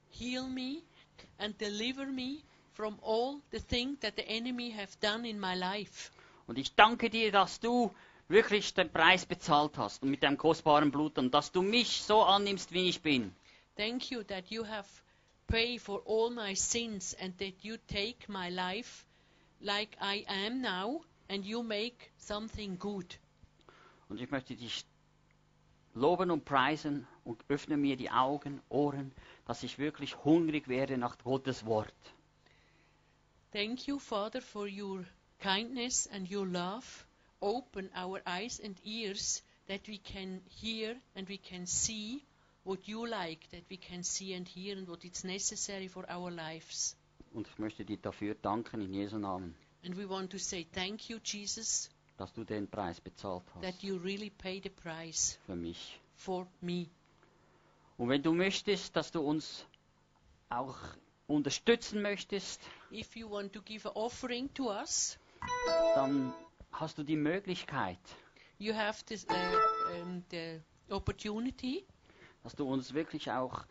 heal 0.10 0.48
me, 0.48 0.82
and 1.38 1.56
deliver 1.62 2.08
me 2.08 2.42
from 2.74 2.98
all 3.04 3.40
the 3.52 3.60
things 3.60 4.00
that 4.00 4.16
the 4.16 4.28
enemy 4.28 4.72
have 4.72 5.00
done 5.00 5.30
in 5.30 5.40
my 5.40 5.54
life. 5.54 6.12
Und 6.48 6.58
ich 6.58 6.74
danke 6.74 7.12
dir, 7.12 7.32
dass 7.32 7.60
du 7.60 7.94
wirklich 8.32 8.74
den 8.74 8.90
Preis 8.90 9.26
bezahlt 9.26 9.78
hast 9.78 10.04
und 10.04 10.10
mit 10.10 10.24
deinem 10.24 10.38
kostbaren 10.38 10.92
Blut 10.92 11.18
und 11.18 11.34
dass 11.34 11.52
du 11.52 11.62
mich 11.62 12.02
so 12.04 12.22
annimmst, 12.24 12.72
wie 12.72 12.90
ich 12.90 13.02
bin. 13.02 13.36
Thank 13.76 14.12
you 14.12 14.24
that 14.24 14.48
you 14.48 14.66
have 14.66 14.88
paid 15.48 15.82
for 15.82 16.02
all 16.06 16.30
my 16.30 16.56
sins 16.56 17.16
and 17.20 17.38
that 17.40 17.54
you 17.62 17.78
take 17.88 18.32
my 18.32 18.50
life 18.50 19.06
like 19.60 19.98
I 20.02 20.26
am 20.28 20.62
now 20.62 21.04
and 21.30 21.46
you 21.46 21.64
make 21.64 22.12
something 22.18 22.78
good. 22.80 23.20
Und 24.10 24.20
ich 24.20 24.30
möchte 24.30 24.56
dich 24.56 24.86
loben 25.94 26.32
und 26.32 26.46
preisen 26.46 27.08
und 27.24 27.44
öffne 27.48 27.78
mir 27.78 27.96
die 27.96 28.12
Augen, 28.12 28.62
Ohren, 28.70 29.12
dass 29.46 29.64
ich 29.64 29.78
wirklich 29.78 30.16
hungrig 30.24 30.68
werde 30.68 30.98
nach 30.98 31.18
Gottes 31.18 31.66
Wort. 31.66 31.94
Thank 33.52 33.88
you, 33.88 34.00
Father, 34.00 34.42
for 34.42 34.68
your 34.68 35.06
kindness 35.40 36.08
and 36.08 36.32
your 36.32 36.46
love. 36.46 37.06
Open 37.42 37.90
our 37.96 38.22
eyes 38.26 38.60
and 38.64 38.76
ears 38.86 39.42
that 39.68 39.88
we 39.88 39.98
can 39.98 40.42
hear 40.48 40.96
and 41.16 41.28
we 41.28 41.38
can 41.38 41.66
see 41.66 42.24
what 42.64 42.88
you 42.88 43.08
like, 43.08 43.50
that 43.52 43.64
we 43.70 43.78
can 43.78 44.04
see 44.04 44.34
and 44.36 44.48
hear 44.48 44.78
and 44.78 44.88
what 44.88 45.04
is 45.04 45.24
necessary 45.24 45.88
for 45.88 46.06
our 46.10 46.30
lives. 46.32 46.96
Und 47.34 47.48
ich 47.48 47.58
möchte 47.58 47.84
dir 47.86 47.98
dafür 47.98 48.36
danken 48.36 48.82
in 48.82 48.94
Jesu 48.94 49.18
Namen, 49.18 49.56
And 49.84 49.98
we 49.98 50.08
want 50.08 50.30
to 50.32 50.38
say 50.38 50.66
thank 50.74 51.10
you, 51.10 51.18
Jesus, 51.24 51.90
dass 52.18 52.32
du 52.34 52.44
den 52.44 52.68
Preis 52.70 53.02
bezahlt 53.02 53.44
hast 53.56 53.64
that 53.64 53.82
you 53.82 53.98
really 53.98 54.30
paid 54.30 54.64
the 54.64 54.70
price 54.70 55.40
für 55.48 55.56
mich. 55.56 56.00
for 56.14 56.46
me. 56.62 56.88
Und 57.98 58.10
wenn 58.10 58.22
du 58.22 58.34
möchtest, 58.34 58.96
dass 58.96 59.12
du 59.12 59.22
uns 59.22 59.66
auch 60.50 60.76
unterstützen 61.28 62.02
möchtest, 62.02 62.60
If 62.92 63.16
you 63.16 63.30
want 63.32 63.54
to 63.54 63.62
give 63.62 63.88
an 63.90 63.96
offering 63.96 64.54
to 64.54 64.70
us, 64.70 65.18
dann 65.96 66.34
hast 66.72 66.98
du 66.98 67.04
die 67.04 67.16
Möglichkeit, 67.16 68.00
you 68.58 68.74
have 68.74 69.04
this, 69.06 69.26
uh, 69.30 70.02
um, 70.02 70.24
the 70.32 70.60
opportunity 70.90 71.86
dass 72.44 72.56
du 72.56 72.68
uns 72.68 72.94
wirklich 72.94 73.32
auch 73.32 73.66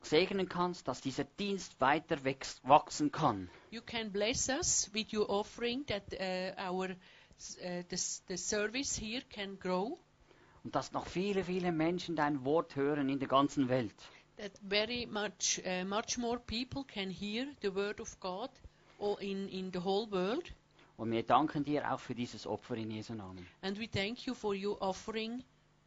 segnen 0.00 0.48
kannst, 0.48 0.88
dass 0.88 1.00
dieser 1.00 1.24
Dienst 1.24 1.80
weiter 1.80 2.24
wächst, 2.24 2.66
wachsen 2.66 3.12
kann. 3.12 3.50
You 3.70 3.82
can 3.82 4.10
bless 4.10 4.48
us 4.48 4.90
with 4.92 5.12
your 5.12 5.28
offering 5.28 5.84
that 5.86 6.02
uh, 6.14 6.70
our 6.70 6.90
uh, 6.90 7.82
the, 7.90 7.96
the 8.28 8.36
service 8.36 8.96
here 8.96 9.22
can 9.22 9.58
grow. 9.58 9.98
Und 10.64 10.74
dass 10.74 10.92
noch 10.92 11.06
viele, 11.06 11.44
viele 11.44 11.72
Menschen 11.72 12.16
dein 12.16 12.44
Wort 12.44 12.76
hören 12.76 13.08
in 13.08 13.18
der 13.18 13.28
ganzen 13.28 13.68
Welt. 13.68 13.94
That 14.36 14.52
very 14.62 15.06
much 15.06 15.60
uh, 15.64 15.84
much 15.84 16.16
more 16.16 16.38
people 16.38 16.84
can 16.84 17.10
hear 17.10 17.46
the 17.60 17.74
word 17.74 18.00
of 18.00 18.18
God 18.20 18.50
in 19.20 19.48
in 19.48 19.72
the 19.72 19.80
whole 19.80 20.10
world. 20.10 20.44
Und 20.98 21.12
wir 21.12 21.22
danken 21.22 21.64
dir 21.64 21.92
auch 21.92 22.00
für 22.00 22.14
dieses 22.14 22.44
Opfer 22.44 22.74
in 22.74 22.90
Jesu 22.90 23.14
Namen. 23.14 23.46
And 23.62 23.78
we 23.78 23.86
thank 23.86 24.26
you 24.26 24.34
for 24.34 24.52
your 24.52 24.82
offering 24.82 25.44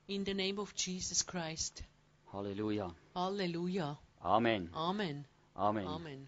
in 0.07 0.25
the 0.25 0.33
name 0.33 0.57
of 0.57 0.73
Jesus 0.75 1.25
Christ. 1.25 1.83
Halleluja. 2.31 2.95
Hallelujah. 3.13 3.99
Amen. 4.21 4.69
Amen. 4.73 5.25
Amen. 5.53 5.85
Amen. 5.85 6.27